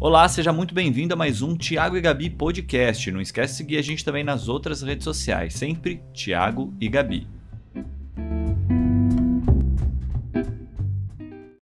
Olá, 0.00 0.26
seja 0.28 0.50
muito 0.52 0.74
bem-vindo 0.74 1.12
a 1.12 1.16
mais 1.16 1.42
um 1.42 1.54
Tiago 1.54 1.94
e 1.96 2.00
Gabi 2.00 2.30
podcast. 2.30 3.10
Não 3.10 3.20
esquece 3.20 3.52
de 3.52 3.56
seguir 3.58 3.76
a 3.78 3.82
gente 3.82 4.02
também 4.04 4.24
nas 4.24 4.48
outras 4.48 4.80
redes 4.82 5.04
sociais, 5.04 5.52
sempre 5.54 6.02
Tiago 6.14 6.72
e 6.80 6.88
Gabi. 6.88 7.28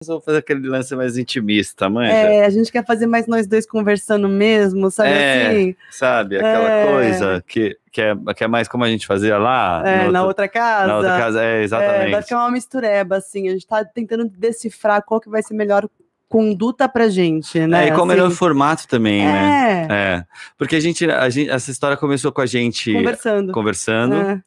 Vou 0.06 0.20
fazer 0.20 0.38
aquele 0.38 0.68
lance 0.68 0.94
mais 0.94 1.16
intimista, 1.18 1.88
mãe. 1.88 2.08
É, 2.08 2.44
a 2.44 2.50
gente 2.50 2.70
quer 2.70 2.84
fazer 2.86 3.06
mais 3.06 3.26
nós 3.26 3.46
dois 3.46 3.66
conversando 3.66 4.28
mesmo, 4.28 4.88
sabe 4.90 5.08
É, 5.10 5.46
assim? 5.48 5.76
Sabe, 5.90 6.36
aquela 6.36 6.70
É. 6.70 6.86
coisa 6.86 7.44
que, 7.48 7.76
que, 7.90 8.02
é, 8.02 8.14
que 8.36 8.44
é 8.44 8.46
mais 8.46 8.68
como 8.68 8.84
a 8.84 8.88
gente 8.88 9.04
fazia 9.06 9.36
lá. 9.36 9.82
É, 9.84 10.08
na 10.08 10.22
outra 10.24 10.46
casa. 10.46 10.86
na 10.86 10.96
outra 10.98 11.18
casa. 11.18 11.42
É, 11.42 11.60
É, 11.60 11.62
exatamente. 11.64 12.10
vai 12.12 12.22
ficar 12.22 12.36
uma 12.36 12.50
mistureba, 12.52 13.16
assim. 13.16 13.48
A 13.48 13.52
gente 13.52 13.66
tá 13.66 13.84
tentando 13.84 14.28
decifrar 14.28 15.02
qual 15.02 15.20
que 15.20 15.28
vai 15.28 15.42
ser 15.42 15.54
melhor 15.54 15.88
conduta 16.28 16.88
pra 16.88 17.08
gente, 17.08 17.58
né? 17.66 17.84
É, 17.84 17.86
e 17.86 17.90
qual 17.90 18.00
o 18.00 18.02
assim. 18.02 18.08
melhor 18.08 18.30
formato 18.30 18.86
também, 18.88 19.24
né? 19.26 19.86
É, 19.88 19.92
É. 19.92 20.24
Porque 20.58 20.76
a 20.76 20.80
gente, 20.80 21.08
a 21.10 21.28
gente, 21.30 21.50
essa 21.50 21.70
história 21.70 21.96
começou 21.96 22.32
com 22.32 22.40
a 22.40 22.46
gente 22.46 22.92
conversando. 22.92 23.52
conversando, 23.52 24.16
É, 24.16 24.42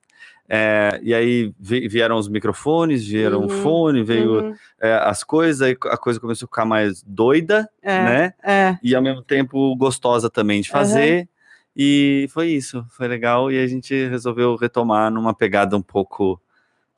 é, 0.49 0.99
e 1.03 1.13
aí 1.13 1.53
vi- 1.59 1.87
vieram 1.87 2.17
os 2.17 2.27
microfones, 2.27 3.05
vieram 3.07 3.39
o 3.39 3.41
Uhum, 3.43 3.49
fone, 3.49 4.03
veio 4.03 4.39
uhum, 4.41 4.53
é, 4.81 4.93
as 4.95 5.23
coisas, 5.23 5.75
a 5.85 5.97
coisa 5.97 6.19
começou 6.19 6.45
a 6.45 6.49
ficar 6.49 6.65
mais 6.65 7.01
doida, 7.03 7.69
é, 7.81 8.03
né? 8.03 8.33
é. 8.43 8.77
E 8.83 8.95
ao 8.95 9.01
mesmo 9.01 9.21
tempo 9.21 9.75
gostosa 9.75 10.29
também 10.29 10.61
de 10.61 10.69
fazer. 10.69 11.29
E 11.75 12.27
foi 12.31 12.47
isso, 12.47 12.83
foi 12.89 13.07
legal. 13.07 13.51
E 13.51 13.57
a 13.63 13.67
gente 13.67 13.93
resolveu 14.09 14.55
retomar 14.55 15.09
numa 15.11 15.33
pegada 15.33 15.77
um 15.77 15.81
pouco 15.81 16.41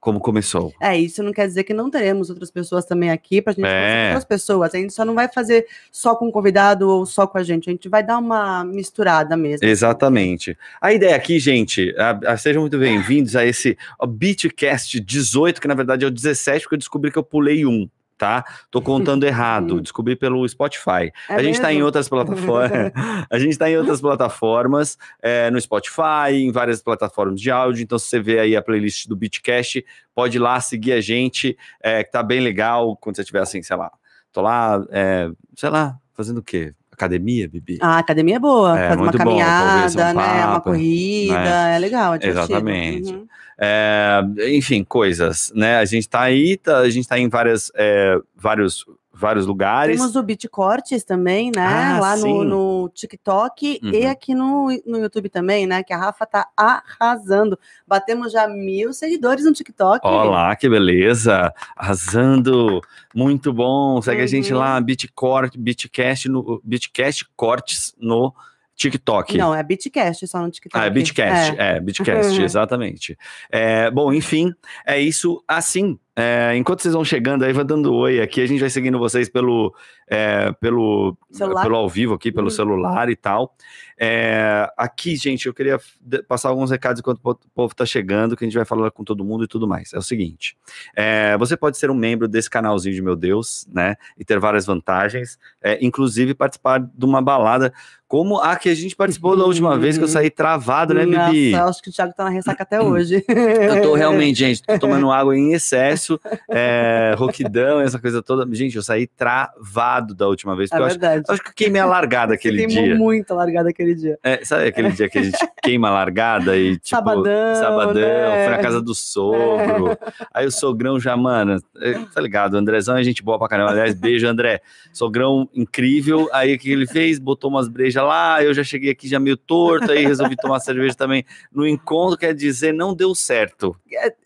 como 0.01 0.19
começou. 0.19 0.73
É, 0.81 0.97
isso 0.97 1.21
não 1.21 1.31
quer 1.31 1.45
dizer 1.47 1.63
que 1.63 1.73
não 1.75 1.89
teremos 1.89 2.29
outras 2.31 2.49
pessoas 2.49 2.83
também 2.85 3.11
aqui 3.11 3.39
pra 3.41 3.53
gente 3.53 3.63
É. 3.63 3.69
conhecer 3.69 4.05
outras 4.07 4.25
pessoas. 4.25 4.73
A 4.73 4.77
gente 4.79 4.91
só 4.91 5.05
não 5.05 5.13
vai 5.13 5.27
fazer 5.31 5.67
só 5.91 6.15
com 6.15 6.27
o 6.27 6.31
convidado 6.31 6.89
ou 6.89 7.05
só 7.05 7.27
com 7.27 7.37
a 7.37 7.43
gente. 7.43 7.69
A 7.69 7.71
gente 7.71 7.87
vai 7.87 8.03
dar 8.03 8.17
uma 8.17 8.63
misturada 8.65 9.37
mesmo. 9.37 9.65
Exatamente. 9.65 10.57
A 10.81 10.91
ideia 10.91 11.15
aqui, 11.15 11.39
gente, 11.39 11.93
a- 11.97 12.19
a- 12.33 12.37
sejam 12.37 12.61
muito 12.63 12.79
bem-vindos 12.79 13.35
a 13.35 13.45
esse 13.45 13.77
Beatcast 14.07 14.99
18, 14.99 15.61
que 15.61 15.67
na 15.67 15.75
verdade 15.75 16.03
é 16.03 16.07
o 16.07 16.11
17, 16.11 16.63
porque 16.63 16.75
eu 16.75 16.79
descobri 16.79 17.11
que 17.11 17.17
eu 17.19 17.23
pulei 17.23 17.65
um. 17.65 17.87
Tá? 18.21 18.45
Tô 18.69 18.83
contando 18.83 19.23
errado, 19.23 19.81
descobri 19.81 20.15
pelo 20.15 20.47
Spotify. 20.47 21.11
É 21.27 21.33
a 21.33 21.41
gente 21.41 21.55
está 21.55 21.73
em 21.73 21.81
outras 21.81 22.07
plataformas. 22.07 22.91
a 23.27 23.39
gente 23.39 23.53
está 23.53 23.67
em 23.67 23.75
outras 23.75 23.99
plataformas, 23.99 24.95
é, 25.23 25.49
no 25.49 25.59
Spotify, 25.59 26.31
em 26.35 26.51
várias 26.51 26.83
plataformas 26.83 27.41
de 27.41 27.49
áudio. 27.49 27.81
Então, 27.81 27.97
se 27.97 28.05
você 28.05 28.19
vê 28.19 28.37
aí 28.37 28.55
a 28.55 28.61
playlist 28.61 29.07
do 29.07 29.15
Beatcast, 29.15 29.83
pode 30.13 30.37
ir 30.37 30.39
lá 30.39 30.61
seguir 30.61 30.91
a 30.91 31.01
gente, 31.01 31.57
é, 31.81 32.03
que 32.03 32.11
tá 32.11 32.21
bem 32.21 32.41
legal. 32.41 32.95
Quando 32.95 33.15
você 33.15 33.23
estiver 33.23 33.41
assim, 33.41 33.63
sei 33.63 33.75
lá, 33.75 33.91
tô 34.31 34.39
lá, 34.41 34.85
é, 34.91 35.31
sei 35.55 35.71
lá, 35.71 35.97
fazendo 36.13 36.37
o 36.37 36.43
quê? 36.43 36.75
Academia, 37.05 37.49
Bibi? 37.49 37.77
A 37.81 37.97
academia 37.97 38.35
é 38.35 38.39
boa, 38.39 38.79
É, 38.79 38.87
faz 38.89 39.01
uma 39.01 39.11
caminhada, 39.11 40.13
né? 40.13 40.45
Uma 40.45 40.61
corrida, 40.61 41.33
é 41.69 41.79
legal, 41.79 42.13
é 42.13 42.17
divertido. 42.19 42.53
Exatamente. 42.53 43.13
Uhum. 43.13 43.27
É, 43.63 44.21
enfim, 44.55 44.83
coisas, 44.83 45.51
né? 45.55 45.77
A 45.77 45.85
gente 45.85 46.07
tá 46.09 46.21
aí, 46.21 46.57
tá- 46.57 46.79
a 46.79 46.89
gente 46.89 47.07
tá 47.07 47.17
em 47.19 47.29
várias, 47.29 47.71
é, 47.75 48.15
vários, 48.35 48.85
vários 49.13 49.45
lugares. 49.45 49.97
Temos 49.97 50.15
o 50.15 50.23
Beat 50.23 50.47
Cortes 50.49 51.03
também, 51.03 51.51
né? 51.55 51.65
Ah, 51.65 51.99
Lá 51.99 52.17
no, 52.17 52.43
no 52.43 52.89
TikTok 52.89 53.79
e 53.83 54.05
Uhum. 54.05 54.09
aqui 54.09 54.33
no, 54.33 54.67
no 54.85 54.97
YouTube 54.99 55.29
também, 55.29 55.67
né? 55.67 55.83
Que 55.83 55.93
a 55.93 55.97
Rafa 55.97 56.25
tá 56.25 56.47
arrasando. 56.55 57.59
Batemos 57.85 58.31
já 58.31 58.47
mil 58.47 58.93
seguidores 58.93 59.43
no 59.45 59.51
TikTok. 59.53 59.99
Olá, 60.07 60.55
que 60.55 60.69
beleza! 60.69 61.53
Arrasando! 61.75 62.81
Muito 63.13 63.51
bom! 63.53 64.01
Segue 64.01 64.21
a 64.21 64.27
gente 64.27 64.53
Uhum. 64.53 64.59
lá, 64.59 64.79
Beatcort, 64.79 65.55
Beatcast, 65.57 66.29
no, 66.29 66.61
Beatcast 66.63 67.25
Cortes 67.35 67.93
no 67.99 68.33
TikTok. 68.75 69.37
Não, 69.37 69.53
é 69.53 69.61
Beatcast 69.61 70.25
só 70.27 70.39
no 70.39 70.49
TikTok. 70.49 70.81
Ah, 70.81 70.87
é 70.87 70.89
Beatcast, 70.89 71.55
é, 71.59 71.79
Beatcast, 71.79 72.39
Uhum. 72.39 72.43
exatamente. 72.45 73.17
É, 73.51 73.91
bom, 73.91 74.11
enfim, 74.11 74.53
é 74.85 74.99
isso 74.99 75.43
assim. 75.47 75.99
É, 76.21 76.55
enquanto 76.55 76.81
vocês 76.81 76.93
vão 76.93 77.03
chegando 77.03 77.43
aí, 77.43 77.51
vai 77.51 77.63
dando 77.63 77.93
oi 77.93 78.21
aqui, 78.21 78.41
a 78.41 78.45
gente 78.45 78.59
vai 78.59 78.69
seguindo 78.69 78.99
vocês 78.99 79.27
pelo, 79.27 79.73
é, 80.07 80.51
pelo, 80.53 81.17
Celular? 81.31 81.63
pelo 81.63 81.75
ao 81.75 81.89
vivo 81.89 82.13
aqui, 82.13 82.31
pelo 82.31 82.47
Uhum. 82.47 82.51
celular 82.51 83.09
e 83.09 83.15
tal. 83.15 83.55
É, 84.03 84.67
aqui, 84.75 85.15
gente, 85.15 85.45
eu 85.45 85.53
queria 85.53 85.79
passar 86.27 86.49
alguns 86.49 86.71
recados 86.71 86.99
enquanto 86.99 87.19
o 87.19 87.21
po- 87.21 87.39
povo 87.53 87.75
tá 87.75 87.85
chegando, 87.85 88.35
que 88.35 88.43
a 88.43 88.47
gente 88.47 88.55
vai 88.55 88.65
falar 88.65 88.89
com 88.89 89.03
todo 89.03 89.23
mundo 89.23 89.43
e 89.43 89.47
tudo 89.47 89.67
mais. 89.67 89.93
É 89.93 89.99
o 89.99 90.01
seguinte: 90.01 90.57
é, 90.95 91.37
você 91.37 91.55
pode 91.55 91.77
ser 91.77 91.91
um 91.91 91.95
membro 91.95 92.27
desse 92.27 92.49
canalzinho 92.49 92.95
de 92.95 93.01
Meu 93.01 93.15
Deus, 93.15 93.67
né? 93.71 93.95
E 94.17 94.25
ter 94.25 94.39
várias 94.39 94.65
vantagens, 94.65 95.37
é, 95.61 95.77
inclusive 95.85 96.33
participar 96.33 96.79
de 96.79 97.05
uma 97.05 97.21
balada 97.21 97.71
como 98.07 98.41
a 98.41 98.57
que 98.57 98.67
a 98.67 98.75
gente 98.75 98.93
participou 98.93 99.37
da 99.37 99.45
última 99.45 99.77
vez, 99.77 99.97
que 99.97 100.03
eu 100.03 100.07
saí 100.07 100.29
travado, 100.29 100.93
né, 100.93 101.05
Bibi? 101.05 101.51
Nossa, 101.51 101.69
acho 101.69 101.81
que 101.81 101.89
o 101.89 101.93
Thiago 101.93 102.13
tá 102.13 102.25
na 102.25 102.29
ressaca 102.29 102.63
até 102.63 102.81
hoje. 102.81 103.23
Eu 103.25 103.81
tô 103.83 103.93
realmente, 103.93 104.35
gente, 104.39 104.61
tô 104.63 104.77
tomando 104.79 105.09
água 105.09 105.33
em 105.37 105.53
excesso, 105.53 106.19
é, 106.49 107.13
roquidão, 107.17 107.79
essa 107.79 107.97
coisa 107.99 108.21
toda. 108.21 108.45
Gente, 108.53 108.75
eu 108.75 108.83
saí 108.83 109.07
travado 109.07 110.13
da 110.13 110.27
última 110.27 110.57
vez, 110.57 110.69
É 110.73 110.77
eu 110.77 110.83
acho, 110.83 110.99
verdade. 110.99 111.23
eu 111.25 111.33
acho 111.33 111.41
que 111.43 111.49
eu 111.51 111.53
queimei 111.53 111.79
a 111.81 111.85
largada 111.85 112.33
aquele 112.33 112.59
Você 112.59 112.67
queimou 112.67 112.83
dia. 112.83 112.95
muito 112.97 113.31
a 113.31 113.35
largada 113.35 113.69
aquele 113.69 113.90
dia. 113.95 114.19
É, 114.23 114.43
sabe 114.43 114.67
aquele 114.67 114.91
dia 114.91 115.09
que 115.09 115.17
a 115.17 115.23
gente 115.23 115.37
queima 115.61 115.89
a 115.89 115.91
largada 115.91 116.57
e 116.57 116.77
tipo. 116.77 116.89
Sabadão, 116.89 117.55
sabadão, 117.55 117.93
né? 117.93 118.45
foi 118.45 118.55
na 118.55 118.61
casa 118.61 118.81
do 118.81 118.93
sogro. 118.93 119.97
Aí 120.33 120.45
o 120.45 120.51
sogrão 120.51 120.99
já, 120.99 121.15
mano, 121.17 121.57
é, 121.81 121.93
tá 122.13 122.21
ligado? 122.21 122.53
O 122.53 122.57
Andrezão 122.57 122.97
é 122.97 123.03
gente 123.03 123.23
boa 123.23 123.37
pra 123.39 123.47
caramba. 123.47 123.71
Aliás, 123.71 123.93
beijo, 123.93 124.27
André. 124.27 124.61
Sogrão 124.93 125.49
incrível. 125.53 126.27
Aí 126.33 126.55
o 126.55 126.59
que 126.59 126.71
ele 126.71 126.85
fez? 126.87 127.19
Botou 127.19 127.49
umas 127.49 127.67
brejas 127.67 128.03
lá. 128.03 128.43
Eu 128.43 128.53
já 128.53 128.63
cheguei 128.63 128.91
aqui 128.91 129.07
já 129.07 129.19
meio 129.19 129.37
torto. 129.37 129.91
Aí 129.91 130.05
resolvi 130.05 130.35
tomar 130.35 130.59
cerveja 130.59 130.93
também 130.95 131.23
no 131.51 131.67
encontro. 131.67 132.17
Quer 132.17 132.33
dizer, 132.33 132.73
não 132.73 132.93
deu 132.93 133.13
certo. 133.15 133.75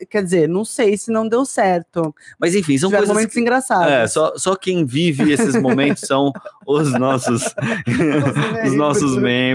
Quer 0.10 0.24
dizer, 0.24 0.48
não 0.50 0.64
sei 0.66 0.98
se 0.98 1.12
não 1.12 1.28
deu 1.28 1.46
certo. 1.46 2.14
Mas 2.40 2.56
enfim, 2.56 2.78
são 2.78 2.90
Tiveram 2.90 3.02
coisas. 3.04 3.16
momentos 3.16 3.34
que- 3.34 3.40
engraçados. 3.42 3.92
É, 3.92 4.08
só, 4.08 4.34
só 4.38 4.56
quem 4.56 4.86
vive 4.86 5.32
esses 5.32 5.56
momentos 5.62 6.04
são 6.08 6.32
os 6.66 6.92
nossos, 6.94 7.44
os 8.66 8.74
nossos 8.74 9.16
membros, 9.18 9.55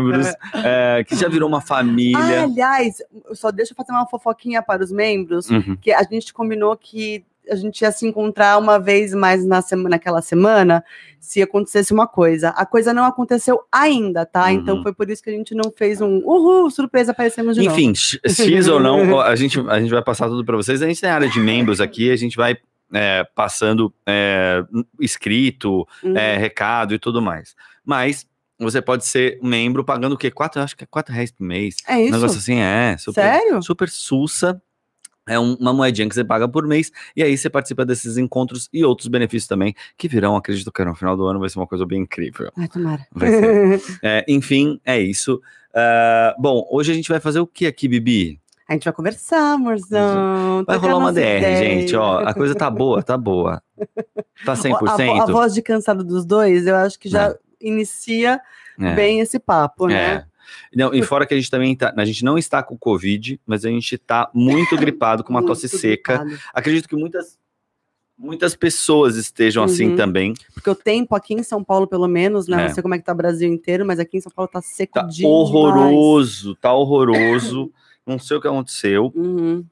é, 0.64 1.04
que 1.04 1.14
já 1.16 1.28
virou 1.28 1.48
uma 1.48 1.58
Ah, 1.58 1.62
família. 1.62 2.42
aliás, 2.44 2.96
só 3.32 3.50
deixa 3.50 3.72
eu 3.72 3.76
fazer 3.76 3.92
uma 3.92 4.06
fofoquinha 4.06 4.62
para 4.62 4.82
os 4.82 4.90
membros, 4.92 5.48
Uhum. 5.50 5.76
que 5.80 5.92
a 5.92 6.02
gente 6.02 6.32
combinou 6.32 6.76
que 6.76 7.24
a 7.50 7.56
gente 7.56 7.80
ia 7.80 7.90
se 7.90 8.06
encontrar 8.06 8.58
uma 8.58 8.78
vez 8.78 9.12
mais 9.12 9.44
na 9.44 9.60
semana, 9.60 9.88
naquela 9.90 10.22
semana, 10.22 10.84
se 11.18 11.42
acontecesse 11.42 11.92
uma 11.92 12.06
coisa. 12.06 12.50
A 12.50 12.64
coisa 12.64 12.94
não 12.94 13.04
aconteceu 13.04 13.60
ainda, 13.72 14.24
tá? 14.24 14.44
Uhum. 14.44 14.50
Então 14.50 14.82
foi 14.84 14.92
por 14.92 15.10
isso 15.10 15.20
que 15.22 15.30
a 15.30 15.32
gente 15.32 15.52
não 15.54 15.72
fez 15.76 16.00
um 16.00 16.18
uhul, 16.18 16.70
surpresa, 16.70 17.10
aparecemos 17.10 17.56
de 17.56 17.64
novo. 17.64 17.74
Enfim, 17.80 17.92
X 17.94 18.68
ou 18.68 18.78
não, 18.78 19.18
a 19.20 19.34
gente, 19.34 19.58
a 19.68 19.80
gente 19.80 19.90
vai 19.90 20.02
passar 20.02 20.28
tudo 20.28 20.44
para 20.44 20.56
vocês. 20.56 20.80
A 20.80 20.86
gente 20.86 21.00
tem 21.00 21.10
área 21.10 21.28
de 21.28 21.40
membros 21.40 21.80
aqui, 21.80 22.10
a 22.12 22.16
gente 22.16 22.36
vai 22.36 22.56
é, 22.92 23.24
passando 23.34 23.92
é, 24.06 24.62
escrito, 25.00 25.86
Uhum. 26.04 26.16
é, 26.16 26.36
recado 26.36 26.94
e 26.94 26.98
tudo 26.98 27.20
mais. 27.20 27.54
Mas 27.84 28.26
você 28.60 28.81
pode 28.82 29.04
ser 29.06 29.38
membro 29.43 29.84
pagando 29.84 30.15
o 30.15 30.19
quê? 30.19 30.31
Quatro, 30.31 30.60
acho 30.62 30.76
que 30.76 30.84
é 30.84 30.87
quatro 30.87 31.12
reais 31.15 31.31
por 31.31 31.44
mês. 31.44 31.76
É 31.88 31.97
Um 31.97 32.00
isso? 32.00 32.12
negócio 32.12 32.38
assim, 32.38 32.59
é. 32.60 32.97
Super, 32.98 33.21
Sério? 33.22 33.62
super 33.62 33.88
sussa. 33.88 34.60
É 35.28 35.38
um- 35.38 35.54
uma 35.60 35.72
moedinha 35.72 36.09
que 36.09 36.15
você 36.15 36.25
paga 36.25 36.48
por 36.48 36.66
mês, 36.66 36.91
e 37.15 37.22
aí 37.22 37.37
você 37.38 37.48
participa 37.48 37.84
desses 37.84 38.16
encontros 38.16 38.69
e 38.72 38.84
outros 38.84 39.06
benefícios 39.06 39.47
também, 39.47 39.75
que 39.97 40.09
virão, 40.09 40.34
acredito 40.34 40.72
que 40.72 40.84
no 40.84 40.94
final 40.94 41.16
do 41.16 41.25
ano 41.26 41.38
vai 41.38 41.48
ser 41.48 41.59
uma 41.59 41.66
coisa 41.69 41.87
bem 41.87 42.03
incrível. 42.03 42.50
Ai, 42.56 42.66
tomara. 42.66 43.06
Vai 43.12 43.28
ser. 43.31 43.81
É, 44.03 44.25
enfim, 44.26 44.81
é 44.84 44.98
isso. 44.98 45.41
Ah, 45.75 46.34
bom, 46.38 46.66
hoje 46.71 46.91
a 46.91 46.94
gente 46.94 47.09
vai 47.09 47.21
fazer 47.21 47.38
o 47.38 47.47
que 47.47 47.66
aqui, 47.66 47.87
Bibi? 47.87 48.41
A 48.69 48.72
gente 48.72 48.84
vai 48.84 48.92
conversar, 48.92 49.53
amorzão. 49.54 50.65
Vai 50.66 50.78
trocar 50.78 50.92
rolar 50.94 50.97
uma 51.04 51.12
DR, 51.12 51.38
ideia. 51.38 51.56
gente, 51.56 51.94
ó. 51.97 52.21
A 52.21 52.32
coisa 52.34 52.54
tá 52.54 52.71
boa, 52.71 53.03
tá 53.03 53.16
boa. 53.16 53.62
Tá 54.44 54.53
A, 54.54 54.56
100%? 54.56 55.21
a 55.22 55.27
voz 55.27 55.54
de 55.54 55.63
cansado 55.63 56.03
dos 56.04 56.24
dois, 56.24 56.66
eu 56.66 56.74
acho 56.77 56.98
que 56.98 57.09
já 57.09 57.34
inicia 57.60 58.41
É. 58.78 58.95
bem 58.95 59.21
esse 59.21 59.39
papo, 59.39 59.89
É. 59.89 59.92
né? 60.16 60.27
Não, 60.74 60.92
e 60.92 61.01
fora 61.03 61.24
que 61.27 61.33
a 61.34 61.36
gente 61.36 61.51
também 61.51 61.77
tá, 61.77 61.95
a 61.97 62.04
gente 62.04 62.24
não 62.24 62.36
está 62.36 62.60
com 62.62 62.77
Covid, 62.77 63.41
mas 63.47 63.65
a 63.65 63.68
gente 63.68 63.97
tá 63.98 64.28
muito 64.34 64.77
gripado 64.77 65.22
com 65.22 65.30
uma 65.30 65.45
tosse 65.47 65.68
seca. 65.68 66.18
gripado. 66.24 66.42
Acredito 66.53 66.89
que 66.89 66.97
muitas 66.97 67.39
muitas 68.22 68.54
pessoas 68.54 69.16
estejam 69.16 69.65
assim 69.65 69.91
Uhum. 69.92 69.97
também. 69.97 70.34
Porque 70.53 70.68
o 70.68 70.74
tempo 70.74 71.15
aqui 71.15 71.33
em 71.33 71.42
São 71.42 71.65
Paulo, 71.65 71.86
pelo 71.86 72.07
menos, 72.07 72.47
né? 72.47 72.65
É. 72.65 72.66
Não 72.66 72.74
sei 72.74 72.83
como 72.83 72.95
é 72.95 72.98
que 72.98 73.04
tá 73.04 73.12
o 73.12 73.16
Brasil 73.16 73.48
inteiro, 73.51 73.86
mas 73.86 73.98
aqui 73.98 74.18
em 74.18 74.21
São 74.21 74.30
Paulo 74.30 74.51
tá 74.53 74.60
seco 74.60 74.92
Tá 74.92 75.03
demais. 75.04 75.24
horroroso, 75.24 76.54
tá 76.56 76.71
horroroso. 76.74 77.72
Não 78.06 78.18
sei 78.18 78.36
o 78.36 78.41
que 78.41 78.48
aconteceu. 78.48 79.10
Uhum. 79.15 79.65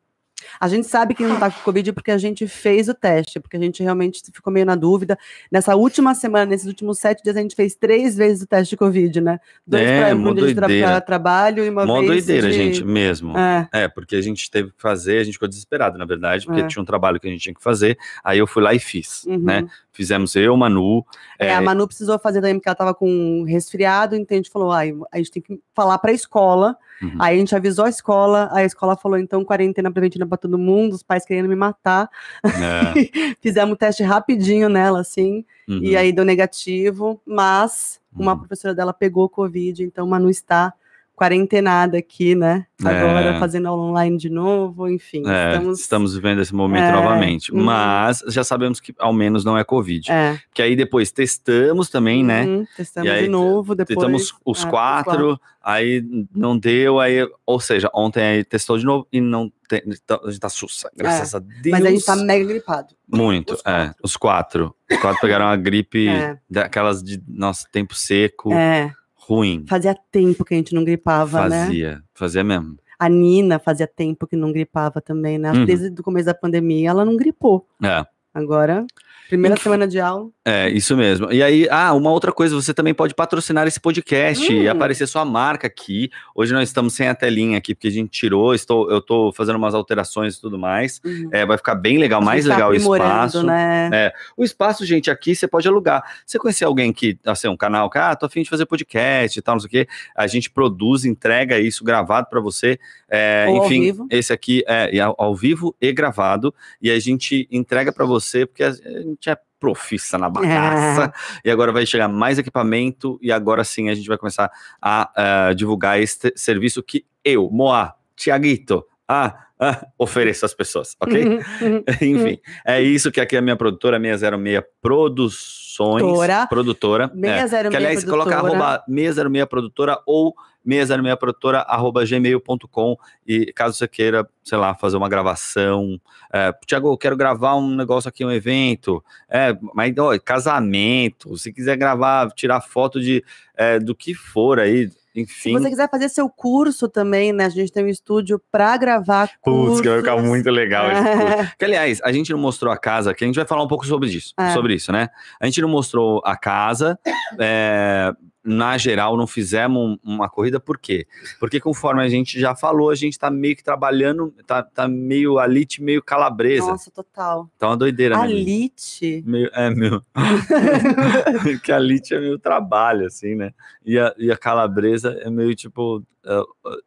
A 0.60 0.68
gente 0.68 0.86
sabe 0.86 1.14
que 1.14 1.24
não 1.24 1.38
tá 1.38 1.50
com 1.50 1.60
Covid 1.62 1.92
porque 1.92 2.10
a 2.10 2.18
gente 2.18 2.46
fez 2.46 2.88
o 2.88 2.94
teste, 2.94 3.38
porque 3.40 3.56
a 3.56 3.60
gente 3.60 3.82
realmente 3.82 4.22
ficou 4.32 4.52
meio 4.52 4.66
na 4.66 4.74
dúvida. 4.74 5.18
Nessa 5.50 5.74
última 5.76 6.14
semana, 6.14 6.46
nesses 6.46 6.66
últimos 6.66 6.98
sete 6.98 7.22
dias, 7.22 7.36
a 7.36 7.40
gente 7.40 7.54
fez 7.54 7.74
três 7.74 8.16
vezes 8.16 8.42
o 8.42 8.46
teste 8.46 8.70
de 8.70 8.76
Covid, 8.76 9.20
né? 9.20 9.40
Dois 9.66 9.82
É, 9.82 10.00
para 10.06 10.14
mó 10.14 10.30
um 10.30 10.34
dia 10.34 10.46
de 10.46 10.54
tra- 10.54 11.00
trabalho 11.00 11.64
e 11.64 11.68
uma 11.70 11.84
Mó 11.86 11.96
vez. 12.00 12.06
doideira, 12.26 12.48
de... 12.48 12.54
gente, 12.56 12.84
mesmo. 12.84 13.36
É. 13.36 13.68
É, 13.72 13.88
porque 13.88 14.16
a 14.16 14.20
gente 14.22 14.50
teve 14.50 14.70
que 14.70 14.80
fazer, 14.80 15.18
a 15.18 15.24
gente 15.24 15.34
ficou 15.34 15.48
desesperado, 15.48 15.96
na 15.98 16.04
verdade, 16.04 16.44
porque 16.46 16.60
É. 16.62 16.66
tinha 16.66 16.82
um 16.82 16.86
trabalho 16.86 17.18
que 17.20 17.26
a 17.26 17.30
gente 17.30 17.40
tinha 17.42 17.54
que 17.54 17.62
fazer, 17.62 17.98
aí 18.22 18.38
eu 18.38 18.46
fui 18.46 18.62
lá 18.62 18.74
e 18.74 18.78
fiz, 18.78 19.24
Uhum. 19.24 19.38
né? 19.38 19.66
Fizemos 19.98 20.36
eu, 20.36 20.56
Manu. 20.56 21.04
É, 21.40 21.52
a 21.52 21.60
Manu 21.60 21.84
precisou 21.88 22.16
fazer 22.20 22.40
também 22.40 22.54
porque 22.54 22.68
ela 22.68 22.76
tava 22.76 22.94
com 22.94 23.10
um 23.10 23.42
resfriado, 23.42 24.14
então 24.14 24.36
a 24.36 24.38
gente 24.38 24.48
falou, 24.48 24.70
ai, 24.70 24.94
a 25.10 25.18
gente 25.18 25.32
tem 25.32 25.42
que 25.42 25.60
falar 25.74 25.98
pra 25.98 26.12
escola. 26.12 26.76
Uhum. 27.02 27.16
Aí 27.18 27.34
a 27.34 27.38
gente 27.40 27.54
avisou 27.56 27.84
a 27.84 27.88
escola, 27.88 28.48
a 28.52 28.64
escola 28.64 28.96
falou, 28.96 29.18
então, 29.18 29.44
quarentena 29.44 29.90
preventiva 29.90 30.24
pra 30.24 30.38
todo 30.38 30.56
mundo, 30.56 30.92
os 30.92 31.02
pais 31.02 31.24
querendo 31.24 31.48
me 31.48 31.56
matar. 31.56 32.08
É, 32.44 33.34
Fizemos 33.42 33.74
o 33.74 33.76
teste 33.76 34.04
rapidinho 34.04 34.68
nela, 34.68 35.00
assim, 35.00 35.44
uhum. 35.68 35.80
e 35.82 35.96
aí 35.96 36.12
deu 36.12 36.24
negativo, 36.24 37.20
mas 37.26 38.00
uma 38.14 38.34
Uhum. 38.34 38.38
professora 38.38 38.72
dela 38.72 38.92
pegou 38.92 39.28
Covid, 39.28 39.82
então 39.82 40.06
Manu 40.06 40.30
está 40.30 40.72
quarentenada 41.18 41.98
aqui, 41.98 42.34
né? 42.36 42.64
Agora 42.84 43.34
É. 43.34 43.38
fazendo 43.40 43.66
aula 43.66 43.82
online 43.82 44.16
de 44.16 44.30
novo, 44.30 44.88
enfim. 44.88 45.24
É, 45.28 45.54
estamos. 45.54 45.80
estamos 45.80 46.14
vivendo 46.14 46.40
esse 46.40 46.54
momento 46.54 46.84
É, 46.84 46.92
novamente. 46.92 47.52
uhum. 47.52 47.64
Mas 47.64 48.22
já 48.28 48.44
sabemos 48.44 48.78
que 48.78 48.94
ao 48.98 49.12
menos 49.12 49.44
não 49.44 49.58
é 49.58 49.64
Covid. 49.64 50.10
É. 50.12 50.38
Que 50.54 50.62
aí 50.62 50.76
depois 50.76 51.10
testamos 51.10 51.90
também, 51.90 52.22
né? 52.24 52.44
uhum, 52.44 52.64
testamos 52.76 53.10
aí 53.10 53.22
de 53.24 53.28
novo, 53.28 53.74
depois. 53.74 53.96
Tentamos 53.98 54.32
os 54.44 54.64
é, 54.64 54.70
quatro, 54.70 55.40
aí 55.60 56.04
não 56.32 56.56
deu, 56.56 57.00
aí, 57.00 57.28
ou 57.44 57.58
seja, 57.58 57.90
ontem 57.92 58.22
aí 58.22 58.44
testou 58.44 58.78
de 58.78 58.84
novo 58.84 59.08
e 59.12 59.20
não 59.20 59.50
tem, 59.68 59.82
tá- 60.06 60.20
a 60.24 60.30
gente 60.30 60.40
tá 60.40 60.48
sussa, 60.48 60.88
graças 60.96 61.34
a 61.34 61.40
Deus. 61.40 61.66
É, 61.66 61.70
Mas 61.70 61.84
a 61.84 61.90
gente 61.90 62.04
tá 62.04 62.14
mega 62.16 62.44
gripado. 62.44 62.94
muito, 63.12 63.54
os 63.54 63.60
é, 63.60 63.62
quatro. 63.64 63.94
os 64.04 64.16
quatro. 64.16 64.74
Os 64.90 64.98
quatro 64.98 65.20
pegaram 65.20 65.46
uma 65.46 65.56
gripe 65.56 66.06
É. 66.08 66.38
daquelas 66.48 67.02
de, 67.02 67.20
nossa, 67.28 67.66
tempo 67.72 67.92
seco, 67.94 68.52
É, 68.52 68.92
ruim. 69.28 69.64
fazia 69.68 69.94
tempo 70.10 70.44
que 70.44 70.54
a 70.54 70.56
gente 70.56 70.74
não 70.74 70.84
gripava, 70.84 71.48
né? 71.48 71.66
Fazia, 71.66 72.02
fazia 72.14 72.42
mesmo. 72.42 72.76
A 72.98 73.08
Nina 73.08 73.58
fazia 73.58 73.86
tempo 73.86 74.26
que 74.26 74.34
não 74.34 74.50
gripava 74.50 75.00
também, 75.00 75.38
né? 75.38 75.52
Uhum. 75.52 75.64
Desde 75.64 75.88
o 75.88 76.02
começo 76.02 76.26
da 76.26 76.34
pandemia 76.34 76.90
ela 76.90 77.04
não 77.04 77.16
gripou. 77.16 77.66
É. 77.82 78.04
Agora, 78.42 78.86
primeira 79.28 79.56
Inf- 79.56 79.62
semana 79.62 79.86
de 79.88 79.98
aula. 80.00 80.28
É, 80.44 80.70
isso 80.70 80.96
mesmo. 80.96 81.30
E 81.30 81.42
aí, 81.42 81.68
ah, 81.70 81.92
uma 81.92 82.10
outra 82.10 82.32
coisa, 82.32 82.54
você 82.54 82.72
também 82.72 82.94
pode 82.94 83.14
patrocinar 83.14 83.66
esse 83.66 83.78
podcast 83.78 84.50
e 84.50 84.66
Hum. 84.66 84.70
aparecer 84.70 85.06
sua 85.06 85.22
marca 85.24 85.66
aqui. 85.66 86.08
Hoje 86.34 86.54
nós 86.54 86.66
estamos 86.70 86.94
sem 86.94 87.06
a 87.08 87.14
telinha 87.14 87.58
aqui, 87.58 87.74
porque 87.74 87.88
a 87.88 87.90
gente 87.90 88.08
tirou, 88.10 88.54
estou, 88.54 88.90
eu 88.90 89.02
tô 89.02 89.30
fazendo 89.32 89.56
umas 89.56 89.74
alterações 89.74 90.36
e 90.36 90.40
tudo 90.40 90.58
mais. 90.58 91.00
Uhum. 91.04 91.28
É, 91.32 91.44
vai 91.44 91.58
ficar 91.58 91.74
bem 91.74 91.98
legal, 91.98 92.22
mais 92.22 92.46
tá 92.46 92.54
legal 92.54 92.70
o 92.70 92.74
espaço. 92.74 93.42
Né? 93.42 93.90
É, 93.92 94.12
O 94.38 94.42
espaço, 94.44 94.86
gente, 94.86 95.10
aqui 95.10 95.34
você 95.34 95.46
pode 95.46 95.68
alugar. 95.68 96.02
Você 96.24 96.38
conhecer 96.38 96.64
alguém 96.64 96.90
que, 96.94 97.18
assim, 97.26 97.48
um 97.48 97.56
canal 97.56 97.90
que, 97.90 97.98
ah, 97.98 98.16
tô 98.16 98.24
afim 98.24 98.42
de 98.42 98.48
fazer 98.48 98.64
podcast 98.64 99.38
e 99.38 99.42
tal, 99.42 99.56
não 99.56 99.60
sei 99.60 99.66
o 99.66 99.70
quê, 99.70 99.88
a 100.16 100.26
gente 100.26 100.48
produz, 100.48 101.04
entrega 101.04 101.58
isso 101.58 101.84
gravado 101.84 102.28
para 102.30 102.40
você. 102.40 102.78
É, 103.10 103.46
enfim, 103.50 103.80
vivo. 103.82 104.06
esse 104.10 104.32
aqui 104.34 104.62
é 104.66 104.94
e 104.94 105.00
ao, 105.00 105.14
ao 105.18 105.34
vivo 105.34 105.74
e 105.80 105.90
gravado, 105.92 106.54
e 106.80 106.90
a 106.90 106.98
gente 107.00 107.48
entrega 107.50 107.90
para 107.90 108.04
você, 108.04 108.27
porque 108.46 108.64
a, 108.64 108.72
gente 108.72 109.30
é 109.30 109.38
profissa 109.58 110.16
na 110.18 110.28
bagaça, 110.30 111.12
e 111.44 111.50
agora 111.50 111.72
vai 111.72 111.84
chegar 111.84 112.08
mais 112.08 112.38
equipamento, 112.38 113.18
e 113.22 113.32
agora 113.32 113.64
sim 113.64 113.88
a 113.88 113.94
gente 113.94 114.08
vai 114.08 114.18
começar 114.18 114.50
a 114.80 115.10
ah, 115.48 115.52
divulgar 115.52 116.00
este 116.00 116.32
serviço 116.36 116.82
que 116.82 117.04
eu, 117.24 117.50
Moá, 117.50 117.94
Tiaguito, 118.16 118.84
ah, 119.10 119.46
ah, 119.58 119.86
ofereço 119.98 120.44
às 120.44 120.54
pessoas, 120.54 120.96
ok? 121.00 121.26
Uhum. 121.26 121.84
Enfim, 122.00 122.38
é 122.64 122.80
isso 122.80 123.10
que 123.10 123.20
aqui 123.20 123.36
é 123.36 123.38
a 123.38 123.42
minha 123.42 123.56
produtora, 123.56 123.98
606 123.98 124.62
Produções. 124.80 126.02
Produtora. 126.02 126.46
Produtora. 126.46 127.04
é. 127.04 127.40
606 127.42 127.70
Que, 127.70 127.76
aliás, 127.76 128.04
coloca 128.04 128.30
produtora. 128.30 128.64
arroba 128.64 128.84
606 128.86 129.46
produtora 129.46 130.02
ou 130.06 130.34
606 130.64 131.16
produtora 131.18 131.60
arroba 131.60 132.04
gmail.com 132.04 132.96
e 133.26 133.52
caso 133.52 133.78
você 133.78 133.88
queira, 133.88 134.28
sei 134.44 134.58
lá, 134.58 134.74
fazer 134.74 134.96
uma 134.96 135.08
gravação, 135.08 135.98
é, 136.32 136.52
Tiago, 136.66 136.92
eu 136.92 136.98
quero 136.98 137.16
gravar 137.16 137.56
um 137.56 137.74
negócio 137.74 138.08
aqui, 138.08 138.24
um 138.24 138.30
evento, 138.30 139.02
é, 139.30 139.56
mas 139.74 139.96
ó, 139.98 140.16
casamento, 140.18 141.36
se 141.38 141.52
quiser 141.52 141.76
gravar, 141.76 142.30
tirar 142.32 142.60
foto 142.60 143.00
de 143.00 143.24
é, 143.56 143.78
do 143.78 143.94
que 143.94 144.14
for 144.14 144.60
aí, 144.60 144.90
Se 145.26 145.50
enfim. 145.50 145.52
você 145.52 145.68
quiser 145.70 145.90
fazer 145.90 146.08
seu 146.08 146.28
curso 146.28 146.88
também, 146.88 147.32
né? 147.32 147.46
A 147.46 147.48
gente 147.48 147.72
tem 147.72 147.84
um 147.84 147.88
estúdio 147.88 148.40
para 148.50 148.76
gravar 148.76 149.30
cursos. 149.40 149.68
Putz, 149.68 149.80
que 149.80 149.88
vai 149.88 149.98
ficar 149.98 150.16
muito 150.18 150.50
legal 150.50 150.90
esse 150.90 151.02
curso. 151.02 151.26
É. 151.42 151.52
Que, 151.58 151.64
aliás, 151.64 152.00
a 152.02 152.12
gente 152.12 152.30
não 152.32 152.38
mostrou 152.38 152.72
a 152.72 152.76
casa 152.76 153.10
aqui, 153.10 153.24
a 153.24 153.26
gente 153.26 153.36
vai 153.36 153.46
falar 153.46 153.62
um 153.62 153.68
pouco 153.68 153.86
sobre 153.86 154.08
isso, 154.08 154.32
É. 154.38 154.52
sobre 154.52 154.74
isso, 154.74 154.92
né? 154.92 155.08
A 155.40 155.46
gente 155.46 155.60
não 155.60 155.68
mostrou 155.68 156.20
a 156.24 156.36
casa, 156.36 156.98
é, 157.38 158.12
na 158.48 158.76
geral, 158.78 159.16
não 159.16 159.26
fizemos 159.26 159.78
um- 159.80 159.98
uma 160.02 160.28
corrida, 160.28 160.58
por 160.58 160.78
quê? 160.78 161.06
Porque 161.38 161.60
conforme 161.60 162.02
a 162.02 162.08
gente 162.08 162.40
já 162.40 162.54
falou, 162.54 162.90
a 162.90 162.94
gente 162.94 163.18
tá 163.18 163.30
meio 163.30 163.54
que 163.54 163.62
trabalhando, 163.62 164.34
tá, 164.46 164.62
tá 164.62 164.88
meio 164.88 165.38
alite, 165.38 165.82
meio 165.82 166.02
calabresa. 166.02 166.66
Nossa, 166.66 166.90
total. 166.90 167.48
Tá 167.58 167.68
uma 167.68 167.76
doideira, 167.76 168.16
né? 168.16 168.22
Alite. 168.24 169.22
Meio, 169.26 169.50
é, 169.52 169.70
meu. 169.70 170.02
que 171.62 171.72
a 171.72 171.78
lite 171.78 172.14
é 172.14 172.20
meio 172.20 172.38
trabalho, 172.38 173.06
assim, 173.06 173.34
né? 173.34 173.52
E 173.84 173.98
a, 173.98 174.14
e 174.18 174.30
a 174.30 174.36
calabresa 174.36 175.18
é 175.22 175.30
meio 175.30 175.54
tipo 175.54 176.02
é, 176.24 176.42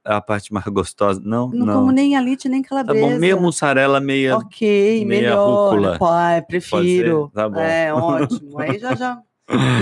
é 0.06 0.14
a 0.16 0.22
parte 0.22 0.54
mais 0.54 0.66
gostosa. 0.68 1.20
Não, 1.24 1.50
Não, 1.50 1.66
não. 1.66 1.74
como 1.80 1.92
nem 1.92 2.16
alite, 2.16 2.48
nem 2.48 2.62
Tá 2.62 2.70
calabresa. 2.70 3.08
bom, 3.08 3.20
meia 3.20 3.36
mussarela, 3.38 4.00
meia. 4.00 4.38
Ok, 4.38 5.06
meia 5.06 5.22
melhor. 5.22 5.72
rúcula. 5.72 5.98
Pô, 5.98 6.06
ai, 6.06 6.42
prefiro. 6.42 7.32
Tá 7.34 7.50
bom. 7.50 7.60
É, 7.60 7.92
ótimo. 7.94 8.60
Aí 8.60 8.78
já, 8.78 8.94
já, 8.96 9.20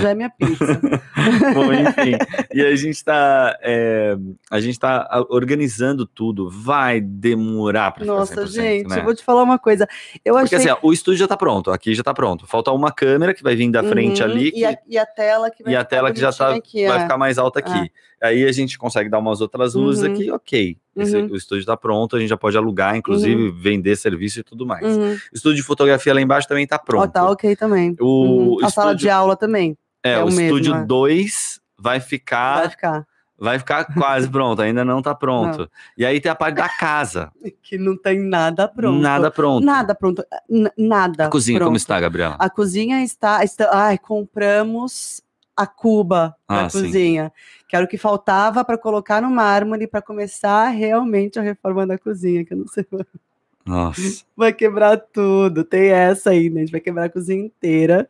já 0.00 0.10
é 0.10 0.14
minha 0.14 0.30
pizza. 0.30 0.80
Bom, 1.54 1.72
enfim. 1.72 2.16
E 2.52 2.60
a 2.62 2.74
gente 2.76 3.04
tá. 3.04 3.56
é, 3.62 4.16
a 4.50 4.60
gente 4.60 4.78
tá 4.78 5.06
a- 5.10 5.24
organizando 5.28 6.06
tudo. 6.06 6.48
Vai 6.50 7.00
demorar 7.00 7.92
pra 7.92 8.04
Nossa, 8.04 8.32
ficar 8.32 8.46
100%, 8.46 8.50
gente, 8.52 8.88
né? 8.88 8.98
eu 8.98 9.04
vou 9.04 9.14
te 9.14 9.24
falar 9.24 9.42
uma 9.42 9.58
coisa. 9.58 9.86
Eu 10.24 10.34
Porque 10.34 10.54
achei 10.56 10.70
assim, 10.70 10.80
ó, 10.82 10.86
o 10.88 10.92
estúdio 10.92 11.18
já 11.20 11.28
tá 11.28 11.36
pronto, 11.36 11.70
aqui 11.70 11.94
já 11.94 12.02
tá 12.02 12.12
pronto. 12.14 12.46
Falta 12.46 12.70
uma 12.72 12.90
câmera 12.92 13.34
que 13.34 13.42
vai 13.42 13.54
vir 13.54 13.70
da 13.70 13.82
frente 13.82 14.22
Uhum, 14.22 14.30
ali 14.30 14.52
E 14.54 14.64
a, 14.64 14.78
e 14.88 14.98
a 14.98 15.06
tela 15.06 15.50
que 15.50 15.62
vai 15.62 15.72
e 15.72 15.76
a 15.76 15.80
ficar 15.80 15.88
tela 15.90 16.12
que 16.12 16.20
já 16.20 16.32
tá, 16.32 16.54
aqui, 16.54 16.86
vai 16.86 16.98
é. 16.98 17.00
ficar 17.02 17.16
mais 17.18 17.38
alta 17.38 17.58
aqui. 17.60 17.90
Aí 18.22 18.44
a 18.44 18.52
gente 18.52 18.76
consegue 18.78 19.08
dar 19.08 19.18
umas 19.18 19.40
outras 19.40 19.74
luzes 19.74 20.02
Uhum. 20.04 20.12
aqui, 20.12 20.30
ok. 20.30 20.76
Esse- 20.96 21.16
Uhum. 21.16 21.28
o 21.30 21.36
estúdio 21.36 21.64
tá 21.64 21.76
pronto, 21.76 22.16
a 22.16 22.18
gente 22.20 22.28
já 22.28 22.36
pode 22.36 22.56
alugar, 22.56 22.96
inclusive 22.96 23.50
vender 23.52 23.96
serviço 23.96 24.40
e 24.40 24.42
tudo 24.42 24.66
mais. 24.66 24.84
Uhum. 24.84 25.12
O 25.14 25.18
estúdio 25.34 25.56
de 25.56 25.62
fotografia 25.62 26.12
lá 26.12 26.20
embaixo 26.20 26.48
também 26.48 26.66
tá 26.66 26.76
Ó, 26.76 26.84
pronto. 26.84 27.10
tá 27.12 27.28
ok 27.30 27.54
também. 27.56 27.96
O 28.00 28.56
Uhum. 28.58 28.64
A 28.64 28.70
sala 28.70 28.90
de 28.94 29.02
estúdio- 29.02 29.14
aula 29.16 29.36
também. 29.36 29.76
É, 30.02 30.12
é 30.12 30.18
o, 30.18 30.26
o 30.26 30.28
estúdio 30.28 30.74
é. 30.74 30.84
2 30.84 31.60
vai 31.78 32.00
ficar 32.00 32.56
Vai 32.60 32.70
ficar. 32.70 33.06
Vai 33.42 33.58
ficar 33.58 33.84
quase 33.94 34.28
pronto, 34.30 34.60
ainda 34.60 34.84
não 34.84 35.00
tá 35.00 35.14
pronto. 35.14 35.70
E 35.96 36.04
aí 36.04 36.20
tem 36.20 36.30
a 36.30 36.34
parte 36.34 36.56
da 36.56 36.68
casa. 36.68 37.30
Que 37.62 37.78
não 37.78 37.96
tem 37.96 38.18
nada 38.18 38.66
pronto. 38.68 39.00
Nada 39.00 39.30
pronto. 39.30 39.64
Nada 39.64 39.94
pronto. 39.94 40.24
N- 40.48 40.70
nada. 40.76 41.26
A 41.26 41.28
cozinha, 41.30 41.58
pronto. 41.58 41.68
como 41.68 41.76
está, 41.76 41.98
Gabriela? 42.00 42.36
A 42.38 42.50
cozinha 42.50 43.02
está, 43.04 43.42
está. 43.44 43.70
Ai, 43.72 43.96
compramos 43.96 45.22
a 45.60 45.66
cuba 45.66 46.34
da 46.48 46.64
Ah, 46.66 46.68
sim. 46.70 46.82
cozinha, 46.82 47.32
que 47.68 47.76
era 47.76 47.84
o 47.84 47.88
que 47.88 47.98
faltava 47.98 48.64
para 48.64 48.78
colocar 48.78 49.20
no 49.22 49.30
mármore 49.30 49.86
para 49.86 50.00
começar 50.02 50.68
realmente 50.68 51.38
a 51.38 51.42
reforma 51.42 51.86
da 51.86 51.98
cozinha, 51.98 52.44
que 52.44 52.52
eu 52.54 52.58
não 52.58 52.66
sei. 52.66 52.86
Nossa, 53.66 54.24
Vai 54.36 54.52
quebrar 54.52 54.96
tudo. 54.96 55.62
Tem 55.64 55.90
essa 55.90 56.30
aí, 56.30 56.48
né? 56.50 56.60
A 56.60 56.64
gente 56.64 56.72
vai 56.72 56.80
quebrar 56.80 57.04
a 57.04 57.10
cozinha 57.10 57.44
inteira. 57.44 58.08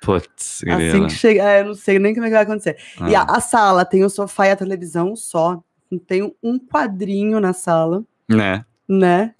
putz, 0.00 0.62
Assim 0.68 1.06
que 1.06 1.12
chegar, 1.12 1.50
é, 1.50 1.60
eu 1.60 1.66
não 1.66 1.74
sei 1.74 1.98
nem 1.98 2.14
como 2.14 2.26
é 2.26 2.28
que 2.28 2.34
vai 2.34 2.42
acontecer. 2.44 2.76
E 3.08 3.14
a, 3.14 3.22
Ah, 3.22 3.36
a 3.36 3.40
sala 3.40 3.84
tem 3.84 4.04
o 4.04 4.08
sofá 4.10 4.46
e 4.46 4.50
a 4.52 4.56
televisão 4.56 5.16
só. 5.16 5.62
Não 5.90 5.98
tem 5.98 6.34
um 6.42 6.58
quadrinho 6.58 7.40
na 7.40 7.52
sala, 7.52 8.04
Né? 8.28 8.64
né? 8.88 9.34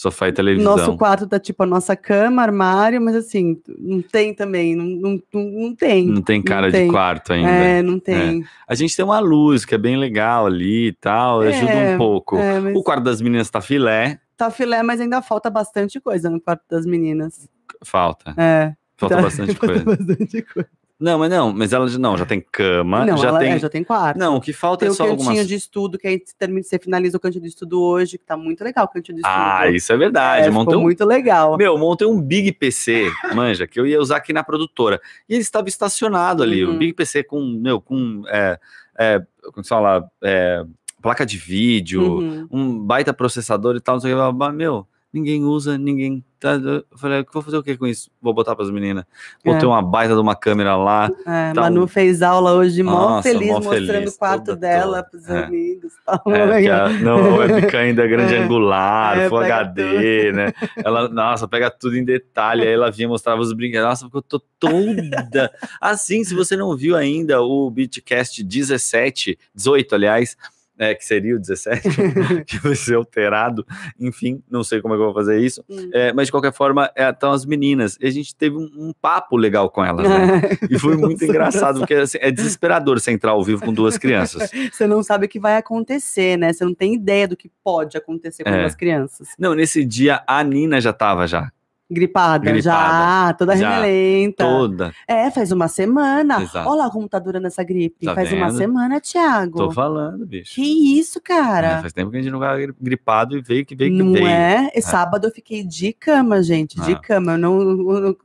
Sofá 0.00 0.28
e 0.28 0.32
televisão. 0.32 0.76
Nosso 0.78 0.96
quarto 0.96 1.26
tá 1.26 1.38
tipo 1.38 1.62
a 1.62 1.66
nossa 1.66 1.94
cama, 1.94 2.40
armário, 2.40 2.98
mas 3.02 3.14
assim, 3.14 3.60
não 3.78 4.00
tem 4.00 4.32
também, 4.32 4.74
não, 4.74 4.86
não, 4.86 5.22
não, 5.30 5.42
não 5.44 5.74
tem. 5.74 6.06
Não 6.06 6.22
tem 6.22 6.40
cara 6.40 6.70
tem. 6.72 6.86
de 6.86 6.90
quarto 6.90 7.34
ainda. 7.34 7.50
É, 7.50 7.82
não 7.82 7.98
tem. 7.98 8.42
A 8.66 8.74
gente 8.74 8.96
tem 8.96 9.04
uma 9.04 9.18
luz 9.18 9.66
que 9.66 9.74
é 9.74 9.78
bem 9.78 9.98
legal 9.98 10.46
ali 10.46 10.86
e 10.86 10.92
tal, 10.94 11.40
ajuda 11.42 11.70
É, 11.70 11.94
um 11.94 11.98
pouco. 11.98 12.38
É, 12.38 12.60
mas 12.60 12.74
O 12.74 12.82
quarto 12.82 13.04
das 13.04 13.20
meninas 13.20 13.50
tá 13.50 13.60
filé, 13.60 14.18
tá 14.38 14.50
filé, 14.50 14.82
mas 14.82 15.02
ainda 15.02 15.20
falta 15.20 15.50
bastante 15.50 16.00
coisa 16.00 16.30
no 16.30 16.40
quarto 16.40 16.62
das 16.70 16.86
meninas. 16.86 17.46
falta. 17.84 18.32
É. 18.38 18.72
Falta 18.96 19.16
tá- 19.16 19.20
bastante 19.22 19.52
falta 19.54 19.84
coisa. 19.84 19.96
bastante 20.06 20.42
coisa. 20.42 20.70
Não, 21.00 21.18
mas 21.18 21.30
não, 21.30 21.50
mas 21.52 21.72
ela 21.72 21.86
não, 21.98 22.16
já 22.18 22.26
tem 22.26 22.44
cama, 22.52 23.06
não, 23.06 23.16
já 23.16 23.28
ela, 23.28 23.38
tem. 23.38 23.52
é, 23.52 23.58
já 23.58 23.68
tem 23.70 23.82
quarto. 23.82 24.18
Não, 24.18 24.36
o 24.36 24.40
que 24.40 24.52
falta 24.52 24.80
tem 24.80 24.88
é 24.88 24.90
o 24.90 24.94
só 24.94 25.04
cantinho 25.04 25.28
algumas. 25.28 25.48
de 25.48 25.54
estudo, 25.54 25.96
que 25.98 26.06
a 26.06 26.10
gente 26.10 26.34
termina, 26.38 26.62
você 26.62 26.78
finaliza 26.78 27.16
o 27.16 27.20
cantinho 27.20 27.42
de 27.42 27.48
estudo 27.48 27.80
hoje, 27.80 28.18
que 28.18 28.24
tá 28.26 28.36
muito 28.36 28.62
legal 28.62 28.84
o 28.84 28.88
cantinho 28.88 29.16
de 29.16 29.22
estudo. 29.22 29.34
Ah, 29.34 29.70
isso 29.70 29.90
é 29.92 29.96
verdade. 29.96 30.46
é, 30.46 30.50
montei 30.50 30.76
um 30.76 30.82
muito 30.82 31.04
legal. 31.06 31.56
Meu, 31.56 31.78
montei 31.78 32.06
um 32.06 32.20
Big 32.20 32.52
PC, 32.52 33.10
manja, 33.34 33.66
que 33.66 33.80
eu 33.80 33.86
ia 33.86 33.98
usar 33.98 34.16
aqui 34.18 34.32
na 34.32 34.44
produtora. 34.44 35.00
E 35.28 35.32
ele 35.34 35.40
estava 35.42 35.68
estacionado 35.68 36.42
ali, 36.42 36.64
Uhum. 36.64 36.74
o 36.74 36.78
Big 36.78 36.92
PC 36.92 37.24
com, 37.24 37.40
meu, 37.40 37.80
com, 37.80 38.22
é, 38.28 38.58
é, 38.98 39.22
como 39.54 39.64
se 39.64 39.70
fala, 39.70 40.06
é, 40.22 40.62
placa 41.00 41.24
de 41.24 41.38
vídeo, 41.38 42.02
Uhum. 42.18 42.48
um 42.50 42.78
baita 42.78 43.14
processador 43.14 43.74
e 43.74 43.80
tal, 43.80 43.94
não 43.94 44.00
sei 44.00 44.12
o 44.12 44.30
que, 44.32 44.36
mas, 44.36 44.54
meu, 44.54 44.86
ninguém 45.12 45.44
usa, 45.44 45.76
ninguém. 45.78 46.24
Tá, 46.38 46.52
eu 46.54 46.82
falei, 46.96 47.22
vou 47.30 47.42
fazer 47.42 47.58
o 47.58 47.62
que 47.62 47.76
com 47.76 47.86
isso? 47.86 48.10
Vou 48.22 48.32
botar 48.32 48.56
para 48.56 48.64
as 48.64 48.70
meninas. 48.70 49.04
Botei 49.44 49.64
É. 49.64 49.66
uma 49.66 49.82
baita 49.82 50.14
de 50.14 50.20
uma 50.20 50.34
câmera 50.34 50.74
lá. 50.74 51.10
É, 51.26 51.52
Tá 51.52 51.60
Manu 51.60 51.82
um- 51.84 51.86
fez 51.86 52.22
aula 52.22 52.54
hoje, 52.54 52.82
mó 52.82 52.92
Nossa, 52.92 53.28
feliz, 53.28 53.48
mó 53.48 53.54
mostrando 53.56 53.86
feliz, 53.86 54.14
o 54.14 54.18
quarto 54.18 54.56
dela 54.56 55.02
toda. 55.02 55.10
pros 55.10 55.28
É. 55.28 55.44
amigos. 55.44 55.92
Tal. 56.06 56.22
É, 56.34 56.62
que 56.62 56.68
a, 56.70 56.88
não, 56.88 57.18
a 57.34 57.36
webcam 57.40 57.78
ainda 57.80 58.04
é 58.04 58.08
grande 58.08 58.34
É. 58.34 58.38
angular, 58.38 59.18
É, 59.18 59.28
Full 59.28 59.38
HD, 59.38 60.32
né? 60.32 60.52
Ela, 60.82 61.08
nossa, 61.10 61.46
pega 61.46 61.70
tudo 61.70 61.94
em 61.98 62.04
detalhe. 62.06 62.62
Aí 62.62 62.72
ela 62.72 62.90
vinha, 62.90 63.06
mostrava 63.08 63.42
os 63.42 63.52
brinquedos. 63.52 63.86
Nossa, 63.86 64.06
ficou 64.06 64.22
to- 64.22 64.42
toda. 64.58 65.52
Assim, 65.78 66.24
se 66.24 66.34
você 66.34 66.56
não 66.56 66.74
viu 66.74 66.96
ainda 66.96 67.42
o 67.42 67.70
Beatcast 67.70 68.42
17, 68.42 69.38
18, 69.54 69.94
aliás, 69.94 70.36
é, 70.80 70.94
que 70.94 71.04
seria 71.04 71.36
o 71.36 71.38
17, 71.38 71.88
que 72.46 72.58
vai 72.58 72.74
ser 72.74 72.94
alterado. 72.94 73.66
Enfim, 74.00 74.42
não 74.50 74.64
sei 74.64 74.80
como 74.80 74.94
é 74.94 74.96
que 74.96 75.02
eu 75.02 75.06
vou 75.06 75.14
fazer 75.14 75.38
isso. 75.38 75.62
Hum. 75.68 75.90
É, 75.92 76.10
mas 76.14 76.28
de 76.28 76.32
qualquer 76.32 76.54
forma, 76.54 76.90
estão 76.96 77.32
as 77.32 77.44
meninas. 77.44 77.98
E 78.00 78.06
a 78.06 78.10
gente 78.10 78.34
teve 78.34 78.56
um, 78.56 78.68
um 78.74 78.92
papo 79.00 79.36
legal 79.36 79.68
com 79.68 79.84
elas, 79.84 80.08
né? 80.08 80.40
E 80.70 80.78
foi 80.78 80.96
muito 80.96 81.22
engraçado, 81.22 81.80
porque 81.80 81.94
assim, 81.94 82.16
é 82.20 82.30
desesperador 82.30 82.98
você 82.98 83.10
entrar 83.10 83.32
ao 83.32 83.44
vivo 83.44 83.62
com 83.62 83.72
duas 83.74 83.98
crianças. 83.98 84.50
Você 84.72 84.86
não 84.86 85.02
sabe 85.02 85.26
o 85.26 85.28
que 85.28 85.38
vai 85.38 85.56
acontecer, 85.56 86.38
né? 86.38 86.52
Você 86.52 86.64
não 86.64 86.74
tem 86.74 86.94
ideia 86.94 87.28
do 87.28 87.36
que 87.36 87.50
pode 87.62 87.96
acontecer 87.98 88.42
com 88.44 88.50
É. 88.50 88.64
as 88.64 88.74
crianças. 88.74 89.28
Não, 89.38 89.54
nesse 89.54 89.84
dia 89.84 90.22
a 90.26 90.42
Nina 90.42 90.80
já 90.80 90.92
tava 90.92 91.26
já, 91.26 91.50
Gripada, 91.90 92.44
Gripada. 92.44 92.60
já, 92.62 93.32
toda 93.34 93.56
Já, 93.56 93.68
remelenta. 93.80 94.44
toda. 94.44 94.94
É, 95.08 95.30
faz 95.30 95.50
uma 95.50 95.66
semana. 95.66 96.40
Exato. 96.42 96.68
Olha 96.68 96.84
lá 96.84 96.90
como 96.90 97.08
tá 97.08 97.18
durando 97.18 97.46
essa 97.48 97.64
gripe. 97.64 98.06
Tá 98.06 98.14
faz 98.14 98.32
uma 98.32 98.46
vendo? 98.46 98.58
semana, 98.58 99.00
Thiago. 99.00 99.58
Tô 99.58 99.70
falando, 99.72 100.24
bicho. 100.24 100.54
Que 100.54 100.98
isso, 100.98 101.18
É, 101.18 101.22
cara? 101.22 101.80
faz 101.80 101.92
tempo 101.92 102.10
que 102.10 102.16
a 102.18 102.22
gente 102.22 102.30
não 102.30 102.38
vai 102.38 102.66
gripado 102.80 103.36
e 103.36 103.42
veio 103.42 103.66
que 103.66 103.74
veio 103.74 103.90
que 103.90 104.02
não 104.02 104.12
veio. 104.12 104.26
é? 104.26 104.70
E 104.74 104.80
Sábado 104.80 105.26
eu 105.26 105.30
fiquei 105.32 105.64
de 105.64 105.92
cama, 105.92 106.42
gente, 106.42 106.80
de 106.80 106.92
Ah. 106.92 106.98
cama. 107.00 107.32
Eu 107.32 107.38
não, 107.38 107.60
eu 107.60 108.00
não, 108.00 108.16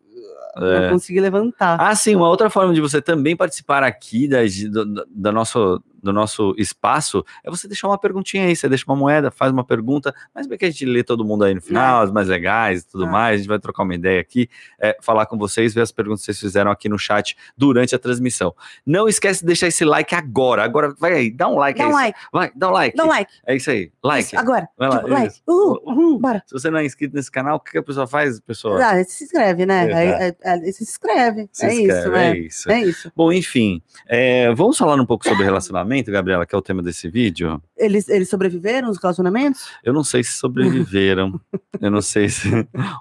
É. 0.68 0.82
não 0.86 0.90
consegui 0.92 1.20
levantar. 1.20 1.78
Ah, 1.82 1.96
sim, 1.96 2.16
uma 2.16 2.30
outra 2.30 2.50
forma 2.50 2.74
de 2.74 2.80
você 2.80 3.02
também 3.02 3.36
participar 3.36 3.84
aqui 3.84 4.28
da, 4.28 4.38
do, 4.72 5.06
da 5.10 5.32
nosso, 5.32 5.82
do 6.06 6.14
nosso 6.14 6.54
espaço 6.58 7.26
é 7.44 7.50
você 7.50 7.68
deixar 7.68 7.88
uma 7.88 7.98
perguntinha 7.98 8.46
aí. 8.46 8.56
Você 8.56 8.70
deixa 8.70 8.86
uma 8.88 8.96
moeda, 8.96 9.32
faz 9.32 9.52
uma 9.52 9.64
pergunta, 9.64 10.14
mas 10.34 10.46
bem 10.48 10.58
que 10.58 10.66
a 10.66 10.70
gente 10.70 10.86
lê 10.86 11.04
todo 11.04 11.26
mundo 11.26 11.44
aí 11.44 11.54
no 11.54 11.62
final, 11.62 12.04
as 12.04 12.12
mais 12.12 12.28
legais 12.28 12.82
e 12.84 12.88
tudo 12.88 13.06
Ah. 13.06 13.10
mais. 13.12 13.34
A 13.34 13.38
gente 13.38 13.48
vai 13.48 13.60
trocar 13.60 13.84
uma 13.84 13.96
ideia 13.96 14.22
aqui, 14.22 14.48
é, 14.80 14.96
falar 15.02 15.26
com 15.26 15.38
vocês, 15.38 15.74
ver 15.74 15.82
as 15.82 15.92
perguntas 15.92 16.22
que 16.22 16.26
vocês 16.28 16.40
fizeram 16.40 16.70
aqui 16.72 16.88
no 16.88 16.98
chat 17.00 17.36
durante 17.58 17.96
a 17.96 18.00
transmissão. 18.00 18.54
Não 18.86 19.08
esquece 19.08 19.42
de 19.42 19.48
deixar 19.48 19.68
esse 19.68 19.84
like 19.84 20.14
agora. 20.14 20.64
Agora, 20.64 20.94
vai 21.00 21.14
aí, 21.14 21.32
dá 21.32 21.48
um 21.48 21.56
like 21.58 21.80
Dá 21.80 21.86
aí. 21.86 21.92
um 21.92 21.94
like, 21.96 22.20
Vai, 22.32 22.52
dá 22.56 22.70
um 22.70 22.72
like. 22.72 22.96
dá 22.98 23.04
um 23.04 23.08
like. 23.08 23.32
É 23.48 23.56
isso 23.56 23.70
aí, 23.72 23.92
like. 24.04 24.28
Isso, 24.28 24.38
agora. 24.40 24.70
Vai 24.78 24.90
lá, 24.90 24.98
Tipo, 25.00 25.10
like. 25.10 25.36
Uhul, 25.48 25.82
Uhul. 25.86 26.20
bora. 26.20 26.44
Se 26.46 26.54
você 26.54 26.70
não 26.70 26.78
é 26.80 26.86
inscrito 26.86 27.16
nesse 27.16 27.32
canal, 27.32 27.56
o 27.58 27.60
que 27.60 27.78
a 27.78 27.84
pessoa 27.84 28.06
faz, 28.06 28.40
pessoa? 28.40 28.80
Ah, 28.86 29.04
se 29.04 29.24
inscreve, 29.24 29.66
né? 29.66 29.90
É, 29.92 30.28
é, 30.28 30.36
é, 30.44 30.72
se 30.72 30.84
inscreve. 30.84 31.50
Se 31.52 31.66
é 31.66 31.74
inscreve, 31.74 31.98
isso, 31.98 32.10
né? 32.12 32.30
É 32.32 32.38
isso. 32.38 32.72
É 32.72 32.82
isso. 32.82 33.12
Bom, 33.16 33.32
enfim, 33.32 33.82
é, 34.08 34.54
vamos 34.54 34.78
falar 34.78 34.96
um 35.02 35.06
pouco 35.06 35.28
sobre 35.28 35.44
relacionamento, 35.44 35.95
Gabriela, 36.04 36.46
que 36.46 36.54
é 36.56 36.58
o 36.58 36.62
tema 36.62 36.82
desse 36.82 37.10
vídeo. 37.10 37.62
Eles, 37.78 38.08
eles 38.10 38.30
sobreviveram 38.30 38.90
os 38.90 38.98
relacionamentos? 38.98 39.70
Eu 39.84 39.94
não 39.94 40.04
sei 40.04 40.24
se 40.24 40.34
sobreviveram, 40.34 41.40
eu 41.82 41.92
não 41.92 42.02
sei 42.02 42.30
se 42.30 42.50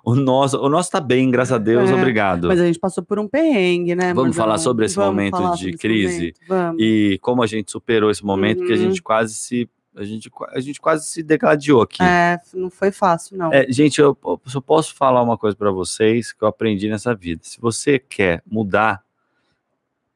o 0.05 0.15
nosso, 0.15 0.59
o 0.59 0.69
nosso 0.69 0.91
tá 0.91 1.01
bem, 1.01 1.31
graças 1.31 1.53
a 1.53 1.59
Deus, 1.59 1.91
É, 1.91 1.95
obrigado. 1.95 2.49
Mas 2.49 2.61
a 2.61 2.67
gente 2.67 2.79
passou 2.79 3.03
por 3.05 3.19
um 3.19 3.27
perrengue, 3.29 3.95
né? 3.95 4.13
Vamos 4.15 4.37
falar 4.37 4.59
sobre 4.59 4.87
esse 4.87 4.97
Vamos 4.97 5.11
momento 5.11 5.57
de 5.57 5.73
crise? 5.77 6.19
momento, 6.19 6.41
Vamos. 6.49 6.83
E 6.83 7.19
como 7.23 7.43
a 7.43 7.47
gente 7.47 7.71
superou 7.71 8.11
esse 8.11 8.25
momento, 8.25 8.65
que 8.65 8.73
a 8.73 8.77
Uhum. 8.77 8.83
gente 8.83 9.03
quase 9.03 9.35
se 9.35 9.69
a 9.97 10.03
gente, 10.03 10.29
a 10.51 10.59
gente 10.59 10.81
quase 10.81 11.07
se 11.07 11.23
degladiou 11.23 11.81
aqui. 11.81 12.03
É, 12.03 12.41
não 12.53 12.69
foi 12.69 12.91
fácil, 12.91 13.37
não. 13.39 13.53
É, 13.53 13.65
gente, 13.71 14.01
eu, 14.01 14.19
eu 14.25 14.41
só 14.47 14.61
posso 14.61 14.93
falar 14.93 15.23
uma 15.23 15.39
coisa 15.39 15.57
pra 15.57 15.71
vocês 15.71 16.33
que 16.33 16.43
eu 16.43 16.49
aprendi 16.49 16.89
nessa 16.89 17.15
vida. 17.15 17.43
Se 17.45 17.61
você 17.61 17.97
quer 17.97 18.43
mudar, 18.45 19.05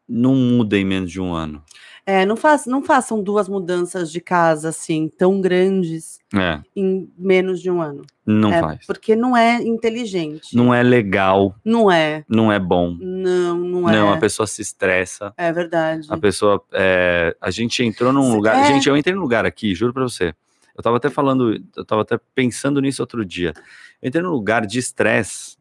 não 0.09 0.35
muda 0.35 0.77
em 0.77 0.85
menos 0.85 1.13
de 1.13 1.21
um 1.21 1.33
ano. 1.33 1.63
É, 2.11 2.25
não, 2.25 2.37
faz, 2.37 2.65
não 2.65 2.83
façam 2.83 3.23
duas 3.23 3.51
mudanças 3.51 4.11
de 4.11 4.19
casa 4.19 4.71
assim, 4.71 5.11
tão 5.19 5.43
grandes, 5.43 6.19
É, 6.35 6.59
em 6.75 7.07
menos 7.19 7.61
de 7.61 7.71
um 7.71 7.83
ano. 7.83 8.03
não 8.25 8.51
É, 8.51 8.61
faz. 8.61 8.87
Porque 8.87 9.15
não 9.15 9.37
é 9.37 9.61
inteligente. 9.63 10.57
Não 10.57 10.73
é 10.73 10.83
legal, 10.83 11.55
Não 11.63 11.91
é. 11.93 12.25
não 12.27 12.51
é 12.51 12.59
bom. 12.59 12.97
Não, 12.99 13.59
não 13.59 13.91
é. 13.91 13.93
Não, 13.93 14.11
a 14.11 14.17
pessoa 14.17 14.47
se 14.47 14.63
estressa. 14.63 15.35
É 15.37 15.53
verdade. 15.53 16.07
A 16.09 16.17
pessoa. 16.17 16.65
é, 16.73 17.37
a 17.39 17.51
gente 17.51 17.85
entrou 17.85 18.11
num 18.11 18.33
lugar. 18.35 18.57
É. 18.57 18.65
Gente, 18.69 18.89
eu 18.89 18.97
entrei 18.97 19.15
num 19.15 19.21
lugar 19.21 19.45
aqui, 19.45 19.75
juro 19.75 19.93
pra 19.93 20.03
você. 20.05 20.35
Eu 20.75 20.83
tava 20.83 20.97
até 20.97 21.11
falando, 21.11 21.63
eu 21.77 21.85
tava 21.85 22.01
até 22.03 22.19
pensando 22.35 22.81
nisso 22.81 23.03
outro 23.03 23.23
dia. 23.23 23.53
Eu 24.01 24.09
entrei 24.09 24.23
num 24.23 24.31
lugar 24.31 24.65
de 24.65 24.79
estresse, 24.79 25.59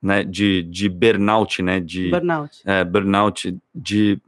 né? 0.00 0.24
De, 0.24 0.62
de 0.62 0.88
burnout, 0.88 1.60
né? 1.60 1.78
De 1.78 2.08
Burnout. 2.08 2.62
é, 2.64 2.82
burnout, 2.84 3.54
de. 3.74 4.18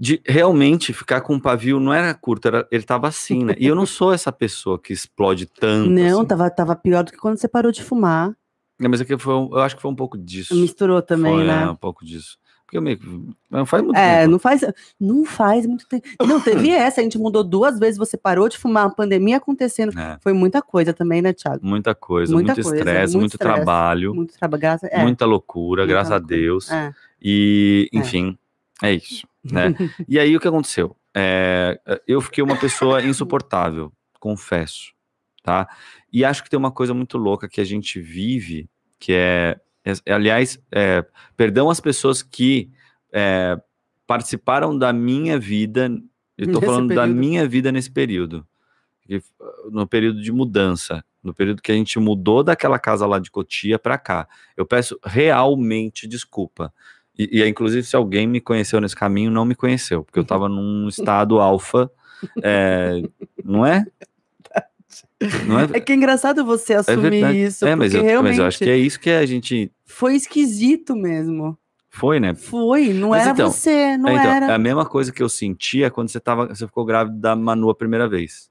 É, 0.00 0.02
de 0.02 0.20
realmente 0.26 0.92
ficar 0.92 1.20
com 1.20 1.34
um 1.34 1.40
pavio 1.40 1.78
não 1.78 1.92
era 1.92 2.12
curto, 2.14 2.48
era, 2.48 2.66
ele 2.70 2.82
tava 2.84 3.06
assim, 3.08 3.44
né? 3.44 3.54
E 3.58 3.66
eu 3.66 3.74
não 3.74 3.84
sou 3.86 4.12
essa 4.12 4.32
pessoa 4.32 4.78
que 4.78 4.92
explode 4.92 5.46
tanto. 5.46 5.90
Não, 5.90 6.20
assim. 6.20 6.28
tava, 6.28 6.50
tava 6.50 6.74
pior 6.76 7.04
do 7.04 7.12
que 7.12 7.18
quando 7.18 7.36
você 7.38 7.46
parou 7.48 7.70
de 7.70 7.82
fumar. 7.82 8.32
É, 8.80 8.88
Mas 8.88 9.00
aqui 9.00 9.16
foi, 9.18 9.34
um- 9.34 9.50
eu 9.52 9.58
acho 9.60 9.76
que 9.76 9.82
foi 9.82 9.90
um 9.90 9.94
pouco 9.96 10.16
disso. 10.16 10.54
Misturou 10.54 11.02
também, 11.02 11.34
foi, 11.34 11.46
né? 11.46 11.64
é, 11.64 11.70
um 11.70 11.76
pouco 11.76 12.04
disso. 12.04 12.38
Porque 12.64 12.78
eu 12.78 12.82
meio 12.82 12.98
que. 12.98 13.28
Não 13.50 13.66
faz 13.66 13.82
muito 13.82 13.96
É, 13.98 14.20
tempo. 14.20 14.30
não 14.30 14.38
faz, 14.38 14.60
não 14.98 15.24
faz 15.24 15.66
muito 15.66 15.88
tempo. 15.88 16.06
Não, 16.24 16.40
teve 16.40 16.70
essa, 16.70 17.00
a 17.00 17.04
gente 17.04 17.18
mudou 17.18 17.42
duas 17.42 17.78
vezes, 17.80 17.98
você 17.98 18.16
parou 18.16 18.48
de 18.48 18.56
fumar, 18.56 18.86
a 18.86 18.90
pandemia 18.90 19.38
acontecendo. 19.38 19.98
É, 19.98 20.16
Foi 20.22 20.32
muita 20.32 20.62
coisa 20.62 20.92
também, 20.94 21.20
né, 21.20 21.32
Thiago? 21.32 21.58
muita 21.66 21.96
coisa, 21.96 22.32
Muita 22.32 22.54
muito 22.54 22.60
estresse, 22.60 23.14
muito 23.16 23.32
muito, 23.32 23.38
trabalho, 23.38 24.14
Muito 24.14 24.34
trabalho. 24.38 24.78
É, 24.84 25.02
muita 25.02 25.26
loucura, 25.26 25.82
muita 25.82 25.92
graças 25.92 26.12
a 26.12 26.16
loucura. 26.16 26.36
Deus. 26.38 26.70
é. 26.70 26.94
E, 27.20 27.90
É. 27.92 27.98
enfim, 27.98 28.38
é 28.82 28.92
isso. 28.94 29.26
Né? 29.44 29.74
e 30.08 30.18
aí 30.18 30.36
o 30.36 30.40
que 30.40 30.48
aconteceu? 30.48 30.96
É, 31.14 31.80
eu 32.06 32.20
fiquei 32.20 32.42
uma 32.42 32.56
pessoa 32.56 33.02
insuportável, 33.02 33.92
confesso, 34.18 34.92
tá? 35.42 35.68
E 36.12 36.24
acho 36.24 36.42
que 36.42 36.50
tem 36.50 36.58
uma 36.58 36.70
coisa 36.70 36.94
muito 36.94 37.18
louca 37.18 37.48
que 37.48 37.60
a 37.60 37.64
gente 37.64 38.00
vive, 38.00 38.68
que 38.98 39.12
é, 39.12 39.58
é- 39.84 40.12
aliás, 40.12 40.58
é, 40.70 41.04
perdão 41.36 41.70
às 41.70 41.80
pessoas 41.80 42.22
que 42.22 42.70
é, 43.12 43.60
participaram 44.06 44.76
da 44.76 44.92
minha 44.92 45.38
vida, 45.38 45.90
eu 46.36 46.52
tô 46.52 46.60
falando 46.60 46.88
da 46.88 47.02
período. 47.02 47.18
minha 47.18 47.48
vida 47.48 47.72
nesse 47.72 47.90
período, 47.90 48.46
no 49.70 49.86
período 49.86 50.22
de 50.22 50.30
mudança, 50.30 51.04
no 51.22 51.34
período 51.34 51.60
que 51.60 51.72
a 51.72 51.74
gente 51.74 51.98
mudou 51.98 52.42
daquela 52.42 52.78
casa 52.78 53.06
lá 53.06 53.18
de 53.18 53.30
Cotia 53.30 53.78
para 53.78 53.98
cá. 53.98 54.28
Eu 54.56 54.64
peço 54.64 54.98
realmente 55.04 56.06
desculpa. 56.06 56.72
E, 57.18 57.40
e, 57.40 57.48
inclusive, 57.48 57.82
se 57.86 57.94
alguém 57.96 58.26
me 58.26 58.40
conheceu 58.40 58.80
nesse 58.80 58.96
caminho, 58.96 59.30
não 59.30 59.44
me 59.44 59.54
conheceu, 59.54 60.02
porque 60.04 60.18
eu 60.18 60.22
estava 60.22 60.48
num 60.48 60.88
estado 60.88 61.38
alfa, 61.40 61.90
é, 62.42 63.02
não 63.44 63.64
é? 63.66 63.84
É? 65.20 65.76
É 65.76 65.80
que 65.80 65.92
é 65.92 65.94
engraçado 65.94 66.44
você 66.44 66.74
assumir 66.74 67.10
verdade. 67.10 67.42
isso, 67.42 67.66
É, 67.66 67.74
mas 67.74 67.94
eu, 67.94 68.02
realmente 68.02 68.30
mas 68.32 68.38
eu 68.38 68.46
acho 68.46 68.58
que 68.58 68.70
é 68.70 68.76
isso 68.76 68.98
que 68.98 69.10
a 69.10 69.26
gente 69.26 69.70
foi 69.84 70.14
esquisito 70.16 70.96
mesmo. 70.96 71.58
foi, 71.90 72.18
né? 72.18 72.34
Foi, 72.34 72.92
não 72.94 73.10
Mas 73.10 73.22
era 73.22 73.32
então, 73.32 73.50
você, 73.50 73.98
não 73.98 74.08
É, 74.08 74.14
então, 74.14 74.32
era. 74.32 74.46
é 74.46 74.54
a 74.54 74.58
mesma 74.58 74.86
coisa 74.86 75.12
que 75.12 75.22
eu 75.22 75.28
sentia 75.28 75.90
quando 75.90 76.08
você 76.08 76.18
tava, 76.20 76.46
você 76.46 76.66
ficou 76.66 76.86
grávida 76.86 77.18
da 77.18 77.36
Manu 77.36 77.68
a 77.68 77.74
primeira 77.74 78.08
vez. 78.08 78.48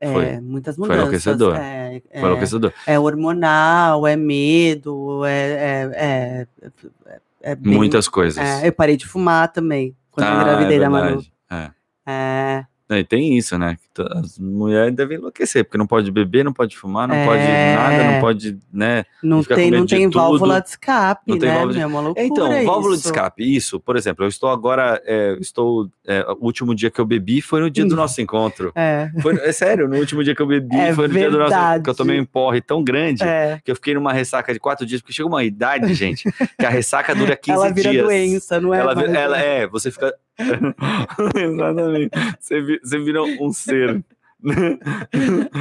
É, 0.00 0.12
foi. 0.12 0.40
muitas 0.40 0.76
Foi 0.76 0.86
mudanças. 0.86 1.26
enlouquecedor. 1.26 1.56
É, 1.56 2.00
é, 2.10 2.20
Foi 2.20 2.28
enlouquecedor. 2.28 2.72
é 2.86 2.98
hormonal, 2.98 4.06
é 4.06 4.14
medo, 4.16 5.24
é, 5.24 5.32
é, 5.50 5.90
é, 5.96 7.20
é- 7.42 7.54
bem- 7.54 7.74
Muitas 7.74 8.08
coisas. 8.08 8.38
é, 8.38 8.66
eu 8.68 8.72
parei 8.72 8.96
de 8.96 9.06
fumar 9.06 9.50
também, 9.52 9.96
quando 10.10 10.26
eu 10.26 10.32
Ah, 10.32 10.40
engravidei 10.42 10.76
é 10.76 10.80
da 10.80 10.90
Manu. 10.90 11.22
É. 11.50 11.70
É, 12.06 12.64
É, 12.90 13.00
e 13.00 13.04
tem 13.04 13.36
isso, 13.36 13.58
né? 13.58 13.76
As 14.16 14.38
mulheres 14.38 14.94
devem 14.94 15.18
enlouquecer, 15.18 15.62
porque 15.64 15.76
não 15.76 15.86
pode 15.86 16.10
beber, 16.10 16.42
não 16.44 16.52
pode 16.54 16.74
fumar, 16.76 17.06
não 17.06 17.14
É. 17.14 17.24
pode 17.26 17.42
nada, 17.42 18.12
não 18.12 18.20
pode, 18.20 18.58
né? 18.72 19.04
não 19.22 19.42
tem, 19.44 19.70
não 19.70 19.80
medo 19.80 19.86
de 19.86 19.96
tem 19.96 20.08
válvula 20.08 20.60
de 20.60 20.68
escape, 20.70 21.22
Não 21.26 21.38
tem 21.38 21.48
né? 21.48 21.54
válvula 21.54 21.74
de- 21.74 21.80
É 21.80 21.86
uma 21.86 22.00
loucura 22.00 22.26
Então, 22.26 22.64
válvula 22.64 22.96
de 22.96 23.02
escape, 23.04 23.56
isso, 23.56 23.78
por 23.78 23.96
exemplo, 23.96 24.24
eu 24.24 24.28
estou 24.28 24.48
agora, 24.48 25.02
é, 25.04 25.36
estou, 25.40 25.88
é, 26.06 26.22
o 26.40 26.44
último 26.46 26.74
dia 26.74 26.90
que 26.90 26.98
eu 27.00 27.04
bebi 27.04 27.42
foi 27.42 27.60
no 27.60 27.70
dia 27.70 27.84
do 27.84 27.94
nosso 27.94 28.20
encontro. 28.22 28.72
É, 28.74 29.10
Foi, 29.20 29.34
é 29.36 29.52
sério, 29.52 29.86
no 29.86 29.96
último 29.96 30.24
dia 30.24 30.34
que 30.34 30.40
eu 30.40 30.46
bebi 30.46 30.76
É 30.76 30.94
foi 30.94 31.08
no 31.08 31.14
dia 31.14 31.30
do 31.30 31.38
nosso 31.38 31.50
verdade. 31.50 31.84
que 31.84 31.90
eu 31.90 31.94
tomei 31.94 32.18
um 32.20 32.24
porre 32.24 32.60
tão 32.62 32.82
grande 32.82 33.22
é. 33.22 33.60
que 33.62 33.70
eu 33.70 33.74
fiquei 33.74 33.92
numa 33.94 34.12
ressaca 34.12 34.52
de 34.52 34.58
quatro 34.60 34.86
dias, 34.86 35.00
porque 35.02 35.12
chega 35.12 35.28
uma 35.28 35.44
idade, 35.44 35.92
gente, 35.92 36.24
que 36.58 36.64
a 36.64 36.70
ressaca 36.70 37.14
dura 37.14 37.36
15 37.36 37.52
Ela 37.58 37.70
vira 37.70 37.90
dias. 37.90 38.04
doença, 38.04 38.60
não 38.60 38.72
é? 38.72 38.78
ela, 38.78 38.92
ela 39.04 39.36
né? 39.36 39.62
é, 39.62 39.66
você 39.66 39.90
fica. 39.90 40.14
Exatamente. 41.34 42.10
Você, 42.40 42.60
vi- 42.60 42.80
você 42.82 42.98
vira 42.98 43.22
um 43.22 43.52
ser 43.52 44.02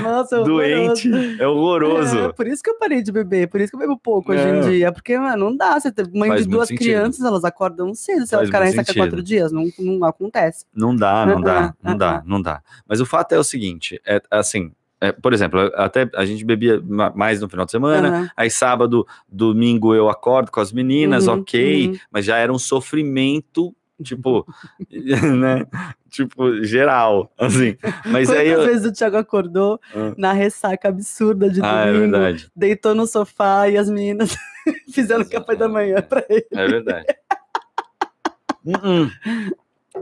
Nossa, 0.04 0.44
doente. 0.44 1.10
horroroso. 1.10 1.42
É 1.42 1.48
horroroso. 1.48 2.20
É, 2.20 2.34
por 2.34 2.48
isso 2.48 2.62
que 2.62 2.70
eu 2.70 2.78
parei 2.78 3.02
de 3.02 3.12
beber, 3.12 3.48
por 3.50 3.60
isso 3.60 3.72
que 3.72 3.76
eu 3.76 3.80
bebo 3.80 3.98
pouco 3.98 4.32
hoje 4.32 4.42
É. 4.44 4.56
em 4.58 4.70
dia. 4.70 4.92
Porque, 4.92 5.18
mano, 5.18 5.46
não 5.50 5.58
dá. 5.58 5.80
Você 5.80 5.92
tem 5.92 6.06
mãe 6.14 6.30
Faz 6.30 6.44
de 6.44 6.50
duas 6.50 6.68
sentido. 6.68 6.84
crianças, 6.86 7.26
elas 7.26 7.44
acordam 7.44 7.94
cedo. 7.96 8.22
Se 8.22 8.30
Faz 8.30 8.34
elas 8.34 8.48
ficarem 8.48 8.68
ressaca 8.68 8.86
sentido. 8.86 9.04
quatro 9.04 9.24
dias, 9.24 9.52
não, 9.52 9.66
não 9.80 10.06
acontece. 10.08 10.66
Não 10.74 10.96
dá, 10.96 11.26
não 11.26 11.42
dá, 11.42 11.62
Uh-uh, 11.68 11.74
não 11.84 11.98
dá, 11.98 12.16
uh-uh. 12.18 12.24
não 12.26 12.42
dá. 12.42 12.62
Mas 12.88 13.00
o 13.02 13.06
fato 13.06 13.32
é 13.34 13.40
o 13.40 13.44
seguinte: 13.44 14.00
é 14.06 14.22
assim, 14.30 14.72
é, 15.02 15.12
por 15.12 15.34
exemplo, 15.34 15.60
até 15.76 16.10
a 16.16 16.24
gente 16.26 16.46
bebia 16.46 16.80
ma- 16.84 17.12
mais 17.16 17.42
no 17.42 17.50
final 17.50 17.66
de 17.66 17.72
semana, 17.72 18.08
Aham. 18.10 18.30
aí 18.38 18.50
sábado, 18.52 19.08
domingo 19.28 19.94
eu 19.96 20.08
acordo 20.10 20.52
com 20.52 20.60
as 20.60 20.72
meninas, 20.72 21.28
Uhum, 21.28 21.40
ok, 21.40 21.88
uhum. 21.90 21.98
mas 22.12 22.26
já 22.26 22.38
era 22.38 22.52
um 22.54 22.60
sofrimento, 22.60 23.76
tipo, 24.04 24.46
né? 25.40 25.66
Tipo, 26.10 26.64
geral, 26.64 27.32
assim. 27.38 27.78
Mas 28.06 28.28
Quantas 28.30 28.42
aí 28.42 28.50
eu. 28.50 28.66
vezes 28.66 28.86
o 28.86 28.92
Thiago 28.94 29.18
acordou 29.18 29.80
Ah. 29.96 30.14
na 30.18 30.32
ressaca 30.34 30.88
absurda 30.90 31.50
de 31.50 31.62
Ah, 31.64 31.86
é 31.88 31.94
domingo, 31.94 32.18
deitou 32.56 32.96
no 32.96 33.06
sofá 33.08 33.68
e 33.70 33.78
as 33.78 33.90
meninas 33.90 34.36
fizeram 34.94 35.26
café 35.26 35.56
da 35.56 35.68
manhã 35.68 36.02
pra 36.02 36.24
ele. 36.30 36.46
É 36.52 36.68
verdade. 36.68 37.06
Uh-uh. 38.66 39.10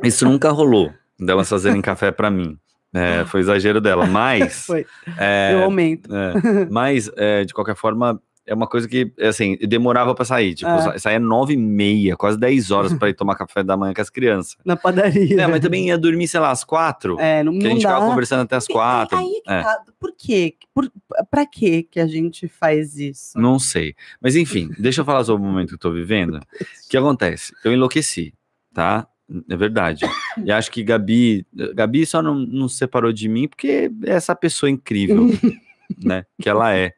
Isso 0.04 0.26
nunca 0.26 0.50
rolou, 0.52 0.92
delas 1.20 1.50
fazerem 1.50 1.82
café 1.82 2.12
pra 2.12 2.30
mim. 2.32 2.58
É, 2.94 3.26
foi 3.26 3.42
exagero 3.42 3.82
dela, 3.82 4.06
mas. 4.06 4.66
Foi. 4.66 4.86
é, 5.18 5.52
Eu 5.54 5.64
aumento. 5.64 6.10
É, 6.16 6.34
mas, 6.72 7.12
é, 7.18 7.44
de 7.44 7.54
qualquer 7.54 7.76
forma, 7.76 8.22
é 8.48 8.54
uma 8.54 8.68
coisa 8.68 8.88
que, 8.88 9.12
assim, 9.22 9.58
demorava 9.58 10.14
pra 10.14 10.24
sair. 10.26 10.54
Tipo, 10.54 10.70
É. 10.72 10.82
sa- 10.82 11.00
saía 11.00 11.20
nove 11.20 11.54
e 11.54 11.58
meia, 11.58 12.16
quase 12.16 12.38
10 12.40 12.70
horas 12.72 12.94
pra 12.98 13.10
ir 13.10 13.14
tomar 13.14 13.36
café 13.36 13.64
da 13.64 13.76
manhã 13.76 13.94
com 13.94 14.02
as 14.02 14.10
crianças. 14.10 14.56
Na 14.64 14.76
padaria. 14.76 15.42
É, 15.42 15.48
mas 15.48 15.60
também 15.62 15.88
ia 15.88 15.98
dormir, 15.98 16.28
sei 16.28 16.40
lá, 16.40 16.52
às 16.52 16.64
quatro. 16.64 17.20
É, 17.20 17.44
não, 17.44 17.58
que 17.58 17.66
a 17.66 17.70
gente 17.70 17.84
dá. 17.84 17.90
ficava 17.90 18.06
conversando 18.10 18.42
até 18.44 18.56
às 18.56 18.68
quatro. 18.68 19.18
Aí 19.18 19.42
É, 19.48 19.62
tá. 19.64 19.78
Por 20.00 20.14
quê? 20.16 20.56
Por, 20.74 20.92
pra 21.32 21.46
quê 21.46 21.84
que 21.90 22.00
a 22.00 22.06
gente 22.08 22.48
faz 22.48 22.98
isso? 22.98 23.38
não 23.40 23.58
sei. 23.58 23.96
Mas 24.22 24.36
enfim, 24.36 24.70
deixa 24.78 25.02
eu 25.02 25.06
falar 25.06 25.24
sobre 25.24 25.46
o 25.46 25.50
momento 25.50 25.70
que 25.70 25.76
eu 25.76 25.80
tô 25.80 25.92
vivendo. 25.92 26.40
O 26.86 26.90
que 26.90 26.98
acontece? 26.98 27.52
Eu 27.66 27.74
enlouqueci, 27.74 28.32
tá? 28.74 29.08
É 29.50 29.58
verdade. 29.58 30.06
E 30.44 30.52
acho 30.52 30.72
que 30.72 30.84
Gabi. 30.84 31.46
Gabi 31.74 32.06
só 32.06 32.22
não, 32.22 32.36
não 32.36 32.68
se 32.68 32.78
separou 32.78 33.12
de 33.12 33.28
mim 33.28 33.48
porque 33.48 33.90
é 34.06 34.12
essa 34.12 34.36
pessoa 34.36 34.70
incrível, 34.70 35.28
né? 35.98 36.26
Que 36.40 36.48
ela 36.48 36.76
é. 36.76 36.94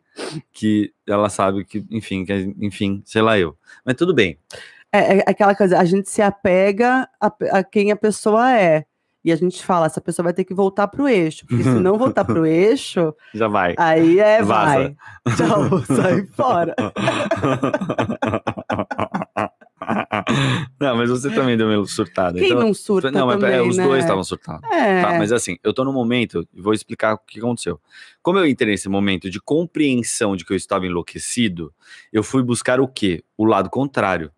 Que 0.52 0.92
ela 1.08 1.30
sabe 1.30 1.64
que, 1.66 1.86
enfim, 1.92 2.26
que, 2.26 2.56
enfim, 2.60 3.02
sei 3.06 3.22
lá 3.22 3.38
eu. 3.38 3.56
Mas 3.86 3.96
tudo 3.96 4.14
bem. 4.14 4.38
É, 4.92 5.20
é 5.20 5.24
aquela 5.28 5.54
coisa, 5.56 5.78
a 5.80 5.86
gente 5.86 6.10
se 6.10 6.22
apega 6.22 7.08
a, 7.22 7.32
a 7.52 7.64
quem 7.64 7.92
a 7.92 7.96
pessoa 7.96 8.52
é. 8.52 8.86
E 9.26 9.32
a 9.32 9.36
gente 9.36 9.64
fala, 9.66 9.88
essa 9.88 10.00
pessoa 10.00 10.24
vai 10.24 10.34
ter 10.34 10.46
que 10.46 10.54
voltar 10.54 10.88
pro 10.88 11.08
eixo. 11.08 11.46
Porque 11.46 11.64
se 11.64 11.70
não 11.70 11.98
voltar 11.98 12.24
pro 12.24 12.46
eixo, 12.48 13.14
Já 13.34 13.48
vai. 13.50 13.76
aí 13.78 14.20
é 14.20 14.42
Vaza. 14.42 14.74
vai. 14.74 14.96
Tchau, 15.36 15.84
sai 15.84 16.26
fora. 16.28 16.74
Não, 20.80 20.96
mas 20.98 21.10
você 21.10 21.30
também 21.34 21.56
deu 21.58 21.68
uma 21.68 21.86
surtada. 21.86 22.38
Quem 22.38 22.48
então- 22.48 22.60
não 22.60 22.74
surta 22.74 23.10
Não, 23.12 23.28
mas 23.28 23.40
também, 23.40 23.56
é, 23.58 23.62
os 23.62 23.78
né? 23.78 23.84
dois 23.84 24.04
estavam 24.04 24.24
surtados. 24.24 24.70
É. 24.72 25.02
Tá, 25.02 25.18
mas 25.18 25.32
assim, 25.32 25.58
eu 25.64 25.74
tô 25.74 25.84
no 25.84 25.94
momento, 25.94 26.48
e 26.54 26.62
vou 26.62 26.74
explicar 26.74 27.14
o 27.14 27.18
que 27.20 27.40
aconteceu. 27.40 27.80
Como 28.22 28.38
eu 28.40 28.46
entrei 28.48 28.72
nesse 28.72 28.90
momento 28.90 29.30
de 29.30 29.40
compreensão 29.40 30.36
de 30.36 30.44
que 30.46 30.52
eu 30.54 30.58
estava 30.58 30.86
enlouquecido, 30.86 31.74
eu 32.12 32.24
fui 32.24 32.44
buscar 32.44 32.80
o 32.80 32.88
quê? 32.88 33.24
O 33.38 33.46
lado 33.46 33.70
contrário, 33.70 34.32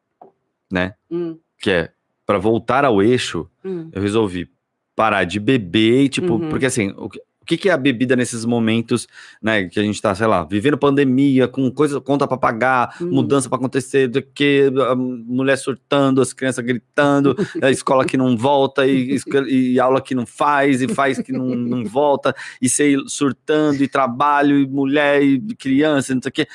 né? 0.71 0.93
Hum, 1.09 1.37
Que 1.61 1.71
é, 1.71 1.91
para 2.25 2.37
voltar 2.37 2.85
ao 2.85 3.01
eixo, 3.01 3.49
hum. 3.65 3.89
eu 3.91 4.01
resolvi 4.01 4.49
parar 4.95 5.23
de 5.23 5.39
beber 5.39 6.03
e, 6.03 6.09
tipo, 6.09 6.33
Uhum. 6.33 6.49
porque 6.49 6.65
assim, 6.65 6.93
o 6.97 7.09
que, 7.09 7.19
o 7.19 7.23
que 7.49 7.57
que 7.57 7.67
é 7.67 7.71
a 7.71 7.77
bebida 7.77 8.15
nesses 8.15 8.45
momentos, 8.45 9.07
né, 9.41 9.65
que 9.67 9.79
a 9.79 9.83
gente 9.83 9.99
tá, 9.99 10.13
sei 10.13 10.27
lá, 10.27 10.43
vivendo 10.43 10.77
pandemia, 10.77 11.47
com 11.47 11.71
coisa, 11.71 11.99
conta 11.99 12.27
pra 12.27 12.37
pagar, 12.37 12.95
Uhum. 13.01 13.09
mudança 13.11 13.49
pra 13.49 13.57
acontecer, 13.57 14.07
do 14.07 14.21
que 14.21 14.71
a 14.87 14.93
mulher 14.95 15.57
surtando, 15.57 16.21
as 16.21 16.31
crianças 16.31 16.63
gritando, 16.63 17.35
a 17.63 17.71
escola 17.71 18.05
que 18.05 18.15
não 18.17 18.37
volta 18.37 18.85
e, 18.85 19.17
e 19.49 19.79
aula 19.79 19.99
que 19.99 20.13
não 20.13 20.27
faz, 20.27 20.79
e 20.83 20.87
faz 20.87 21.19
que 21.19 21.31
não, 21.31 21.47
não 21.55 21.83
volta, 21.85 22.35
e 22.61 22.69
sei 22.69 22.95
surtando, 23.07 23.81
e 23.83 23.87
trabalho, 23.87 24.59
e 24.59 24.67
mulher, 24.67 25.23
e 25.23 25.39
criança, 25.55 26.13
não 26.13 26.21
sei 26.21 26.29
o 26.29 26.33
quê. 26.33 26.47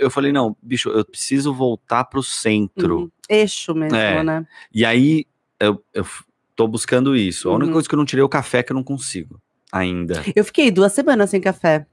Eu 0.00 0.10
falei, 0.10 0.32
não, 0.32 0.56
bicho, 0.60 0.88
eu 0.90 1.04
preciso 1.04 1.54
voltar 1.54 2.04
pro 2.06 2.22
centro. 2.24 2.98
Uhum. 3.02 3.10
Eixo 3.28 3.72
mesmo, 3.72 3.96
É. 3.96 4.24
né? 4.24 4.44
E 4.74 4.84
aí 4.84 5.24
eu, 5.60 5.80
eu 5.94 6.04
tô 6.56 6.66
buscando 6.66 7.14
isso. 7.14 7.48
A 7.48 7.52
única 7.52 7.66
Uhum. 7.68 7.72
coisa 7.74 7.88
que 7.88 7.94
eu 7.94 7.98
não 7.98 8.04
tirei 8.04 8.22
é 8.22 8.24
o 8.24 8.28
café 8.28 8.62
que 8.64 8.72
eu 8.72 8.74
não 8.74 8.82
consigo 8.82 9.40
ainda. 9.72 10.22
Eu 10.34 10.44
fiquei 10.44 10.70
duas 10.70 10.92
semanas 10.92 11.30
sem 11.30 11.40
café. 11.40 11.86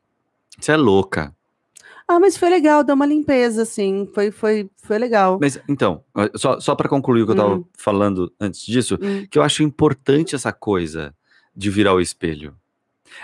Você 0.60 0.72
é 0.72 0.77
louca. 0.77 1.34
Ah, 2.07 2.19
mas 2.22 2.38
foi 2.38 2.50
legal, 2.50 2.84
deu 2.86 2.96
uma 2.96 3.05
limpeza, 3.05 3.63
assim. 3.63 4.10
Foi, 4.15 4.31
foi, 4.31 4.69
foi 4.77 4.98
legal. 4.98 5.38
Mas 5.41 5.60
então, 5.67 6.03
só, 6.36 6.60
só 6.60 6.74
para 6.74 6.88
concluir 6.88 7.24
o 7.24 7.25
que 7.25 7.31
eu 7.34 7.36
tava 7.36 7.55
Hum. 7.57 7.65
falando 7.77 8.31
antes 8.39 8.66
disso, 8.66 8.98
Hum. 9.01 9.25
que 9.29 9.37
eu 9.37 9.44
acho 9.44 9.61
importante 9.61 10.33
essa 10.33 10.53
coisa 10.53 11.13
de 11.55 11.70
virar 11.70 11.94
o 11.94 12.00
espelho. 12.00 12.55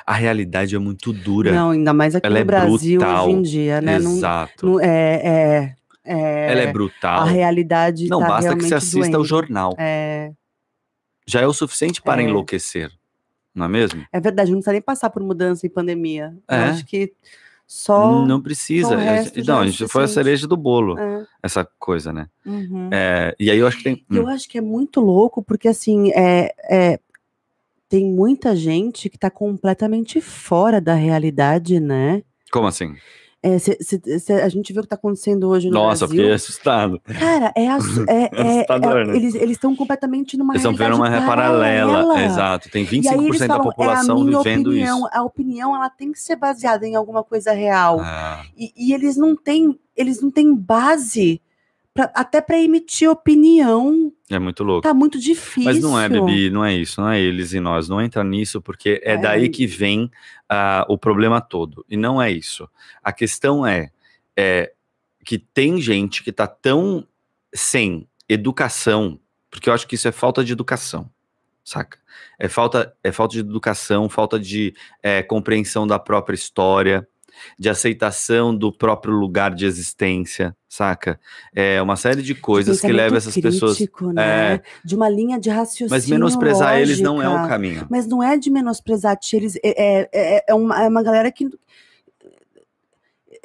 A 0.05 0.13
realidade 0.13 0.75
é 0.75 0.79
muito 0.79 1.13
dura. 1.13 1.51
Não, 1.53 1.71
ainda 1.71 1.93
mais 1.93 2.15
aqui 2.15 2.25
Ela 2.25 2.35
no 2.35 2.41
é 2.41 2.43
Brasil 2.43 2.99
brutal. 2.99 3.25
hoje 3.27 3.35
em 3.35 3.41
dia, 3.41 3.81
né? 3.81 3.99
Não- 3.99 4.11
Exato. 4.11 4.65
não- 4.65 4.79
é, 4.81 4.85
é, 5.23 5.75
é- 6.03 6.51
Ela 6.51 6.61
é 6.61 6.71
brutal. 6.73 7.21
A 7.21 7.25
realidade 7.25 8.07
Não 8.09 8.19
tá 8.19 8.27
basta 8.27 8.55
que 8.57 8.63
você 8.65 8.75
assista 8.75 9.07
o 9.09 9.11
doente. 9.19 9.27
jornal. 9.29 9.75
É, 9.77 10.31
Já 11.25 11.39
é 11.39 11.47
o 11.47 11.53
suficiente 11.53 12.01
para 12.01 12.21
É. 12.21 12.25
enlouquecer. 12.25 12.91
Não 13.53 13.65
é 13.65 13.69
mesmo? 13.69 14.03
é 14.11 14.19
verdade, 14.19 14.51
não 14.51 14.57
precisa 14.57 14.71
nem 14.73 14.81
passar 14.81 15.09
por 15.09 15.21
mudança 15.23 15.65
e 15.65 15.69
pandemia. 15.69 16.35
Eu 16.47 16.55
É. 16.55 16.63
acho 16.69 16.85
que 16.85 17.13
só. 17.67 18.25
não 18.25 18.41
precisa. 18.41 18.89
só 18.89 18.99
É, 18.99 19.15
resto 19.15 19.43
não, 19.45 19.59
é 19.59 19.63
a 19.63 19.67
gente 19.67 19.87
foi 19.87 20.03
a 20.03 20.07
cereja 20.07 20.47
do 20.47 20.57
bolo, 20.57 20.97
É, 20.97 21.25
essa 21.41 21.67
coisa, 21.79 22.11
né? 22.11 22.27
uhum. 22.45 22.89
É, 22.91 23.35
e 23.39 23.49
aí 23.51 23.57
eu 23.57 23.67
acho 23.67 23.77
que 23.77 23.83
tem. 23.83 24.05
Eu 24.11 24.23
Hum, 24.23 24.27
acho 24.27 24.47
que 24.49 24.57
é 24.57 24.61
muito 24.61 24.99
louco, 24.99 25.43
porque 25.43 25.67
assim, 25.67 26.11
é, 26.13 26.53
é, 26.69 26.99
tem 27.87 28.05
muita 28.05 28.55
gente 28.55 29.09
que 29.09 29.17
tá 29.17 29.29
completamente 29.29 30.19
fora 30.19 30.81
da 30.81 30.95
realidade, 30.95 31.79
né? 31.79 32.23
Como 32.51 32.67
assim? 32.67 32.95
É, 33.45 33.59
cê- 33.59 33.77
cê- 33.81 34.19
cê- 34.19 34.33
a 34.41 34.47
gente 34.47 34.71
vê 34.71 34.79
o 34.79 34.83
que 34.83 34.87
tá 34.87 34.95
acontecendo 34.95 35.49
hoje 35.49 35.67
no 35.67 35.73
Nossa, 35.73 36.07
Brasil. 36.07 36.23
fiquei 36.23 36.33
assustado. 36.33 36.97
Cara, 37.01 37.51
é, 37.57 37.67
assu- 37.69 38.05
é, 38.07 38.29
é- 38.31 38.41
Assustador, 38.59 38.97
é- 38.99 39.05
né? 39.05 39.17
eles 39.17 39.35
estão 39.35 39.75
completamente 39.75 40.37
numa 40.37 40.53
Eles 40.53 40.63
realidade 40.63 40.93
uma 40.93 41.09
paralela. 41.27 41.91
paralela. 41.93 42.23
Exato. 42.23 42.69
Tem 42.69 42.83
E 42.83 42.87
aí 42.87 43.15
eles 43.17 43.37
25% 43.37 43.39
da 43.39 43.47
falam, 43.47 43.63
população 43.63 44.17
é 44.17 44.23
minha 44.23 44.37
vivendo 44.37 44.67
opinião. 44.67 44.97
isso. 44.99 45.09
A 45.11 45.23
opinião 45.23 45.75
ela 45.75 45.89
tem 45.89 46.11
que 46.13 46.19
ser 46.21 46.37
baseada 46.37 46.87
em 46.87 46.95
alguma 46.95 47.21
coisa 47.21 47.51
real. 47.51 47.99
Ah, 47.99 48.43
E, 48.57 48.71
e 48.77 48.93
eles 48.93 49.17
não 49.17 49.35
têm, 49.35 49.77
eles 49.95 50.21
não 50.21 50.31
têm 50.31 50.55
base 50.55 51.41
pra- 51.93 52.11
até 52.15 52.41
para 52.41 52.59
emitir 52.59 53.09
opinião. 53.09 54.11
é 54.29 54.39
muito 54.39 54.63
louco. 54.63 54.81
Tá 54.81 54.93
muito 54.93 55.19
difícil. 55.19 55.63
Mas 55.65 55.79
não 55.81 55.99
é, 55.99 56.09
Bibi, 56.09 56.49
não 56.49 56.65
é 56.65 56.73
isso, 56.73 56.99
não 56.99 57.09
é 57.09 57.19
eles 57.21 57.53
e 57.53 57.59
nós. 57.59 57.87
Não 57.87 58.01
entra 58.01 58.23
nisso, 58.23 58.61
porque 58.61 58.99
é, 59.03 59.13
É. 59.13 59.17
daí 59.17 59.49
que 59.49 59.65
vem 59.67 60.09
ah, 60.49 60.85
o 60.89 60.97
problema 60.97 61.39
todo. 61.41 61.85
E 61.89 61.95
não 61.97 62.21
é 62.21 62.31
isso. 62.31 62.67
A 63.03 63.11
questão 63.11 63.65
é, 63.65 63.91
é 64.37 64.71
que 65.25 65.37
tem 65.37 65.79
gente 65.79 66.23
que 66.23 66.31
tá 66.31 66.47
tão 66.47 67.07
sem 67.53 68.07
educação, 68.27 69.19
porque 69.49 69.69
eu 69.69 69.73
acho 69.73 69.87
que 69.87 69.95
isso 69.95 70.07
é 70.07 70.11
falta 70.11 70.43
de 70.43 70.51
educação, 70.53 71.09
saca? 71.63 71.97
É 72.39 72.47
falta, 72.47 72.95
é 73.03 73.11
falta 73.11 73.33
de 73.33 73.39
educação, 73.39 74.09
falta 74.09 74.39
de 74.39 74.73
é, 75.01 75.21
compreensão 75.23 75.85
da 75.87 75.97
própria 75.99 76.35
história, 76.35 77.07
de 77.57 77.69
aceitação 77.69 78.55
do 78.55 78.71
próprio 78.71 79.13
lugar 79.13 79.53
de 79.53 79.65
existência, 79.65 80.55
saca? 80.67 81.19
É 81.55 81.81
uma 81.81 81.95
série 81.95 82.21
de 82.21 82.33
coisas 82.35 82.79
que 82.81 82.91
levam 82.91 83.17
essas 83.17 83.35
pessoas. 83.35 83.75
crítico, 83.77 84.11
né? 84.11 84.61
De 84.83 84.95
uma 84.95 85.09
linha 85.09 85.39
de 85.39 85.49
raciocínio. 85.49 85.89
Mas 85.91 86.07
menosprezar 86.07 86.77
eles 86.79 86.99
não 86.99 87.21
é 87.21 87.27
o 87.27 87.31
lógica. 87.31 87.49
caminho. 87.49 87.87
Mas 87.89 88.07
não 88.07 88.21
é 88.23 88.37
de 88.37 88.49
menosprezar 88.49 89.17
eles. 89.33 89.55
É, 89.57 89.61
é, 89.63 90.09
é, 90.13 90.45
é 90.49 90.53
uma, 90.53 90.83
é 90.83 90.87
uma 90.87 91.03
galera 91.03 91.31
que. 91.31 91.49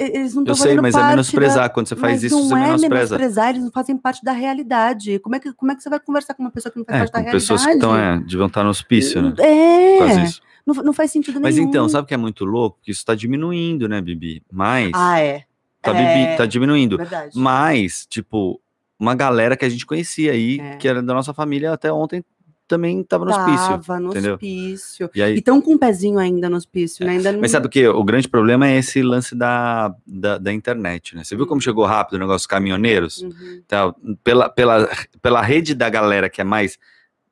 Eles 0.01 0.33
não 0.33 0.43
Eu 0.43 0.53
estão 0.53 0.55
sei, 0.55 0.65
fazendo 0.77 0.83
mas 0.83 0.95
é 0.95 1.09
menosprezar. 1.09 1.63
da- 1.65 1.69
Quando 1.71 1.89
você 1.89 1.97
faz 1.97 2.13
mas 2.15 2.23
isso, 2.23 2.37
não 2.37 2.45
você 2.47 2.55
é 2.55 2.59
menospreza. 2.59 2.95
menosprezar, 2.95 3.49
eles 3.51 3.63
não 3.65 3.71
fazem 3.73 3.97
parte 3.97 4.23
da 4.25 4.31
realidade. 4.31 5.19
Como 5.19 5.35
é 5.35 5.41
que, 5.41 5.53
como 5.53 5.73
é 5.73 5.75
que 5.75 5.83
você 5.83 5.91
vai 5.91 5.99
conversar 5.99 6.35
com 6.35 6.43
uma 6.45 6.53
pessoa 6.53 6.71
que 6.71 6.79
não 6.79 6.85
faz 6.85 6.95
É, 6.97 6.99
parte 7.01 7.13
da 7.15 7.19
realidade? 7.19 7.43
pessoas 7.43 7.67
que 7.67 7.73
estão, 7.73 7.97
é, 7.97 8.19
deviam 8.21 8.47
estar 8.47 8.63
no 8.63 8.71
hospício, 8.71 9.21
né? 9.21 9.35
É, 9.39 9.97
Quase 9.99 10.23
isso. 10.23 10.41
Não, 10.75 10.83
não 10.85 10.93
faz 10.93 11.11
sentido 11.11 11.41
Mas 11.41 11.57
nenhum. 11.57 11.69
então, 11.69 11.89
sabe 11.89 12.05
o 12.05 12.07
que 12.07 12.15
é 12.15 12.19
muito 12.19 12.45
louco? 12.45 12.79
Que 12.83 12.91
isso 12.91 13.05
tá 13.05 13.15
diminuindo, 13.15 13.89
né, 13.89 14.01
Bibi? 14.01 14.43
Mas. 14.53 14.91
Ah, 14.95 15.21
é. 15.21 15.45
tá, 15.83 15.97
é, 15.97 16.27
Bibi, 16.27 16.37
tá 16.37 16.47
diminuindo. 16.47 16.97
Verdade. 16.97 17.33
Mas, 17.39 18.07
tipo, 18.09 18.61
uma 18.99 19.15
galera 19.15 19.57
que 19.57 19.65
a 19.65 19.69
gente 19.69 19.87
conhecia 19.87 20.33
aí, 20.33 20.59
É. 20.61 20.77
que 20.77 20.87
era 20.87 21.03
da 21.03 21.15
nossa 21.15 21.33
família 21.33 21.73
até 21.73 21.93
ontem, 21.93 22.25
também 22.67 23.03
tava 23.03 23.25
no 23.25 23.31
hospício. 23.31 23.69
Tava 23.81 23.99
no 23.99 24.11
entendeu? 24.11 24.35
hospício. 24.35 25.11
E 25.15 25.23
aí. 25.23 25.37
E 25.37 25.41
tão 25.41 25.59
com 25.61 25.75
o 25.75 25.79
pezinho 25.79 26.19
ainda 26.19 26.51
no 26.51 26.57
hospício, 26.57 27.05
né? 27.07 27.13
Ainda 27.13 27.33
não... 27.33 27.41
Mas 27.41 27.51
sabe 27.51 27.67
o 27.67 27.71
que? 27.71 27.89
O 27.89 28.05
grande 28.05 28.29
problema 28.29 28.69
é 28.69 28.77
esse 28.77 29.03
lance 29.03 29.35
da, 29.35 29.95
da, 30.07 30.37
da 30.37 30.53
internet, 30.53 31.17
né? 31.17 31.25
Você 31.25 31.35
viu 31.35 31.47
como 31.47 31.63
chegou 31.63 31.87
rápido 31.87 32.17
o 32.17 32.19
negócio 32.19 32.41
dos 32.41 32.47
caminhoneiros? 32.47 33.23
Uhum. 33.23 33.63
Tá, 33.67 33.95
pela, 34.23 34.51
pela, 34.51 34.87
pela 35.23 35.41
rede 35.41 35.75
da 35.75 35.89
galera 35.89 36.29
que 36.29 36.43
é 36.43 36.45
mais 36.45 36.79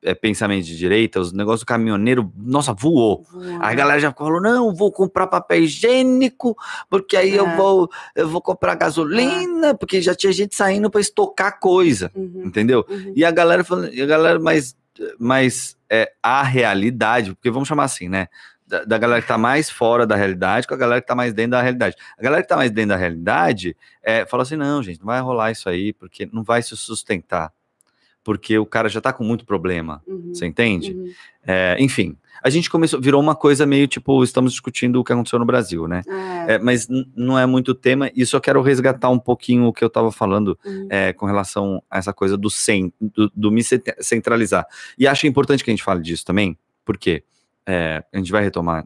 é, 0.07 0.15
pensamento 0.15 0.65
de 0.65 0.77
direita, 0.77 1.19
os 1.19 1.31
negócios 1.33 1.61
do 1.61 1.65
caminhoneiro, 1.65 2.31
nossa, 2.35 2.73
voou. 2.73 3.25
Aí 3.59 3.73
a 3.73 3.75
galera 3.75 3.99
já 3.99 4.11
falou: 4.13 4.41
não, 4.41 4.73
vou 4.73 4.91
comprar 4.91 5.27
papel 5.27 5.63
higiênico, 5.63 6.55
porque 6.89 7.17
aí 7.17 7.35
eu 7.35 7.47
É. 7.47 7.55
vou 7.55 7.89
eu 8.15 8.27
vou 8.27 8.41
comprar 8.41 8.75
gasolina, 8.75 9.75
porque 9.75 10.01
já 10.01 10.15
tinha 10.15 10.31
gente 10.31 10.55
saindo 10.55 10.89
para 10.89 11.01
estocar 11.01 11.59
coisa, 11.59 12.11
Uhum, 12.15 12.43
entendeu? 12.45 12.85
uhum. 12.89 13.13
E 13.15 13.23
a 13.25 13.31
galera 13.31 13.63
falando, 13.63 13.89
a 13.91 14.05
galera, 14.05 14.39
mas, 14.39 14.75
mas 15.19 15.75
é, 15.89 16.11
a 16.23 16.41
realidade, 16.43 17.33
porque 17.33 17.51
vamos 17.51 17.67
chamar 17.67 17.83
assim, 17.85 18.07
né? 18.09 18.27
da, 18.65 18.83
da 18.83 18.97
galera 18.97 19.21
que 19.21 19.27
tá 19.29 19.37
mais 19.37 19.69
fora 19.69 20.05
da 20.05 20.13
realidade 20.17 20.67
com 20.67 20.73
a 20.73 20.77
galera 20.77 20.99
que 20.99 21.07
tá 21.07 21.15
mais 21.15 21.33
dentro 21.33 21.51
da 21.51 21.61
realidade. 21.61 21.95
A 22.19 22.21
galera 22.21 22.41
que 22.43 22.49
tá 22.49 22.57
mais 22.57 22.69
dentro 22.69 22.89
da 22.89 22.95
realidade 22.97 23.77
é, 24.03 24.25
fala 24.25 24.43
assim: 24.43 24.57
não, 24.57 24.83
gente, 24.83 24.99
não 24.99 25.05
vai 25.05 25.21
rolar 25.21 25.51
isso 25.51 25.69
aí, 25.69 25.93
porque 25.93 26.27
não 26.33 26.43
vai 26.43 26.61
se 26.61 26.75
sustentar. 26.75 27.49
Porque 28.27 28.59
o 28.59 28.65
cara 28.65 28.89
já 28.89 28.99
tá 28.99 29.13
com 29.13 29.23
muito 29.23 29.45
problema. 29.45 30.03
Uhum, 30.05 30.33
Você 30.33 30.45
entende? 30.45 30.91
uhum. 30.91 31.09
É, 31.47 31.77
enfim, 31.79 32.17
a 32.43 32.49
gente 32.49 32.69
começou, 32.69 32.99
virou 32.99 33.21
uma 33.21 33.33
coisa 33.33 33.65
meio 33.65 33.87
tipo, 33.87 34.21
estamos 34.21 34.51
discutindo 34.51 34.99
o 34.99 35.03
que 35.03 35.13
aconteceu 35.13 35.39
no 35.39 35.45
Brasil, 35.45 35.87
né? 35.87 36.01
É, 36.45 36.55
É, 36.55 36.59
mas 36.59 36.89
não 37.15 37.39
é 37.39 37.45
muito 37.45 37.73
tema, 37.73 38.11
e 38.13 38.25
só 38.25 38.37
quero 38.41 38.61
resgatar 38.61 39.09
um 39.09 39.17
pouquinho 39.17 39.67
o 39.67 39.71
que 39.71 39.81
eu 39.81 39.87
estava 39.87 40.11
falando 40.11 40.59
uhum. 40.65 40.87
é, 40.89 41.13
com 41.13 41.25
relação 41.25 41.81
a 41.89 41.99
essa 41.99 42.11
coisa 42.11 42.35
do, 42.35 42.49
cen, 42.49 42.91
do, 42.99 43.31
do 43.33 43.49
me 43.49 43.63
cent- 43.63 43.95
centralizar. 44.01 44.65
E 44.99 45.07
acho 45.07 45.25
importante 45.25 45.63
que 45.63 45.69
a 45.71 45.73
gente 45.73 45.83
fale 45.83 46.01
disso 46.01 46.25
também, 46.25 46.57
porque 46.83 47.23
é, 47.65 48.03
a 48.11 48.17
gente 48.17 48.29
vai 48.29 48.43
retomar 48.43 48.85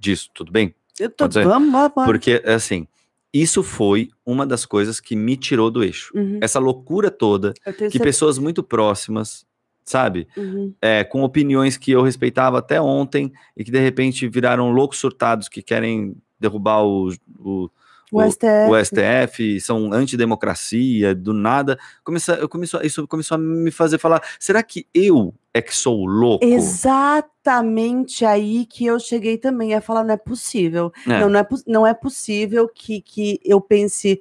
disso, 0.00 0.30
tudo 0.32 0.50
bem? 0.50 0.74
Eu 0.98 1.10
tô, 1.10 1.28
vamos, 1.28 1.70
vamos, 1.70 1.72
vamos. 1.94 2.04
Porque, 2.10 2.42
assim, 2.46 2.88
isso 3.32 3.62
foi 3.62 4.10
uma 4.26 4.46
das 4.46 4.66
coisas 4.66 5.00
que 5.00 5.16
me 5.16 5.36
tirou 5.36 5.70
do 5.70 5.82
eixo. 5.82 6.12
Uhum. 6.14 6.38
Essa 6.42 6.58
loucura 6.58 7.10
toda, 7.10 7.52
que 7.54 7.72
certeza. 7.72 8.04
pessoas 8.04 8.38
muito 8.38 8.62
próximas, 8.62 9.46
sabe? 9.84 10.28
Uhum. 10.36 10.74
é, 10.80 11.02
com 11.02 11.22
opiniões 11.22 11.76
que 11.76 11.92
eu 11.92 12.02
respeitava 12.02 12.58
até 12.58 12.80
ontem 12.80 13.32
e 13.56 13.64
que 13.64 13.70
de 13.70 13.80
repente 13.80 14.28
viraram 14.28 14.70
loucos 14.70 14.98
surtados 14.98 15.48
que 15.48 15.62
querem 15.62 16.14
derrubar 16.38 16.84
o, 16.84 17.08
o, 17.38 17.70
O 18.12 18.22
STF. 18.30 18.70
o 18.70 18.84
STF, 18.84 19.60
são 19.60 19.92
antidemocracia, 19.92 21.14
do 21.14 21.32
nada. 21.32 21.78
Começa, 22.04 22.34
eu 22.34 22.48
começou, 22.48 22.82
isso 22.82 23.08
começou 23.08 23.36
a 23.36 23.38
me 23.38 23.70
fazer 23.70 23.96
falar: 23.98 24.22
será 24.38 24.62
que 24.62 24.86
eu 24.92 25.34
é 25.54 25.62
que 25.62 25.74
sou 25.74 26.04
louco? 26.04 26.44
Exatamente 26.44 28.24
aí 28.24 28.66
que 28.66 28.84
eu 28.84 29.00
cheguei 29.00 29.38
também 29.38 29.74
a 29.74 29.80
falar, 29.80 30.04
não 30.04 30.14
é 30.14 30.18
possível. 30.18 30.92
É, 31.06 31.20
Não, 31.20 31.30
não 31.30 31.40
é, 31.40 31.48
não 31.66 31.86
é 31.86 31.94
possível 31.94 32.68
que, 32.68 33.00
que 33.00 33.40
eu 33.44 33.60
pense 33.60 34.20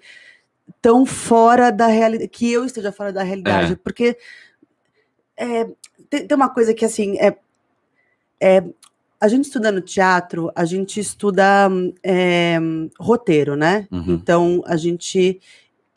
tão 0.81 1.05
fora 1.05 1.69
da 1.71 1.87
realidade, 1.87 2.29
que 2.29 2.51
eu 2.51 2.65
esteja 2.65 2.91
fora 2.91 3.11
da 3.11 3.23
realidade, 3.23 3.73
É. 3.73 3.75
porque 3.75 4.17
é, 5.37 5.67
tem, 6.09 6.27
tem 6.27 6.35
uma 6.35 6.49
coisa 6.49 6.73
que 6.73 6.85
assim 6.85 7.17
é, 7.19 7.35
é 8.39 8.63
a 9.21 9.27
gente 9.27 9.45
estuda 9.45 9.71
no 9.71 9.79
teatro, 9.81 10.51
a 10.55 10.65
gente 10.65 10.99
estuda 10.99 11.69
é, 12.03 12.57
roteiro, 12.99 13.55
né? 13.55 13.87
Uhum. 13.91 14.13
Então 14.15 14.61
a 14.65 14.75
gente 14.75 15.39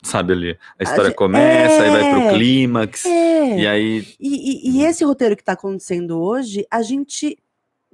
Sabe 0.03 0.33
ali, 0.33 0.57
a 0.77 0.83
história 0.83 1.05
gente- 1.05 1.15
começa, 1.17 1.81
aí 1.81 1.89
vai 1.89 2.03
é, 2.03 2.11
pro 2.11 2.33
clímax, 2.37 3.05
é, 3.07 3.59
e 3.59 3.67
aí. 3.67 4.07
e, 4.19 4.69
e- 4.69 4.77
e 4.77 4.83
esse 4.85 5.03
roteiro 5.03 5.35
que 5.35 5.41
está 5.41 5.53
acontecendo 5.53 6.21
hoje, 6.21 6.63
a 6.69 6.83
gente 6.83 7.35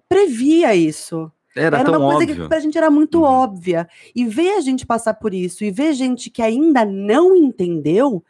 previa 0.10 0.76
isso. 0.76 1.32
Era, 1.56 1.80
Era 1.80 1.90
uma 1.92 2.00
coisa 2.00 2.16
óbvio. 2.32 2.44
que 2.44 2.48
pra 2.50 2.60
gente 2.60 2.78
era 2.78 2.90
muito 2.92 3.20
Uhum. 3.20 3.24
óbvia. 3.26 3.88
E 4.16 4.26
ver 4.26 4.52
a 4.58 4.62
gente 4.62 4.86
passar 4.86 5.14
por 5.16 5.34
isso 5.34 5.64
e 5.64 5.72
ver 5.72 5.94
gente 5.94 6.30
que 6.30 6.42
ainda 6.42 6.84
não 6.86 7.36
entendeu 7.36 8.24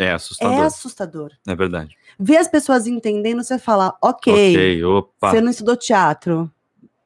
É 0.00 0.06
é 0.06 0.12
assustador. 0.12 0.60
assustador. 0.64 1.30
É 1.46 1.54
verdade. 1.54 1.96
Ver 2.18 2.38
as 2.38 2.48
pessoas 2.48 2.86
entendendo, 2.86 3.42
você 3.42 3.58
fala, 3.58 3.94
ok, 4.02 4.32
Ok, 4.32 4.84
opa. 4.84 5.30
você 5.30 5.40
não 5.40 5.50
estudou 5.50 5.76
teatro. 5.76 6.50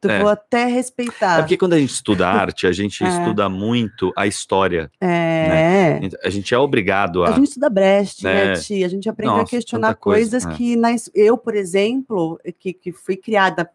Tu 0.00 0.11
É. 0.11 0.18
vou 0.20 0.28
até 0.28 0.66
respeitar. 0.66 1.38
É 1.38 1.42
porque 1.42 1.57
quando 1.57 1.72
a 1.72 1.78
gente 1.78 1.90
estuda 1.94 2.28
arte, 2.28 2.66
a 2.66 2.72
gente 2.72 3.02
É. 3.02 3.09
estuda 3.09 3.48
muito 3.48 4.12
a 4.16 4.26
história. 4.26 4.90
É. 5.00 5.98
A 6.22 6.28
gente 6.28 6.54
é 6.54 6.59
obrigado 6.59 7.24
a. 7.24 7.30
A 7.30 7.33
gente 7.33 7.48
estuda 7.48 7.70
Brecht, 7.70 8.22
né, 8.22 8.52
É. 8.52 8.54
Tia? 8.54 8.85
A 8.85 8.88
gente 8.90 9.09
aprende 9.09 9.33
a 9.33 9.37
Nossa, 9.38 9.50
questionar 9.50 9.88
tanta 9.88 10.00
coisa, 10.00 10.30
coisas 10.33 10.46
é. 10.46 10.57
que 10.57 10.76
na 10.76 10.90
eu, 11.14 11.38
por 11.38 11.54
exemplo, 11.54 12.38
que, 12.59 12.72
que 12.74 12.92
fui 12.92 13.16
criada 13.16 13.68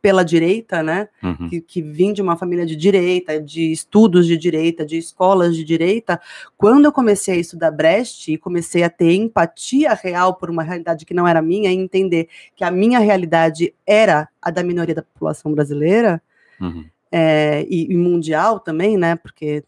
pela 0.00 0.24
direita, 0.24 0.82
né? 0.82 1.08
Uhum. 1.22 1.48
que, 1.48 1.60
que 1.60 1.82
vim 1.82 2.12
de 2.12 2.22
uma 2.22 2.36
família 2.36 2.64
de 2.64 2.76
direita, 2.76 3.40
de 3.40 3.72
estudos 3.72 4.26
de 4.26 4.36
direita, 4.36 4.84
de 4.86 4.96
escolas 4.96 5.56
de 5.56 5.64
direita, 5.64 6.20
quando 6.56 6.84
eu 6.84 6.92
comecei 6.92 7.34
a 7.34 7.38
estudar 7.38 7.70
Brecht 7.72 8.32
e 8.32 8.38
comecei 8.38 8.82
a 8.84 8.90
ter 8.90 9.12
empatia 9.14 9.94
real 9.94 10.34
por 10.34 10.48
uma 10.48 10.62
realidade 10.62 11.04
que 11.04 11.14
não 11.14 11.26
era 11.26 11.42
minha, 11.42 11.70
e 11.72 11.74
entender 11.74 12.28
que 12.54 12.62
a 12.62 12.70
minha 12.70 12.98
realidade 13.00 13.74
era 13.86 14.28
a 14.40 14.50
da 14.50 14.62
minoria 14.62 14.94
da 14.94 15.02
população 15.02 15.52
brasileira 15.52 16.22
Uhum. 16.60 16.84
é, 17.10 17.66
e, 17.68 17.92
e 17.92 17.96
mundial 17.96 18.60
também, 18.60 18.96
né? 18.96 19.16
Porque 19.16 19.64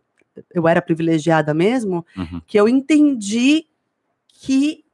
eu 0.55 0.69
era 0.69 0.81
privilegiada 0.81 1.53
mesmo, 1.53 2.07
Uhum. 2.17 2.41
que 2.47 2.59
eu 2.59 2.69
entendi 2.69 3.67
que 4.29 4.85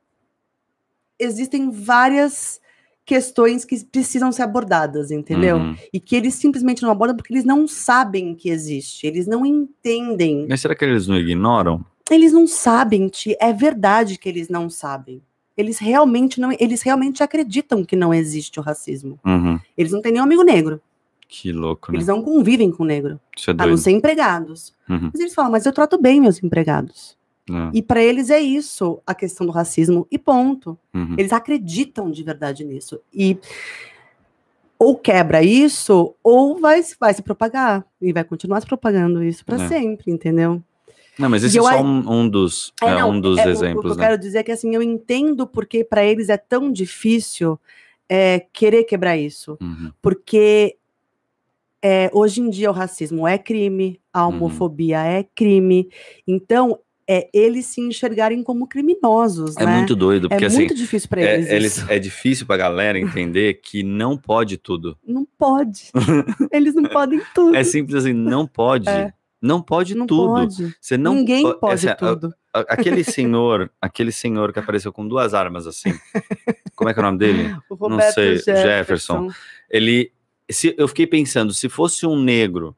existem 1.18 1.70
várias 1.70 2.60
questões 3.04 3.64
que 3.64 3.84
precisam 3.84 4.32
ser 4.32 4.42
abordadas, 4.42 5.10
entendeu? 5.10 5.56
Uhum. 5.56 5.76
E 5.92 6.00
que 6.00 6.16
eles 6.16 6.34
simplesmente 6.34 6.82
não 6.82 6.90
abordam 6.90 7.16
porque 7.16 7.32
eles 7.32 7.44
não 7.44 7.68
sabem 7.68 8.34
que 8.34 8.48
existe, 8.48 9.06
eles 9.06 9.26
não 9.26 9.44
entendem. 9.44 10.46
Mas 10.48 10.60
será 10.60 10.74
que 10.74 10.84
eles 10.84 11.06
não 11.06 11.16
ignoram? 11.16 11.84
Eles 12.10 12.32
não 12.32 12.46
sabem, 12.46 13.08
Ti, 13.08 13.36
é 13.40 13.52
verdade 13.52 14.18
que 14.18 14.28
eles 14.28 14.48
não 14.48 14.68
sabem. 14.68 15.22
Eles 15.56 15.78
realmente 15.78 16.40
não, 16.40 16.50
eles 16.58 16.82
realmente 16.82 17.22
acreditam 17.22 17.84
que 17.84 17.94
não 17.94 18.12
existe 18.12 18.58
o 18.58 18.62
racismo. 18.62 19.18
Uhum. 19.24 19.58
Eles 19.78 19.92
não 19.92 20.02
têm 20.02 20.12
nenhum 20.12 20.24
amigo 20.24 20.42
negro, 20.42 20.80
Que 21.28 21.52
louco, 21.52 21.92
né? 21.92 21.98
eles 21.98 22.08
não 22.08 22.20
convivem 22.22 22.70
com 22.70 22.84
negro, 22.84 23.20
Isso 23.36 23.50
é 23.50 23.52
a 23.52 23.56
não 23.56 23.66
doido. 23.66 23.78
ser 23.78 23.92
empregados. 23.92 24.74
Uhum. 24.88 25.10
Mas 25.12 25.20
eles 25.20 25.34
falam, 25.34 25.50
mas 25.52 25.64
eu 25.64 25.72
trato 25.72 26.00
bem 26.00 26.20
meus 26.20 26.42
empregados. 26.42 27.16
É. 27.50 27.70
E 27.74 27.82
para 27.82 28.02
eles 28.02 28.30
é 28.30 28.40
isso, 28.40 29.00
a 29.06 29.14
questão 29.14 29.46
do 29.46 29.52
racismo 29.52 30.06
e 30.10 30.18
ponto. 30.18 30.78
Uhum. 30.94 31.14
Eles 31.18 31.32
acreditam 31.32 32.10
de 32.10 32.22
verdade 32.22 32.64
nisso. 32.64 33.00
E 33.12 33.38
ou 34.78 34.96
quebra 34.96 35.42
isso, 35.42 36.14
ou 36.22 36.58
vai, 36.58 36.82
vai 37.00 37.14
se 37.14 37.22
propagar. 37.22 37.84
E 38.00 38.12
vai 38.12 38.24
continuar 38.24 38.60
se 38.60 38.66
propagando 38.66 39.22
isso 39.22 39.44
para 39.44 39.62
É. 39.62 39.68
sempre, 39.68 40.10
entendeu? 40.10 40.62
Não, 41.18 41.30
mas 41.30 41.44
esse 41.44 41.58
é 41.58 41.62
só 41.62 41.80
um, 41.80 42.20
um 42.22 42.28
dos, 42.28 42.72
É, 42.82 42.86
é, 42.86 42.94
não, 42.98 43.10
um 43.12 43.20
dos 43.20 43.38
é, 43.38 43.44
o- 43.44 43.46
O, 43.46 43.50
exemplos, 43.50 43.82
que 43.84 43.90
eu 43.92 43.96
né? 43.96 44.04
quero 44.08 44.18
dizer 44.20 44.38
é 44.38 44.42
que 44.42 44.50
assim, 44.52 44.74
eu 44.74 44.82
entendo 44.82 45.46
porque 45.46 45.84
para 45.84 46.04
eles 46.04 46.28
é 46.28 46.36
tão 46.36 46.72
difícil 46.72 47.58
é, 48.08 48.40
querer 48.52 48.84
quebrar 48.84 49.16
isso. 49.16 49.56
Uhum. 49.60 49.92
Porque 50.02 50.76
é, 51.80 52.10
hoje 52.12 52.40
em 52.40 52.50
dia 52.50 52.68
o 52.70 52.74
racismo 52.74 53.28
é 53.28 53.38
crime, 53.38 54.00
a 54.12 54.26
Uhum. 54.26 54.34
homofobia 54.34 55.04
é 55.04 55.22
crime. 55.22 55.88
Então, 56.26 56.78
é 57.08 57.28
eles 57.34 57.66
se 57.66 57.80
enxergarem 57.80 58.42
como 58.42 58.66
criminosos, 58.66 59.56
É 59.56 59.64
né? 59.66 59.76
muito 59.78 59.94
doido, 59.94 60.28
porque 60.28 60.44
é 60.44 60.46
assim, 60.46 60.58
muito 60.60 60.74
difícil 60.74 61.08
para 61.08 61.20
é, 61.22 61.34
eles. 61.34 61.50
eles, 61.50 61.88
é 61.90 61.98
difícil 61.98 62.46
pra 62.46 62.56
galera 62.56 62.98
entender 62.98 63.60
que 63.62 63.82
não 63.82 64.16
pode 64.16 64.56
tudo. 64.56 64.96
Não 65.06 65.26
pode. 65.38 65.90
Eles 66.52 66.74
não 66.74 66.84
podem 66.84 67.20
tudo. 67.34 67.54
É 67.56 67.62
simples 67.64 67.96
assim, 67.96 68.12
não 68.12 68.46
pode. 68.46 68.88
É. 68.88 69.12
Não 69.42 69.60
pode 69.60 69.94
não 69.94 70.06
tudo. 70.06 70.28
pode. 70.32 70.74
Você 70.80 70.96
não 70.96 71.14
Ninguém 71.16 71.42
po- 71.42 71.54
pode 71.58 71.74
assim, 71.74 71.88
a- 71.88 71.94
tudo. 71.94 72.34
a- 72.54 72.60
aquele 72.60 73.04
senhor, 73.04 73.70
aquele 73.80 74.10
senhor 74.10 74.52
que 74.54 74.58
apareceu 74.58 74.90
com 74.90 75.06
duas 75.06 75.34
armas 75.34 75.66
assim. 75.66 75.92
Como 76.74 76.88
é 76.88 76.94
que 76.94 77.00
é 77.00 77.02
o 77.02 77.06
nome 77.06 77.18
dele? 77.18 77.54
O 77.68 77.74
Roberto 77.74 78.14
sei, 78.14 78.36
Jefferson. 78.38 78.62
Jefferson. 78.62 79.28
Ele 79.70 80.10
se 80.50 80.74
eu 80.78 80.88
fiquei 80.88 81.06
pensando, 81.06 81.52
se 81.52 81.68
fosse 81.68 82.06
um 82.06 82.18
negro, 82.18 82.74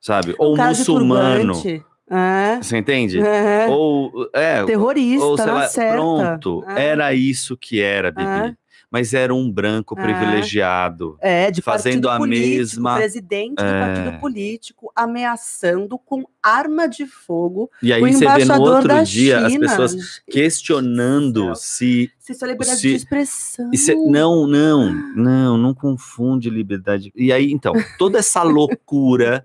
sabe? 0.00 0.34
Ou 0.38 0.54
um 0.58 0.66
muçulmano, 0.68 1.52
turbante. 1.54 1.84
É. 2.14 2.58
você 2.62 2.76
entende? 2.78 3.18
É. 3.20 3.66
Ou 3.68 4.28
é, 4.32 4.62
Terrorista, 4.64 5.24
ou 5.24 5.36
sei 5.36 5.46
lá, 5.46 5.66
certa. 5.68 5.92
pronto, 5.94 6.64
É. 6.68 6.86
era 6.86 7.12
isso 7.14 7.56
que 7.56 7.80
era, 7.80 8.10
Bibi. 8.10 8.56
Mas 8.90 9.12
era 9.12 9.34
um 9.34 9.50
branco 9.50 9.96
privilegiado. 9.96 11.16
É, 11.20 11.50
de 11.50 11.60
fazendo 11.60 12.08
a 12.08 12.16
político, 12.16 12.56
mesma- 12.58 12.94
presidente 12.94 13.56
do 13.56 13.64
É. 13.64 13.80
partido 13.80 14.20
político, 14.20 14.92
ameaçando 14.94 15.98
com 15.98 16.22
arma 16.40 16.86
de 16.88 17.04
fogo 17.04 17.68
E 17.82 17.92
aí 17.92 18.00
o 18.00 18.12
você 18.12 18.24
vê 18.24 18.44
no 18.44 18.60
outro 18.60 19.02
dia 19.04 19.46
as 19.46 19.52
China. 19.52 19.66
pessoas 19.68 19.92
Gente 19.92 20.02
do 20.04 20.32
questionando 20.32 21.54
se 21.56 22.10
Se 22.20 22.32
isso 22.32 22.44
é 22.44 22.48
liberdade 22.48 22.78
se- 22.80 22.88
de 22.88 22.94
expressão. 22.94 23.70
E 23.72 23.76
cê- 23.78 23.94
não, 23.96 24.46
não, 24.46 24.92
não, 25.16 25.58
não 25.58 25.74
confunde 25.74 26.48
liberdade. 26.48 27.10
E 27.16 27.32
aí, 27.32 27.50
então, 27.50 27.72
toda 27.98 28.18
essa 28.18 28.42
loucura, 28.78 29.44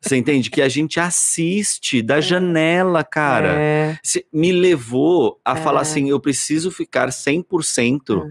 você 0.00 0.16
entende? 0.16 0.50
Que 0.50 0.62
a 0.62 0.68
gente 0.68 0.98
assiste 1.00 2.02
da 2.02 2.20
janela, 2.20 3.02
cara. 3.04 3.54
É, 3.60 3.98
me 4.32 4.52
levou 4.52 5.40
a 5.44 5.52
É. 5.52 5.56
falar 5.56 5.80
assim: 5.82 6.08
eu 6.10 6.20
preciso 6.20 6.70
ficar 6.70 7.10
100%. 7.10 8.30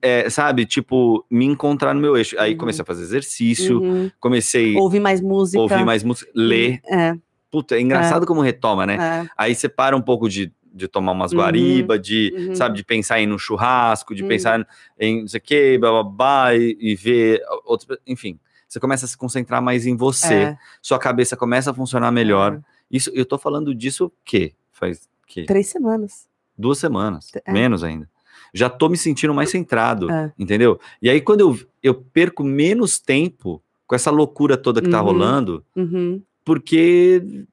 é, 0.00 0.30
sabe, 0.30 0.64
tipo, 0.64 1.22
me 1.30 1.44
encontrar 1.44 1.92
no 1.92 2.00
meu 2.00 2.16
eixo. 2.16 2.34
Aí 2.40 2.52
Uhum. 2.52 2.56
comecei 2.58 2.80
a 2.82 2.86
fazer 2.86 3.02
exercício, 3.02 3.80
uhum. 3.80 4.10
comecei 4.18 4.74
Ouvir 4.74 5.00
mais 5.00 5.20
música. 5.20 5.60
ouvir 5.60 5.84
mais 5.84 6.02
música, 6.02 6.30
ler. 6.34 6.80
É, 6.90 7.14
Puta, 7.50 7.76
é 7.76 7.80
engraçado 7.82 8.24
como 8.26 8.40
retoma, 8.40 8.86
né? 8.86 8.96
é. 8.98 9.28
Aí 9.36 9.54
você 9.54 9.68
para 9.68 9.94
um 9.94 10.00
pouco 10.00 10.30
de, 10.30 10.50
de 10.72 10.88
tomar 10.88 11.12
umas 11.12 11.30
Uhum, 11.32 11.38
guariba, 11.40 11.98
de, 11.98 12.34
uhum. 12.36 12.54
sabe, 12.54 12.74
de 12.76 12.84
pensar 12.84 13.20
em 13.20 13.30
um 13.30 13.36
churrasco, 13.38 14.14
de 14.14 14.22
Uhum. 14.22 14.28
pensar 14.28 14.66
em 14.98 15.20
não 15.20 15.28
sei 15.28 15.38
o 15.38 15.42
que, 15.42 15.78
blá, 15.78 15.90
blá, 15.90 16.02
blá, 16.02 16.54
e, 16.56 16.74
e 16.80 16.94
ver 16.96 17.42
outros. 17.66 17.98
Enfim, 18.06 18.38
você 18.68 18.80
começa 18.80 19.04
a 19.04 19.08
se 19.08 19.16
concentrar 19.16 19.62
mais 19.62 19.86
em 19.86 19.96
você, 19.96 20.34
é. 20.34 20.58
sua 20.82 20.98
cabeça 20.98 21.36
começa 21.36 21.70
a 21.70 21.74
funcionar 21.74 22.10
melhor. 22.10 22.60
Isso, 22.90 23.10
eu 23.14 23.24
tô 23.24 23.38
falando 23.38 23.74
disso 23.74 24.06
o 24.06 24.12
quê? 24.24 24.52
Faz 24.72 25.08
que 25.26 25.44
Três 25.44 25.66
semanas. 25.68 26.28
duas 26.56 26.78
semanas, 26.78 27.30
É. 27.44 27.52
menos 27.52 27.82
ainda. 27.84 28.08
Já 28.54 28.70
tô 28.70 28.88
me 28.88 28.96
sentindo 28.96 29.34
mais 29.34 29.50
centrado, 29.50 30.10
É. 30.10 30.32
entendeu? 30.38 30.80
E 31.02 31.10
aí, 31.10 31.20
quando 31.20 31.40
eu, 31.40 31.58
eu 31.82 31.94
perco 31.94 32.42
menos 32.44 32.98
tempo 32.98 33.62
com 33.86 33.94
essa 33.94 34.10
loucura 34.10 34.56
toda 34.56 34.80
que 34.80 34.88
tá 34.88 35.00
Uhum. 35.00 35.04
rolando, 35.06 35.64
Uhum. 35.74 36.22
porque 36.44 37.44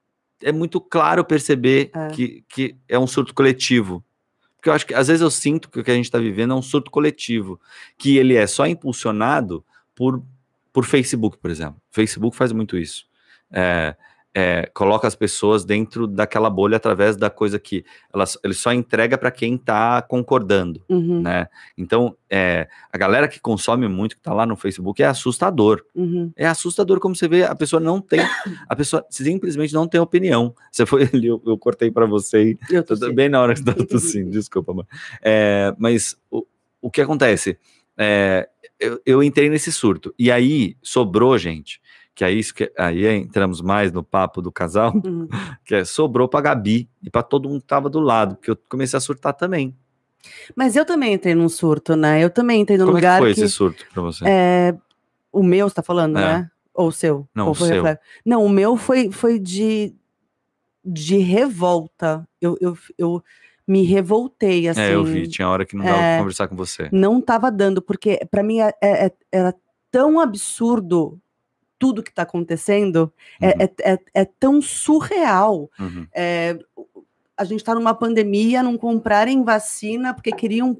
é 0.42 0.52
muito 0.52 0.80
claro 0.80 1.24
perceber 1.24 1.90
É. 1.94 2.08
Que, 2.08 2.44
que 2.48 2.76
é 2.88 2.98
um 2.98 3.06
surto 3.06 3.34
coletivo. 3.34 4.02
Porque 4.56 4.68
eu 4.70 4.72
acho 4.72 4.86
que 4.86 4.94
às 4.94 5.08
vezes 5.08 5.20
eu 5.20 5.30
sinto 5.30 5.68
que 5.68 5.78
o 5.80 5.84
que 5.84 5.90
a 5.90 5.94
gente 5.94 6.06
está 6.06 6.18
vivendo 6.18 6.52
é 6.52 6.56
um 6.56 6.62
surto 6.62 6.90
coletivo, 6.90 7.60
que 7.98 8.16
ele 8.16 8.34
é 8.34 8.46
só 8.46 8.66
impulsionado 8.66 9.62
por, 9.94 10.22
por 10.74 10.84
Facebook, 10.84 11.38
por 11.38 11.52
exemplo. 11.52 11.80
Facebook 11.92 12.36
faz 12.36 12.50
muito 12.50 12.76
isso. 12.76 13.06
É, 13.52 13.94
é, 14.36 14.68
coloca 14.74 15.06
as 15.06 15.14
pessoas 15.14 15.64
dentro 15.64 16.08
daquela 16.08 16.50
bolha 16.50 16.76
através 16.76 17.16
da 17.16 17.30
coisa 17.30 17.56
que 17.60 17.84
ela, 18.12 18.24
ele 18.42 18.52
só 18.52 18.72
entrega 18.72 19.16
para 19.16 19.30
quem 19.30 19.54
está 19.54 20.02
concordando 20.02 20.82
Uhum. 20.88 21.22
né? 21.22 21.46
Então, 21.78 22.16
é, 22.28 22.66
a 22.92 22.98
galera 22.98 23.28
que 23.28 23.38
consome 23.38 23.86
muito, 23.86 24.16
que 24.16 24.22
tá 24.22 24.34
lá 24.34 24.44
no 24.44 24.56
Facebook, 24.56 25.00
é 25.00 25.06
assustador. 25.06 25.84
Uhum. 25.94 26.32
É 26.34 26.46
assustador 26.48 26.98
como 26.98 27.14
você 27.14 27.28
vê, 27.28 27.44
a 27.44 27.54
pessoa 27.54 27.78
não 27.78 28.00
tem, 28.00 28.20
a 28.68 28.74
pessoa 28.74 29.06
simplesmente 29.08 29.72
não 29.72 29.86
tem 29.86 30.00
opinião. 30.00 30.52
Você 30.72 30.84
foi 30.84 31.08
ali, 31.14 31.28
eu, 31.28 31.40
eu 31.46 31.56
cortei 31.56 31.92
para 31.92 32.04
você, 32.04 32.58
Eu 32.68 32.82
tô 32.82 32.96
bem 33.12 33.28
na 33.28 33.40
hora 33.40 33.54
que 33.54 33.60
você 33.60 33.72
tá 33.72 33.86
tossindo, 33.86 34.30
desculpa. 34.32 34.74
É, 35.22 35.72
mas 35.78 36.16
o, 36.28 36.44
o 36.82 36.90
que 36.90 37.00
acontece? 37.00 37.56
É, 37.96 38.48
eu, 38.80 39.00
eu 39.06 39.22
entrei 39.22 39.48
nesse 39.48 39.70
surto, 39.72 40.14
e 40.18 40.30
aí 40.30 40.76
sobrou, 40.82 41.36
gente, 41.38 41.80
que 42.14 42.24
aí, 42.24 42.40
que, 42.52 42.72
aí 42.78 43.06
entramos 43.16 43.60
mais 43.60 43.92
no 43.92 44.02
papo 44.02 44.40
do 44.42 44.50
casal, 44.52 44.92
Uhum. 45.04 45.28
que 45.64 45.74
é, 45.74 45.84
sobrou 45.84 46.28
pra 46.28 46.40
Gabi 46.40 46.88
e 47.02 47.10
pra 47.10 47.22
todo 47.22 47.48
mundo 47.48 47.60
que 47.60 47.66
tava 47.66 47.88
do 47.90 48.00
lado, 48.00 48.36
porque 48.36 48.50
eu 48.50 48.56
comecei 48.68 48.96
a 48.96 49.00
surtar 49.00 49.32
também. 49.34 49.74
Mas 50.56 50.74
eu 50.74 50.84
também 50.86 51.12
entrei 51.14 51.34
num 51.34 51.48
surto, 51.48 51.94
né? 51.96 52.22
Eu 52.22 52.30
também 52.30 52.62
entrei 52.62 52.78
num 52.78 52.86
Como 52.86 52.96
é 52.96 53.00
lugar 53.00 53.18
que 53.20 53.24
foi 53.26 53.34
que. 53.34 53.40
esse 53.42 53.52
surto 53.52 53.84
pra 53.92 54.02
você? 54.02 54.24
é, 54.26 54.74
o 55.30 55.42
meu, 55.42 55.68
você 55.68 55.74
tá 55.74 55.82
falando, 55.82 56.18
É. 56.18 56.20
né? 56.20 56.50
Ou 56.72 56.88
o 56.88 56.92
seu? 56.92 57.28
Não, 57.34 57.50
o 57.50 57.54
seu. 57.54 57.66
reflexo? 57.66 58.02
Não, 58.24 58.44
o 58.44 58.48
meu 58.48 58.76
foi, 58.76 59.10
foi 59.12 59.38
de, 59.38 59.94
de 60.84 61.18
revolta. 61.18 62.26
Eu, 62.40 62.56
eu, 62.60 62.76
eu 62.98 63.22
me 63.66 63.82
revoltei, 63.82 64.68
assim. 64.68 64.80
É, 64.80 64.94
eu 64.94 65.04
vi, 65.04 65.26
tinha 65.26 65.48
hora 65.48 65.64
que 65.64 65.74
não 65.76 65.84
dava 65.84 65.96
é, 65.98 66.14
pra 66.14 66.18
conversar 66.18 66.48
com 66.48 66.56
você. 66.56 66.88
Não 66.92 67.20
tava 67.20 67.50
dando, 67.50 67.80
porque 67.80 68.20
pra 68.30 68.42
mim 68.42 68.60
é- 68.60 68.74
é- 68.82 69.12
era 69.32 69.54
tão 69.90 70.20
absurdo 70.20 71.18
tudo 71.78 72.02
que 72.02 72.12
tá 72.12 72.22
acontecendo, 72.22 73.12
é, 73.40 73.48
Uhum, 73.48 73.52
é, 73.60 73.92
é, 73.92 73.98
é 74.14 74.24
tão 74.24 74.60
surreal. 74.62 75.70
uhum. 75.78 76.06
É, 76.14 76.58
a 77.36 77.44
gente 77.44 77.60
está 77.60 77.74
numa 77.74 77.94
pandemia, 77.94 78.62
não 78.62 78.76
comprarem 78.78 79.42
vacina 79.42 80.14
porque 80.14 80.30
queriam 80.32 80.76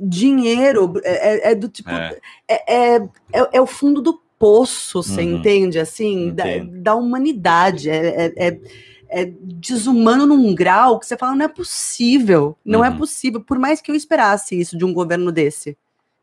dinheiro. 0.00 0.94
É, 1.04 1.48
é- 1.48 1.52
é 1.52 1.54
do 1.54 1.68
tipo. 1.68 1.90
É. 1.90 2.18
É, 2.46 2.74
é, 2.74 2.96
é- 3.32 3.48
é 3.54 3.60
o 3.60 3.66
fundo 3.66 4.00
do 4.00 4.20
poço, 4.38 5.02
você 5.02 5.22
Uhum. 5.22 5.36
entende? 5.38 5.78
Assim, 5.78 6.32
da, 6.34 6.44
da 6.70 6.94
humanidade. 6.94 7.90
É, 7.90 8.26
é- 8.26 8.48
é- 8.48 8.60
é 9.08 9.24
desumano 9.42 10.26
num 10.26 10.54
grau 10.54 10.98
que 10.98 11.06
você 11.06 11.16
fala, 11.16 11.34
não 11.34 11.44
é 11.44 11.48
possível. 11.48 12.56
Não 12.64 12.84
é 12.84 12.90
Uhum. 12.90 12.98
possível. 12.98 13.40
Por 13.40 13.58
mais 13.58 13.80
que 13.80 13.90
eu 13.90 13.94
esperasse 13.94 14.58
isso 14.58 14.76
de 14.76 14.84
um 14.84 14.92
governo 14.92 15.32
desse. 15.32 15.76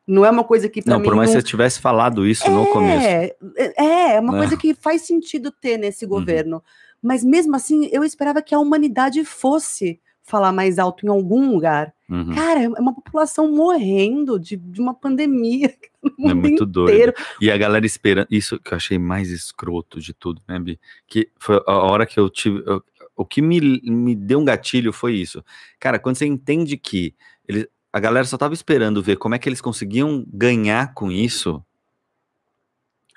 Não 0.07 0.23
é 0.23 0.29
uma 0.29 0.43
coisa 0.43 0.69
que 0.69 0.81
Não, 0.85 1.01
por 1.01 1.15
mais 1.15 1.29
não- 1.31 1.35
que 1.37 1.41
você 1.41 1.47
tivesse 1.47 1.79
falado 1.79 2.27
isso 2.27 2.49
no 2.51 2.67
começo. 2.67 3.05
é, 3.07 3.35
é, 3.75 4.15
é 4.15 4.19
uma 4.19 4.33
Né? 4.33 4.37
coisa 4.39 4.55
que 4.57 4.73
faz 4.75 5.01
sentido 5.01 5.51
ter 5.51 5.77
nesse 5.77 6.05
Uhum. 6.05 6.09
governo. 6.11 6.63
Mas 7.01 7.23
mesmo 7.23 7.55
assim, 7.55 7.89
eu 7.91 8.03
esperava 8.03 8.41
que 8.41 8.53
a 8.53 8.59
humanidade 8.59 9.23
fosse 9.25 9.99
falar 10.27 10.51
mais 10.51 10.79
alto 10.79 11.05
em 11.05 11.09
algum 11.09 11.51
lugar. 11.51 11.93
Uhum. 12.09 12.33
Cara, 12.33 12.63
é 12.63 12.67
uma 12.69 12.93
população 12.93 13.49
morrendo 13.51 14.39
de, 14.39 14.57
de 14.57 14.81
uma 14.81 14.93
pandemia 14.93 15.73
no 16.19 16.31
É 16.31 16.33
muito 16.33 16.65
doido. 16.65 16.91
inteiro. 16.91 17.13
E 17.39 17.49
a 17.51 17.57
galera 17.57 17.85
esperando. 17.85 18.27
Isso 18.31 18.59
que 18.59 18.73
eu 18.73 18.75
achei 18.75 18.97
mais 18.97 19.29
escroto 19.29 20.01
de 20.01 20.13
tudo, 20.13 20.41
né, 20.47 20.59
Bi? 20.59 20.79
Que 21.07 21.29
foi 21.39 21.61
a 21.67 21.77
hora 21.77 22.05
que 22.05 22.19
eu 22.19 22.29
tive. 22.29 22.61
eu- 22.65 22.83
o 23.15 23.23
que 23.23 23.41
me, 23.41 23.79
me 23.83 24.13
deu 24.13 24.39
um 24.39 24.43
gatilho 24.45 24.91
foi 24.91 25.13
isso. 25.15 25.41
Cara, 25.79 25.97
quando 25.97 26.17
você 26.17 26.25
entende 26.25 26.75
que 26.75 27.15
ele, 27.47 27.65
a 27.93 27.99
galera 27.99 28.25
só 28.27 28.37
tava 28.37 28.53
esperando 28.53 29.01
ver 29.01 29.15
como 29.15 29.35
é 29.35 29.39
que 29.39 29.47
eles 29.47 29.61
conseguiam 29.61 30.25
ganhar 30.27 30.93
com 30.93 31.09
isso. 31.09 31.63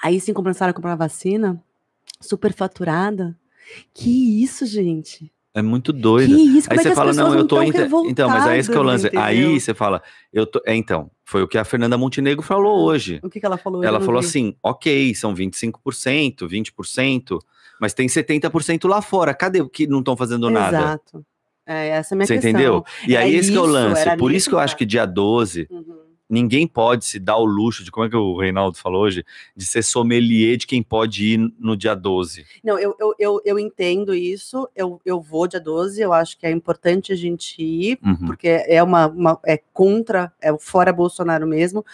Aí 0.01 0.21
sim 0.21 0.33
começaram 0.33 0.71
a 0.71 0.75
comprar 0.75 0.95
vacina, 0.95 1.61
superfaturada. 2.21 3.37
Que 3.93 4.43
isso, 4.43 4.65
gente? 4.67 5.33
É 5.55 5.63
muito 5.63 5.93
Que 5.93 5.99
doido. 6.01 6.39
isso? 6.39 6.69
Aí 6.71 6.79
é 6.79 6.83
você 6.83 6.95
fala, 6.95 7.13
não, 7.13 7.35
eu 7.35 7.45
tô. 7.47 7.57
tão 7.57 7.65
inte- 7.65 7.79
Então, 8.07 8.29
mas 8.29 8.47
é 8.47 8.59
esse 8.59 8.71
que 8.71 8.77
é 8.77 8.81
o 8.81 8.83
lance. 8.83 9.11
Aí 9.17 9.59
você 9.59 9.75
fala, 9.75 10.03
eu 10.33 10.47
tô. 10.47 10.61
É, 10.67 10.75
então, 10.77 11.11
foi 11.25 11.43
o 11.43 11.49
que 11.49 11.57
a 11.59 11.65
Fernanda 11.65 11.97
Montenegro 11.99 12.43
falou 12.43 12.85
hoje. 12.85 13.19
O 13.23 13.31
que, 13.31 13.41
que 13.41 13.47
ela 13.47 13.57
falou? 13.57 13.83
Ela 13.83 14.01
falou 14.01 14.21
vi. 14.21 14.27
assim: 14.29 14.55
ok, 14.63 15.15
são 15.15 15.35
25%, 15.35 16.47
20%, 16.47 17.39
mas 17.81 17.95
tem 17.95 18.07
70% 18.09 18.89
lá 18.89 19.01
fora. 19.03 19.35
Cadê 19.35 19.61
o 19.61 19.69
que 19.69 19.87
não 19.87 20.01
estão 20.01 20.17
fazendo 20.17 20.51
nada? 20.51 20.77
Exato. 20.79 21.25
É, 21.67 21.89
essa 21.89 22.15
é 22.15 22.15
a 22.15 22.17
minha 22.17 22.27
Você 22.27 22.35
questão. 22.35 22.51
entendeu? 22.51 22.85
E 23.07 23.15
É 23.15 23.19
aí 23.19 23.35
esse 23.35 23.51
que 23.51 23.57
é 23.57 23.61
o 23.61 23.65
isso, 23.65 23.73
lance. 23.73 24.17
Por 24.17 24.33
isso 24.33 24.49
que 24.49 24.55
eu 24.55 24.59
acho 24.59 24.77
que 24.77 24.87
dia 24.87 25.05
12, 25.07 25.67
Uhum. 25.71 25.85
Ninguém 26.29 26.67
pode 26.67 27.05
se 27.05 27.19
dar 27.19 27.37
o 27.39 27.45
luxo 27.45 27.83
de, 27.83 27.91
como 27.91 28.07
é 28.07 28.11
que 28.11 28.17
o 28.17 28.37
Reinaldo 28.37 28.77
falou 28.77 29.03
hoje, 29.03 29.25
de 29.57 29.65
ser 29.65 29.83
sommelier 29.83 30.57
de 30.57 30.67
quem 30.67 30.83
pode 30.83 31.25
ir 31.35 31.53
no 31.59 31.77
dia 31.77 31.95
12. 31.95 32.45
Não, 32.63 32.79
eu, 32.79 32.95
eu, 33.01 33.15
eu, 33.19 33.41
eu 33.45 33.59
entendo 33.59 34.15
isso, 34.15 34.69
eu, 34.77 35.01
eu 35.05 35.21
vou 35.21 35.47
dia 35.47 35.61
12, 35.61 36.01
eu 36.01 36.13
acho 36.13 36.39
que 36.39 36.47
é 36.47 36.51
importante 36.51 37.13
a 37.13 37.17
gente 37.17 37.63
ir, 37.63 37.99
Uhum. 38.05 38.27
porque 38.27 38.49
é 38.49 38.83
uma, 38.83 39.07
uma- 39.07 39.41
é 39.47 39.57
contra, 39.73 40.33
é 40.41 40.57
fora 40.59 40.93
Bolsonaro 40.93 41.47
mesmo. 41.47 41.85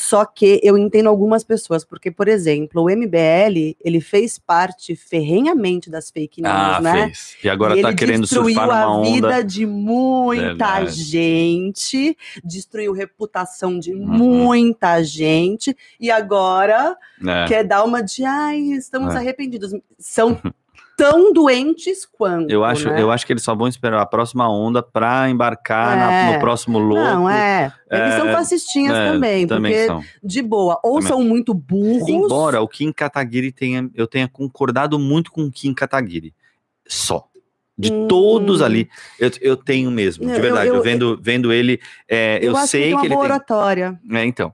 Só 0.00 0.24
que 0.24 0.60
eu 0.62 0.78
entendo 0.78 1.08
algumas 1.08 1.42
pessoas, 1.42 1.84
porque, 1.84 2.08
por 2.08 2.28
exemplo, 2.28 2.84
o 2.84 2.88
MBL, 2.88 3.76
ele 3.84 4.00
fez 4.00 4.38
parte 4.38 4.94
ferrenhamente 4.94 5.90
das 5.90 6.08
fake 6.08 6.40
news, 6.40 6.54
Ah, 6.54 6.80
né? 6.80 7.06
fez. 7.06 7.36
E 7.42 7.48
agora 7.48 7.76
e 7.76 7.82
tá 7.82 7.88
ele 7.88 7.96
querendo 7.96 8.20
destruiu 8.20 8.54
surfar 8.54 8.66
numa 8.68 8.80
a 8.80 8.90
onda. 8.96 9.10
vida 9.10 9.42
de 9.44 9.66
muita 9.66 10.42
Verdade. 10.44 11.02
gente, 11.02 12.16
destruiu 12.44 12.92
reputação 12.92 13.76
de 13.76 13.92
Uhum. 13.92 14.06
muita 14.06 15.02
gente, 15.02 15.76
e 15.98 16.12
agora 16.12 16.96
É. 17.26 17.48
quer 17.48 17.64
dar 17.64 17.82
uma 17.82 18.00
de 18.00 18.24
ai, 18.24 18.60
estamos 18.74 19.16
É. 19.16 19.18
arrependidos. 19.18 19.72
São 19.98 20.40
tão 20.98 21.32
doentes 21.32 22.04
quanto. 22.04 22.50
Eu 22.50 22.64
acho, 22.64 22.88
né? 22.90 23.00
eu 23.00 23.10
acho 23.12 23.24
que 23.24 23.32
eles 23.32 23.44
só 23.44 23.54
vão 23.54 23.68
esperar 23.68 24.02
a 24.02 24.04
próxima 24.06 24.50
onda 24.50 24.82
pra 24.82 25.30
embarcar 25.30 25.96
na- 25.96 26.12
É. 26.12 26.32
no 26.34 26.40
próximo 26.40 26.76
louco. 26.80 27.00
Não, 27.04 27.30
é. 27.30 27.72
Eles 27.88 28.14
são 28.14 28.28
É, 28.28 28.32
fascistinhas 28.32 28.96
É, 28.96 29.12
também, 29.12 29.46
também 29.46 29.72
porque 29.72 29.86
são. 29.86 30.02
de 30.24 30.42
boa, 30.42 30.80
ou 30.82 30.94
Também. 30.96 31.08
são 31.08 31.22
muito 31.22 31.54
burros. 31.54 32.08
Embora 32.08 32.60
o 32.60 32.66
Kim 32.66 32.92
Kataguiri 32.92 33.52
tenha, 33.52 33.88
eu 33.94 34.08
tenha 34.08 34.26
concordado 34.26 34.98
muito 34.98 35.30
com 35.30 35.44
o 35.44 35.50
Kim 35.52 35.72
Kataguiri. 35.72 36.34
Só. 36.86 37.24
De 37.78 37.92
Hum. 37.92 38.08
todos 38.08 38.60
ali, 38.60 38.88
eu, 39.20 39.30
eu 39.40 39.56
tenho 39.56 39.88
mesmo, 39.92 40.24
Eu- 40.24 40.34
de 40.34 40.40
verdade. 40.40 40.66
Eu, 40.68 40.74
eu- 40.74 40.82
vendo, 40.82 41.16
vendo 41.22 41.52
ele, 41.52 41.80
é, 42.08 42.40
eu, 42.42 42.56
sei 42.56 42.80
que, 42.80 42.86
que, 42.88 42.90
tem 42.90 42.94
uma 42.94 43.04
ele 43.04 43.08
tem. 43.14 43.18
oratória. 43.24 44.00
É, 44.10 44.24
então. 44.24 44.52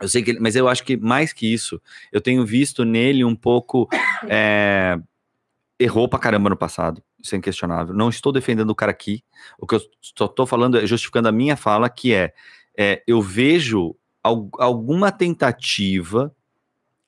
Eu 0.00 0.08
sei 0.08 0.22
que 0.22 0.30
ele, 0.30 0.40
mas 0.40 0.56
eu 0.56 0.66
acho 0.66 0.82
que 0.82 0.96
mais 0.96 1.30
que 1.34 1.52
isso, 1.52 1.78
eu 2.10 2.18
tenho 2.22 2.42
visto 2.46 2.82
nele 2.86 3.22
um 3.22 3.36
pouco. 3.36 3.86
é, 4.26 4.98
errou 5.80 6.06
pra 6.06 6.18
caramba 6.18 6.50
no 6.50 6.56
passado, 6.56 7.02
isso 7.18 7.34
é 7.34 7.38
inquestionável. 7.38 7.94
Não 7.94 8.10
estou 8.10 8.30
defendendo 8.30 8.68
o 8.70 8.74
cara 8.74 8.92
aqui. 8.92 9.24
O 9.58 9.66
que 9.66 9.74
eu 9.74 9.80
só 10.00 10.26
estou 10.26 10.46
falando 10.46 10.76
é 10.78 10.86
justificando 10.86 11.26
a 11.28 11.32
minha 11.32 11.56
fala, 11.56 11.88
que 11.88 12.12
é, 12.12 12.34
é, 12.76 13.02
eu 13.06 13.22
vejo 13.22 13.96
al- 14.22 14.50
alguma 14.58 15.10
tentativa 15.10 16.32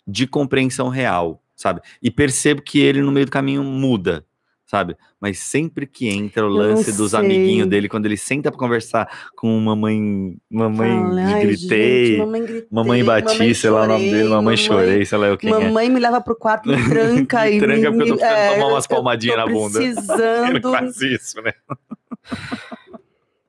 de 0.07 0.27
compreensão 0.27 0.89
real, 0.89 1.43
sabe? 1.55 1.83
E 2.03 2.11
percebo 2.11 2.63
que 2.63 2.81
ele 2.81 3.03
no 3.03 3.13
meio 3.13 3.27
do 3.27 3.33
caminho 3.33 3.63
muda, 3.63 4.25
sabe? 4.73 4.97
Mas 5.21 5.39
sempre 5.39 5.87
que 5.87 6.09
entra 6.09 6.47
o 6.47 6.49
lance 6.49 6.97
dos 6.97 7.15
amiguinhos 7.15 7.69
dele, 7.69 7.91
quando 7.91 8.07
ele 8.07 8.17
senta 8.17 8.51
pra 8.51 8.59
conversar 8.59 9.07
com 9.37 9.61
mamãe, 9.61 10.35
mamãe 10.51 10.89
Fala, 10.91 11.21
"Ai, 11.27 11.47
gritei, 11.47 12.07
gente, 12.07 12.19
mamãe 12.19 12.43
gritei, 12.43 12.69
mamãe 12.73 13.05
bati, 13.05 13.55
sei 13.55 13.69
lá 13.69 13.83
o 13.83 13.87
nome 13.87 14.11
dele, 14.11 14.29
mamãe 14.31 14.57
chorei, 14.57 15.05
sei 15.05 15.19
lá 15.19 15.27
eu 15.27 15.37
quem 15.37 15.53
é. 15.53 15.53
Mamãe 15.53 15.91
me 15.91 16.01
leva 16.01 16.23
pro 16.23 16.35
quarto, 16.35 16.71
me 16.71 16.89
tranca 16.89 17.45
Me 17.45 17.57
e 17.57 17.61
tranca 17.61 17.91
me, 17.91 17.99
porque 17.99 18.13
eu 18.13 18.17
tô 18.17 18.17
precisando 18.17 18.39
é, 18.39 18.55
tomar 18.55 18.67
umas 18.69 18.87
palmadinhas 18.87 19.37
na 19.37 19.47
bunda. 19.47 19.79
Ele 19.85 19.93
Precisando. 19.93 20.71
faz 20.73 21.01
isso, 21.03 21.43
né? 21.43 21.53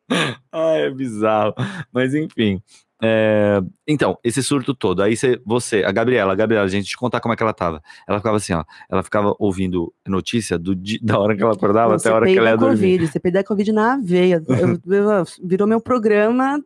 ah, 0.52 0.74
é 0.76 0.90
bizarro. 0.90 1.54
Mas 1.94 2.14
enfim. 2.14 2.62
É, 3.04 3.62
Então, 3.88 4.18
esse 4.24 4.42
surto 4.42 4.74
todo. 4.74 5.02
Aí 5.02 5.16
você, 5.18 5.40
você, 5.46 5.84
a 5.84 5.92
Gabriela, 5.92 6.32
a 6.32 6.36
Gabriela, 6.36 6.68
gente, 6.68 6.88
te 6.88 6.98
contar 6.98 7.20
como 7.20 7.34
é 7.34 7.38
que 7.38 7.44
ela 7.44 7.54
tava. 7.54 7.82
Ela 8.08 8.18
ficava 8.20 8.38
assim, 8.38 8.54
ó. 8.54 8.64
Ela 8.90 9.04
ficava 9.04 9.36
ouvindo 9.38 9.94
notícia 10.08 10.58
do 10.58 10.74
da 11.04 11.20
hora 11.20 11.36
que 11.36 11.44
ela 11.44 11.54
acordava 11.54 11.90
Não, 11.90 11.96
até 11.98 12.10
a 12.10 12.16
hora 12.16 12.26
que 12.26 12.38
ela 12.38 12.50
ia 12.52 12.58
dormir. 12.58 12.78
Covid, 12.98 13.08
CPI 13.08 13.32
da 13.32 13.44
Covid 13.44 13.72
na 13.74 13.98
veia. 13.98 14.42
Eu- 14.48 14.94
eu- 14.94 15.24
virou 15.44 15.68
meu 15.68 15.82
programa 15.82 16.60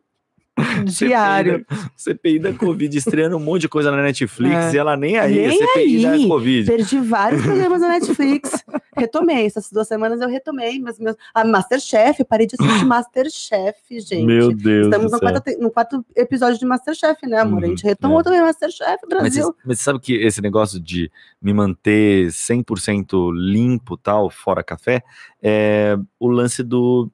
diário. 0.84 1.64
CPI 1.96 2.38
da 2.38 2.52
Covid 2.52 2.96
estreando 2.96 3.36
um 3.36 3.40
monte 3.40 3.62
de 3.62 3.68
coisa 3.68 3.90
na 3.90 4.02
Netflix 4.02 4.54
É. 4.54 4.74
e 4.74 4.78
ela 4.78 4.96
nem 4.96 5.18
aí, 5.18 5.46
Nem 5.48 5.58
CPI 5.58 6.06
aí. 6.06 6.22
da 6.22 6.28
Covid. 6.28 6.66
Perdi 6.70 6.98
vários 7.00 7.42
programas 7.42 7.80
na 7.80 7.88
Netflix. 7.88 8.64
Retomei. 8.96 9.46
Essas 9.46 9.70
duas 9.70 9.86
semanas 9.88 10.20
eu 10.20 10.28
retomei. 10.28 10.78
Mas 10.80 10.98
meus... 10.98 11.16
A 11.34 11.44
Masterchef, 11.44 12.20
eu 12.20 12.26
parei 12.26 12.46
de 12.46 12.56
assistir 12.58 12.84
Masterchef, 12.86 13.76
gente. 14.00 14.24
Meu 14.24 14.52
Deus 14.54 14.86
Estamos 14.86 15.12
no 15.12 15.20
quarto, 15.20 15.42
no 15.60 15.70
quarto 15.70 16.04
episódio 16.16 16.58
de 16.58 16.66
Masterchef, 16.66 17.26
né, 17.26 17.38
amor? 17.40 17.64
a 17.64 17.66
gente 17.66 17.82
Uhum, 17.84 17.88
retomou 17.90 18.20
é. 18.20 18.22
também 18.22 18.40
Masterchef 18.40 18.98
Mas, 19.10 19.20
Brasil. 19.20 19.54
mas 19.64 19.78
você 19.78 19.84
sabe 19.84 20.00
que 20.00 20.14
esse 20.14 20.40
negócio 20.40 20.80
de 20.80 21.10
me 21.40 21.52
manter 21.52 22.26
100% 22.28 23.32
limpo, 23.32 23.96
tal, 23.96 24.28
fora 24.30 24.62
café, 24.62 25.02
é 25.42 25.96
o 26.18 26.28
lance 26.28 26.62
do 26.62 27.10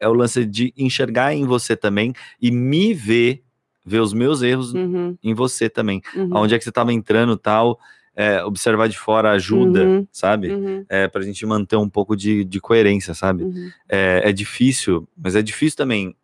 é 0.00 0.08
o 0.08 0.12
lance 0.12 0.44
de 0.44 0.72
enxergar 0.76 1.34
em 1.34 1.44
você 1.46 1.76
também 1.76 2.12
e 2.40 2.50
me 2.50 2.92
ver, 2.94 3.42
ver 3.84 4.00
os 4.00 4.12
meus 4.12 4.42
erros 4.42 4.74
Uhum, 4.74 5.16
em 5.22 5.34
você 5.34 5.68
também. 5.68 6.02
uhum, 6.14 6.28
Aonde 6.36 6.54
é 6.54 6.58
que 6.58 6.64
você 6.64 6.70
estava 6.70 6.92
entrando, 6.92 7.36
tal, 7.36 7.78
é, 8.14 8.42
observar 8.44 8.88
de 8.88 8.98
fora 8.98 9.30
ajuda, 9.32 9.84
Uhum. 9.84 10.06
sabe? 10.10 10.48
uhum, 10.52 10.84
É, 10.88 11.06
pra 11.08 11.22
gente 11.22 11.44
manter 11.46 11.76
um 11.76 11.88
pouco 11.88 12.16
de, 12.16 12.44
de 12.44 12.60
coerência, 12.60 13.14
sabe? 13.14 13.44
uhum. 13.44 13.70
É, 13.88 14.22
é 14.30 14.32
difícil, 14.32 15.06
mas 15.16 15.36
é 15.36 15.42
difícil 15.42 15.76
também 15.76 16.14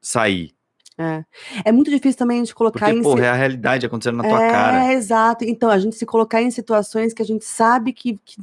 sair. 0.00 0.52
É. 0.98 1.24
é 1.66 1.72
muito 1.72 1.90
difícil 1.90 2.16
também 2.18 2.38
a 2.38 2.40
gente 2.44 2.54
colocar 2.54 2.78
Porque, 2.86 2.98
em 2.98 3.02
porra, 3.02 3.26
é 3.26 3.28
a 3.28 3.34
realidade 3.34 3.84
acontecendo 3.84 4.16
na 4.16 4.22
tua 4.26 4.42
é, 4.42 4.50
cara. 4.50 4.92
exato. 4.94 5.44
Então, 5.44 5.68
a 5.68 5.78
gente 5.78 5.94
se 5.94 6.06
colocar 6.06 6.40
em 6.40 6.50
situações 6.50 7.12
que 7.12 7.20
a 7.20 7.24
gente 7.24 7.44
sabe 7.44 7.92
que, 7.92 8.18
que- 8.24 8.40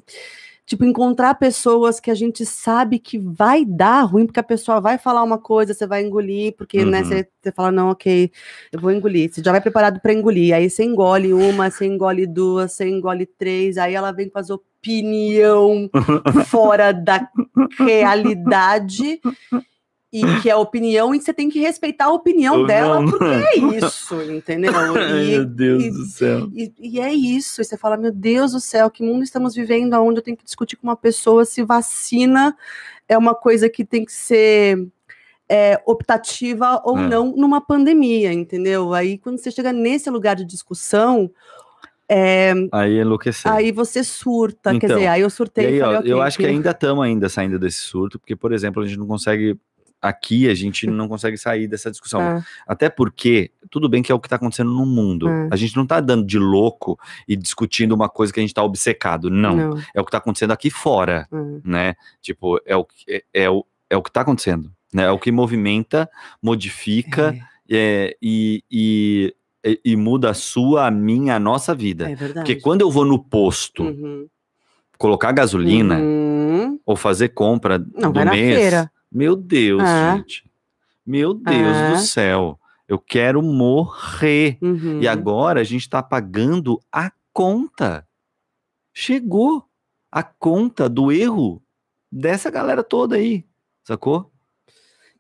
Tipo, 0.66 0.86
encontrar 0.86 1.36
pessoas 1.36 2.00
que 2.00 2.10
a 2.10 2.16
gente 2.16 2.46
sabe 2.46 2.98
que 2.98 3.18
vai 3.20 3.66
dar 3.66 4.04
ruim, 4.04 4.26
porque 4.26 4.40
a 4.40 4.44
pessoa 4.44 4.80
vai 4.80 4.98
falar 4.98 5.22
uma 5.22 5.38
coisa, 5.38 5.74
você 5.74 5.86
vai 5.86 6.04
engolir, 6.04 6.56
porque, 6.56 6.86
né, 6.86 7.00
Uhum. 7.00 7.06
você, 7.06 7.28
você 7.42 7.52
fala, 7.52 7.72
não, 7.72 7.90
ok, 7.90 8.32
eu 8.72 8.80
vou 8.80 8.92
engolir. 8.92 9.30
Você 9.32 9.44
já 9.44 9.52
vai 9.52 9.60
preparado 9.60 10.00
para 10.00 10.14
engolir. 10.14 10.56
Aí 10.56 10.70
você 10.70 10.84
engole 10.84 11.34
uma, 11.34 11.70
você 11.70 11.86
engole 11.86 12.26
duas, 12.26 12.72
você 12.72 12.88
engole 12.88 13.26
três, 13.26 13.78
aí 13.78 13.94
ela 13.94 14.12
vem 14.14 14.30
com 14.30 14.40
as 14.40 14.50
opinião 14.50 15.90
fora 16.48 16.94
da 16.94 17.28
realidade. 17.80 19.20
E 20.14 20.22
que 20.42 20.50
é 20.50 20.54
a 20.54 20.58
opinião, 20.58 21.16
e 21.16 21.20
você 21.20 21.34
tem 21.34 21.50
que 21.50 21.60
respeitar 21.60 22.06
a 22.06 22.12
opinião 22.14 22.60
Eu 22.60 22.68
dela, 22.68 23.02
não- 23.02 23.10
porque 23.10 23.26
é 23.26 23.58
isso, 23.58 24.22
entendeu? 24.22 24.72
Ai, 24.96 25.24
E- 25.26 25.30
meu 25.32 25.46
Deus 25.46 25.84
e- 25.84 25.90
do 25.92 26.06
céu. 26.06 26.50
e, 26.54 26.72
e 26.80 27.00
é 27.00 27.12
isso. 27.12 27.60
E 27.62 27.66
você 27.66 27.76
fala, 27.76 27.98
meu 27.98 28.12
Deus 28.12 28.52
do 28.52 28.60
céu, 28.60 28.92
que 28.92 29.02
mundo 29.04 29.24
estamos 29.24 29.56
vivendo 29.56 29.94
onde 29.96 30.20
eu 30.20 30.24
tenho 30.24 30.38
que 30.38 30.44
discutir 30.46 30.76
com 30.76 30.86
uma 30.86 30.96
pessoa 30.96 31.46
se 31.46 31.64
vacina 31.64 32.56
é 33.10 33.18
uma 33.18 33.34
coisa 33.34 33.68
que 33.68 33.84
tem 33.84 34.06
que 34.06 34.12
ser 34.14 34.88
é, 35.50 35.82
optativa 35.86 36.80
ou 36.86 36.98
É. 36.98 37.08
não 37.10 37.36
numa 37.36 37.60
pandemia, 37.60 38.32
entendeu? 38.32 38.94
Aí 38.94 39.18
quando 39.18 39.40
você 39.40 39.50
chega 39.52 39.74
nesse 39.74 40.10
lugar 40.10 40.36
de 40.36 40.46
discussão, 40.46 41.30
é, 42.08 42.54
Aí 42.72 43.00
enlouqueceu. 43.00 43.52
aí 43.52 43.72
você 43.72 44.04
surta. 44.04 44.72
Quer 44.72 44.78
Então, 44.86 44.98
dizer, 44.98 45.08
aí 45.08 45.22
eu 45.22 45.30
surtei 45.30 45.66
aí, 45.66 45.80
falei, 45.80 45.96
ó, 45.96 46.00
ok, 46.00 46.12
eu 46.12 46.22
acho 46.22 46.38
que 46.38 46.44
que- 46.44 46.50
ainda 46.50 46.70
estamos 46.72 47.04
ainda 47.04 47.28
saindo 47.30 47.58
desse 47.60 47.80
surto, 47.80 48.20
porque, 48.20 48.36
por 48.36 48.54
exemplo, 48.54 48.84
a 48.84 48.88
gente 48.88 48.98
não 49.00 49.08
consegue. 49.08 49.58
Aqui 50.04 50.50
a 50.50 50.54
gente 50.54 50.86
não 50.88 51.08
consegue 51.08 51.38
sair 51.38 51.68
dessa 51.68 51.90
discussão. 51.90 52.20
Ah, 52.22 52.44
Até 52.68 52.90
porque, 52.90 53.50
tudo 53.72 53.88
bem 53.88 54.04
que 54.04 54.12
é 54.12 54.16
o 54.16 54.20
que 54.20 54.28
está 54.28 54.36
acontecendo 54.36 54.70
no 54.72 54.86
mundo. 54.86 55.30
É. 55.30 55.48
A 55.52 55.56
gente 55.56 55.76
não 55.76 55.84
está 55.84 56.00
dando 56.02 56.26
de 56.26 56.38
louco 56.38 57.00
e 57.28 57.36
discutindo 57.36 57.94
uma 57.94 58.10
coisa 58.10 58.34
que 58.34 58.40
a 58.40 58.44
gente 58.44 58.50
está 58.52 58.62
obcecado. 58.64 59.30
Não. 59.30 59.56
não. 59.56 59.78
É 59.96 60.02
o 60.02 60.04
que 60.04 60.10
está 60.10 60.18
acontecendo 60.18 60.52
aqui 60.52 60.70
fora, 60.70 61.28
ah. 61.32 61.38
né? 61.64 61.96
Tipo, 62.22 62.60
é 62.66 62.76
o, 62.76 62.84
que- 62.84 63.06
é, 63.08 63.24
é 63.46 63.50
o, 63.50 63.66
é 63.90 63.96
o 63.98 64.04
que 64.04 64.10
está 64.10 64.22
acontecendo. 64.22 64.72
Né? 64.94 65.04
É 65.06 65.12
o 65.12 65.18
que 65.18 65.32
movimenta, 65.32 66.08
modifica 66.42 67.36
é, 67.70 68.16
e, 68.22 68.64
e, 68.72 69.34
e- 69.66 69.80
e 69.84 69.96
muda 69.96 70.30
a 70.30 70.34
sua, 70.34 70.88
a 70.88 70.92
minha, 70.92 71.36
a 71.36 71.40
nossa 71.40 71.74
vida. 71.74 72.10
É, 72.10 72.16
verdade. 72.16 72.46
Porque 72.46 72.62
quando 72.62 72.82
eu 72.82 72.92
vou 72.92 73.04
no 73.06 73.18
posto 73.18 73.84
Uhum. 73.84 74.28
colocar 74.98 75.32
gasolina 75.32 75.98
Uhum. 75.98 76.80
ou 76.86 76.96
fazer 76.96 77.30
compra 77.30 77.80
Não, 77.80 78.12
do 78.12 78.16
vai 78.16 78.26
na 78.26 78.32
mês, 78.32 78.56
feira. 78.56 78.92
Meu 79.14 79.36
Deus, 79.36 79.82
Ah. 79.84 80.18
gente. 80.18 80.50
Meu 81.06 81.34
Deus 81.34 81.76
Ah. 81.78 81.92
do 81.94 81.98
céu. 82.00 82.60
Eu 82.88 82.98
quero 83.00 83.42
morrer. 83.42 84.58
Uhum. 84.62 85.02
E 85.02 85.08
agora 85.08 85.62
a 85.62 85.64
gente 85.64 85.90
tá 85.90 86.02
pagando 86.04 86.80
a 86.92 87.12
conta. 87.32 88.08
Chegou 88.94 89.66
a 90.12 90.22
conta 90.22 90.88
do 90.88 91.12
erro 91.12 91.62
dessa 92.12 92.52
galera 92.52 92.84
toda 92.84 93.16
aí, 93.16 93.46
sacou? 93.84 94.32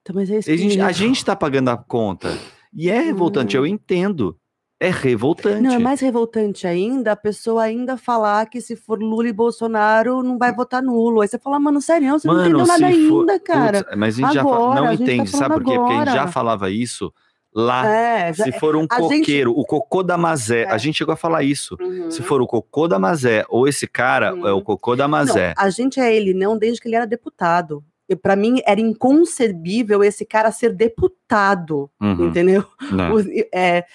Então, 0.01 0.15
mas 0.15 0.29
é 0.29 0.39
isso 0.39 0.51
A 0.51 0.55
gente, 0.57 0.79
a 0.81 0.91
gente 0.91 1.23
tá 1.25 1.35
pagando 1.35 1.69
a 1.69 1.77
conta. 1.77 2.37
E 2.73 2.89
é 2.89 2.99
revoltante, 2.99 3.57
Hum. 3.57 3.61
eu 3.61 3.67
entendo. 3.67 4.37
É 4.85 4.89
revoltante. 4.89 5.61
Não, 5.61 5.71
é 5.73 5.79
mais 5.79 6.01
revoltante 6.01 6.67
ainda 6.67 7.13
a 7.13 7.15
pessoa 7.15 7.63
ainda 7.63 7.95
falar 7.95 8.45
que 8.47 8.59
se 8.59 8.75
for 8.75 8.99
Lula 9.01 9.29
e 9.29 9.33
Bolsonaro 9.33 10.21
não 10.21 10.37
vai 10.37 10.53
votar 10.53 10.81
nulo. 10.83 11.21
Aí 11.21 11.27
você 11.27 11.39
fala, 11.39 11.59
mano, 11.59 11.81
sério, 11.81 12.11
você 12.11 12.27
não 12.27 12.41
entendeu 12.41 12.65
nada 12.65 12.79
for- 12.79 12.83
ainda, 12.85 13.39
cara. 13.39 13.83
Putz, 13.83 13.95
mas 13.97 14.15
a 14.15 14.21
gente 14.21 14.33
já 14.33 14.41
Agora, 14.41 14.81
não 14.81 14.87
a 14.87 14.95
gente 14.95 15.05
tá 15.07 15.13
entende, 15.13 15.29
sabe 15.29 15.41
falando 15.43 15.63
por 15.63 15.71
quê? 15.71 15.77
Porque 15.79 15.93
a 15.93 15.97
gente 16.05 16.13
já 16.13 16.27
falava 16.27 16.69
isso 16.69 17.13
lá. 17.55 17.87
É, 17.87 18.33
já, 18.33 18.43
se 18.43 18.51
for 18.59 18.75
um 18.75 18.85
a 18.89 19.01
gente- 19.01 19.19
coqueiro, 19.19 19.51
o 19.57 19.63
cocô 19.65 20.03
da 20.03 20.17
Mazé, 20.17 20.63
É. 20.63 20.69
a 20.71 20.77
gente 20.77 20.97
chegou 20.97 21.13
a 21.13 21.17
falar 21.17 21.43
isso. 21.43 21.77
Uhum. 21.79 22.11
Se 22.11 22.21
for 22.21 22.41
o 22.41 22.47
cocô 22.47 22.87
da 22.87 22.99
Mazé 22.99 23.45
ou 23.47 23.67
esse 23.67 23.87
cara, 23.87 24.33
Uhum. 24.35 24.47
é 24.47 24.51
o 24.51 24.61
cocô 24.61 24.95
da 24.97 25.05
Não, 25.05 25.11
Mazé. 25.11 25.53
a 25.57 25.69
gente 25.69 25.99
é 25.99 26.13
ele 26.13 26.33
não 26.33 26.57
desde 26.57 26.81
que 26.81 26.87
ele 26.89 26.95
era 26.95 27.07
deputado. 27.07 27.81
Para 28.15 28.35
mim 28.35 28.61
era 28.65 28.79
inconcebível 28.81 30.03
esse 30.03 30.25
cara 30.25 30.51
ser 30.51 30.73
deputado, 30.73 31.89
Uhum, 32.01 32.27
entendeu? 32.27 32.63
né? 32.91 33.09
É, 33.53 33.85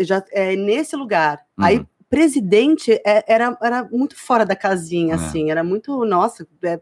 já 0.00 0.22
é 0.32 0.56
nesse 0.56 0.96
lugar. 0.96 1.38
Uhum. 1.58 1.64
Aí 1.64 1.86
presidente 2.10 2.92
é- 3.04 3.24
era, 3.28 3.56
era 3.62 3.84
muito 3.90 4.16
fora 4.16 4.44
da 4.46 4.56
casinha, 4.56 5.12
É. 5.12 5.16
assim, 5.16 5.50
era 5.50 5.62
muito, 5.62 6.04
nossa, 6.06 6.46
é- 6.62 6.80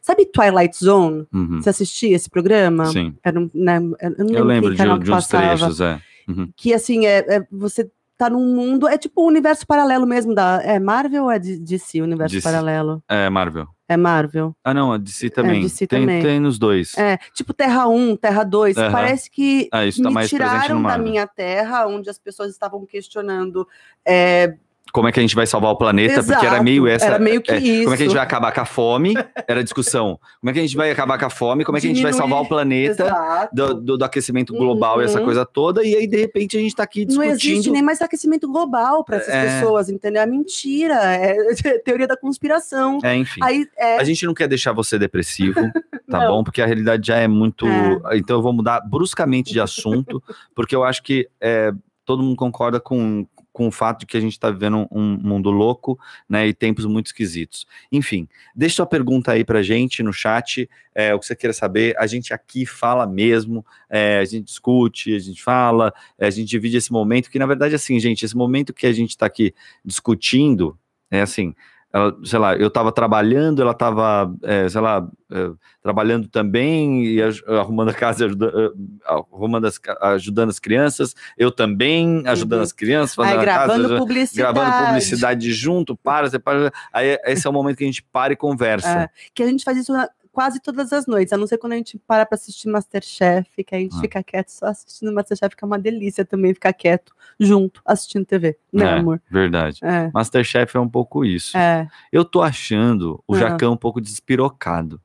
sabe 0.00 0.26
Twilight 0.26 0.76
Zone? 0.84 1.26
Uhum, 1.32 1.60
Você 1.62 1.70
assistia 1.70 2.14
esse 2.16 2.28
programa? 2.28 2.86
Sim, 2.86 3.14
Era 3.22 3.38
um, 3.40 3.48
né, 3.54 3.78
eu 3.78 4.34
eu 4.34 4.44
lembro 4.44 4.74
de, 4.74 4.82
de 5.04 5.12
uns 5.12 5.26
trechos, 5.28 5.80
é. 5.80 6.00
Uhum. 6.28 6.50
Que 6.56 6.74
assim, 6.74 7.06
é, 7.06 7.18
é- 7.36 7.46
você 7.52 7.88
tá 8.18 8.28
num 8.30 8.54
mundo, 8.54 8.88
é 8.88 8.96
tipo 8.98 9.22
o 9.22 9.26
universo 9.26 9.66
paralelo 9.66 10.06
mesmo 10.06 10.34
da. 10.34 10.60
É 10.62 10.78
Marvel 10.78 11.24
ou 11.24 11.30
é 11.30 11.38
de- 11.38 11.58
DC, 11.60 12.00
o 12.00 12.04
universo 12.04 12.34
DC. 12.34 12.42
paralelo? 12.48 13.02
É, 13.08 13.28
Marvel. 13.30 13.66
É 13.88 13.96
Marvel. 13.96 14.54
Ah, 14.64 14.74
não, 14.74 14.92
a 14.92 14.98
DC 14.98 15.30
também. 15.30 15.60
DC 15.60 15.86
tem, 15.86 16.00
também. 16.00 16.22
tem 16.22 16.40
nos 16.40 16.58
dois. 16.58 16.96
É, 16.98 17.18
tipo 17.32 17.54
Terra 17.54 17.86
1, 17.86 18.16
Terra 18.16 18.42
2. 18.42 18.76
Aham. 18.76 18.90
Parece 18.92 19.30
que 19.30 19.68
Ah, 19.70 19.80
tá 20.02 20.10
me 20.10 20.28
tiraram 20.28 20.82
da 20.82 20.98
minha 20.98 21.26
terra, 21.26 21.86
onde 21.86 22.10
as 22.10 22.18
pessoas 22.18 22.50
estavam 22.50 22.84
questionando. 22.84 23.66
é, 24.04 24.56
Como 24.92 25.06
é 25.08 25.12
que 25.12 25.18
a 25.20 25.22
gente 25.22 25.34
vai 25.34 25.46
salvar 25.46 25.72
o 25.72 25.76
planeta? 25.76 26.22
Porque 26.22 26.32
era 26.32 26.46
Exato, 26.46 26.64
meio 26.64 26.86
essa. 26.86 27.04
era 27.04 27.18
meio 27.18 27.42
que 27.42 27.50
é, 27.50 27.60
Como 27.60 27.66
é 27.66 27.70
que 27.70 27.84
a 27.84 27.96
gente 27.96 28.02
isso. 28.06 28.14
vai 28.14 28.22
acabar 28.24 28.50
com 28.52 28.60
a 28.60 28.64
fome? 28.64 29.14
Era 29.46 29.60
a 29.60 29.62
discussão. 29.62 30.18
Como 30.40 30.48
é 30.50 30.52
que 30.54 30.58
a 30.58 30.62
gente 30.62 30.76
vai 30.76 30.90
acabar 30.90 31.18
com 31.18 31.26
a 31.26 31.30
fome? 31.30 31.64
Como 31.66 31.76
é 31.76 31.80
que 31.80 31.86
a 31.86 31.90
gente 31.90 32.02
vai 32.02 32.12
Diminuir- 32.12 32.30
salvar 32.30 32.44
o 32.44 32.48
planeta? 32.48 33.04
Exato. 33.04 33.54
Do, 33.54 33.74
do- 33.74 33.98
do 33.98 34.04
aquecimento 34.04 34.54
global 34.54 35.02
e 35.02 35.04
essa 35.04 35.18
Uhum. 35.18 35.24
coisa 35.26 35.44
toda, 35.44 35.84
e 35.84 35.94
aí 35.94 36.06
de 36.06 36.16
repente 36.16 36.56
a 36.56 36.60
gente 36.60 36.74
tá 36.74 36.82
aqui 36.84 37.04
Não 37.04 37.22
existe 37.22 37.48
discutindo. 37.48 37.72
nem 37.74 37.82
mais 37.82 38.00
aquecimento 38.00 38.48
global 38.50 39.04
para 39.04 39.16
essas 39.18 39.34
É. 39.34 39.60
pessoas, 39.60 39.90
entendeu? 39.90 40.22
É 40.22 40.26
mentira, 40.26 40.94
é 40.94 41.36
teoria 41.84 42.06
da 42.06 42.16
conspiração. 42.16 42.98
É, 43.02 43.14
enfim. 43.16 43.40
Aí, 43.42 43.66
é, 43.76 43.98
A 43.98 44.04
gente 44.04 44.24
não 44.24 44.32
quer 44.32 44.48
deixar 44.48 44.72
você 44.72 44.98
depressivo, 44.98 45.60
tá 46.08 46.26
bom? 46.28 46.42
Porque 46.42 46.62
a 46.62 46.66
realidade 46.66 47.06
já 47.06 47.16
é 47.16 47.28
muito. 47.28 47.66
É. 47.66 48.16
Então 48.16 48.36
eu 48.36 48.42
vou 48.42 48.52
mudar 48.52 48.80
bruscamente 48.80 49.52
de 49.52 49.60
assunto, 49.60 50.22
porque 50.54 50.74
eu 50.74 50.84
acho 50.84 51.02
que 51.02 51.28
é, 51.40 51.70
todo 52.04 52.22
mundo 52.22 52.36
concorda 52.36 52.78
com, 52.80 53.26
com 53.56 53.66
o 53.66 53.70
fato 53.70 54.00
de 54.00 54.06
que 54.06 54.18
a 54.18 54.20
gente 54.20 54.32
está 54.32 54.50
vivendo 54.50 54.86
um 54.92 55.16
mundo 55.16 55.50
louco, 55.50 55.98
né? 56.28 56.46
E 56.46 56.52
tempos 56.52 56.84
muito 56.84 57.06
esquisitos. 57.06 57.66
Enfim, 57.90 58.28
deixa 58.54 58.76
sua 58.76 58.86
pergunta 58.86 59.32
aí 59.32 59.46
pra 59.46 59.62
gente 59.62 60.02
no 60.02 60.12
chat, 60.12 60.68
é, 60.94 61.14
o 61.14 61.18
que 61.18 61.24
você 61.24 61.34
queira 61.34 61.54
saber. 61.54 61.96
A 61.98 62.06
gente 62.06 62.34
aqui 62.34 62.66
fala 62.66 63.06
mesmo, 63.06 63.64
é, 63.88 64.18
a 64.18 64.24
gente 64.26 64.44
discute, 64.44 65.16
a 65.16 65.18
gente 65.18 65.42
fala, 65.42 65.90
é, 66.18 66.26
a 66.26 66.30
gente 66.30 66.50
divide 66.50 66.76
esse 66.76 66.92
momento, 66.92 67.30
que 67.30 67.38
na 67.38 67.46
verdade, 67.46 67.74
assim, 67.74 67.98
gente, 67.98 68.26
esse 68.26 68.36
momento 68.36 68.74
que 68.74 68.86
a 68.86 68.92
gente 68.92 69.08
está 69.08 69.24
aqui 69.24 69.54
discutindo, 69.82 70.78
é 71.10 71.22
assim, 71.22 71.54
ela, 71.92 72.14
sei 72.24 72.38
lá, 72.38 72.54
eu 72.56 72.68
estava 72.68 72.92
trabalhando, 72.92 73.62
ela 73.62 73.70
estava, 73.72 74.30
sei 74.68 74.80
lá, 74.80 75.06
é, 75.32 75.50
trabalhando 75.82 76.28
também 76.28 77.04
e 77.06 77.18
arrumando 77.48 77.88
a 77.88 77.94
casa, 77.94 78.26
ajuda- 78.26 78.52
eh, 78.54 78.70
arrumando 79.06 79.66
as, 79.66 79.80
ajudando 80.02 80.50
as 80.50 80.58
crianças, 80.58 81.14
eu 81.38 81.50
também 81.50 82.22
ajudando 82.26 82.58
Uhum. 82.58 82.64
as 82.64 82.72
crianças, 82.72 83.18
aí 83.18 83.24
fazendo 83.24 83.40
a 83.40 83.44
gravando 83.44 83.82
casa, 83.88 83.96
publicidade. 83.98 84.52
gravando 84.54 84.86
publicidade 84.86 85.52
junto, 85.52 85.96
para, 85.96 86.28
você 86.30 86.38
para, 86.38 86.70
aí 86.92 87.18
esse 87.24 87.46
é 87.46 87.50
o 87.50 87.52
momento 87.52 87.76
que 87.78 87.84
a 87.84 87.86
gente 87.86 88.02
para 88.02 88.32
e 88.32 88.36
conversa. 88.36 88.88
É, 89.04 89.08
que 89.34 89.42
a 89.42 89.46
gente 89.46 89.64
faz 89.64 89.78
isso 89.78 89.92
quase 90.36 90.60
todas 90.60 90.92
as 90.92 91.06
noites, 91.06 91.32
a 91.32 91.38
não 91.38 91.46
ser 91.46 91.56
quando 91.56 91.72
a 91.72 91.76
gente 91.76 91.96
para 92.06 92.26
para 92.26 92.34
assistir 92.36 92.68
Masterchef, 92.68 93.64
que 93.64 93.74
a 93.74 93.78
gente 93.78 93.96
Ah. 93.96 94.00
fica 94.02 94.22
quieto 94.22 94.50
só 94.50 94.66
assistindo 94.66 95.10
Masterchef, 95.10 95.56
que 95.56 95.64
é 95.64 95.66
uma 95.66 95.78
delícia 95.78 96.26
também 96.26 96.52
ficar 96.52 96.74
quieto 96.74 97.14
junto 97.40 97.80
assistindo 97.86 98.26
TV, 98.26 98.54
né, 98.70 98.84
É, 98.84 98.92
amor? 98.98 99.22
Verdade. 99.30 99.78
É. 99.82 100.10
Masterchef 100.12 100.76
é 100.76 100.80
um 100.80 100.88
pouco 100.90 101.24
isso. 101.24 101.56
É. 101.56 101.88
Eu 102.12 102.22
tô 102.22 102.42
achando 102.42 103.24
o 103.26 103.34
Ah. 103.34 103.38
Jacão 103.38 103.72
um 103.72 103.76
pouco 103.78 103.98
despirocado 103.98 105.00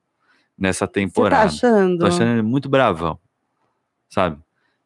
nessa 0.57 0.83
Você 0.83 0.87
tá 0.91 0.93
temporada. 0.99 1.45
achando? 1.45 1.99
Tô 1.99 2.07
achando 2.07 2.31
ele 2.33 2.41
muito 2.41 2.67
bravão, 2.67 3.17
sabe? 4.09 4.37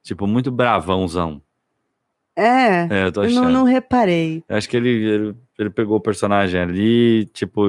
Tipo, 0.04 0.28
muito 0.28 0.52
bravãozão. 0.52 1.42
É, 2.36 2.88
É, 2.92 3.06
eu 3.06 3.12
tô 3.12 3.24
eu 3.24 3.28
achando. 3.30 3.46
não, 3.46 3.52
não 3.52 3.64
reparei. 3.64 4.44
Eu 4.48 4.58
Acho 4.58 4.70
que 4.70 4.78
ele, 4.78 4.90
ele, 4.90 5.36
ele 5.58 5.70
pegou 5.70 5.98
o 5.98 6.02
personagem 6.02 6.60
ali, 6.60 7.26
tipo. 7.28 7.66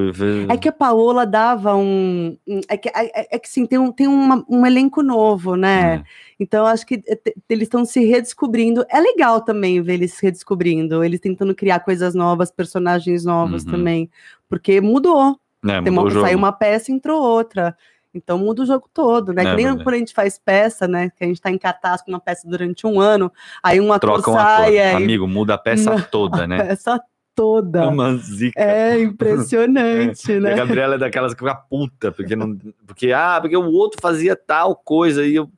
É 0.49 0.57
que 0.57 0.69
a 0.69 0.73
Paola 0.73 1.25
dava 1.25 1.75
um. 1.77 2.37
É 2.69 2.77
que, 2.77 2.89
é, 2.89 3.37
é 3.37 3.39
que 3.39 3.49
sim, 3.49 3.65
tem, 3.65 3.79
um, 3.79 3.93
tem 3.93 4.09
uma- 4.09 4.45
um 4.49 4.67
elenco 4.67 5.03
novo, 5.03 5.55
né? 5.55 5.97
É. 5.97 6.03
Então, 6.41 6.67
acho 6.67 6.85
que 6.85 6.99
te- 6.99 7.35
eles 7.49 7.65
estão 7.65 7.85
se 7.85 8.05
redescobrindo. 8.05 8.85
É 8.91 9.01
legal 9.01 9.41
também 9.41 9.81
ver 9.81 9.95
eles 9.95 10.15
se 10.15 10.23
redescobrindo, 10.25 11.05
eles 11.05 11.21
tentando 11.21 11.55
criar 11.55 11.81
coisas 11.81 12.15
novas, 12.15 12.51
personagens 12.51 13.25
novos 13.25 13.65
Uhum. 13.65 13.71
também. 13.71 14.11
Porque 14.49 14.81
mudou. 14.81 15.39
É, 15.65 15.81
Tem 15.83 15.93
mudou 15.93 16.11
uma, 16.13 16.21
saiu 16.23 16.39
uma 16.39 16.53
peça, 16.53 16.91
entrou 16.93 17.23
outra. 17.23 17.77
Então 18.13 18.39
muda 18.39 18.63
o 18.63 18.67
jogo 18.67 18.89
todo, 18.95 19.33
né? 19.33 19.43
É, 19.43 19.45
que 19.51 19.57
nem 19.57 19.65
verdade. 19.67 19.85
quando 19.85 19.95
a 19.95 19.99
gente 19.99 20.15
faz 20.15 20.39
peça, 20.39 20.89
né? 20.89 21.11
Que 21.17 21.23
a 21.25 21.27
gente 21.27 21.41
tá 21.41 21.51
em 21.51 21.59
cartaz 21.59 22.03
com 22.03 22.11
uma 22.11 22.19
peça 22.21 22.49
durante 22.49 22.87
um 22.87 22.99
ano, 22.99 23.31
aí 23.63 23.81
um 23.81 23.93
ator 23.93 24.15
Troca 24.15 24.31
um 24.31 24.35
sai, 24.35 24.79
ator. 24.79 24.97
aí 24.97 25.05
Amigo, 25.05 25.29
muda 25.29 25.55
a 25.55 25.59
peça 25.59 25.91
Não, 25.91 26.01
toda, 26.01 26.43
a 26.45 26.47
né? 26.47 26.57
peça 26.65 27.01
toda. 27.37 27.85
É 27.85 27.87
uma 27.87 28.17
zica. 28.17 28.59
É 28.59 28.99
impressionante, 28.99 30.33
A 30.35 30.41
né? 30.41 30.55
Gabriela 30.57 30.95
é 30.95 30.99
daquelas 30.99 31.35
que 31.35 31.41
fica 31.41 31.55
puta, 31.55 32.11
porque 32.11 32.35
não. 32.35 32.57
Porque, 32.87 33.13
ah, 33.13 33.39
porque 33.41 33.57
o 33.57 33.71
outro 33.71 34.01
fazia 34.01 34.35
tal 34.35 34.75
coisa 34.75 35.25
e 35.25 35.37
eu. 35.37 35.49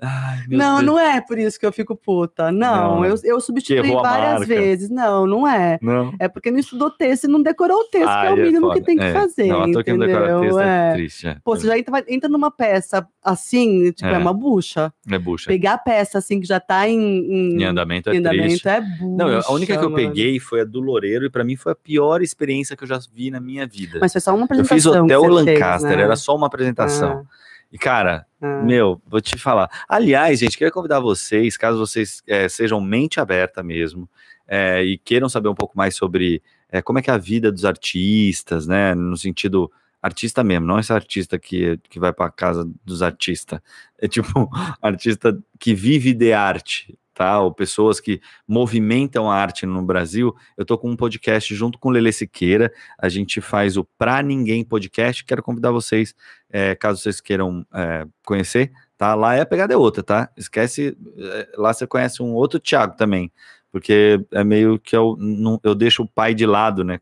Ai, 0.00 0.44
Não, 0.48 0.76
Deus. 0.76 0.86
não 0.86 0.96
é 0.98 1.20
por 1.20 1.36
isso 1.38 1.58
que 1.58 1.66
eu 1.66 1.72
fico 1.72 1.96
puta. 1.96 2.52
Não, 2.52 2.98
Não, 3.00 3.04
eu, 3.04 3.16
eu 3.24 3.40
substituí 3.40 3.90
várias 3.90 4.46
vezes. 4.46 4.88
Não, 4.88 5.26
não 5.26 5.46
é. 5.46 5.76
Não. 5.82 6.14
É 6.20 6.28
porque 6.28 6.52
não 6.52 6.58
estudou 6.60 6.88
texto 6.88 7.24
e 7.24 7.28
não 7.28 7.42
decorou 7.42 7.78
o 7.80 7.84
texto, 7.84 8.04
que 8.06 8.26
é 8.26 8.30
o 8.30 8.34
Ai, 8.36 8.42
mínimo 8.42 8.68
que 8.68 8.74
foda. 8.74 8.86
tem 8.86 8.96
que 8.96 9.02
É. 9.04 9.12
fazer. 9.12 9.46
Não, 9.48 9.64
que 9.82 9.92
não 9.92 9.98
decora 9.98 10.06
entendeu? 10.06 10.40
texto 10.40 10.58
é 10.60 10.88
É. 10.90 10.92
triste. 10.92 11.26
É, 11.26 11.36
Pô, 11.42 11.56
você 11.56 11.66
já 11.66 11.76
entra, 11.76 12.04
entra 12.06 12.28
numa 12.28 12.48
peça 12.50 13.04
assim, 13.24 13.90
tipo, 13.90 14.08
é, 14.08 14.14
É. 14.14 14.18
uma 14.18 14.32
bucha. 14.32 14.92
é 15.10 15.18
bucha. 15.18 15.48
Pegar 15.48 15.72
a 15.74 15.78
peça 15.78 16.18
assim 16.18 16.38
que 16.40 16.46
já 16.46 16.60
tá 16.60 16.88
em, 16.88 16.96
em, 17.00 17.60
Em 17.60 17.64
andamento 17.64 18.08
é 18.10 18.14
em 18.14 18.18
andamento 18.18 18.44
triste. 18.46 18.68
é 18.68 18.80
bucha. 18.80 19.04
Não, 19.16 19.28
eu- 19.28 19.40
a 19.44 19.52
única 19.52 19.76
que 19.76 19.84
eu 19.84 19.90
mano. 19.90 19.96
peguei 19.96 20.38
foi 20.38 20.60
a 20.60 20.64
do 20.64 20.78
Loureiro 20.78 21.24
e 21.26 21.30
pra 21.30 21.42
mim 21.42 21.56
foi 21.56 21.72
a 21.72 21.74
pior 21.76 22.22
experiência 22.22 22.76
que 22.76 22.84
eu 22.84 22.88
já 22.88 23.00
vi 23.12 23.32
na 23.32 23.40
minha 23.40 23.66
vida. 23.66 23.98
Mas 24.00 24.12
foi 24.12 24.20
só 24.20 24.30
uma 24.30 24.42
eu 24.42 24.44
apresentação. 24.44 24.76
fiz 24.76 24.84
que 24.84 24.90
Hotel 24.90 25.20
você 25.22 25.44
fez, 25.44 25.58
Lancaster, 25.58 25.96
né? 25.96 26.02
era 26.04 26.14
só 26.14 26.36
uma 26.36 26.46
apresentação. 26.46 27.24
E, 27.70 27.78
cara, 27.78 28.26
Ah, 28.40 28.62
meu, 28.62 29.00
vou 29.06 29.20
te 29.20 29.36
falar. 29.36 29.68
Aliás, 29.88 30.38
gente, 30.38 30.56
queria 30.56 30.70
convidar 30.70 31.00
vocês, 31.00 31.56
caso 31.56 31.78
vocês 31.78 32.22
eh, 32.26 32.48
sejam 32.48 32.80
mente 32.80 33.18
aberta 33.20 33.62
mesmo, 33.62 34.08
eh, 34.46 34.84
e 34.84 34.98
queiram 34.98 35.28
saber 35.28 35.48
um 35.48 35.54
pouco 35.54 35.76
mais 35.76 35.96
sobre 35.96 36.42
eh, 36.70 36.80
como 36.80 36.98
é 36.98 37.02
que 37.02 37.10
é 37.10 37.14
a 37.14 37.18
vida 37.18 37.50
dos 37.50 37.64
artistas, 37.64 38.66
né? 38.66 38.94
No 38.94 39.16
sentido 39.16 39.70
artista 40.00 40.44
mesmo, 40.44 40.66
não 40.66 40.78
esse 40.78 40.92
artista 40.92 41.38
que, 41.38 41.78
que 41.90 41.98
vai 41.98 42.12
pra 42.12 42.30
casa 42.30 42.68
dos 42.84 43.02
artistas. 43.02 43.60
É 43.98 44.06
tipo 44.06 44.48
artista 44.80 45.36
que 45.58 45.74
vive 45.74 46.14
de 46.14 46.32
arte, 46.32 46.96
tá? 47.18 47.40
Ou 47.40 47.52
pessoas 47.52 47.98
que 47.98 48.20
movimentam 48.46 49.28
a 49.28 49.34
arte 49.34 49.66
no 49.66 49.82
Brasil. 49.82 50.32
Eu 50.56 50.64
tô 50.64 50.78
com 50.78 50.88
um 50.88 50.94
podcast 50.94 51.52
junto 51.52 51.76
com 51.76 51.88
o 51.88 51.90
Lele 51.90 52.12
Siqueira. 52.12 52.72
A 52.96 53.08
gente 53.08 53.40
faz 53.40 53.76
o 53.76 53.82
Pra 53.98 54.22
Ninguém 54.22 54.64
Podcast. 54.64 55.24
Quero 55.24 55.42
convidar 55.42 55.72
vocês, 55.72 56.14
eh, 56.48 56.76
caso 56.76 57.02
vocês 57.02 57.20
queiram 57.20 57.66
eh, 57.74 58.06
conhecer, 58.24 58.70
tá? 58.96 59.16
Lá 59.16 59.34
é 59.34 59.40
a 59.40 59.46
pegada 59.46 59.74
é 59.74 59.76
outra, 59.76 60.00
tá? 60.00 60.30
Esquece, 60.36 60.96
eh, 61.18 61.48
lá 61.56 61.74
você 61.74 61.88
conhece 61.88 62.22
um 62.22 62.34
outro 62.34 62.60
Thiago 62.60 62.96
também, 62.96 63.32
porque 63.72 64.24
é 64.30 64.44
meio 64.44 64.78
que 64.78 64.94
eu, 64.94 65.16
não, 65.18 65.58
eu 65.64 65.74
deixo 65.74 66.04
o 66.04 66.08
pai 66.08 66.34
de 66.34 66.46
lado, 66.46 66.84
né? 66.84 67.00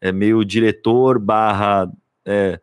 É 0.00 0.10
meio 0.10 0.44
diretor 0.44 1.20
barra. 1.20 1.88
É, 2.26 2.60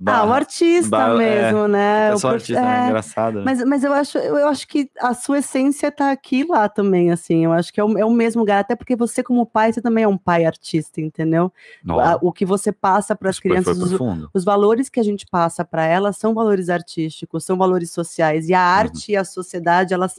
Ah, 0.00 0.22
o 0.22 0.26
barra 0.26 0.34
artista 0.36 0.90
ba- 0.90 1.12
é, 1.14 1.16
mesmo, 1.16 1.66
né? 1.66 2.08
é 2.10 2.14
O 2.14 2.18
só 2.20 2.28
prof- 2.28 2.40
artista, 2.40 2.60
é, 2.60 2.78
é, 2.78 2.86
engraçado. 2.86 3.38
né? 3.38 3.42
Mas, 3.44 3.64
mas 3.64 3.82
eu, 3.82 3.92
acho, 3.92 4.16
eu, 4.18 4.46
acho 4.46 4.68
que 4.68 4.88
a 5.00 5.12
sua 5.12 5.38
essência 5.38 5.90
tá 5.90 6.12
aqui 6.12 6.42
e 6.42 6.44
lá 6.44 6.68
também, 6.68 7.10
assim. 7.10 7.44
Eu 7.44 7.52
acho 7.52 7.72
que 7.72 7.80
é 7.80 7.84
o, 7.84 7.98
é 7.98 8.04
o 8.04 8.10
mesmo 8.12 8.40
lugar, 8.40 8.60
até 8.60 8.76
porque 8.76 8.94
você, 8.94 9.24
como 9.24 9.44
pai, 9.44 9.72
você 9.72 9.82
também 9.82 10.04
é 10.04 10.08
um 10.08 10.16
pai 10.16 10.44
artista, 10.44 11.00
entendeu? 11.00 11.52
Nossa, 11.82 12.16
o 12.22 12.32
que 12.32 12.44
você 12.46 12.70
passa 12.70 13.16
para 13.16 13.28
as 13.28 13.40
crianças, 13.40 13.76
os, 13.76 13.98
os 14.32 14.44
valores 14.44 14.88
que 14.88 15.00
a 15.00 15.04
gente 15.04 15.26
passa 15.26 15.64
para 15.64 15.84
elas 15.84 16.16
são 16.16 16.32
valores 16.32 16.68
artísticos, 16.68 17.44
são 17.44 17.56
valores 17.58 17.90
sociais. 17.90 18.44
Uhum. 18.44 18.50
E 18.52 18.54
a 18.54 18.60
arte 18.60 19.10
e 19.12 19.16
a 19.16 19.24
sociedade, 19.24 19.92
elas 19.94 20.14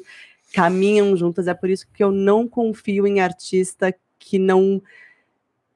caminham 0.53 1.15
juntas. 1.15 1.47
É 1.47 1.53
por 1.53 1.69
isso 1.69 1.88
que 1.93 2.03
eu 2.03 2.11
não 2.11 2.49
confio 2.49 3.07
em 3.07 3.21
artista 3.21 3.95
que 4.17 4.38
não 4.38 4.82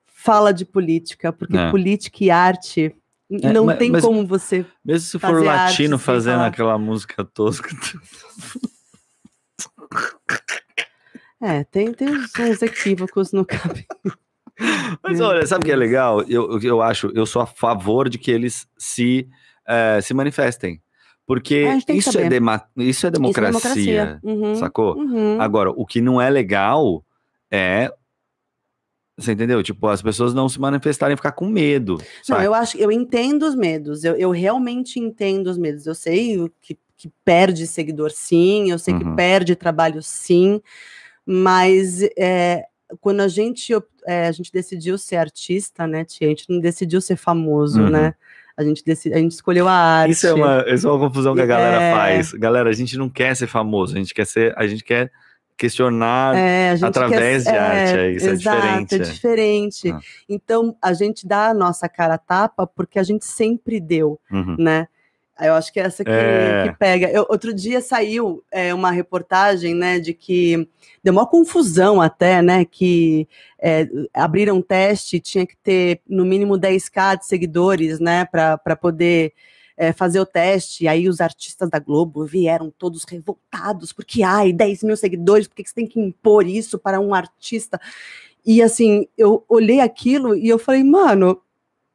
fala 0.06 0.54
de 0.54 0.66
política, 0.66 1.32
porque 1.32 1.58
É. 1.58 1.72
política 1.72 2.24
e 2.24 2.30
arte 2.30 2.86
É, 2.86 3.03
não 3.30 3.65
mas- 3.65 3.78
tem 3.80 3.91
mas- 3.91 4.03
como 4.03 4.26
você. 4.26 4.65
Mesmo 4.84 5.07
se 5.07 5.19
for 5.19 5.43
latino 5.43 5.97
fazendo 5.97 6.36
falar. 6.36 6.47
aquela 6.47 6.78
música 6.78 7.24
tosca. 7.24 7.69
É, 11.41 11.63
tem, 11.65 11.93
tem 11.93 12.07
uns, 12.09 12.32
uns 12.39 12.61
equívocos 12.61 13.34
no 13.34 13.45
caminho. 13.45 13.86
Mas 15.03 15.19
É. 15.19 15.24
olha, 15.24 15.45
sabe 15.45 15.63
o 15.63 15.65
que 15.65 15.71
é 15.71 15.76
legal? 15.76 16.21
Eu, 16.21 16.57
eu 16.61 16.82
acho, 16.82 17.11
eu 17.13 17.26
sou 17.26 17.41
a 17.41 17.45
favor 17.45 18.07
de 18.07 18.17
que 18.17 18.32
eles 18.32 18.65
se, 18.78 19.28
eh, 19.67 19.99
se 20.01 20.13
manifestem. 20.13 20.82
Porque 21.26 21.55
É, 21.55 21.69
a 21.69 21.74
gente 21.74 21.86
tem 21.86 21.95
que 21.95 21.99
isso 21.99 22.09
é, 22.17 22.21
isso 22.21 22.26
é 22.26 22.30
democracia, 22.30 22.89
Isso 22.89 23.07
é 23.07 23.11
democracia. 23.11 24.19
Uhum, 24.24 24.55
sacou? 24.55 24.95
uhum. 24.97 25.41
Agora, 25.41 25.69
o 25.71 25.86
que 25.86 25.99
não 26.01 26.21
é 26.21 26.30
legal 26.30 27.03
é. 27.51 27.91
Você 29.18 29.32
entendeu? 29.34 29.61
Tipo, 29.61 29.88
as 29.88 30.01
pessoas 30.01 30.34
não 30.34 30.49
se 30.49 30.59
manifestarem 30.59 31.14
e 31.14 31.18
ficar 31.18 31.34
com 31.34 31.47
medo. 31.47 31.97
Não, 31.97 32.05
sabe? 32.24 32.45
eu 32.45 32.53
acho, 32.53 32.78
eu 32.78 32.91
entendo 32.91 33.43
os 33.43 33.53
medos. 33.55 34.03
Eu, 34.03 34.16
eu 34.16 34.32
realmente 34.32 34.99
entendo 34.99 35.47
os 35.47 35.57
medos. 35.57 35.86
Eu 35.86 35.93
sei 35.93 36.49
que, 36.61 36.78
que 36.97 37.11
perde 37.24 37.68
seguidor, 37.68 38.09
sim. 38.11 38.72
Eu 38.72 38.80
sei 38.80 38.93
Uhum. 38.93 38.99
que 39.01 39.16
perde 39.16 39.55
trabalho, 39.55 40.01
sim. 40.01 40.59
Mas 41.26 42.01
é, 42.18 42.64
quando 42.99 43.22
a 43.22 43.28
gente, 43.28 43.72
é, 44.05 44.28
a 44.28 44.32
gente 44.32 44.51
decidiu 44.51 44.97
ser 44.97 45.18
artista, 45.18 45.88
né, 45.88 46.03
tia? 46.03 46.28
A 46.28 46.30
gente 46.30 46.49
não 46.49 46.59
decidiu 46.59 46.99
ser 46.99 47.16
famoso, 47.16 47.82
Uhum. 47.82 47.89
né? 47.89 48.14
A 48.55 48.64
gente, 48.64 48.84
decidi, 48.84 49.16
a 49.16 49.18
gente 49.18 49.32
escolheu 49.32 49.68
a 49.68 49.74
arte. 49.74 50.11
Isso 50.11 50.28
é 50.28 50.34
uma, 50.34 50.66
isso 50.68 50.88
é 50.88 50.91
uma 50.91 50.99
confusão 51.07 51.34
que 51.34 51.41
a 51.41 51.45
galera 51.45 51.82
É. 51.82 51.91
faz. 51.93 52.34
Galera, 52.34 52.70
a 52.70 52.74
gente 52.74 52.97
não 52.97 53.09
quer 53.09 53.36
ser 53.36 53.47
famoso, 53.47 53.95
a 53.95 53.97
gente 53.97 54.14
quer 54.14 54.26
ser, 54.28 54.53
a 54.57 54.68
gente 54.68 54.84
quer 54.84 55.11
questionar. 55.58 56.36
É, 56.36 56.76
através 56.82 57.43
quer- 57.43 57.51
de 57.51 57.58
arte, 57.58 57.97
é 57.99 58.12
isso, 58.12 58.28
é 58.28 58.32
exato, 58.32 58.58
diferente, 58.62 58.93
É 58.93 58.97
é. 58.97 58.99
diferente. 58.99 59.91
Ah. 59.91 59.99
Então, 60.30 60.76
a 60.82 60.93
gente 60.93 61.28
dá 61.28 61.47
a 61.49 61.54
nossa 61.54 61.88
cara 61.89 62.16
a 62.16 62.18
tapa 62.18 62.66
porque 62.68 62.99
a 62.99 63.04
gente 63.04 63.26
sempre 63.26 63.80
deu, 63.80 64.20
Uhum. 64.32 64.56
né? 64.60 64.88
Eu 65.41 65.56
acho 65.56 65.74
que 65.74 65.80
é 65.80 65.84
essa 65.84 66.04
que, 66.04 66.12
É. 66.12 66.68
que 66.70 66.78
pega. 66.78 67.10
Eu- 67.10 67.26
outro 67.28 67.51
dia 67.54 67.82
saiu 67.82 68.43
é, 68.51 68.72
uma 68.74 68.91
reportagem, 68.91 69.74
né, 69.74 69.99
de 69.99 70.14
que 70.14 70.70
deu 71.04 71.12
uma 71.12 71.26
confusão 71.26 71.99
até, 71.99 72.39
né, 72.41 72.64
que 72.64 73.28
é, 73.60 73.88
abriram 74.14 74.58
um 74.58 74.62
teste, 74.62 75.20
tinha 75.20 75.45
que 75.45 75.58
ter 75.58 76.01
no 76.08 76.24
mínimo 76.24 76.56
10k 76.58 77.16
de 77.16 77.26
seguidores, 77.26 77.99
né, 77.99 78.26
para 78.26 78.76
poder 78.76 79.34
é, 79.84 79.94
fazer 79.94 80.20
o 80.20 80.26
teste. 80.26 80.86
E 80.86 80.88
aí 80.88 81.10
os 81.10 81.20
artistas 81.20 81.70
da 81.70 81.80
Globo 81.80 82.26
vieram 82.26 82.72
todos 82.78 83.04
revoltados, 83.04 83.92
porque, 83.92 84.24
ai, 84.24 84.54
10 84.54 84.84
mil 84.84 84.96
seguidores, 84.96 85.48
por 85.48 85.56
que 85.56 85.68
você 85.68 85.76
tem 85.76 85.88
que 85.88 86.00
impor 86.00 86.48
isso 86.48 86.80
para 86.80 87.00
um 87.00 87.14
artista? 87.14 87.80
E 88.46 88.62
assim, 88.62 89.08
eu 89.18 89.44
olhei 89.48 89.80
aquilo 89.80 90.36
e 90.36 90.48
eu 90.48 90.60
falei, 90.60 90.84
mano, 90.84 91.42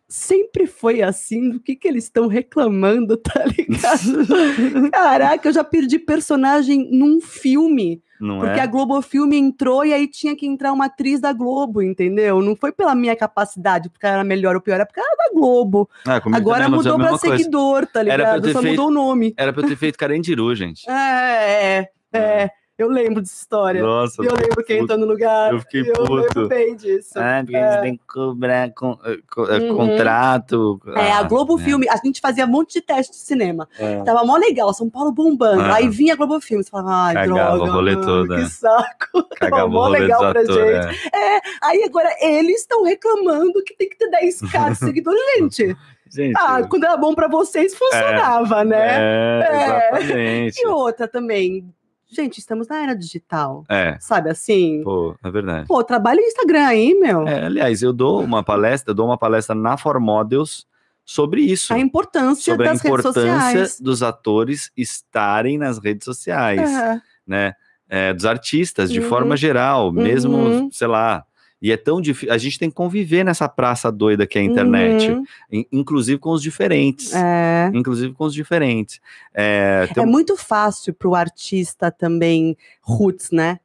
sempre 0.09 0.67
foi 0.67 1.03
assim, 1.03 1.51
do 1.51 1.61
que 1.61 1.77
que 1.77 1.87
eles 1.87 2.05
estão 2.05 2.27
reclamando, 2.29 3.17
tá 3.21 3.45
ligado? 3.45 4.91
Caraca, 4.91 5.49
eu 5.49 5.53
já 5.53 5.63
perdi 5.63 5.99
personagem 5.99 6.89
num 6.91 7.21
filme, 7.21 8.03
Não 8.21 8.39
porque 8.39 8.59
é? 8.59 8.63
a 8.63 8.67
Globo 8.67 9.01
Filme 9.03 9.37
entrou 9.37 9.85
e 9.85 9.93
aí 9.93 10.07
tinha 10.09 10.35
que 10.35 10.47
entrar 10.47 10.73
uma 10.73 10.87
atriz 10.87 11.21
da 11.21 11.33
Globo, 11.33 11.83
entendeu? 11.83 12.41
Não 12.41 12.57
foi 12.57 12.73
pela 12.73 12.95
minha 12.95 13.15
capacidade, 13.15 13.91
porque 13.91 14.07
era 14.07 14.25
melhor 14.25 14.55
ou 14.55 14.63
pior, 14.63 14.81
é 14.81 14.85
porque 14.85 15.01
era 15.01 15.15
da 15.17 15.31
Globo. 15.35 15.89
Ah, 16.07 16.21
Agora 16.33 16.69
mudou 16.69 16.97
pra 16.97 17.11
coisa. 17.11 17.37
seguidor, 17.37 17.87
tá 17.87 18.01
Era 18.01 18.17
ligado? 18.17 18.53
Só 18.53 18.63
feito- 18.63 18.71
mudou 18.77 18.89
o 18.89 18.95
nome. 18.95 19.35
Era 19.37 19.53
pra 19.53 19.63
eu 19.63 19.69
ter 19.69 19.77
feito 19.77 19.99
Carandiru, 19.99 20.55
gente. 20.55 20.89
É, 20.89 21.81
é, 22.13 22.19
é. 22.19 22.51
Eu 22.79 22.89
lembro 22.89 23.21
dessa 23.21 23.35
história. 23.35 23.83
Nossa, 23.83 24.23
eu 24.23 24.33
lembro 24.33 24.65
quem 24.65 24.79
puto. 24.79 24.93
entrou 24.93 24.99
no 24.99 25.07
lugar. 25.13 25.53
Eu 25.53 25.59
fiquei 25.59 25.81
Eu 25.81 25.93
puto. 25.95 26.15
lembro 26.15 26.49
bem 26.49 26.77
disso. 26.77 27.19
Ah, 27.19 27.41
porque 27.43 27.57
É. 27.57 27.67
eles 27.69 27.81
têm 27.81 27.97
que 27.97 28.03
cobrar 28.07 28.71
com, 28.73 28.97
eh, 29.05 29.17
co- 29.29 29.47
eh, 29.51 29.59
Uhum. 29.59 29.77
contrato. 29.77 30.81
É, 30.95 31.11
a 31.11 31.19
Ah, 31.19 31.23
Globo 31.25 31.59
é. 31.59 31.63
Filme, 31.65 31.89
a 31.89 31.97
gente 31.97 32.21
fazia 32.21 32.45
um 32.45 32.49
monte 32.49 32.75
de 32.75 32.81
teste 32.83 33.11
de 33.13 33.19
cinema. 33.19 33.69
É. 33.79 34.01
Tava 34.05 34.25
mó 34.25 34.37
legal, 34.37 34.73
São 34.73 34.89
Paulo 34.89 35.11
bombando. 35.11 35.61
Ah. 35.63 35.75
Aí 35.75 35.89
vinha 35.89 36.15
a 36.15 36.17
Globo 36.17 36.41
Filme, 36.41 36.63
você 36.63 36.71
falava, 36.71 36.91
ai, 36.93 37.15
Cagava 37.15 37.57
droga, 37.57 37.71
o 37.71 37.75
rolê 37.75 37.95
mano, 37.97 38.07
todo, 38.07 38.29
que 38.37 38.43
é. 38.43 38.45
saco. 38.47 39.29
Cagava 39.41 39.65
o 39.67 39.71
mó 39.71 39.89
legal 39.89 40.21
pra 40.21 40.41
atores, 40.41 40.49
gente. 40.93 41.11
é. 41.17 41.41
Aí 41.63 41.83
agora 41.83 42.09
eles 42.21 42.61
estão 42.61 42.85
reclamando 42.85 43.61
que 43.65 43.75
tem 43.77 43.89
que 43.89 43.97
ter 43.99 44.09
10k 44.09 44.71
de 44.71 44.77
seguidores. 44.79 45.55
Gente, 45.57 45.77
Gente, 46.11 46.35
ah, 46.39 46.63
quando 46.67 46.85
era 46.85 46.97
bom 46.97 47.15
pra 47.15 47.29
vocês, 47.29 47.75
funcionava, 47.77 48.65
né? 48.65 48.79
é, 48.79 49.49
É. 49.51 49.99
exatamente. 49.99 50.61
E 50.63 50.67
outra 50.67 51.07
também, 51.07 51.69
gente, 52.11 52.39
estamos 52.39 52.67
na 52.69 52.83
era 52.83 52.95
digital, 52.95 53.65
É, 53.69 53.97
sabe 54.01 54.31
assim? 54.31 54.83
pô, 54.83 55.15
é 55.23 55.31
verdade. 55.31 55.67
Pô, 55.69 55.83
trabalha 55.85 56.21
no 56.21 56.27
Instagram 56.27 56.67
aí, 56.67 56.95
meu. 56.95 57.27
É, 57.29 57.45
aliás, 57.47 57.83
eu 57.83 57.93
dou 57.93 58.23
uma 58.23 58.43
palestra, 58.43 58.93
dou 58.95 59.07
uma 59.07 59.19
palestra 59.19 59.55
na 59.55 59.77
For 59.77 60.01
Models 60.01 60.67
sobre 61.05 61.41
isso. 61.43 61.73
A 61.73 61.79
importância 61.79 62.53
Sobre 62.53 62.67
a 62.69 62.73
das 62.73 62.83
redes 62.83 62.99
importância 63.01 63.83
dos 63.85 64.03
atores 64.03 64.71
estarem 64.77 65.57
nas 65.59 65.79
redes 65.79 66.05
sociais. 66.05 66.61
É. 66.71 67.01
né? 67.27 67.53
é, 67.91 68.13
dos 68.13 68.27
artistas, 68.27 68.91
de 68.93 69.01
Uhum. 69.01 69.09
forma 69.09 69.35
geral, 69.35 69.91
mesmo, 69.91 70.37
Uhum. 70.37 70.71
sei 70.71 70.87
lá. 70.87 71.25
E 71.61 71.73
é 71.73 71.77
tão 71.77 72.01
difícil. 72.01 72.33
A 72.33 72.39
gente 72.39 72.59
tem 72.59 72.69
que 72.71 72.77
conviver 72.77 73.25
nessa 73.25 73.49
praça 73.49 73.91
doida 73.91 74.27
que 74.27 74.39
é 74.39 74.43
a 74.43 74.45
internet, 74.45 75.11
Uhum. 75.11 75.25
in- 75.51 75.67
inclusive 75.73 76.19
com 76.19 76.31
os 76.31 76.41
diferentes. 76.43 77.13
É. 77.15 77.71
Inclusive 77.75 78.13
com 78.15 78.25
os 78.25 78.33
diferentes. 78.35 79.01
É, 79.35 79.89
É 79.97 80.01
um- 80.01 80.07
muito 80.07 80.37
fácil 80.37 80.95
para 80.95 81.09
o 81.09 81.15
artista 81.17 81.91
também, 81.91 82.57
roots, 82.81 83.31
né? 83.33 83.59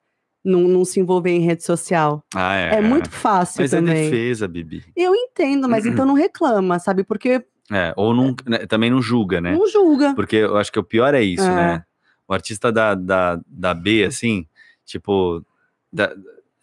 Não, 0.44 0.62
não 0.62 0.84
se 0.84 1.00
envolver 1.00 1.30
em 1.32 1.39
rede 1.41 1.64
social. 1.64 2.22
Ah, 2.36 2.56
É, 2.56 2.82
muito 2.82 3.10
fácil 3.10 3.62
Mas 3.62 3.74
é 3.74 3.78
também. 3.78 4.10
defesa, 4.10 4.48
Bibi. 4.48 4.84
Eu 4.96 5.14
entendo, 5.16 5.70
mas 5.70 5.86
então 5.86 6.06
não 6.06 6.16
reclama, 6.16 6.80
sabe? 6.80 7.04
Porque 7.04 7.46
É, 7.72 7.94
ou 7.96 8.14
não, 8.14 8.36
né, 8.46 8.66
também 8.66 8.89
não 8.89 9.02
julga, 9.02 9.39
né? 9.39 9.54
não 9.56 9.66
julga. 9.70 10.14
Porque 10.16 10.36
eu 10.38 10.58
acho 10.58 10.70
que 10.72 10.80
o 10.80 10.84
pior 10.84 11.14
é 11.14 11.22
isso, 11.24 11.46
É. 11.46 11.56
né? 11.56 11.84
O 12.28 12.34
artista 12.34 12.72
da, 12.72 12.94
da, 12.96 13.39
da 13.48 13.74
B, 13.74 14.04
assim, 14.04 14.46
tipo. 14.84 15.46
Da, 15.91 16.12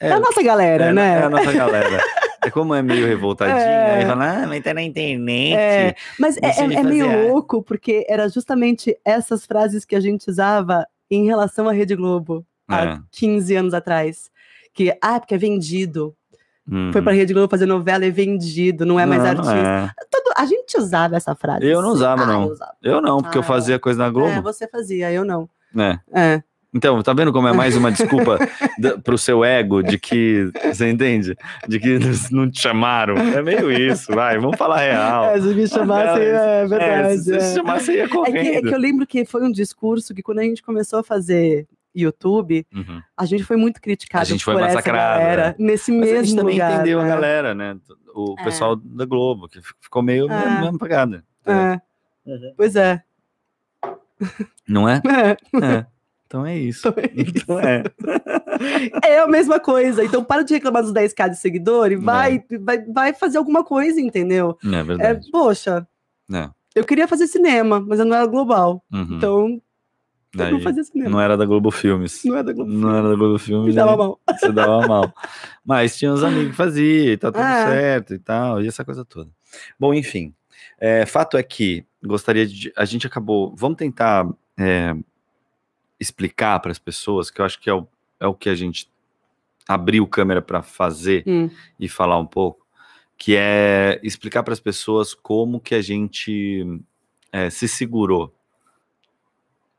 É, 0.00 0.12
a 0.12 0.18
nossa 0.20 0.42
galera, 0.42 0.86
é, 0.86 0.92
né? 0.92 1.20
É 1.20 1.22
a 1.24 1.30
nossa 1.30 1.52
galera. 1.52 2.02
É 2.42 2.50
como 2.50 2.74
é 2.74 2.82
meio 2.82 3.06
revoltadinha, 3.06 3.58
É. 3.60 3.94
aí 4.00 4.06
fala, 4.06 4.42
ah, 4.44 4.46
mas 4.46 4.62
tá 4.64 4.72
na 4.72 4.82
internet. 4.82 5.54
É, 5.54 5.94
mas 6.18 6.36
é, 6.38 6.46
é- 6.46 6.74
é 6.74 6.82
meio 6.82 7.04
fazer 7.06 7.28
louco, 7.28 7.62
porque 7.62 8.06
era 8.08 8.28
justamente 8.28 8.96
essas 9.04 9.44
frases 9.44 9.84
que 9.84 9.94
a 9.94 10.00
gente 10.00 10.28
usava 10.30 10.86
em 11.10 11.26
relação 11.26 11.68
à 11.68 11.72
Rede 11.72 11.94
Globo 11.94 12.44
há 12.66 12.84
É. 12.84 12.98
15 13.12 13.54
anos 13.56 13.74
atrás. 13.74 14.30
Que, 14.72 14.96
ah, 15.02 15.20
porque 15.20 15.34
é 15.34 15.38
vendido. 15.38 16.14
Uhum. 16.70 16.90
Foi 16.92 17.02
pra 17.02 17.12
Rede 17.12 17.34
Globo 17.34 17.50
fazer 17.50 17.66
novela, 17.66 18.04
é 18.04 18.10
vendido, 18.10 18.86
não 18.86 18.98
é 18.98 19.04
mais 19.04 19.22
Não, 19.22 19.30
artista. 19.30 19.56
é. 19.56 19.90
Todo- 20.10 20.32
a 20.36 20.44
gente 20.46 20.78
usava 20.78 21.16
essa 21.16 21.34
frase. 21.34 21.66
Eu 21.66 21.82
não 21.82 21.90
usava, 21.90 22.22
Ah, 22.22 22.26
não. 22.26 22.42
eu 22.44 22.48
usava. 22.52 22.72
Eu 22.82 23.00
não, 23.02 23.20
porque 23.20 23.36
eu 23.36 23.42
Ah, 23.42 23.44
fazia 23.44 23.78
coisa 23.78 23.98
na 23.98 24.08
Globo. 24.08 24.30
É, 24.30 24.40
você 24.40 24.68
fazia, 24.68 25.10
eu 25.12 25.24
não. 25.24 25.48
É. 25.76 25.98
É. 26.14 26.42
Então, 26.72 27.02
tá 27.02 27.12
vendo 27.12 27.32
como 27.32 27.48
é 27.48 27.52
mais 27.52 27.76
uma 27.76 27.90
desculpa 27.90 28.38
da, 28.78 28.96
pro 28.98 29.18
seu 29.18 29.44
ego 29.44 29.82
de 29.82 29.98
que. 29.98 30.50
Você 30.72 30.88
entende? 30.88 31.36
De 31.66 31.80
que 31.80 31.88
eles 31.88 32.30
não 32.30 32.48
te 32.48 32.60
chamaram. 32.60 33.16
É 33.16 33.42
meio 33.42 33.72
isso, 33.72 34.12
vai, 34.14 34.38
vamos 34.38 34.56
falar 34.56 34.78
real. 34.78 35.24
É, 35.24 35.40
se 35.40 35.48
me 35.54 35.66
chamassem, 35.66 36.22
é 36.22 36.62
É, 36.62 36.66
verdade. 36.66 37.18
se 37.18 37.34
é. 37.34 37.40
se 37.40 37.54
chamasse, 37.56 37.86
você 37.86 37.92
ia 37.96 38.04
É 38.04 38.06
que, 38.06 38.12
é 38.12 38.16
correndo. 38.16 38.68
que 38.68 38.74
eu 38.74 38.78
lembro 38.78 39.06
que 39.06 39.24
foi 39.24 39.42
um 39.42 39.50
discurso 39.50 40.14
que 40.14 40.22
quando 40.22 40.38
a 40.38 40.42
gente 40.44 40.62
começou 40.62 41.00
a 41.00 41.02
fazer 41.02 41.66
YouTube, 41.92 42.64
Uhum. 42.72 43.02
a 43.16 43.26
gente 43.26 43.42
foi 43.42 43.56
muito 43.56 43.80
criticado 43.80 44.22
A 44.22 44.24
gente 44.24 44.44
foi 44.44 44.54
massacrado, 44.54 45.20
galera, 45.20 45.56
nesse 45.58 45.90
Mas 45.90 46.00
mesmo 46.02 46.18
a 46.18 46.22
gente 46.22 46.36
também 46.36 46.54
lugar. 46.54 46.72
entendeu 46.74 47.00
a 47.00 47.02
né? 47.02 47.08
galera, 47.08 47.52
né? 47.54 47.76
O 48.14 48.36
É. 48.38 48.44
pessoal 48.44 48.76
da 48.76 49.04
Globo, 49.04 49.48
que 49.48 49.60
ficou 49.80 50.00
meio 50.04 50.26
É. 50.26 50.28
na 50.28 50.60
mesma 50.60 50.78
pegada. 50.78 51.24
É, 51.44 51.80
pois 52.56 52.76
é. 52.76 53.02
Não 54.68 54.88
é? 54.88 55.02
É. 55.64 55.86
É. 56.30 56.36
Então 56.36 56.46
é 56.46 56.56
isso. 56.56 56.88
Então 57.16 57.58
é. 57.60 57.82
É 59.04 59.18
a 59.20 59.26
mesma 59.26 59.58
coisa. 59.58 60.04
Então 60.04 60.22
para 60.22 60.42
de 60.44 60.54
reclamar 60.54 60.82
dos 60.82 60.92
10k 60.92 61.30
de 61.30 61.36
seguidor 61.36 61.90
e 61.90 61.96
vai, 61.96 62.42
vai, 62.60 62.78
vai 62.84 63.12
fazer 63.14 63.38
alguma 63.38 63.64
coisa, 63.64 64.00
entendeu? 64.00 64.56
É 64.64 64.76
É, 64.76 64.82
verdade. 64.82 65.28
poxa, 65.32 65.86
É. 66.32 66.48
eu 66.74 66.84
queria 66.84 67.08
fazer 67.08 67.26
cinema, 67.26 67.80
mas 67.80 67.98
eu 67.98 68.04
não 68.04 68.16
era 68.16 68.26
global. 68.26 68.82
Uhum. 68.92 69.16
Então, 69.16 69.62
Daí, 70.32 70.52
não 70.52 70.60
fazia 70.60 70.84
cinema. 70.84 71.10
não 71.10 71.20
era 71.20 71.36
da 71.36 71.44
Globo 71.44 71.72
Filmes. 71.72 72.22
Não 72.24 72.36
é 72.36 72.42
da 72.44 72.52
Globo. 72.52 72.70
Não 72.70 72.94
era 72.96 73.08
da 73.08 73.14
Globo 73.16 73.36
Filmes. 73.36 73.66
Me 73.66 73.72
dava 73.74 73.90
aí 73.90 73.98
mal. 73.98 74.20
Você 74.38 74.52
dava 74.52 74.86
mal. 74.86 75.12
Mas 75.64 75.98
tinha 75.98 76.12
uns 76.12 76.22
amigos 76.22 76.50
que 76.52 76.56
faziam, 76.56 77.06
e 77.12 77.16
tá 77.16 77.32
tudo 77.32 77.42
É. 77.42 77.66
certo 77.66 78.14
e 78.14 78.18
tal, 78.20 78.62
e 78.62 78.68
essa 78.68 78.84
coisa 78.84 79.04
toda. 79.04 79.28
Bom, 79.78 79.92
enfim. 79.92 80.32
é, 80.78 81.04
fato 81.04 81.36
é 81.36 81.42
que 81.42 81.84
gostaria 82.04 82.46
de. 82.46 82.72
A 82.76 82.84
gente 82.84 83.04
acabou. 83.08 83.52
Vamos 83.56 83.76
tentar 83.76 84.28
é, 84.56 84.94
explicar 86.00 86.58
para 86.60 86.72
as 86.72 86.78
pessoas, 86.78 87.30
que 87.30 87.40
eu 87.40 87.44
acho 87.44 87.60
que 87.60 87.68
é 87.70 87.74
o, 87.74 87.86
é 88.18 88.26
o 88.26 88.34
que 88.34 88.48
a 88.48 88.54
gente 88.54 88.90
abriu 89.68 90.06
câmera 90.06 90.40
para 90.42 90.62
fazer 90.62 91.22
Hum. 91.26 91.48
e 91.78 91.88
falar 91.88 92.18
um 92.18 92.26
pouco, 92.26 92.66
que 93.16 93.36
é 93.36 94.00
explicar 94.02 94.42
para 94.42 94.52
as 94.54 94.60
pessoas 94.60 95.12
como 95.14 95.60
que 95.60 95.74
a 95.74 95.82
gente 95.82 96.80
é, 97.30 97.50
se 97.50 97.68
segurou. 97.68 98.34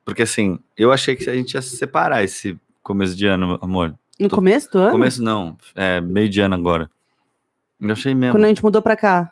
Porque 0.05 0.21
assim, 0.23 0.59
eu 0.77 0.91
achei 0.91 1.15
que 1.15 1.29
a 1.29 1.33
gente 1.35 1.53
ia 1.53 1.61
se 1.61 1.75
separar 1.75 2.23
esse 2.23 2.57
começo 2.83 3.15
de 3.15 3.25
ano, 3.25 3.57
amor. 3.61 3.97
No 4.19 4.29
Tô- 4.29 4.35
começo 4.35 4.71
do 4.71 4.77
ano? 4.79 4.91
Começo 4.91 5.21
não, 5.23 5.57
é 5.75 5.99
meio 5.99 6.29
de 6.29 6.39
ano 6.41 6.55
agora. 6.55 6.89
Eu 7.79 7.91
achei 7.91 8.13
mesmo. 8.13 8.35
Quando 8.35 8.45
a 8.45 8.47
gente 8.47 8.63
mudou 8.63 8.81
pra 8.81 8.95
cá. 8.95 9.31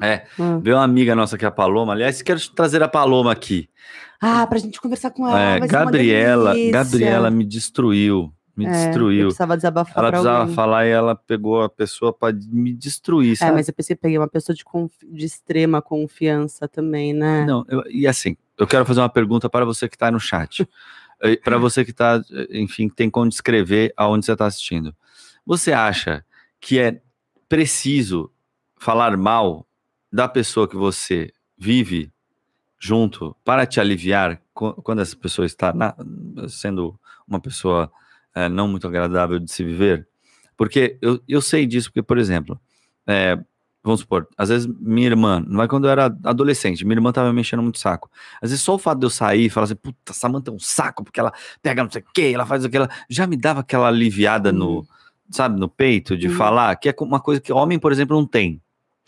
É, 0.00 0.26
Ah. 0.38 0.58
veio 0.62 0.76
uma 0.76 0.84
amiga 0.84 1.14
nossa 1.14 1.36
que 1.36 1.44
é 1.44 1.48
a 1.48 1.50
Paloma. 1.50 1.92
Aliás, 1.92 2.22
quero 2.22 2.40
trazer 2.50 2.82
a 2.82 2.88
Paloma 2.88 3.32
aqui. 3.32 3.68
Ah, 4.20 4.46
pra 4.46 4.58
gente 4.58 4.80
conversar 4.80 5.10
com 5.10 5.26
ela. 5.28 5.40
É, 5.40 5.60
Gabriela. 5.66 6.54
Gabriela 6.70 7.30
me 7.30 7.44
destruiu. 7.44 8.32
Me 8.56 8.66
É, 8.66 8.70
destruiu. 8.70 9.26
precisava 9.26 9.56
desabafar 9.56 9.96
Ela 9.98 10.10
precisava 10.10 10.38
alguém. 10.40 10.54
falar 10.56 10.84
e 10.86 10.90
ela 10.90 11.14
pegou 11.14 11.62
a 11.62 11.68
pessoa 11.68 12.12
pra 12.12 12.32
me 12.32 12.72
destruir, 12.72 13.32
É, 13.32 13.36
sabe? 13.36 13.52
mas 13.52 13.68
eu 13.68 13.74
pensei, 13.74 13.94
peguei 13.94 14.18
uma 14.18 14.26
pessoa 14.26 14.54
de, 14.56 14.64
de 15.16 15.24
extrema 15.24 15.80
confiança 15.80 16.66
também, 16.66 17.12
né? 17.14 17.44
Não, 17.46 17.64
eu- 17.68 17.84
e 17.88 18.04
assim, 18.04 18.36
eu 18.58 18.66
quero 18.66 18.84
fazer 18.84 18.98
uma 19.00 19.08
pergunta 19.08 19.48
para 19.48 19.64
você 19.64 19.88
que 19.88 19.94
está 19.94 20.10
no 20.10 20.18
chat. 20.18 20.68
para 21.44 21.56
você 21.58 21.84
que 21.84 21.92
está, 21.92 22.20
enfim, 22.50 22.88
que 22.88 22.96
tem 22.96 23.08
como 23.08 23.28
descrever 23.28 23.92
aonde 23.96 24.26
você 24.26 24.32
está 24.32 24.46
assistindo. 24.46 24.92
Você 25.46 25.72
acha 25.72 26.24
que 26.60 26.80
é 26.80 27.00
preciso 27.48 28.28
falar 28.76 29.16
mal 29.16 29.66
da 30.12 30.28
pessoa 30.28 30.68
que 30.68 30.76
você 30.76 31.32
vive 31.56 32.10
junto 32.78 33.34
para 33.44 33.66
te 33.66 33.80
aliviar 33.80 34.40
quando 34.52 35.00
essa 35.02 35.16
pessoa 35.16 35.44
está 35.46 35.72
na- 35.72 35.94
sendo 36.48 36.98
uma 37.26 37.40
pessoa 37.40 37.90
eh, 38.34 38.48
não 38.48 38.68
muito 38.68 38.86
agradável 38.86 39.38
de 39.40 39.50
se 39.50 39.64
viver? 39.64 40.06
Porque 40.56 40.96
eu, 41.02 41.20
eu 41.26 41.40
sei 41.40 41.66
disso, 41.66 41.88
porque, 41.88 42.02
por 42.02 42.18
exemplo, 42.18 42.60
eh, 43.06 43.36
vamos 43.82 44.00
supor, 44.00 44.28
às 44.36 44.48
vezes 44.48 44.66
minha 44.80 45.06
irmã, 45.08 45.42
não 45.46 45.62
é 45.62 45.66
quando 45.68 45.86
eu 45.86 45.90
era 45.90 46.06
adolescente, 46.24 46.84
minha 46.84 46.96
irmã 46.96 47.10
tava 47.10 47.28
me 47.30 47.34
mexendo 47.36 47.62
muito 47.62 47.78
saco. 47.78 48.10
Às 48.40 48.50
vezes 48.50 48.62
só 48.64 48.74
o 48.74 48.78
fato 48.78 48.98
de 49.00 49.06
eu 49.06 49.10
sair 49.10 49.46
e 49.46 49.50
falar 49.50 49.64
assim, 49.64 49.74
puta, 49.76 50.12
Samanta 50.12 50.50
é 50.50 50.54
um 50.54 50.58
saco, 50.58 51.02
porque 51.04 51.18
ela 51.18 51.32
pega 51.62 51.82
não 51.82 51.90
sei 51.90 52.02
o 52.02 52.04
que, 52.14 52.32
ela 52.34 52.46
faz 52.46 52.64
aquilo, 52.64 52.86
já 53.08 53.26
me 53.26 53.36
dava 53.36 53.60
aquela 53.60 53.88
aliviada 53.88 54.52
no, 54.52 54.86
sabe, 55.30 55.58
no 55.58 55.68
peito 55.68 56.16
de 56.16 56.28
Uhum. 56.28 56.34
falar, 56.34 56.76
que 56.76 56.88
é 56.88 56.94
uma 57.00 57.18
coisa 57.20 57.40
que 57.40 57.52
homem, 57.52 57.78
por 57.78 57.90
exemplo, 57.92 58.16
não 58.16 58.26
tem. 58.26 58.60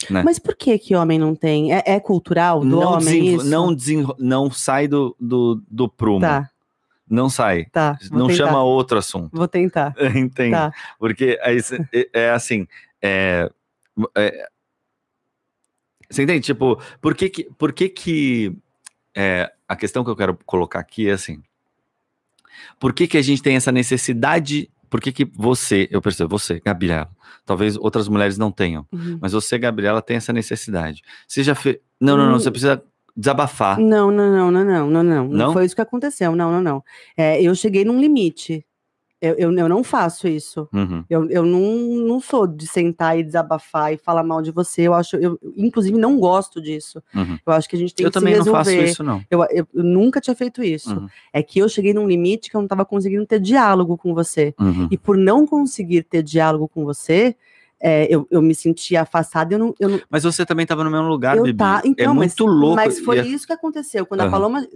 Né? 0.08 0.22
Mas 0.24 0.38
por 0.38 0.54
que 0.56 0.78
que 0.78 0.94
homem 0.94 1.18
não 1.18 1.34
tem? 1.34 1.74
É, 1.74 1.82
é 1.84 2.00
cultural 2.00 2.60
do 2.60 2.66
não, 2.66 2.92
homem 2.92 3.34
isso? 3.34 3.44
não, 3.44 3.76
não 4.18 4.50
sai 4.50 4.88
do, 4.88 5.14
do, 5.20 5.62
do 5.68 5.88
prumo. 5.88 6.20
Tá, 6.20 6.48
Não 7.08 7.28
sai. 7.28 7.66
tá. 7.66 7.98
não 8.10 8.28
tentar. 8.28 8.46
chama 8.46 8.62
outro 8.62 8.98
assunto. 8.98 9.36
Vou 9.36 9.48
tentar. 9.48 9.94
Entende? 10.16 10.52
Tá. 10.52 10.72
Porque 10.98 11.38
aí 11.42 11.58
é, 11.92 12.08
é 12.12 12.30
assim. 12.30 12.66
É, 13.02 13.50
é- 14.16 14.48
você 16.08 16.24
entende? 16.24 16.40
Tipo, 16.40 16.80
por 17.00 17.14
que 17.14 17.28
que. 17.28 17.44
Por 17.56 17.72
que, 17.72 17.88
que 17.88 18.56
é, 19.14 19.52
a 19.68 19.76
questão 19.76 20.02
que 20.02 20.10
eu 20.10 20.16
quero 20.16 20.36
colocar 20.44 20.80
aqui 20.80 21.08
é 21.08 21.12
assim. 21.12 21.40
Por 22.80 22.92
que, 22.92 23.06
que 23.06 23.16
a 23.16 23.22
gente 23.22 23.42
tem 23.42 23.56
essa 23.56 23.70
necessidade? 23.70 24.68
Por 24.90 25.00
que, 25.00 25.12
que 25.12 25.24
você, 25.34 25.88
eu 25.90 26.02
percebo, 26.02 26.28
você, 26.36 26.60
Gabriela, 26.64 27.08
talvez 27.46 27.76
outras 27.76 28.08
mulheres 28.08 28.36
não 28.36 28.50
tenham, 28.50 28.84
Uhum. 28.92 29.18
mas 29.22 29.32
você, 29.32 29.56
Gabriela, 29.56 30.02
tem 30.02 30.16
essa 30.16 30.32
necessidade. 30.32 31.02
Você 31.26 31.42
já 31.44 31.54
fez. 31.54 31.78
Não, 32.00 32.16
não, 32.16 32.26
não, 32.30 32.40
você 32.40 32.50
precisa 32.50 32.82
desabafar. 33.16 33.78
Não, 33.78 34.10
não, 34.10 34.30
não, 34.30 34.50
não, 34.50 34.64
não, 34.64 34.90
não, 34.90 35.02
não. 35.02 35.28
Não? 35.28 35.46
Não 35.46 35.52
foi 35.52 35.64
isso 35.64 35.74
que 35.74 35.80
aconteceu. 35.80 36.34
Não, 36.34 36.50
não, 36.50 36.60
não. 36.60 36.84
É, 37.16 37.40
eu 37.40 37.54
cheguei 37.54 37.84
num 37.84 38.00
limite. 38.00 38.64
Eu, 39.20 39.34
eu, 39.34 39.52
eu 39.52 39.68
não 39.68 39.84
faço 39.84 40.26
isso. 40.26 40.66
Uhum. 40.72 41.04
Eu, 41.10 41.28
eu 41.28 41.44
não, 41.44 41.60
não 42.06 42.20
sou 42.20 42.46
de 42.46 42.66
sentar 42.66 43.18
e 43.18 43.22
desabafar 43.22 43.92
e 43.92 43.98
falar 43.98 44.22
mal 44.22 44.40
de 44.40 44.50
você. 44.50 44.82
Eu 44.82 44.94
acho, 44.94 45.16
eu, 45.16 45.38
inclusive, 45.56 45.98
não 45.98 46.18
gosto 46.18 46.60
disso. 46.60 47.02
Uhum. 47.14 47.38
Eu 47.44 47.52
acho 47.52 47.68
que 47.68 47.76
a 47.76 47.78
gente 47.78 47.94
tem 47.94 48.04
Eu 48.04 48.10
que 48.10 48.18
também 48.18 48.32
se 48.32 48.38
não 48.38 48.44
resolver. 48.46 48.80
faço 48.80 48.90
isso, 48.92 49.02
não. 49.04 49.22
Eu, 49.30 49.42
eu, 49.50 49.68
eu 49.74 49.84
nunca 49.84 50.20
tinha 50.20 50.34
feito 50.34 50.62
isso. 50.62 50.94
Uhum. 50.94 51.06
É 51.32 51.42
que 51.42 51.58
eu 51.58 51.68
cheguei 51.68 51.92
num 51.92 52.08
limite 52.08 52.48
que 52.48 52.56
eu 52.56 52.60
não 52.60 52.66
estava 52.66 52.84
conseguindo 52.84 53.26
ter 53.26 53.40
diálogo 53.40 53.98
com 53.98 54.14
você. 54.14 54.54
Uhum. 54.58 54.88
E 54.90 54.96
por 54.96 55.18
não 55.18 55.46
conseguir 55.46 56.02
ter 56.04 56.22
diálogo 56.22 56.66
com 56.66 56.84
você, 56.84 57.36
é, 57.80 58.06
eu, 58.14 58.26
eu 58.30 58.42
me 58.42 58.54
sentia 58.54 59.02
afastada. 59.02 59.54
Eu 59.54 59.58
não, 59.58 59.74
eu 59.80 59.88
não, 59.88 60.00
Mas 60.10 60.22
você 60.22 60.44
também 60.44 60.64
estava 60.64 60.84
no 60.84 60.90
mesmo 60.90 61.08
lugar, 61.08 61.36
eu 61.36 61.44
Bibi. 61.44 61.58
tá, 61.58 61.80
então, 61.84 62.04
é 62.04 62.08
mas, 62.08 62.16
muito 62.16 62.46
louco. 62.46 62.76
mas 62.76 63.00
foi 63.00 63.16
e 63.16 63.20
é- 63.20 63.26
isso 63.26 63.46
que 63.46 63.52
aconteceu. 63.52 64.04
Quando, 64.04 64.20
Aham. 64.20 64.28
a 64.28 64.30
Paloma, 64.32 64.66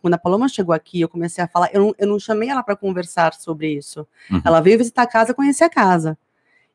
quando 0.00 0.14
a 0.14 0.18
Paloma 0.18 0.48
chegou 0.48 0.74
aqui, 0.74 1.00
eu 1.00 1.08
comecei 1.08 1.44
a 1.44 1.48
falar. 1.48 1.68
Eu 1.72 1.82
não, 1.82 1.94
eu 1.98 2.06
não 2.08 2.18
chamei 2.18 2.48
ela 2.48 2.62
para 2.62 2.74
conversar 2.74 3.34
sobre 3.34 3.72
isso. 3.74 4.06
Uhum. 4.30 4.40
Ela 4.44 4.60
veio 4.60 4.78
visitar 4.78 5.02
a 5.02 5.06
casa, 5.06 5.34
conhecer 5.34 5.64
a 5.64 5.70
casa. 5.70 6.16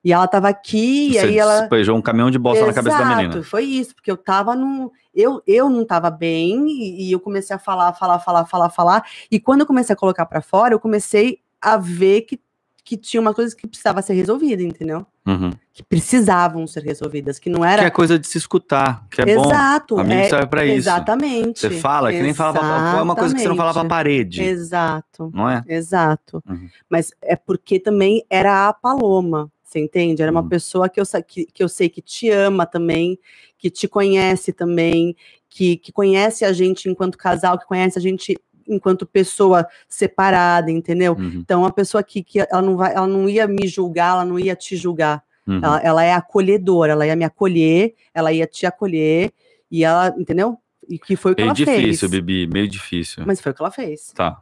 E 0.05 0.11
ela 0.11 0.25
estava 0.25 0.49
aqui, 0.49 1.11
e 1.11 1.13
Você 1.13 1.19
aí 1.19 1.39
ela. 1.39 1.61
despejou 1.61 1.95
um 1.97 2.01
caminhão 2.01 2.29
de 2.29 2.37
bosta 2.37 2.65
na 2.65 2.73
cabeça 2.73 2.97
da 2.97 3.05
menina. 3.05 3.35
Exato, 3.35 3.43
foi 3.43 3.63
isso, 3.63 3.95
porque 3.95 4.11
eu 4.11 4.17
tava 4.17 4.53
no. 4.53 4.91
Eu, 5.15 5.41
eu 5.47 5.69
não 5.69 5.85
tava 5.85 6.11
bem, 6.11 6.67
e, 6.67 7.07
e 7.07 7.11
eu 7.13 7.21
comecei 7.21 7.55
a 7.55 7.59
falar, 7.59 7.93
falar, 7.93 8.19
falar, 8.19 8.45
falar, 8.45 8.69
falar. 8.69 9.05
E 9.31 9.39
quando 9.39 9.61
eu 9.61 9.65
comecei 9.65 9.93
a 9.93 9.95
colocar 9.95 10.25
para 10.25 10.41
fora, 10.41 10.73
eu 10.73 10.79
comecei 10.79 11.39
a 11.61 11.77
ver 11.77 12.23
que, 12.23 12.37
que 12.85 12.97
tinha 12.97 13.21
uma 13.21 13.33
coisa 13.33 13.55
que 13.55 13.65
precisava 13.65 14.01
ser 14.01 14.13
resolvida, 14.13 14.61
entendeu? 14.61 15.05
Uhum. 15.25 15.51
Que 15.71 15.81
precisavam 15.81 16.67
ser 16.67 16.83
resolvidas, 16.83 17.39
que 17.39 17.49
não 17.49 17.63
era. 17.63 17.81
Que 17.83 17.87
é 17.87 17.89
coisa 17.89 18.19
de 18.19 18.27
se 18.27 18.37
escutar, 18.37 19.07
que 19.09 19.21
é 19.21 19.35
bom. 19.35 19.45
Exato. 19.45 19.97
Amigo 19.99 20.19
é- 20.19 20.29
serve 20.29 20.47
pra 20.47 20.65
isso. 20.65 20.77
Exatamente. 20.79 21.61
Você 21.61 21.69
fala, 21.79 22.11
que 22.11 22.21
nem 22.21 22.33
fala 22.33 22.59
pra, 22.59 22.99
é 22.99 23.01
uma 23.01 23.15
coisa 23.15 23.33
que 23.33 23.39
você 23.41 23.47
não 23.47 23.55
fala 23.55 23.73
pra 23.73 23.85
parede, 23.85 24.43
Exato. 24.43 25.31
não 25.33 25.49
é? 25.49 25.63
Exato. 25.67 26.43
Uhum. 26.47 26.67
Mas 26.89 27.11
é 27.21 27.35
porque 27.37 27.79
também 27.79 28.25
era 28.29 28.67
a 28.67 28.73
Paloma, 28.73 29.49
você 29.63 29.79
entende? 29.79 30.21
Era 30.21 30.31
uma 30.31 30.41
Uhum. 30.41 30.49
pessoa 30.49 30.89
que 30.89 30.99
eu, 30.99 31.05
que, 31.25 31.45
que 31.45 31.63
eu 31.63 31.69
sei 31.69 31.87
que 31.87 32.01
te 32.01 32.29
ama 32.29 32.65
também, 32.65 33.17
que 33.57 33.69
te 33.69 33.87
conhece 33.87 34.51
também, 34.51 35.15
que, 35.49 35.77
que 35.77 35.91
conhece 35.93 36.43
a 36.43 36.51
gente 36.51 36.89
enquanto 36.89 37.17
casal, 37.17 37.57
que 37.57 37.65
conhece 37.65 37.97
a 37.97 38.01
gente 38.01 38.37
enquanto 38.67 39.05
pessoa 39.05 39.67
separada, 39.87 40.71
entendeu? 40.71 41.13
Uhum. 41.13 41.39
Então, 41.39 41.61
uma 41.61 41.71
pessoa 41.71 42.03
que, 42.03 42.23
que 42.23 42.39
ela, 42.39 42.61
não 42.61 42.77
vai, 42.77 42.93
ela 42.93 43.07
não 43.07 43.27
ia 43.29 43.47
me 43.47 43.67
julgar, 43.67 44.13
ela 44.13 44.25
não 44.25 44.39
ia 44.39 44.55
te 44.55 44.75
julgar. 44.75 45.23
Uhum. 45.45 45.59
Ela, 45.61 45.79
ela 45.81 46.03
é 46.03 46.13
acolhedora, 46.13 46.93
ela 46.93 47.05
ia 47.05 47.15
me 47.15 47.25
acolher, 47.25 47.93
ela 48.13 48.31
ia 48.31 48.47
te 48.47 48.65
acolher, 48.65 49.31
e 49.69 49.83
ela, 49.83 50.13
entendeu? 50.17 50.57
E 50.89 50.99
que 50.99 51.15
foi 51.15 51.31
o 51.31 51.35
que 51.35 51.41
Meio 51.41 51.49
ela 51.49 51.55
difícil, 51.55 52.09
fez. 52.09 52.21
Bibi, 52.21 52.47
meio 52.47 52.67
difícil. 52.67 53.23
Mas 53.25 53.41
foi 53.41 53.51
o 53.51 53.55
que 53.55 53.61
ela 53.61 53.71
fez. 53.71 54.11
Tá. 54.13 54.41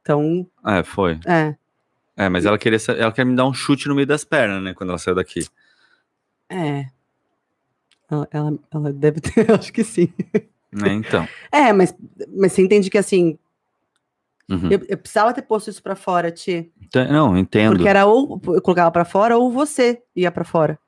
Então, 0.00 0.46
É, 0.66 0.82
foi. 0.82 1.18
é. 1.26 1.54
É, 2.16 2.28
mas 2.28 2.44
ela 2.44 2.58
queria, 2.58 2.78
ela 2.98 3.10
quer 3.12 3.24
me 3.24 3.34
dar 3.34 3.46
um 3.46 3.54
chute 3.54 3.88
no 3.88 3.94
meio 3.94 4.06
das 4.06 4.24
pernas, 4.24 4.62
né, 4.62 4.74
quando 4.74 4.90
ela 4.90 4.98
saiu 4.98 5.14
daqui. 5.14 5.46
É. 6.48 6.86
Ela, 8.10 8.28
ela, 8.30 8.58
ela 8.70 8.92
deve 8.92 9.20
ter, 9.20 9.50
acho 9.52 9.72
que 9.72 9.82
sim. 9.82 10.12
Né, 10.70 10.92
então. 10.92 11.26
É, 11.50 11.72
mas, 11.72 11.94
mas 12.36 12.52
você 12.52 12.62
entende 12.62 12.90
que 12.90 12.98
assim, 12.98 13.38
Uhum. 14.50 14.68
eu, 14.70 14.80
eu 14.88 14.98
precisava 14.98 15.32
ter 15.32 15.42
posto 15.42 15.70
isso 15.70 15.82
pra 15.82 15.94
fora, 15.94 16.30
Ti. 16.30 16.70
Não, 17.10 17.36
entendo. 17.38 17.72
Porque 17.76 17.88
era 17.88 18.04
ou 18.06 18.40
eu 18.46 18.60
colocava 18.60 18.90
pra 18.90 19.04
fora 19.04 19.38
ou 19.38 19.50
você 19.50 20.02
ia 20.14 20.30
pra 20.30 20.44
fora. 20.44 20.78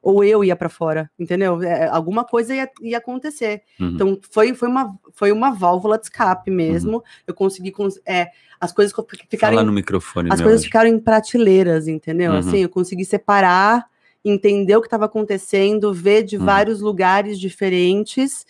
Ou 0.00 0.22
eu 0.22 0.44
ia 0.44 0.54
pra 0.54 0.68
fora, 0.68 1.10
entendeu? 1.18 1.60
É, 1.60 1.88
alguma 1.88 2.24
coisa 2.24 2.54
ia, 2.54 2.70
ia 2.80 2.98
acontecer. 2.98 3.62
Uhum. 3.80 3.88
Então 3.88 4.18
foi, 4.30 4.54
foi, 4.54 4.68
uma, 4.68 4.94
foi 5.12 5.32
uma 5.32 5.50
válvula 5.50 5.98
de 5.98 6.04
escape 6.04 6.50
mesmo. 6.50 7.02
Eu 7.26 7.34
consegui. 7.34 7.72
cons- 7.72 8.00
é, 8.06 8.28
as 8.60 8.70
coisas 8.72 8.92
co- 8.92 9.04
ficaram. 9.28 9.56
Fala 9.56 9.66
no 9.66 9.72
microfone, 9.72 10.28
as 10.32 10.40
coisas 10.40 10.60
anjo. 10.60 10.66
ficaram 10.66 10.88
em 10.88 10.98
prateleiras, 11.00 11.88
entendeu? 11.88 12.30
Uhum. 12.32 12.38
Assim, 12.38 12.58
eu 12.58 12.68
consegui 12.68 13.04
separar, 13.04 13.86
entender 14.24 14.76
o 14.76 14.80
que 14.80 14.86
estava 14.86 15.06
acontecendo, 15.06 15.92
ver 15.92 16.22
de 16.22 16.36
Uhum. 16.38 16.44
vários 16.44 16.80
lugares 16.80 17.38
diferentes. 17.38 18.46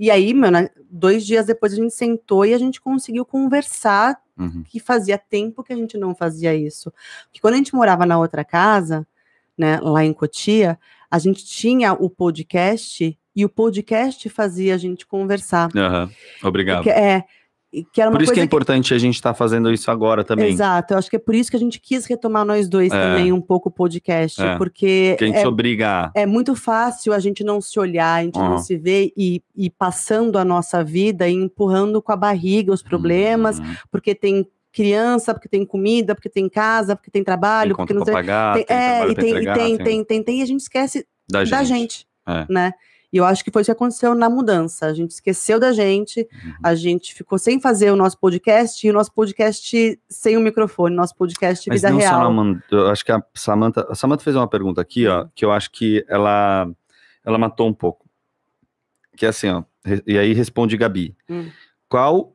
E 0.00 0.10
aí, 0.10 0.32
meu, 0.32 0.50
né, 0.50 0.70
dois 0.90 1.26
dias 1.26 1.44
depois 1.44 1.74
a 1.74 1.76
gente 1.76 1.92
sentou 1.92 2.46
e 2.46 2.54
a 2.54 2.58
gente 2.58 2.80
conseguiu 2.80 3.24
conversar, 3.24 4.18
Uhum. 4.38 4.62
que 4.66 4.80
fazia 4.80 5.18
tempo 5.18 5.62
que 5.62 5.70
a 5.70 5.76
gente 5.76 5.98
não 5.98 6.14
fazia 6.14 6.54
isso. 6.54 6.90
Porque 7.26 7.40
quando 7.42 7.52
a 7.54 7.56
gente 7.58 7.74
morava 7.74 8.06
na 8.06 8.18
outra 8.18 8.42
casa, 8.42 9.06
né, 9.58 9.78
lá 9.82 10.02
em 10.02 10.14
Cotia, 10.14 10.78
a 11.10 11.18
gente 11.18 11.44
tinha 11.44 11.92
o 11.92 12.08
podcast 12.08 13.18
e 13.36 13.44
o 13.44 13.48
podcast 13.50 14.26
fazia 14.30 14.74
a 14.74 14.78
gente 14.78 15.06
conversar. 15.06 15.68
Aham. 15.76 16.10
Obrigado. 16.42 16.82
Que, 16.84 16.88
é, 16.90 17.24
que 17.92 18.00
era 18.00 18.10
uma 18.10 18.16
Por 18.16 18.22
isso 18.22 18.32
que 18.32 18.40
é 18.40 18.42
importante 18.42 18.92
a 18.92 18.98
gente 18.98 19.14
estar 19.14 19.32
fazendo 19.34 19.72
isso 19.72 19.90
agora 19.90 20.24
também. 20.24 20.50
Exato, 20.50 20.92
eu 20.94 20.98
acho 20.98 21.08
que 21.08 21.16
é 21.16 21.18
por 21.18 21.34
isso 21.34 21.50
que 21.50 21.56
a 21.56 21.60
gente 21.60 21.78
quis 21.80 22.04
retomar 22.06 22.44
nós 22.44 22.68
dois 22.68 22.92
É. 22.92 23.00
também 23.00 23.32
um 23.32 23.40
pouco 23.40 23.68
o 23.68 23.72
podcast, 23.72 24.40
É. 24.42 24.56
porque 24.58 25.14
Que 25.18 25.24
a 25.24 25.26
gente 25.28 25.38
é, 25.38 25.46
obriga 25.48 26.10
é 26.14 26.26
muito 26.26 26.54
fácil 26.56 27.12
a 27.12 27.18
gente 27.18 27.44
não 27.44 27.60
se 27.60 27.78
olhar, 27.78 28.14
a 28.20 28.22
gente 28.24 28.38
Uhum. 28.38 28.50
não 28.50 28.58
se 28.58 28.76
ver 28.76 29.12
e, 29.16 29.42
e 29.56 29.70
passando 29.70 30.36
a 30.38 30.44
nossa 30.44 30.82
vida 30.82 31.28
e 31.28 31.32
empurrando 31.32 32.02
com 32.02 32.10
a 32.12 32.16
barriga 32.16 32.72
os 32.72 32.82
problemas, 32.82 33.58
Uhum. 33.58 33.74
porque 33.90 34.14
tem 34.14 34.46
criança, 34.72 35.34
porque 35.34 35.48
tem 35.48 35.64
comida, 35.64 36.14
porque 36.14 36.28
tem 36.28 36.48
casa, 36.48 36.94
porque 36.94 37.10
tem 37.10 37.24
trabalho, 37.24 37.70
Tem 37.70 37.76
porque 37.76 37.92
não 37.94 38.04
sei. 38.04 38.14
pagar, 38.14 38.54
Tem, 38.54 38.64
tem, 38.64 38.76
é, 38.76 39.08
e 39.10 39.14
tem, 39.14 39.24
e 39.26 39.30
entregar, 39.30 39.54
tem, 39.58 39.76
tem, 39.78 40.04
tem, 40.04 40.22
tem, 40.22 40.38
e 40.40 40.42
a 40.42 40.46
gente 40.46 40.60
esquece 40.60 41.04
da 41.28 41.44
gente. 41.44 41.50
da 41.50 41.64
gente, 41.64 42.06
É. 42.28 42.46
né? 42.48 42.72
E 43.12 43.16
eu 43.16 43.24
acho 43.24 43.42
que 43.44 43.50
foi 43.50 43.62
isso 43.62 43.68
que 43.68 43.72
aconteceu 43.76 44.14
na 44.14 44.30
mudança. 44.30 44.86
A 44.86 44.94
gente 44.94 45.10
esqueceu 45.10 45.58
da 45.58 45.72
gente, 45.72 46.20
Uhum. 46.32 46.52
a 46.62 46.74
gente 46.74 47.12
ficou 47.14 47.38
sem 47.38 47.60
fazer 47.60 47.90
o 47.90 47.96
nosso 47.96 48.18
podcast 48.18 48.86
e 48.86 48.90
o 48.90 48.92
nosso 48.92 49.12
podcast 49.12 50.00
sem 50.08 50.36
o 50.36 50.40
microfone, 50.40 50.94
nosso 50.94 51.16
podcast 51.16 51.68
Mas 51.68 51.80
vida 51.82 51.92
não 51.92 52.00
só 52.00 52.06
real. 52.06 52.22
na 52.22 52.30
man- 52.30 52.62
eu 52.70 52.88
acho 52.88 53.04
que 53.04 53.10
a 53.12 53.20
Samantha, 53.34 53.86
a 53.90 53.94
Samantha 53.94 54.22
fez 54.22 54.36
uma 54.36 54.46
pergunta 54.48 54.80
aqui, 54.80 55.06
ó, 55.08 55.26
que 55.34 55.44
eu 55.44 55.50
acho 55.52 55.70
que 55.72 56.04
ela 56.08 56.70
ela 57.24 57.36
matou 57.36 57.68
um 57.68 57.74
pouco. 57.74 58.08
Que 59.16 59.26
é 59.26 59.28
assim, 59.28 59.48
ó, 59.50 59.62
e 60.06 60.16
aí 60.16 60.32
responde 60.32 60.76
Gabi. 60.76 61.14
Hum. 61.28 61.50
Qual 61.88 62.34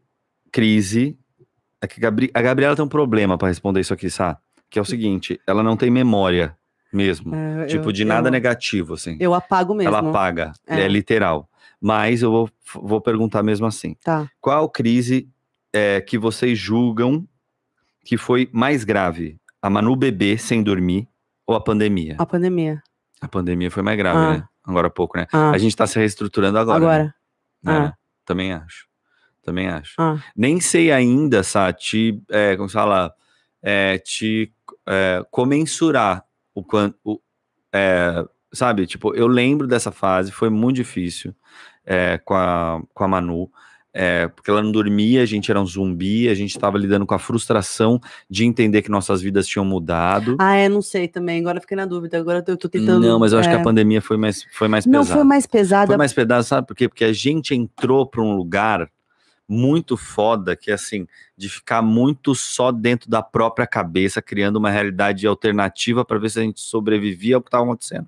crise 0.51 1.17
é 1.81 1.87
que 1.87 1.99
Gabri- 1.99 2.31
a 2.33 2.41
Gabriela 2.41 2.75
tem 2.75 2.83
um 2.85 2.89
problema 2.89 3.37
para 3.37 3.47
responder 3.47 3.79
isso 3.79 3.93
aqui, 3.93 4.09
sabe? 4.09 4.37
Que 4.69 4.77
é 4.77 4.81
o 4.81 4.85
seguinte, 4.85 5.39
ela 5.47 5.63
não 5.63 5.77
tem 5.77 5.89
memória 5.89 6.55
mesmo, 6.95 7.33
É, 7.35 7.65
tipo 7.67 7.89
eu- 7.89 7.91
de 7.91 8.03
nada 8.05 8.27
eu, 8.29 8.31
negativo 8.31 8.93
assim. 8.95 9.17
Eu 9.19 9.33
apago 9.33 9.73
mesmo. 9.75 9.89
ela 9.95 10.09
apaga, 10.09 10.53
é. 10.67 10.81
É. 10.81 10.87
literal. 10.87 11.49
Mas 11.79 12.21
eu 12.21 12.31
vou, 12.31 12.49
vou 12.73 13.01
perguntar 13.01 13.43
mesmo 13.43 13.65
assim. 13.67 13.95
Tá. 14.03 14.29
Qual 14.41 14.67
crise 14.69 15.29
é, 15.73 15.99
que 16.01 16.17
vocês 16.17 16.57
julgam 16.57 17.27
que 18.03 18.17
foi 18.17 18.49
mais 18.51 18.83
grave? 18.83 19.37
A 19.61 19.69
Manu 19.69 19.95
bebê 19.95 20.37
sem 20.37 20.63
dormir 20.63 21.07
ou 21.45 21.55
a 21.55 21.61
pandemia? 21.61 22.15
A 22.17 22.25
pandemia. 22.25 22.81
A 23.21 23.27
pandemia 23.27 23.69
foi 23.69 23.83
mais 23.83 23.97
grave, 23.97 24.17
Ah. 24.17 24.31
né? 24.37 24.43
Agora 24.63 24.87
há 24.87 24.89
pouco, 24.89 25.17
né? 25.17 25.27
Ah, 25.31 25.51
A 25.51 25.57
gente 25.59 25.75
tá 25.75 25.85
se 25.85 25.99
reestruturando 25.99 26.57
agora. 26.57 26.79
né? 26.79 26.85
agora. 26.85 27.15
Né? 27.63 27.87
Ah. 27.91 27.93
Também 28.25 28.51
acho. 28.53 28.87
Também 29.43 29.67
acho. 29.67 29.93
Ah, 29.99 30.17
Nem 30.35 30.59
sei 30.59 30.91
ainda, 30.91 31.43
Sati, 31.43 32.19
é, 32.31 32.55
como 32.55 32.67
se 32.67 32.73
fala, 32.73 33.13
é, 33.61 33.99
te 33.99 34.51
é, 34.87 35.23
comensurar 35.29 36.24
o 36.55 36.63
quanto. 36.63 37.21
É, 37.71 38.25
sabe, 38.51 38.87
tipo, 38.87 39.13
eu 39.13 39.27
lembro 39.27 39.67
dessa 39.67 39.91
fase, 39.91 40.31
foi 40.31 40.49
muito 40.49 40.77
difícil 40.77 41.35
é, 41.85 42.17
com, 42.17 42.33
a, 42.33 42.81
com 42.93 43.03
a 43.03 43.07
Manu. 43.07 43.51
é, 43.93 44.27
porque 44.27 44.49
ela 44.49 44.61
não 44.61 44.71
dormia, 44.73 45.21
a 45.21 45.25
gente 45.25 45.49
era 45.49 45.59
um 45.61 45.65
zumbi, 45.65 46.27
a 46.27 46.33
gente 46.33 46.49
estava 46.49 46.77
lidando 46.77 47.05
com 47.05 47.13
a 47.13 47.19
frustração 47.19 47.99
de 48.29 48.43
entender 48.43 48.81
que 48.81 48.91
nossas 48.91 49.21
vidas 49.21 49.47
tinham 49.47 49.63
mudado. 49.63 50.35
Ah, 50.39 50.55
é, 50.55 50.67
não 50.67 50.81
sei 50.81 51.07
também. 51.07 51.39
Agora 51.39 51.61
fiquei 51.61 51.77
na 51.77 51.85
dúvida. 51.85 52.17
Agora 52.17 52.43
eu 52.45 52.57
tô 52.57 52.67
tentando. 52.67 53.05
não, 53.07 53.19
mas 53.19 53.31
eu 53.31 53.39
acho 53.39 53.47
que 53.47 53.55
é. 53.55 53.59
a 53.59 53.63
pandemia 53.63 54.01
foi 54.01 54.17
mais, 54.17 54.45
foi 54.51 54.67
mais 54.67 54.85
Não, 54.85 54.99
pesada. 54.99 55.19
foi 55.19 55.23
mais 55.23 55.45
pesada. 55.47 55.87
Foi 55.87 55.97
mais 55.97 56.13
pesado, 56.13 56.43
sabe 56.43 56.67
por 56.67 56.75
quê? 56.75 56.89
Porque 56.89 57.05
a 57.05 57.13
gente 57.13 57.55
entrou 57.55 58.05
para 58.05 58.21
um 58.21 58.35
lugar 58.35 58.89
muito 59.47 59.95
foda, 59.95 60.55
que 60.55 60.71
é 60.71 60.73
assim, 60.73 61.07
de 61.37 61.47
ficar 61.49 61.81
muito 61.81 62.33
só 62.33 62.71
dentro 62.71 63.09
da 63.09 63.21
própria 63.21 63.67
cabeça, 63.67 64.21
criando 64.21 64.57
uma 64.57 64.69
realidade 64.71 65.25
alternativa 65.27 66.03
para 66.03 66.17
ver 66.19 66.29
se 66.29 66.39
a 66.39 66.43
gente 66.43 66.59
sobrevivia 66.61 67.35
ao 67.35 67.41
que 67.41 67.47
estava 67.49 67.63
acontecendo. 67.63 68.07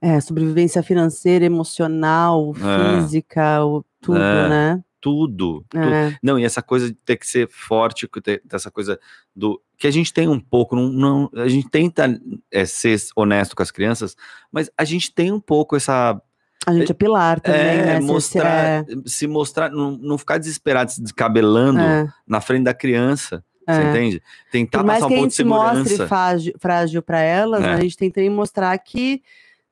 É, 0.00 0.20
sobrevivência 0.20 0.82
financeira, 0.82 1.44
emocional, 1.44 2.54
É. 2.56 3.00
física, 3.00 3.58
tudo, 4.00 4.18
É. 4.18 4.48
né? 4.48 4.84
Tudo. 5.00 5.64
tudo. 5.68 5.82
É. 5.84 6.16
Não, 6.22 6.38
e 6.38 6.44
essa 6.44 6.60
coisa 6.60 6.88
de 6.88 6.94
ter 6.94 7.16
que 7.16 7.26
ser 7.26 7.48
forte, 7.48 8.08
ter, 8.22 8.42
essa 8.52 8.70
coisa 8.70 8.98
do. 9.34 9.60
Que 9.76 9.86
a 9.86 9.90
gente 9.92 10.12
tem 10.12 10.28
um 10.28 10.40
pouco, 10.40 10.74
não, 10.74 10.88
não- 10.90 11.30
a 11.36 11.46
gente 11.46 11.68
tenta 11.70 12.20
é, 12.50 12.64
ser 12.64 12.98
honesto 13.14 13.54
com 13.54 13.62
as 13.62 13.70
crianças, 13.70 14.16
mas 14.50 14.68
a 14.76 14.84
gente 14.84 15.12
tem 15.14 15.30
um 15.30 15.38
pouco 15.40 15.76
essa 15.76 16.20
A 16.66 16.72
gente 16.72 16.90
é 16.90 16.94
pilar 16.94 17.40
também, 17.40 17.60
é, 17.60 17.84
né? 17.84 17.94
Se- 17.94 18.00
se- 18.00 18.06
mostrar, 18.12 18.84
se 19.06 19.26
mostrar, 19.26 19.70
não, 19.70 19.92
não 19.92 20.18
ficar 20.18 20.38
desesperado, 20.38 20.90
se 20.90 21.00
descabelando 21.02 21.80
é, 21.80 22.06
na 22.26 22.40
frente 22.40 22.64
da 22.64 22.74
criança, 22.74 23.42
é. 23.66 23.74
você 23.74 23.88
entende? 23.90 24.22
Tentar 24.50 24.78
Por 24.78 24.86
mais 24.86 25.00
passar 25.00 25.08
que 25.08 25.14
um 25.14 25.16
a 25.16 25.20
pouco 25.20 25.28
de 25.30 25.34
gente 25.34 25.36
se 25.36 25.44
mostre 25.44 25.84
segurança. 25.84 26.08
frágil, 26.08 26.54
frágil 26.58 27.02
para 27.02 27.20
elas, 27.20 27.62
né, 27.62 27.68
É. 27.70 27.74
a 27.74 27.80
gente 27.80 27.96
tem 27.96 28.10
que 28.10 28.28
mostrar 28.28 28.76
que 28.78 29.22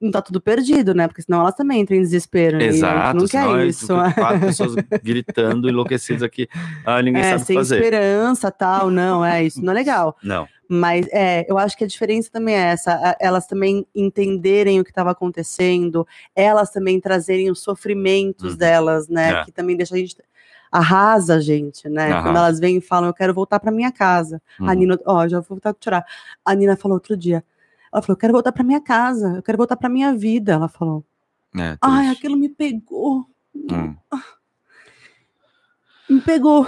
não 0.01 0.11
tá 0.11 0.21
tudo 0.21 0.41
perdido, 0.43 0.95
né? 0.95 1.09
Porque 1.09 1.23
senão 1.23 1.41
elas 1.41 1.55
também 1.55 1.81
entram 1.81 1.97
em 1.97 2.03
desespero. 2.03 2.59
né? 2.59 2.65
A 2.65 2.67
gente 2.67 2.77
Exato, 2.77 3.19
não 3.19 3.27
quer 3.27 3.49
é 3.61 3.67
isso. 3.67 3.87
quatro 4.15 4.41
pessoas 4.47 4.75
gritando, 5.03 5.69
enlouquecidas 5.71 6.23
aqui. 6.23 6.47
Ah, 6.85 7.01
ninguém 7.03 7.23
É, 7.23 7.25
sabe 7.31 7.37
o 7.37 7.41
que 7.41 7.47
sem 7.47 7.57
fazer. 7.57 7.77
esperança, 7.77 8.51
tal, 8.51 8.91
não, 8.91 9.25
é, 9.25 9.43
isso 9.43 9.63
não 9.65 9.73
é 9.73 9.75
legal. 9.75 10.15
Não. 10.23 10.47
Mas 10.69 11.07
é, 11.13 11.45
eu 11.49 11.57
acho 11.59 11.77
que 11.77 11.85
a 11.85 11.87
diferença 11.87 12.31
também 12.31 12.55
é 12.57 12.59
essa, 12.73 12.93
a- 12.95 13.17
elas 13.21 13.47
também 13.47 13.87
entenderem 13.95 14.81
o 14.81 14.85
que 14.85 14.91
estava 14.91 15.11
acontecendo, 15.13 16.07
elas 16.35 16.71
também 16.71 17.01
trazerem 17.01 17.51
os 17.51 17.61
sofrimentos 17.61 18.53
Uhum. 18.53 18.59
delas, 18.59 19.09
né? 19.09 19.33
É. 19.33 19.45
Que 19.45 19.53
também 19.53 19.77
deixa 19.77 19.95
a 19.95 19.99
gente 19.99 20.17
arrasa 20.73 21.37
a 21.37 21.41
gente, 21.41 21.89
né? 21.89 22.07
Quando 22.07 22.15
Arrasa. 22.37 22.39
elas 22.39 22.61
vêm 22.61 22.79
e 22.79 22.81
falam, 22.81 23.09
eu 23.09 23.15
quero 23.15 23.33
voltar 23.33 23.61
para 23.61 23.71
minha 23.71 23.93
casa. 23.93 24.43
A 24.59 24.65
Uhum. 24.65 24.75
Nina, 24.75 24.99
ó, 25.07 25.27
já 25.29 25.39
vou 25.39 25.47
voltar 25.51 25.71
a 25.71 25.77
chorar. 25.83 26.05
A 26.45 26.55
Nina 26.55 26.77
falou 26.77 26.97
outro 26.97 27.17
dia. 27.17 27.45
Ela 27.93 28.03
falou, 28.03 28.15
eu 28.17 28.21
quero 28.21 28.33
voltar 28.33 28.51
para 28.53 28.65
minha 28.65 28.81
casa, 28.81 29.35
eu 29.37 29.43
quero 29.43 29.57
voltar 29.57 29.77
para 29.77 29.89
minha 29.89 30.13
vida. 30.15 30.53
Ela 30.53 30.69
falou, 30.69 31.05
É, 31.57 31.79
ai, 31.81 32.09
aquilo 32.09 32.37
me 32.37 32.49
pegou, 32.49 33.25
Hum. 33.55 33.95
me 36.11 36.21
pegou. 36.21 36.67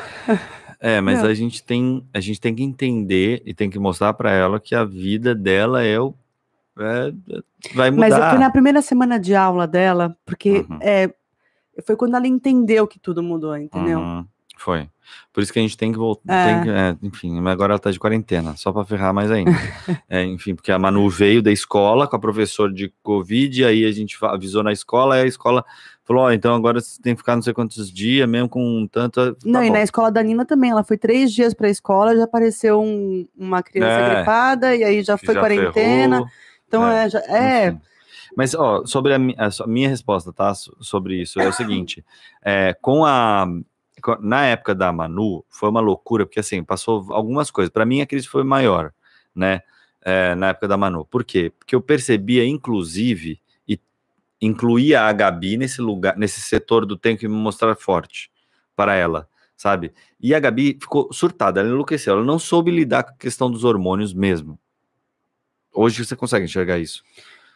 É, 0.81 1.01
mas 1.01 1.23
Não. 1.23 1.29
a 1.29 1.35
gente 1.35 1.63
tem, 1.63 2.05
a 2.15 2.21
gente 2.21 2.41
tem 2.41 2.55
que 2.55 2.63
entender 2.63 3.43
e 3.45 3.53
tem 3.53 3.69
que 3.69 3.79
mostrar 3.79 4.13
pra 4.15 4.31
ela 4.31 4.61
que 4.61 4.75
a 4.75 4.85
vida 4.85 5.35
dela 5.35 5.83
é 5.83 5.99
o 6.01 6.15
é- 6.79 7.13
vai 7.75 7.91
mudar. 7.91 8.09
Mas 8.09 8.17
eu 8.17 8.31
fui 8.31 8.39
na 8.39 8.51
primeira 8.51 8.81
semana 8.81 9.19
de 9.19 9.35
aula 9.35 9.67
dela, 9.67 10.17
porque 10.25 10.65
Uhum. 10.71 10.79
é, 10.81 11.13
foi 11.85 11.97
quando 11.97 12.15
ela 12.15 12.27
entendeu 12.29 12.87
que 12.87 13.01
tudo 13.01 13.21
mudou, 13.23 13.57
entendeu? 13.57 13.99
Uhum. 13.99 14.25
Foi. 14.59 14.89
Por 15.33 15.43
isso 15.43 15.53
que 15.53 15.59
a 15.59 15.63
gente 15.63 15.77
tem 15.77 15.93
que 15.93 15.99
voltar. 15.99 16.67
É. 16.67 16.97
enfim, 17.03 17.41
mas 17.41 17.53
agora 17.53 17.73
ela 17.73 17.79
tá 17.79 17.91
de 17.91 17.99
quarentena, 17.99 18.57
só 18.57 18.73
pra 18.73 18.85
ferrar 18.85 19.15
mais 19.15 19.31
ainda. 19.31 19.51
É, 20.11 20.23
enfim, 20.25 20.55
porque 20.55 20.71
a 20.73 20.79
Manu 20.79 21.09
veio 21.09 21.41
da 21.43 21.51
escola 21.53 22.07
com 22.09 22.17
a 22.17 22.19
professora 22.19 22.73
de 22.73 22.93
Covid, 23.03 23.65
aí 23.65 23.85
a 23.85 23.93
gente 23.93 24.19
avisou 24.23 24.63
na 24.63 24.73
escola, 24.73 25.15
aí 25.15 25.23
a 25.23 25.27
escola 25.27 25.65
falou: 26.05 26.25
Ó, 26.25 26.33
então 26.33 26.55
agora 26.55 26.81
você 26.81 27.01
tem 27.01 27.15
que 27.15 27.21
ficar 27.21 27.37
não 27.37 27.43
sei 27.43 27.55
quantos 27.55 27.91
dias, 27.91 28.29
mesmo 28.29 28.49
com 28.49 28.87
tanto. 28.91 29.35
tá 29.35 29.39
Não, 29.47 29.63
e 29.63 29.69
bom. 29.69 29.75
na 29.75 29.83
escola 29.83 30.11
da 30.11 30.23
Nina 30.23 30.45
também. 30.45 30.71
Ela 30.71 30.83
foi 30.85 30.99
três 30.99 31.33
dias 31.33 31.55
pra 31.55 31.71
escola, 31.71 32.17
já 32.17 32.25
apareceu 32.25 32.83
um- 32.83 33.27
uma 33.39 33.63
criança 33.63 33.93
É. 34.01 34.15
gripada, 34.17 34.75
e 34.77 34.83
aí 34.85 35.03
já 35.03 35.17
foi 35.17 35.35
já 35.35 35.41
quarentena. 35.41 36.17
ferrou. 36.17 36.29
Então, 36.67 36.87
É, 36.87 37.05
é, 37.07 37.09
já- 37.11 37.21
é, 37.29 37.69
Enfim. 37.69 37.81
Mas, 38.37 38.55
ó, 38.55 38.85
sobre 38.85 39.15
a, 39.15 39.17
a 39.17 39.67
minha 39.67 39.89
resposta, 39.89 40.33
tá? 40.33 40.53
so- 40.55 40.77
Sobre 40.81 41.23
isso, 41.23 41.41
é 41.41 41.49
o 41.49 41.53
seguinte: 41.53 42.05
é, 42.45 42.75
com 42.81 43.05
a. 43.05 43.47
Na 44.21 44.47
época 44.47 44.75
da 44.75 44.93
Manu, 44.93 45.45
foi 45.49 45.69
uma 45.69 45.81
loucura, 45.81 46.27
porque 46.27 46.41
assim, 46.41 46.63
passou 46.63 47.07
algumas 47.13 47.51
coisas. 47.51 47.73
Para 47.73 47.85
mim, 47.85 48.01
a 48.01 48.07
crise 48.07 48.27
foi 48.27 48.45
maior, 48.45 48.93
né? 49.35 49.63
é, 50.03 50.35
na 50.35 50.49
época 50.49 50.69
da 50.69 50.77
Manu. 50.77 51.05
Por 51.05 51.25
quê? 51.25 51.53
Porque 51.59 51.75
eu 51.75 51.81
percebia, 51.81 52.45
inclusive, 52.47 53.41
e 53.69 53.79
incluía 54.41 55.03
a 55.03 55.13
Gabi 55.13 55.57
nesse 55.57 55.81
lugar, 55.81 56.17
nesse 56.17 56.41
setor 56.41 56.87
do 56.87 56.97
tenho 56.97 57.19
que 57.19 57.29
me 57.29 57.35
mostrar 57.35 57.75
forte 57.77 58.31
para 58.75 58.95
ela, 58.95 59.29
sabe? 59.57 59.93
E 60.21 60.35
a 60.35 60.41
Gabi 60.41 60.79
ficou 60.81 61.13
surtada, 61.13 61.61
ela 61.61 61.69
enlouqueceu, 61.69 62.15
ela 62.15 62.25
não 62.25 62.39
soube 62.39 62.71
lidar 62.71 63.03
com 63.03 63.11
a 63.11 63.17
questão 63.17 63.51
dos 63.51 63.65
hormônios 63.65 64.15
mesmo. 64.15 64.59
Hoje 65.73 66.05
você 66.05 66.17
consegue 66.17 66.47
enxergar 66.47 66.79
isso. 66.79 67.03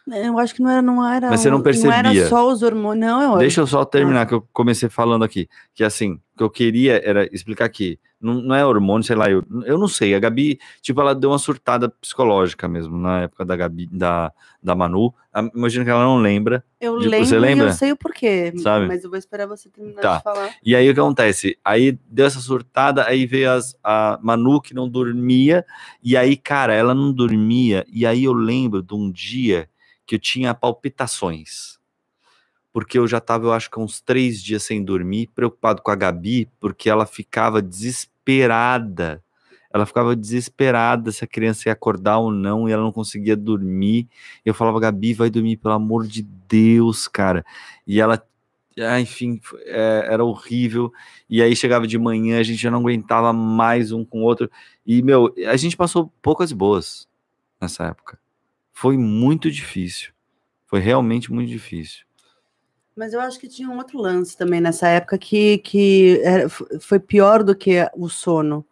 Eu 0.08 0.38
acho 0.38 0.54
que 0.54 0.62
não 0.62 0.70
era, 0.70 0.82
não 0.82 1.06
era. 1.06 1.30
Mas 1.30 1.40
você 1.40 1.50
não 1.50 1.58
Não 1.58 1.64
era 1.92 2.02
percebia. 2.10 2.28
só 2.28 2.48
os 2.50 2.62
hormônios. 2.62 3.06
Não, 3.06 3.32
eu, 3.34 3.38
Deixa 3.38 3.60
eu 3.60 3.66
só 3.66 3.84
terminar, 3.84 4.26
que 4.26 4.34
eu 4.34 4.46
comecei 4.52 4.88
falando 4.88 5.24
aqui. 5.24 5.48
Que 5.74 5.84
assim, 5.84 6.14
o 6.34 6.38
que 6.38 6.42
eu 6.42 6.50
queria 6.50 7.00
era 7.08 7.24
explicar 7.34 7.64
aqui. 7.66 7.98
Não, 8.20 8.34
não 8.34 8.54
é 8.54 8.64
hormônio, 8.64 9.04
sei 9.04 9.16
lá, 9.16 9.28
eu, 9.28 9.42
eu 9.64 9.76
não 9.76 9.88
sei. 9.88 10.14
A 10.14 10.18
Gabi, 10.20 10.58
tipo, 10.80 11.00
ela 11.00 11.12
deu 11.12 11.30
uma 11.30 11.38
surtada 11.40 11.88
psicológica 11.88 12.68
mesmo 12.68 12.96
na 12.96 13.22
época 13.22 13.44
da 13.44 13.56
Gabi, 13.56 13.88
da, 13.90 14.32
da 14.62 14.76
Manu. 14.76 15.12
A- 15.34 15.50
Imagino 15.52 15.84
que 15.84 15.90
ela 15.90 16.04
não 16.04 16.18
lembra. 16.18 16.62
eu 16.80 17.00
de- 17.00 17.08
lembro 17.08 17.26
você 17.26 17.38
lembra? 17.38 17.66
eu 17.66 17.72
sei 17.72 17.90
o 17.90 17.96
porquê. 17.96 18.52
Sabe? 18.58 18.86
Mas 18.86 19.02
eu 19.02 19.10
vou 19.10 19.18
esperar 19.18 19.46
você 19.48 19.68
terminar 19.68 20.00
Tá. 20.00 20.16
de 20.18 20.22
falar. 20.22 20.50
E 20.64 20.76
aí 20.76 20.88
o 20.88 20.94
que 20.94 21.00
acontece? 21.00 21.58
Aí 21.64 21.98
deu 22.08 22.26
essa 22.26 22.38
surtada, 22.38 23.04
aí 23.08 23.26
veio 23.26 23.50
as, 23.50 23.76
a 23.82 24.20
Manu 24.22 24.60
que 24.60 24.72
não 24.72 24.88
dormia, 24.88 25.64
e 26.00 26.16
aí, 26.16 26.36
cara, 26.36 26.72
ela 26.74 26.94
não 26.94 27.12
dormia, 27.12 27.84
e 27.92 28.06
aí 28.06 28.22
eu 28.22 28.32
lembro 28.32 28.82
de 28.84 28.94
um 28.94 29.10
dia 29.10 29.68
que 30.12 30.16
eu 30.16 30.18
tinha 30.18 30.52
palpitações. 30.52 31.78
Porque 32.70 32.98
eu 32.98 33.08
já 33.08 33.18
tava, 33.18 33.46
eu 33.46 33.52
acho 33.52 33.70
que 33.70 33.80
uns 33.80 33.98
três 33.98 34.42
dias 34.42 34.62
sem 34.62 34.84
dormir, 34.84 35.30
preocupado 35.34 35.80
com 35.80 35.90
a 35.90 35.94
Gabi, 35.94 36.50
porque 36.60 36.90
ela 36.90 37.06
ficava 37.06 37.62
desesperada. 37.62 39.24
Ela 39.72 39.86
ficava 39.86 40.14
desesperada 40.14 41.10
se 41.10 41.24
a 41.24 41.26
criança 41.26 41.70
ia 41.70 41.72
acordar 41.72 42.18
ou 42.18 42.30
não, 42.30 42.68
e 42.68 42.72
ela 42.72 42.82
não 42.82 42.92
conseguia 42.92 43.34
dormir. 43.34 44.06
Eu 44.44 44.52
falava, 44.52 44.78
Gabi, 44.80 45.14
vai 45.14 45.30
dormir, 45.30 45.56
pelo 45.56 45.74
amor 45.74 46.06
de 46.06 46.22
Deus, 46.22 47.08
cara. 47.08 47.42
E 47.86 47.98
ela 47.98 48.22
ah, 48.78 49.00
enfim, 49.00 49.40
é, 49.64 50.08
era 50.10 50.24
horrível. 50.24 50.92
E 51.28 51.42
aí 51.42 51.56
chegava 51.56 51.86
de 51.86 51.98
manhã, 51.98 52.38
a 52.38 52.42
gente 52.42 52.60
já 52.60 52.70
não 52.70 52.80
aguentava 52.80 53.32
mais 53.32 53.92
um 53.92 54.04
com 54.04 54.20
o 54.20 54.24
outro. 54.24 54.50
E, 54.86 55.02
meu, 55.02 55.34
a 55.46 55.56
gente 55.56 55.76
passou 55.76 56.12
poucas 56.20 56.52
boas 56.52 57.08
nessa 57.60 57.84
época. 57.84 58.18
Foi 58.82 58.96
muito 58.98 59.48
difícil. 59.48 60.10
Foi 60.66 60.80
realmente 60.80 61.32
muito 61.32 61.48
difícil. 61.48 62.00
Mas 62.96 63.12
eu 63.12 63.20
acho 63.20 63.38
que 63.38 63.46
tinha 63.46 63.70
um 63.70 63.76
outro 63.76 63.96
lance 63.96 64.36
também 64.36 64.60
nessa 64.60 64.88
época 64.88 65.16
que, 65.16 65.58
que 65.58 66.20
era- 66.24 66.48
foi 66.48 66.98
pior 66.98 67.44
do 67.44 67.54
que 67.54 67.76
o 67.96 68.08
sono. 68.08 68.66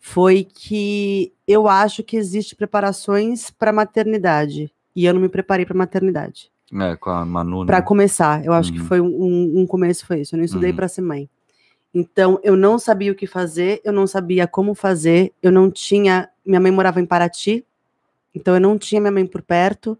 Foi 0.00 0.42
que 0.42 1.32
eu 1.46 1.68
acho 1.68 2.02
que 2.02 2.16
existe 2.16 2.56
preparações 2.56 3.50
para 3.50 3.72
maternidade. 3.72 4.68
E 4.96 5.04
eu 5.04 5.14
não 5.14 5.20
me 5.20 5.28
preparei 5.28 5.64
para 5.64 5.76
maternidade. 5.78 6.50
É, 6.80 6.96
com 6.96 7.10
a 7.10 7.24
Manu, 7.24 7.60
né? 7.60 7.66
Para 7.68 7.82
começar, 7.82 8.44
eu 8.44 8.52
acho 8.52 8.72
que 8.72 8.80
Uhum. 8.80 8.86
foi 8.86 9.00
um, 9.00 9.60
um 9.60 9.64
começo 9.64 10.04
foi 10.04 10.22
isso. 10.22 10.34
Eu 10.34 10.38
não 10.38 10.44
estudei 10.44 10.70
Uhum. 10.70 10.76
para 10.76 10.88
ser 10.88 11.02
mãe. 11.02 11.30
Então, 11.94 12.40
eu 12.42 12.56
não 12.56 12.80
sabia 12.80 13.12
o 13.12 13.14
que 13.14 13.28
fazer, 13.28 13.80
eu 13.84 13.92
não 13.92 14.08
sabia 14.08 14.48
como 14.48 14.74
fazer, 14.74 15.32
eu 15.40 15.52
não 15.52 15.70
tinha. 15.70 16.28
Minha 16.44 16.58
mãe 16.58 16.72
morava 16.72 17.00
em 17.00 17.06
Paraty, 17.06 17.64
então 18.34 18.54
eu 18.54 18.60
não 18.60 18.78
tinha 18.78 19.00
minha 19.00 19.12
mãe 19.12 19.26
por 19.26 19.42
perto. 19.42 19.98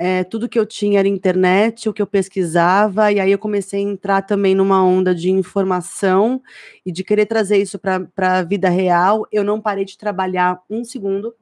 É, 0.00 0.22
tudo 0.22 0.48
que 0.48 0.56
eu 0.56 0.64
tinha 0.64 1.00
era 1.00 1.08
internet, 1.08 1.88
o 1.88 1.92
que 1.92 2.00
eu 2.00 2.06
pesquisava, 2.06 3.10
e 3.10 3.18
aí 3.18 3.32
eu 3.32 3.38
comecei 3.38 3.80
a 3.80 3.82
entrar 3.90 4.22
também 4.22 4.54
numa 4.54 4.80
onda 4.80 5.12
de 5.12 5.28
informação 5.28 6.40
e 6.86 6.92
de 6.92 7.02
querer 7.02 7.26
trazer 7.26 7.56
isso 7.56 7.80
para 7.80 8.38
a 8.38 8.42
vida 8.42 8.68
real. 8.68 9.26
Eu 9.32 9.42
não 9.42 9.60
parei 9.60 9.84
de 9.84 9.98
trabalhar 9.98 10.60
um 10.70 10.84
segundo. 10.84 11.34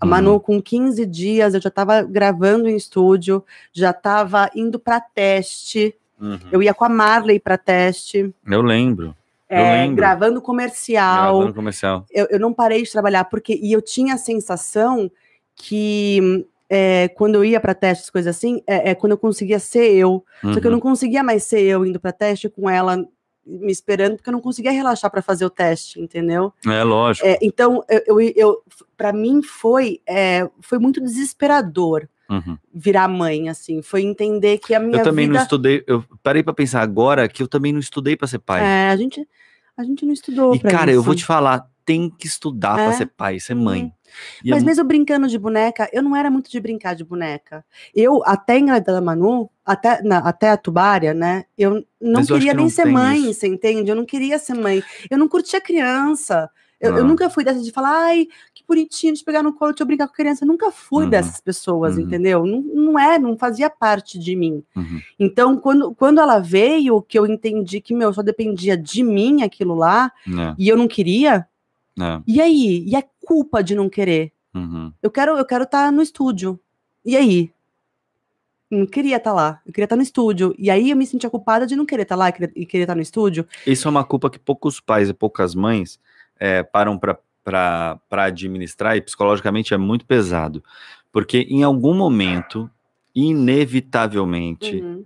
A 0.00 0.04
Uhum. 0.04 0.10
Manu, 0.10 0.40
com 0.40 0.60
15 0.60 1.06
dias, 1.06 1.54
eu 1.54 1.60
já 1.60 1.68
estava 1.68 2.02
gravando 2.02 2.68
em 2.68 2.76
estúdio, 2.76 3.44
já 3.72 3.90
estava 3.90 4.50
indo 4.54 4.80
para 4.80 5.00
teste. 5.00 5.94
Uhum. 6.20 6.38
Eu 6.50 6.62
ia 6.62 6.74
com 6.74 6.84
a 6.84 6.88
Marley 6.88 7.38
para 7.38 7.56
teste, 7.56 8.34
Eu 8.44 8.62
lembro. 8.62 9.14
Eu 9.48 9.58
é, 9.58 9.82
lembro. 9.82 9.96
gravando 9.96 10.42
comercial. 10.42 11.36
Gravando 11.36 11.54
comercial. 11.54 12.04
Eu, 12.10 12.26
eu 12.30 12.40
não 12.40 12.52
parei 12.52 12.82
de 12.82 12.90
trabalhar, 12.90 13.24
porque 13.24 13.54
e 13.62 13.72
eu 13.72 13.80
tinha 13.80 14.14
a 14.14 14.18
sensação 14.18 15.08
que 15.56 16.46
é, 16.68 17.08
quando 17.08 17.36
eu 17.36 17.44
ia 17.44 17.60
para 17.60 17.74
testes, 17.74 18.10
coisas 18.10 18.36
assim, 18.36 18.62
é, 18.66 18.90
é 18.90 18.94
quando 18.94 19.12
eu 19.12 19.18
conseguia 19.18 19.58
ser 19.58 19.90
eu. 19.92 20.24
Só 20.42 20.60
que 20.60 20.66
eu 20.66 20.70
Uhum. 20.70 20.72
não 20.72 20.80
conseguia 20.80 21.22
mais 21.22 21.42
ser 21.44 21.60
eu 21.62 21.84
indo 21.86 21.98
para 21.98 22.12
teste 22.12 22.48
com 22.48 22.68
ela 22.68 23.04
me 23.48 23.70
esperando, 23.70 24.16
porque 24.16 24.28
eu 24.28 24.32
não 24.32 24.40
conseguia 24.40 24.72
relaxar 24.72 25.08
para 25.08 25.22
fazer 25.22 25.44
o 25.46 25.50
teste, 25.50 26.00
entendeu? 26.00 26.52
É 26.66 26.82
lógico. 26.82 27.24
É, 27.26 27.38
então, 27.40 27.84
eu, 27.88 28.20
eu, 28.20 28.32
eu 28.34 28.62
para 28.96 29.12
mim 29.12 29.40
foi 29.40 30.00
é, 30.06 30.48
foi 30.60 30.78
muito 30.78 31.00
desesperador 31.00 32.08
Uhum. 32.28 32.58
virar 32.74 33.06
mãe, 33.06 33.48
assim, 33.48 33.82
foi 33.82 34.02
entender 34.02 34.58
que 34.58 34.74
a 34.74 34.80
minha 34.80 34.98
Eu 34.98 35.04
também 35.04 35.28
não 35.28 35.34
vida 35.34 35.44
estudei. 35.44 35.84
Eu 35.86 36.02
parei 36.24 36.42
pra 36.42 36.52
pensar 36.52 36.82
agora 36.82 37.28
que 37.28 37.40
eu 37.40 37.46
também 37.46 37.72
não 37.72 37.78
estudei 37.78 38.16
pra 38.16 38.26
ser 38.26 38.40
pai. 38.40 38.62
é, 38.64 38.88
a 38.90 38.96
gente 38.96 39.24
a 39.76 39.84
gente 39.84 40.04
não 40.04 40.12
estudou 40.12 40.52
e, 40.52 40.58
cara, 40.58 40.90
isso. 40.90 40.98
eu 40.98 41.02
vou 41.04 41.14
te 41.14 41.24
falar, 41.24 41.64
tem 41.86 42.10
que 42.10 42.26
estudar 42.26 42.74
pra 42.74 42.84
É. 42.86 42.92
ser 42.92 43.06
pai, 43.06 43.40
ser 43.40 43.54
mãe. 43.54 43.84
Uhum. 43.84 43.90
Mas 44.50 44.62
mesmo 44.64 44.84
brincando 44.84 45.26
de 45.28 45.38
boneca, 45.38 45.88
eu 45.92 46.02
não 46.02 46.14
era 46.16 46.30
muito 46.30 46.50
de 46.50 46.58
brincar 46.60 46.94
de 46.94 47.04
boneca. 47.04 47.64
Eu, 47.94 48.22
até 48.26 48.58
engravidar 48.58 48.94
da 48.96 49.00
Manu, 49.00 49.48
até, 49.64 50.02
na- 50.02 50.18
até 50.18 50.50
a 50.50 50.56
Tubária, 50.56 51.14
né? 51.14 51.44
Eu 51.56 51.84
não 52.00 52.20
eu 52.20 52.26
queria 52.26 52.50
que 52.50 52.56
nem 52.56 52.64
não 52.66 52.70
ser 52.70 52.84
mãe, 52.86 53.30
isso. 53.30 53.40
você 53.40 53.46
entende? 53.46 53.88
Eu 53.90 53.96
não 53.96 54.04
queria 54.04 54.38
ser 54.38 54.54
mãe. 54.54 54.82
Eu 55.10 55.16
não 55.16 55.28
curtia 55.28 55.60
criança. 55.60 56.50
Eu, 56.80 56.94
eu 56.96 57.04
Ah. 57.04 57.06
nunca 57.06 57.30
fui 57.30 57.42
dessa 57.42 57.60
de 57.62 57.70
falar, 57.72 58.04
ai, 58.06 58.26
que 58.54 58.62
bonitinho 58.68 59.14
de 59.14 59.24
pegar 59.24 59.42
no 59.42 59.52
colo, 59.54 59.72
de 59.72 59.82
eu 59.82 59.86
brincar 59.86 60.06
com 60.08 60.12
criança. 60.14 60.44
Eu 60.44 60.48
nunca 60.48 60.70
fui 60.70 61.04
Uhum. 61.04 61.10
dessas 61.10 61.40
pessoas, 61.40 61.96
Uhum. 61.96 62.02
entendeu? 62.02 62.44
Não, 62.44 62.60
não 62.62 62.98
é, 62.98 63.18
não 63.18 63.36
fazia 63.38 63.70
parte 63.70 64.18
de 64.18 64.36
mim. 64.36 64.62
Uhum. 64.76 65.00
Então, 65.18 65.56
quando, 65.56 65.94
quando 65.94 66.20
ela 66.20 66.38
veio, 66.38 67.00
que 67.00 67.18
eu 67.18 67.26
entendi 67.26 67.80
que, 67.80 67.94
meu, 67.94 68.12
só 68.12 68.22
dependia 68.22 68.76
de 68.76 69.02
mim 69.02 69.42
aquilo 69.42 69.74
lá, 69.74 70.12
É, 70.26 70.54
e 70.58 70.68
eu 70.68 70.76
não 70.76 70.86
queria, 70.86 71.46
é. 72.00 72.22
e 72.26 72.40
aí? 72.40 72.84
E 72.86 72.94
a 72.96 73.02
culpa 73.24 73.62
de 73.62 73.74
não 73.74 73.88
querer? 73.88 74.32
Uhum. 74.54 74.92
Eu 75.02 75.10
quero 75.10 75.36
eu 75.36 75.44
quero 75.44 75.64
estar 75.64 75.90
no 75.92 76.02
estúdio. 76.02 76.58
E 77.04 77.16
aí? 77.16 77.52
Eu 78.70 78.78
Não 78.80 78.86
queria 78.86 79.16
estar 79.16 79.32
lá. 79.32 79.60
Eu 79.64 79.72
queria 79.72 79.84
estar 79.84 79.96
no 79.96 80.02
estúdio. 80.02 80.54
E 80.58 80.70
aí 80.70 80.90
eu 80.90 80.96
me 80.96 81.06
sentia 81.06 81.30
culpada 81.30 81.66
de 81.66 81.76
não 81.76 81.86
querer 81.86 82.02
estar 82.02 82.16
lá 82.16 82.28
e 82.28 82.32
querer, 82.32 82.52
e 82.56 82.66
querer 82.66 82.82
estar 82.84 82.94
no 82.94 83.02
estúdio. 83.02 83.46
Isso 83.66 83.86
é 83.86 83.90
uma 83.90 84.04
culpa 84.04 84.28
que 84.28 84.38
poucos 84.38 84.80
pais 84.80 85.08
e 85.08 85.14
poucas 85.14 85.54
mães 85.54 86.00
é, 86.38 86.62
param 86.62 86.98
para 86.98 87.20
administrar 88.10 88.96
e 88.96 89.00
psicologicamente 89.02 89.72
é 89.72 89.76
muito 89.76 90.04
pesado. 90.04 90.64
Porque 91.12 91.46
em 91.48 91.62
algum 91.62 91.94
momento, 91.94 92.68
inevitavelmente, 93.14 94.76
Uhum. 94.82 95.04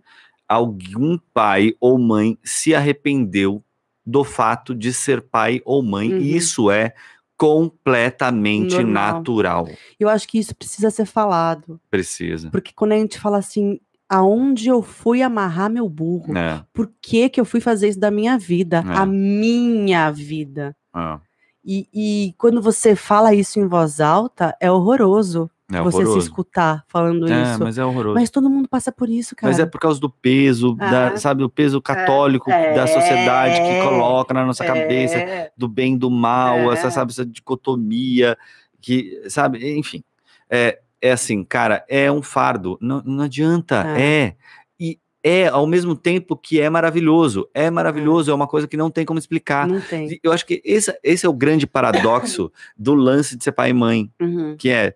algum 0.48 1.18
pai 1.34 1.74
ou 1.78 1.98
mãe 1.98 2.38
se 2.42 2.74
arrependeu 2.74 3.62
do 4.04 4.24
fato 4.24 4.74
de 4.74 4.92
ser 4.92 5.20
pai 5.22 5.60
ou 5.64 5.82
mãe, 5.82 6.12
Uhum. 6.12 6.18
e 6.20 6.36
isso 6.36 6.70
é 6.70 6.94
completamente 7.36 8.74
Normal. 8.76 8.92
natural. 9.14 9.68
Eu 9.98 10.08
acho 10.08 10.26
que 10.28 10.38
isso 10.38 10.54
precisa 10.54 10.90
ser 10.90 11.06
falado. 11.06 11.80
Precisa. 11.90 12.50
Porque 12.50 12.72
quando 12.74 12.92
a 12.92 12.96
gente 12.98 13.18
fala 13.18 13.38
assim, 13.38 13.78
aonde 14.08 14.68
eu 14.68 14.82
fui 14.82 15.22
amarrar 15.22 15.70
meu 15.70 15.88
burro? 15.88 16.36
É, 16.36 16.62
Por 16.72 16.90
que, 17.00 17.28
que 17.28 17.40
eu 17.40 17.44
fui 17.44 17.60
fazer 17.60 17.88
isso 17.88 18.00
da 18.00 18.10
minha 18.10 18.36
vida? 18.38 18.84
É. 18.86 18.92
A 18.96 19.06
minha 19.06 20.10
vida. 20.10 20.76
é, 20.94 21.18
E, 21.64 21.88
e 21.92 22.34
quando 22.38 22.60
você 22.62 22.96
fala 22.96 23.34
isso 23.34 23.58
em 23.60 23.66
voz 23.66 24.00
alta, 24.00 24.56
é 24.60 24.70
horroroso 24.70 25.50
é 25.78 25.82
você 25.82 25.96
horroroso. 25.98 26.20
se 26.20 26.26
escutar 26.28 26.84
falando 26.88 27.30
É, 27.30 27.42
isso. 27.42 27.58
mas 27.62 27.78
é 27.78 27.84
horroroso. 27.84 28.14
Mas 28.14 28.30
todo 28.30 28.50
mundo 28.50 28.68
passa 28.68 28.90
por 28.90 29.08
isso, 29.08 29.36
cara. 29.36 29.50
Mas 29.50 29.58
é 29.60 29.66
por 29.66 29.80
causa 29.80 30.00
do 30.00 30.10
peso, 30.10 30.74
da- 30.74 31.08
Ah. 31.08 31.16
sabe, 31.16 31.42
o 31.44 31.48
peso 31.48 31.80
católico 31.80 32.50
É, 32.50 32.74
da 32.74 32.86
sociedade 32.86 33.54
que 33.56 33.68
é, 33.68 33.82
coloca 33.82 34.34
na 34.34 34.44
nossa 34.44 34.64
É, 34.64 34.66
cabeça 34.66 35.50
do 35.56 35.68
bem 35.68 35.94
e 35.94 35.98
do 35.98 36.10
mal, 36.10 36.56
É. 36.70 36.74
essa, 36.74 36.90
sabe, 36.90 37.12
essa 37.12 37.24
dicotomia, 37.24 38.36
que, 38.80 39.22
sabe, 39.28 39.78
enfim. 39.78 40.02
É, 40.48 40.78
é 41.00 41.12
assim, 41.12 41.44
cara, 41.44 41.84
é 41.88 42.10
um 42.10 42.22
fardo, 42.22 42.76
não, 42.80 43.02
não 43.04 43.24
adianta, 43.24 43.84
É. 43.96 44.02
é. 44.26 44.34
E 44.78 44.98
é 45.22 45.48
ao 45.48 45.66
mesmo 45.66 45.94
tempo 45.94 46.34
que 46.36 46.58
é 46.60 46.70
maravilhoso. 46.70 47.46
É 47.54 47.70
maravilhoso, 47.70 48.30
é 48.30 48.34
uma 48.34 48.46
coisa 48.46 48.66
que 48.66 48.76
não 48.76 48.90
tem 48.90 49.04
como 49.04 49.18
explicar. 49.18 49.68
Não 49.68 49.80
tem. 49.80 50.18
Eu 50.22 50.32
acho 50.32 50.46
que 50.46 50.62
esse, 50.64 50.98
esse 51.04 51.26
é 51.26 51.28
o 51.28 51.32
grande 51.34 51.66
paradoxo 51.66 52.50
do 52.76 52.94
lance 52.94 53.36
de 53.36 53.44
ser 53.44 53.52
pai 53.52 53.70
e 53.70 53.74
mãe, 53.74 54.10
Uhum. 54.20 54.56
que 54.58 54.70
é 54.70 54.94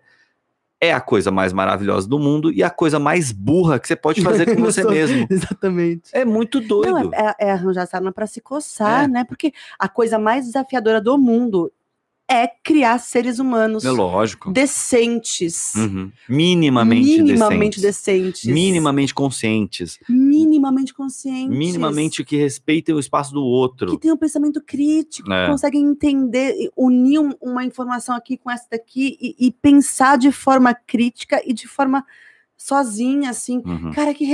é 0.81 0.91
a 0.93 0.99
coisa 1.01 1.31
mais 1.31 1.53
maravilhosa 1.53 2.07
do 2.07 2.19
mundo 2.19 2.51
e 2.51 2.61
a 2.63 2.69
coisa 2.69 2.99
mais 2.99 3.31
burra 3.31 3.79
que 3.79 3.87
você 3.87 3.95
pode 3.95 4.21
fazer 4.21 4.53
com 4.55 4.61
você 4.61 4.83
mesmo. 4.89 5.25
Exatamente. 5.29 6.09
É 6.13 6.25
muito 6.25 6.59
doido. 6.59 6.91
Não, 6.91 7.13
é, 7.13 7.33
é- 7.39 7.47
é 7.47 7.51
arranjar 7.51 7.85
sarna 7.87 8.11
para 8.11 8.27
se 8.27 8.41
coçar, 8.41 9.05
É. 9.05 9.07
né? 9.07 9.23
Porque 9.23 9.53
a 9.79 9.87
coisa 9.87 10.19
mais 10.19 10.45
desafiadora 10.45 10.99
do 11.01 11.17
mundo 11.17 11.71
é 12.27 12.47
criar 12.47 12.97
seres 12.97 13.37
humanos 13.37 13.85
É 13.85 13.91
lógico. 13.91 14.51
decentes. 14.51 15.73
Uhum. 15.75 16.11
Minimamente, 16.27 17.21
minimamente 17.21 17.79
decentes. 17.79 18.41
decentes. 18.43 18.45
Minimamente 18.53 19.13
conscientes. 19.13 19.99
minimamente 20.09 20.93
conscientes. 20.93 21.55
Minimamente 21.57 22.23
que 22.23 22.35
respeitem 22.37 22.95
o 22.95 22.99
espaço 22.99 23.31
do 23.33 23.43
outro. 23.43 23.91
que 23.91 23.97
tem 23.99 24.11
um 24.11 24.17
pensamento 24.17 24.61
crítico, 24.61 25.31
É. 25.31 25.45
que 25.45 25.51
conseguem 25.51 25.83
entender, 25.85 26.53
unir 26.75 27.19
um- 27.19 27.33
uma 27.41 27.63
informação 27.63 28.15
aqui 28.15 28.37
com 28.37 28.49
essa 28.49 28.65
daqui 28.71 29.17
e, 29.21 29.35
e 29.47 29.51
pensar 29.51 30.17
de 30.17 30.31
forma 30.31 30.73
crítica 30.73 31.41
e 31.45 31.53
de 31.53 31.67
forma 31.67 32.03
sozinha, 32.57 33.29
assim. 33.29 33.61
Uhum. 33.65 33.91
Cara, 33.91 34.13
que 34.13 34.25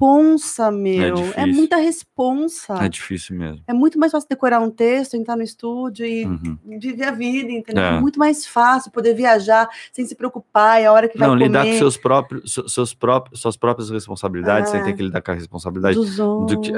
responsa, 0.00 0.70
meu. 0.70 1.16
É, 1.16 1.20
difícil. 1.22 1.54
muita 1.54 1.76
responsa. 1.76 2.74
É 2.84 2.88
difícil 2.88 3.36
mesmo. 3.36 3.60
É 3.66 3.72
muito 3.72 3.98
mais 3.98 4.12
fácil 4.12 4.28
decorar 4.28 4.60
um 4.60 4.70
texto, 4.70 5.14
entrar 5.14 5.36
no 5.36 5.42
estúdio 5.42 6.06
e 6.06 6.24
Uhum. 6.24 6.56
viver 6.78 7.04
a 7.04 7.10
vida, 7.10 7.50
entendeu? 7.50 7.82
É. 7.82 7.96
É. 7.96 8.00
muito 8.00 8.18
mais 8.18 8.46
fácil 8.46 8.90
poder 8.92 9.14
viajar 9.14 9.68
sem 9.92 10.04
se 10.06 10.14
preocupar, 10.14 10.80
é 10.80 10.86
a 10.86 10.92
hora 10.92 11.08
que 11.08 11.18
vai 11.18 11.26
Não, 11.26 11.34
comer. 11.34 11.46
lidar 11.46 11.66
com 11.66 11.72
seus 11.78 11.96
próprios, 11.96 12.52
se- 12.54 12.68
seus 12.68 12.94
próprios, 12.94 13.40
suas 13.40 13.56
próprias 13.56 13.90
responsabilidades, 13.90 14.70
sem 14.70 14.80
É. 14.80 14.84
ter 14.84 14.92
que 14.94 15.02
lidar 15.02 15.20
com 15.20 15.30
a 15.32 15.34
responsabilidade 15.34 15.96
dos 15.96 16.16
do 16.16 16.22
é, 16.22 16.26
outros. 16.26 16.68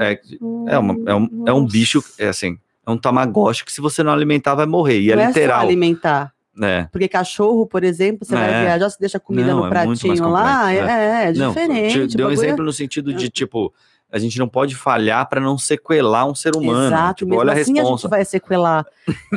é, 0.68 0.78
uma- 0.78 1.10
é 1.10 1.14
um, 1.14 1.44
é 1.46 1.52
um 1.52 1.66
bicho, 1.66 2.02
é 2.18 2.28
assim, 2.28 2.58
é 2.86 2.90
um 2.90 2.96
tamagotchi 2.96 3.64
que 3.64 3.72
se 3.72 3.80
você 3.80 4.02
não 4.02 4.12
alimentar 4.12 4.54
vai 4.54 4.66
morrer. 4.66 5.00
E 5.00 5.12
é 5.12 5.16
Não 5.16 5.22
é 5.22 5.26
só 5.26 5.38
literal. 5.38 5.60
alimentar. 5.60 6.32
É. 6.61 6.88
Porque 6.92 7.08
cachorro, 7.08 7.66
por 7.66 7.82
exemplo, 7.84 8.24
você 8.26 8.34
É. 8.34 8.38
vai 8.38 8.62
viajar, 8.64 8.90
você 8.90 8.96
deixa 9.00 9.16
a 9.16 9.20
comida 9.20 9.48
Não, 9.48 9.61
no 9.61 9.66
é 9.66 9.84
muito 9.86 10.00
pratinho 10.00 10.28
lá, 10.28 10.61
complexo, 10.62 10.90
é, 10.90 11.28
é, 11.28 11.32
Não, 11.32 11.48
diferente. 11.48 12.08
te- 12.08 12.16
deu 12.16 12.26
um 12.26 12.30
é- 12.30 12.34
exemplo 12.34 12.64
no 12.64 12.72
sentido 12.72 13.14
de, 13.14 13.28
tipo, 13.30 13.72
a 14.12 14.18
gente 14.18 14.40
não 14.40 14.48
pode 14.48 14.74
falhar 14.74 15.28
para 15.28 15.40
não 15.40 15.56
sequelar 15.56 16.26
um 16.28 16.34
ser 16.34 16.56
humano. 16.56 16.86
Exato, 16.88 17.24
tipo, 17.24 17.36
olha 17.36 17.50
a 17.50 17.52
assim 17.52 17.61
a 17.61 17.64
gente 17.66 17.78
responsa. 17.78 18.08
vai 18.08 18.24
sequelar. 18.24 18.84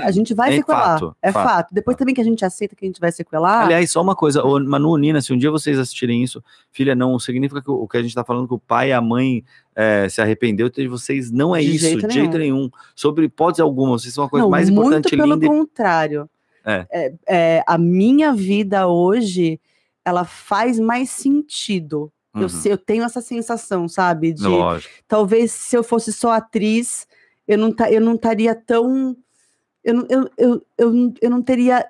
A 0.02 0.10
gente 0.12 0.34
vai 0.34 0.50
É 0.52 0.56
sequelar. 0.58 0.84
fato, 1.00 1.16
é 1.22 1.32
fato. 1.32 1.48
fato. 1.48 1.68
Depois 1.76 1.96
também 1.96 2.16
que 2.16 2.20
a 2.22 2.24
gente 2.24 2.44
aceita 2.44 2.76
que 2.76 2.84
a 2.84 2.88
gente 2.88 3.00
vai 3.00 3.12
sequelar. 3.12 3.66
Aliás, 3.66 3.92
só 3.92 4.02
uma 4.02 4.16
coisa, 4.16 4.44
Manu, 4.62 4.98
Nina, 4.98 5.22
se 5.22 5.32
um 5.32 5.38
dia 5.38 5.52
vocês 5.52 5.78
assistirem 5.78 6.24
isso, 6.24 6.44
filha, 6.72 6.96
não 6.96 7.20
significa 7.20 7.62
que 7.62 7.70
o 7.70 7.88
que 7.88 7.98
a 7.98 8.02
gente 8.02 8.16
tá 8.16 8.24
falando 8.26 8.48
que 8.48 8.54
o 8.56 8.60
pai 8.60 8.90
e 8.90 8.94
a 8.94 9.00
mãe 9.00 9.44
é, 9.76 10.10
se 10.10 10.20
arrependeu 10.22 10.68
de 10.70 10.88
vocês, 10.88 11.30
não 11.32 11.56
é 11.56 11.60
De 11.62 11.68
isso, 11.76 11.86
jeito 11.86 12.08
de 12.08 12.14
jeito 12.16 12.38
nenhum. 12.40 12.68
Sobre 12.96 13.26
hipótese 13.26 13.62
alguma, 13.62 13.92
vocês 14.00 14.12
são 14.14 14.24
a 14.24 14.30
coisa 14.30 14.44
não, 14.44 14.50
mais 14.50 14.70
muito 14.72 14.88
importante, 14.88 15.16
pelo 15.16 15.34
linda 15.36 15.48
contrário. 15.48 16.30
É. 16.66 16.88
É, 16.92 17.14
é, 17.28 17.64
a 17.68 17.78
minha 17.78 18.34
vida 18.34 18.88
hoje, 18.88 19.60
ela 20.06 20.24
faz 20.26 20.80
mais 20.80 21.10
sentido. 21.10 22.12
Eu, 22.36 22.44
Uhum. 22.44 22.50
sei- 22.50 22.72
eu 22.72 22.78
tenho 22.78 23.04
essa 23.04 23.22
sensação, 23.22 23.88
sabe? 23.88 24.34
De 24.34 24.48
Lógico. 24.48 24.94
talvez 25.08 25.52
se 25.52 25.76
eu 25.78 25.84
fosse 25.84 26.12
só 26.12 26.32
atriz, 26.32 27.08
eu 27.48 27.58
não 27.58 27.74
eu 27.92 28.02
não 28.02 28.16
estaria 28.16 28.56
tão. 28.56 29.16
Eu, 29.84 29.94
não- 29.94 30.08
eu, 30.10 30.30
eu, 30.38 30.66
eu, 30.78 31.14
eu 31.22 31.30
não 31.30 31.42
teria 31.42 31.86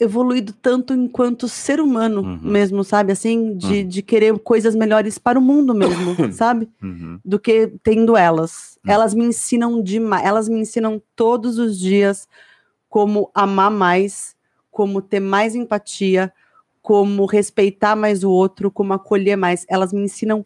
evoluído 0.00 0.52
tanto 0.52 0.92
enquanto 0.94 1.48
ser 1.48 1.80
humano 1.80 2.20
Uhum. 2.20 2.38
mesmo, 2.42 2.84
sabe? 2.84 3.12
Assim, 3.12 3.56
de, 3.56 3.82
Uhum. 3.82 3.88
de 3.88 4.02
querer 4.02 4.38
coisas 4.38 4.76
melhores 4.76 5.18
para 5.18 5.38
o 5.38 5.42
mundo 5.42 5.74
mesmo, 5.74 6.14
sabe? 6.32 6.68
Uhum. 6.82 7.18
Do 7.24 7.38
que 7.38 7.72
tendo 7.82 8.16
elas. 8.16 8.78
Uhum. 8.86 8.92
Elas 8.92 9.12
me 9.14 9.24
ensinam 9.24 9.82
demais, 9.82 10.24
elas 10.24 10.48
me 10.48 10.60
ensinam 10.60 11.02
todos 11.16 11.58
os 11.58 11.78
dias 11.78 12.28
como 12.88 13.30
amar 13.34 13.70
mais, 13.70 14.36
como 14.70 15.00
ter 15.02 15.20
mais 15.20 15.54
empatia, 15.54 16.32
como 16.80 17.26
respeitar 17.26 17.94
mais 17.96 18.24
o 18.24 18.30
outro, 18.30 18.70
como 18.70 18.92
acolher 18.92 19.36
mais. 19.36 19.66
Elas 19.68 19.92
me 19.92 20.00
ensinam 20.02 20.44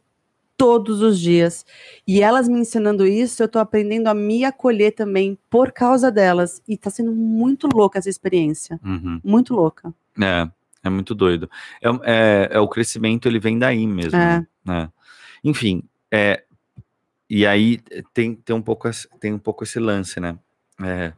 todos 0.56 1.00
os 1.00 1.18
dias. 1.18 1.64
E 2.06 2.20
elas 2.22 2.48
me 2.48 2.60
ensinando 2.60 3.06
isso, 3.06 3.42
eu 3.42 3.48
tô 3.48 3.58
aprendendo 3.58 4.06
a 4.08 4.14
me 4.14 4.44
acolher 4.44 4.92
também 4.92 5.38
por 5.50 5.72
causa 5.72 6.10
delas. 6.10 6.62
E 6.68 6.76
tá 6.76 6.90
sendo 6.90 7.12
muito 7.12 7.68
louca 7.72 7.98
essa 7.98 8.08
experiência. 8.10 8.78
Uhum. 8.84 9.20
Muito 9.24 9.54
louca. 9.54 9.92
É, 10.20 10.48
é 10.84 10.90
muito 10.90 11.14
doido. 11.14 11.48
É, 11.80 11.88
é, 12.04 12.48
é 12.52 12.60
o 12.60 12.68
crescimento, 12.68 13.26
ele 13.28 13.38
vem 13.40 13.58
daí 13.58 13.86
mesmo. 13.86 14.18
É. 14.18 14.46
né? 14.64 14.88
É. 14.88 14.88
Enfim, 15.44 15.82
é, 16.10 16.44
e 17.28 17.46
aí 17.46 17.80
tem, 18.12 18.34
tem, 18.34 18.54
um 18.54 18.62
pouco, 18.62 18.88
esse- 18.88 19.08
tem 19.18 19.32
um 19.32 19.38
pouco 19.38 19.64
esse 19.64 19.78
lance, 19.80 20.20
né? 20.20 20.38
É, 20.84 21.12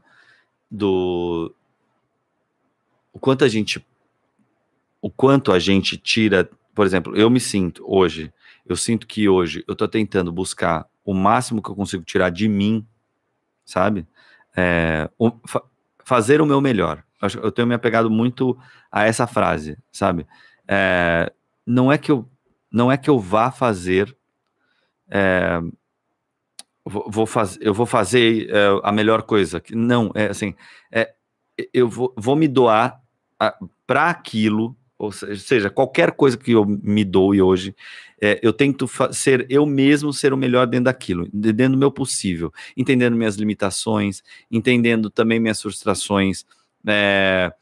do 0.71 1.55
o 3.13 3.19
quanto 3.19 3.45
a 3.45 3.49
gente 3.49 3.85
o 5.01 5.11
quanto 5.11 5.53
a 5.53 5.59
gente 5.59 5.97
tira, 5.97 6.49
por 6.75 6.87
exemplo, 6.87 7.15
eu 7.17 7.29
me 7.29 7.39
sinto 7.41 7.85
hoje, 7.87 8.33
eu 8.67 8.77
sinto 8.77 9.07
que 9.07 9.29
hoje 9.29 9.63
eu 9.69 9.77
tô 9.77 9.87
tentando 9.87 10.33
buscar 10.33 10.87
o 11.05 11.13
máximo 11.13 11.63
que 11.63 11.69
eu 11.71 11.75
consigo 11.75 12.03
tirar 12.03 12.31
de 12.31 12.49
mim, 12.49 12.87
sabe? 13.65 14.07
É, 14.57 15.11
o- 15.19 15.33
fa- 15.47 15.63
fazer 16.05 16.41
o 16.41 16.47
meu 16.47 16.61
melhor. 16.61 17.05
Eu 17.43 17.53
tenho 17.53 17.69
me 17.69 17.75
apegado 17.75 18.11
muito 18.11 18.59
a 18.93 19.05
essa 19.05 19.27
frase, 19.27 19.79
sabe? 19.93 20.27
É, 20.69 21.33
não 21.67 21.91
é 21.93 21.99
que 21.99 22.13
eu 22.13 22.29
não 22.71 22.91
é 22.93 22.97
que 22.99 23.09
eu 23.11 23.19
vá 23.21 23.51
fazer 23.53 24.17
é, 25.11 25.61
vou, 26.85 27.05
vou 27.11 27.27
faz, 27.27 27.59
eu 27.61 27.73
vou 27.75 27.87
fazer 27.87 28.49
é, 28.51 28.81
a 28.83 28.93
melhor 28.93 29.23
coisa 29.23 29.63
não 29.73 30.11
é 30.15 30.27
assim 30.27 30.55
é, 30.93 31.13
eu 31.73 31.89
vou, 31.89 32.13
vou 32.17 32.37
me 32.37 32.49
doar 32.49 33.01
para 33.87 34.11
aquilo 34.11 34.77
ou 34.99 35.11
se- 35.13 35.37
seja 35.39 35.71
qualquer 35.71 36.13
coisa 36.13 36.37
que 36.37 36.53
eu 36.53 36.65
me 36.65 37.05
doe 37.05 37.41
hoje 37.43 37.75
é, 38.21 38.39
eu 38.43 38.53
tento 38.53 38.89
ser 39.13 39.47
eu 39.49 39.67
mesmo 39.67 40.13
ser 40.13 40.33
o 40.33 40.37
melhor 40.37 40.67
dentro 40.67 40.85
daquilo 40.85 41.29
de- 41.33 41.53
dentro 41.53 41.73
do 41.73 41.79
meu 41.79 41.91
possível 41.91 42.53
entendendo 42.77 43.17
minhas 43.17 43.37
limitações 43.37 44.23
entendendo 44.51 45.11
também 45.11 45.41
minhas 45.41 45.61
frustrações 45.61 46.45
é, 46.87 47.53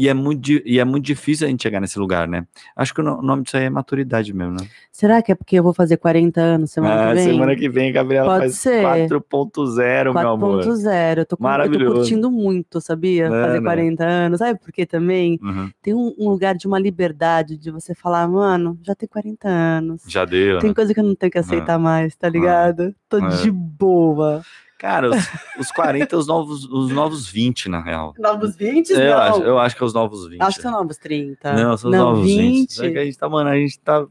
e 0.00 0.08
é 0.08 0.14
muito 0.14 0.50
e 0.64 0.78
é 0.78 0.84
muito 0.84 1.04
difícil 1.04 1.46
a 1.46 1.50
gente 1.50 1.62
chegar 1.62 1.80
nesse 1.80 1.98
lugar 1.98 2.28
né 2.28 2.46
acho 2.76 2.94
que 2.94 3.00
o 3.00 3.04
no- 3.04 3.20
nome 3.20 3.42
disso 3.42 3.56
aí 3.56 3.64
é 3.64 3.70
maturidade 3.70 4.32
mesmo 4.32 4.52
né 4.54 4.66
Será 4.92 5.22
que 5.22 5.30
é 5.30 5.34
porque 5.34 5.56
eu 5.56 5.62
vou 5.62 5.72
fazer 5.72 5.96
40 5.96 6.40
anos 6.40 6.72
semana 6.72 6.94
ah, 7.04 7.08
que 7.10 7.14
vem? 7.14 7.24
semana 7.32 7.54
que 7.56 7.68
vem, 7.68 7.92
Gabriela 7.92 8.26
Pode 8.26 8.40
faz 8.40 8.58
ser. 8.58 8.82
4.0, 9.08 10.12
meu 10.12 10.28
amor. 10.28 10.64
4.0. 10.64 11.18
Eu 11.18 11.24
tô, 11.26 11.36
com- 11.36 11.44
eu 11.44 11.46
tô 11.46 11.48
Maravilhoso. 11.48 11.94
curtindo 11.98 12.30
muito, 12.32 12.80
sabia? 12.80 13.28
Fazer 13.28 13.60
né? 13.60 13.62
40 13.62 14.04
anos. 14.04 14.38
Sabe 14.40 14.58
por 14.58 14.72
quê 14.72 14.84
também? 14.84 15.38
Uhum. 15.40 15.70
Tem 15.80 15.94
um, 15.94 16.12
um 16.18 16.28
lugar 16.30 16.56
de 16.56 16.66
uma 16.66 16.80
liberdade 16.80 17.56
de 17.56 17.70
você 17.70 17.94
falar, 17.94 18.26
mano, 18.26 18.76
já 18.82 18.92
tem 18.94 19.08
40 19.08 19.48
anos. 19.48 20.02
Já 20.08 20.24
deu, 20.24 20.58
Tem 20.58 20.70
né? 20.70 20.74
coisa 20.74 20.92
que 20.92 20.98
eu 20.98 21.04
não 21.04 21.14
tenho 21.14 21.30
que 21.30 21.38
aceitar 21.38 21.78
mais, 21.78 22.16
tá 22.16 22.28
ligado? 22.28 22.92
Tô 23.08 23.18
É. 23.18 23.28
de 23.28 23.50
boa. 23.52 24.42
Cara, 24.78 25.10
os, 25.10 25.16
os 25.58 25.72
40 25.72 26.14
é 26.14 26.18
os 26.18 26.26
novos, 26.28 26.64
os 26.64 26.90
novos 26.90 27.26
20, 27.28 27.68
na 27.68 27.82
real. 27.82 28.14
Novos 28.16 28.54
20? 28.54 28.90
Eu 28.90 29.00
não. 29.10 29.18
acho, 29.18 29.42
eu 29.42 29.58
acho 29.58 29.76
que 29.76 29.82
é 29.82 29.86
os 29.86 29.92
novos 29.92 30.28
20. 30.28 30.40
Acho 30.40 30.56
que 30.56 30.62
são 30.62 30.70
novos 30.70 30.96
30. 30.98 31.52
Não, 31.52 31.76
são 31.76 31.90
os 31.90 31.96
novos 31.96 32.26
20. 32.26 32.40
20. 32.60 32.72
Só 32.72 32.82
que 32.82 32.98
a 32.98 33.04
gente 33.04 33.18
tá, 33.18 33.28
mano, 33.28 33.50
a 33.50 33.56
gente 33.56 33.78
tá 33.80 34.06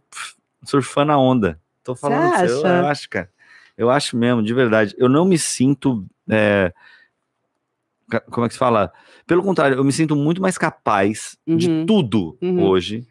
surfando 0.65 1.13
a 1.13 1.17
onda. 1.17 1.57
Tô 1.83 1.95
falando 1.95 2.29
pra 2.29 2.39
você, 2.39 2.53
eu, 2.53 2.57
acha? 2.59 2.67
eu 2.67 2.85
acho, 2.87 3.09
cara. 3.09 3.31
Eu 3.77 3.89
acho 3.89 4.17
mesmo, 4.17 4.43
de 4.43 4.53
verdade. 4.53 4.93
Eu 4.97 5.07
não 5.07 5.23
me 5.23 5.37
sinto. 5.37 6.05
é, 6.29 6.73
como 8.29 8.45
é 8.45 8.49
que 8.49 8.53
se 8.53 8.59
fala? 8.59 8.91
Pelo 9.25 9.43
contrário, 9.43 9.77
eu 9.77 9.83
me 9.83 9.91
sinto 9.93 10.15
muito 10.15 10.41
mais 10.41 10.57
capaz 10.57 11.37
de 11.47 11.69
Uhum. 11.69 11.85
tudo 11.85 12.37
Uhum. 12.41 12.63
hoje. 12.65 12.97
Eu 12.99 13.05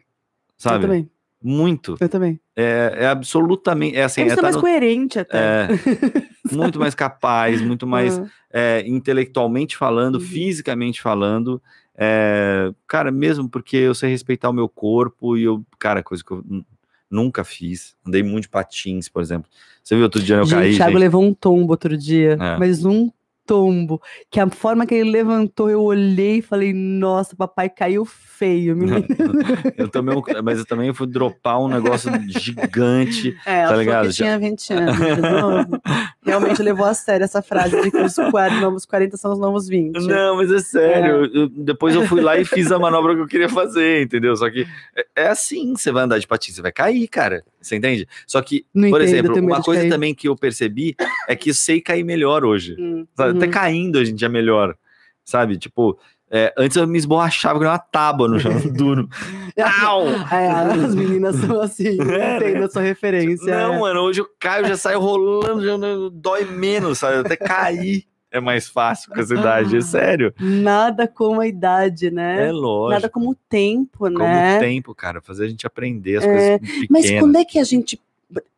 Sabe? 0.57 0.81
também. 0.85 1.09
Muito. 1.41 1.95
Eu 1.99 2.09
também. 2.09 2.39
É, 2.55 2.93
é 3.01 3.07
absolutamente. 3.07 3.95
É 3.95 4.03
assim, 4.03 4.21
é, 4.21 4.35
tá 4.35 4.41
mais 4.41 4.55
no- 4.55 4.61
coerente 4.61 5.19
até. 5.19 5.37
é, 5.37 5.67
muito 6.51 6.79
mais 6.79 6.95
capaz, 6.95 7.61
muito 7.61 7.85
mais 7.85 8.17
Ah, 8.17 8.25
é, 8.51 8.83
intelectualmente 8.87 9.77
falando, 9.77 10.15
Uhum. 10.15 10.21
fisicamente 10.21 11.01
falando. 11.01 11.61
é, 11.99 12.71
cara, 12.87 13.11
mesmo 13.11 13.49
porque 13.49 13.75
eu 13.77 13.95
sei 13.95 14.09
respeitar 14.11 14.49
o 14.49 14.53
meu 14.53 14.69
corpo 14.69 15.35
e 15.37 15.43
eu, 15.43 15.63
cara, 15.79 16.03
coisa 16.03 16.23
que 16.23 16.31
eu 16.31 16.43
nu- 16.47 16.65
nunca 17.09 17.43
fiz. 17.43 17.95
Andei 18.05 18.21
muito 18.21 18.43
de 18.43 18.49
patins, 18.49 19.09
por 19.09 19.21
exemplo. 19.21 19.49
Você 19.83 19.95
viu 19.95 20.03
outro 20.03 20.21
dia 20.21 20.35
eu 20.35 20.43
gente, 20.45 20.53
caí, 20.59 20.73
o 20.73 20.75
Thiago 20.75 20.91
gente? 20.91 20.99
levou 20.99 21.23
um 21.23 21.33
tombo 21.33 21.71
outro 21.71 21.97
dia, 21.97 22.37
É. 22.39 22.57
mas 22.57 22.83
um 22.85 23.09
tombo. 23.47 23.99
Que 24.29 24.39
a 24.39 24.47
forma 24.49 24.85
que 24.85 24.93
ele 24.93 25.09
levantou, 25.09 25.69
eu 25.69 25.81
olhei 25.81 26.37
e 26.37 26.41
falei, 26.41 26.73
nossa, 26.73 27.35
papai 27.35 27.69
caiu 27.69 28.05
feio, 28.05 28.75
menino. 28.75 29.03
Eu 29.75 29.87
também, 29.87 30.15
mas 30.43 30.59
eu 30.59 30.65
também 30.65 30.93
fui 30.93 31.07
dropar 31.07 31.59
um 31.59 31.67
negócio 31.67 32.11
gigante. 32.27 33.35
É, 33.47 33.65
Tá 33.65 33.75
ligado? 33.75 34.07
que 34.09 34.13
tinha 34.13 34.37
20 34.37 34.73
anos. 34.73 34.95
Realmente 36.23 36.61
levou 36.61 36.85
a 36.85 36.93
sério 36.93 37.23
essa 37.23 37.41
frase 37.41 37.81
de 37.81 37.89
que 37.91 37.97
os 37.97 38.13
40, 38.15 38.59
novos 38.61 38.85
40 38.85 39.17
são 39.17 39.31
os 39.33 39.39
novos 39.39 39.67
20. 39.67 39.95
Não, 40.05 40.35
mas 40.37 40.51
é 40.51 40.59
sério. 40.59 41.25
eu- 41.33 41.49
depois 41.49 41.95
eu 41.95 42.05
fui 42.05 42.21
lá 42.21 42.37
e 42.37 42.43
fiz 42.45 42.71
a 42.71 42.77
manobra 42.79 43.15
que 43.15 43.21
eu 43.21 43.27
queria 43.27 43.49
fazer, 43.49 44.01
entendeu? 44.03 44.35
Só 44.35 44.49
que 44.49 44.67
é, 44.95 45.05
é 45.23 45.27
assim, 45.29 45.73
você 45.75 45.91
vai 45.91 46.03
andar 46.03 46.19
de 46.19 46.27
patins, 46.27 46.55
você 46.55 46.61
vai 46.61 46.71
cair, 46.71 47.07
cara. 47.07 47.43
Você 47.67 47.75
entende? 47.75 48.07
Só 48.25 48.41
que, 48.41 48.65
Não 48.73 48.89
por 48.89 49.01
entendo, 49.01 49.31
exemplo, 49.31 49.41
uma 49.41 49.61
coisa 49.61 49.87
também 49.89 50.13
que 50.13 50.27
eu 50.27 50.35
percebi 50.35 50.95
é 51.27 51.35
que 51.35 51.49
eu 51.49 51.53
sei 51.53 51.81
cair 51.81 52.03
melhor 52.03 52.45
hoje. 52.45 52.75
Hum? 52.79 53.05
Até 53.17 53.45
uhum. 53.45 53.51
caindo 53.51 53.99
a 53.99 54.03
gente 54.03 54.23
é 54.23 54.29
melhor. 54.29 54.75
Sabe? 55.23 55.57
Tipo, 55.57 55.99
é, 56.29 56.53
antes 56.57 56.75
eu 56.75 56.85
me 56.85 56.97
esborrachava 56.97 57.59
com 57.59 57.65
uma 57.65 57.79
tábua 57.79 58.27
no 58.27 58.39
chão 58.39 58.51
duro. 58.73 59.09
Au! 59.81 60.07
É, 60.07 60.49
as 60.49 60.95
meninas 60.95 61.35
são 61.37 61.61
assim, 61.61 61.97
É, 62.11 62.37
entendo 62.37 62.59
né? 62.59 62.65
a 62.65 62.69
sua 62.69 62.81
referência. 62.81 63.45
Não, 63.45 63.75
é. 63.75 63.79
mano, 63.79 64.01
hoje 64.01 64.21
eu 64.21 64.27
caio, 64.39 64.67
já 64.67 64.75
saio 64.75 64.99
rolando, 64.99 65.63
já 65.63 65.77
dói 66.11 66.45
menos, 66.45 66.99
sabe? 66.99 67.17
Até 67.17 67.35
cair 67.35 68.05
é 68.37 68.41
mais 68.41 68.67
fácil 68.67 69.11
com 69.13 69.19
essa 69.19 69.33
idade, 69.33 69.77
é 69.77 69.81
sério. 69.81 70.33
Nada 70.39 71.07
como 71.07 71.41
a 71.41 71.47
idade, 71.47 72.07
É, 72.07 72.11
né? 72.11 72.51
lógico. 72.51 72.93
Nada 72.93 73.09
como 73.09 73.31
o 73.31 73.35
tempo, 73.49 73.99
Como 73.99 74.17
né? 74.19 74.57
o 74.57 74.59
tempo, 74.59 74.95
cara, 74.95 75.21
fazer 75.21 75.45
a 75.45 75.47
gente 75.49 75.65
aprender 75.67 76.17
as 76.17 76.23
É, 76.23 76.27
coisas 76.27 76.59
pequenas. 76.59 76.87
Mas 76.89 77.11
quando 77.19 77.35
é 77.37 77.45
que 77.45 77.59
a 77.59 77.63
gente. 77.63 77.99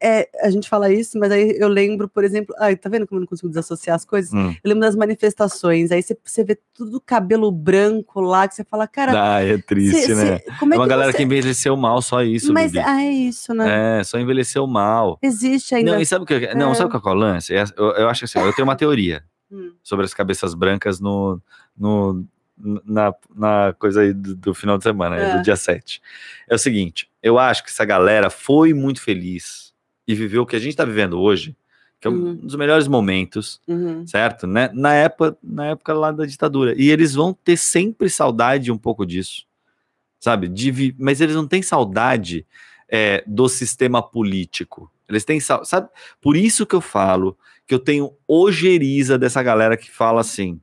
É, 0.02 0.28
a 0.42 0.50
gente 0.50 0.68
fala 0.68 0.92
isso, 0.92 1.20
mas 1.20 1.32
aí 1.32 1.56
eu 1.60 1.68
lembro, 1.68 2.10
por 2.10 2.24
exemplo. 2.24 2.56
Ai, 2.58 2.76
tá 2.76 2.90
vendo 2.90 3.06
como 3.06 3.20
eu 3.20 3.22
não 3.22 3.28
consigo 3.28 3.48
desassociar 3.50 3.96
as 3.96 4.04
coisas? 4.04 4.34
Hum. 4.34 4.50
Eu 4.64 4.68
lembro 4.70 4.82
das 4.82 4.96
manifestações. 4.96 5.92
Aí 5.92 6.02
você, 6.02 6.44
vê 6.44 6.58
tudo 6.74 7.00
cabelo 7.00 7.52
branco 7.52 8.20
lá, 8.20 8.48
que 8.48 8.56
você 8.56 8.64
fala, 8.64 8.88
cara. 8.88 9.12
Ah, 9.36 9.44
é 9.44 9.60
triste, 9.60 10.08
cê- 10.08 10.16
né? 10.16 10.38
cê- 10.40 10.46
como 10.60 10.74
É 10.74 10.76
é, 10.76 10.80
uma 10.80 10.86
que 10.86 10.90
galera 10.90 11.12
você... 11.12 11.18
que 11.18 11.24
envelheceu 11.24 11.78
mal, 11.78 12.02
só 12.02 12.24
isso, 12.24 12.52
Mas 12.52 12.72
Bibi. 12.72 12.84
ah, 12.84 13.00
é 13.04 13.12
isso, 13.12 13.54
né? 13.54 14.00
É, 14.00 14.04
só 14.04 14.18
envelheceu 14.18 14.66
mal. 14.66 15.20
Existe 15.22 15.76
ainda. 15.76 15.92
Não, 15.92 16.02
e 16.02 16.06
sabe 16.06 16.24
o 16.24 16.26
que? 16.26 16.34
eu- 16.34 16.56
Não, 16.58 16.72
É. 16.72 16.74
sabe 16.74 16.90
qual 16.90 17.04
que 17.04 17.08
é 17.08 17.12
o 17.12 17.14
lance? 17.14 17.54
É- 17.56 17.64
Eu, 17.78 17.92
eu 17.92 18.10
acho 18.10 18.26
assim, 18.26 18.40
eu 18.40 18.52
tenho 18.54 18.68
uma 18.68 18.76
teoria 18.76 19.22
Hum. 19.52 19.74
sobre 19.84 20.06
as 20.06 20.14
cabeças 20.14 20.54
brancas 20.54 21.00
no, 21.00 21.42
no, 21.78 22.24
na, 22.86 23.14
na 23.36 23.74
coisa 23.80 24.02
aí 24.02 24.14
do, 24.14 24.36
do 24.36 24.54
final 24.54 24.78
de 24.78 24.84
semana, 24.84 25.16
É. 25.18 25.38
do 25.38 25.42
dia 25.42 25.56
7. 25.56 26.02
É 26.48 26.56
o 26.56 26.60
seguinte, 26.60 27.10
eu 27.24 27.40
acho 27.40 27.64
que 27.64 27.70
essa 27.70 27.84
galera 27.86 28.30
foi 28.30 28.74
muito 28.74 29.02
feliz 29.02 29.74
e 30.08 30.14
viveu 30.14 30.44
o 30.44 30.46
que 30.46 30.56
a 30.56 30.60
gente 30.60 30.76
tá 30.76 30.86
vivendo 30.86 31.20
hoje, 31.20 31.56
que 32.00 32.08
é 32.08 32.12
um 32.12 32.14
Uhum. 32.14 32.36
dos 32.36 32.56
melhores 32.56 32.88
momentos, 32.88 33.60
Uhum. 33.68 34.06
certo? 34.08 34.46
Né? 34.46 34.70
Na, 34.74 34.94
época, 34.94 35.38
na 35.44 35.66
época 35.68 35.94
lá 35.94 36.12
da 36.12 36.26
ditadura. 36.26 36.74
E 36.80 36.90
eles 36.90 37.14
vão 37.16 37.34
ter 37.34 37.58
sempre 37.58 38.10
saudade 38.10 38.72
um 38.72 38.78
pouco 38.78 39.06
disso, 39.06 39.46
sabe? 40.20 40.48
De 40.48 40.96
Mas 40.98 41.22
eles 41.22 41.36
não 41.36 41.48
têm 41.48 41.62
saudade 41.62 42.46
é, 42.88 43.24
do 43.28 43.48
sistema 43.50 44.02
político. 44.02 44.92
Eles 45.08 45.24
têm 45.26 45.40
saudade, 45.40 45.70
sabe? 45.70 45.90
Por 46.22 46.36
isso 46.36 46.66
que 46.66 46.76
eu 46.76 46.82
falo 46.82 47.38
que 47.70 47.76
eu 47.76 47.80
tenho 47.80 48.12
ojeriza 48.28 49.16
dessa 49.16 49.44
galera 49.44 49.78
que 49.78 49.92
fala 49.92 50.22
assim: 50.22 50.60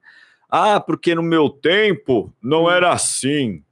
ah, 0.51 0.81
porque 0.81 1.15
no 1.15 1.23
meu 1.23 1.49
tempo 1.49 2.35
não 2.43 2.69
era 2.69 2.93
assim. 2.93 3.63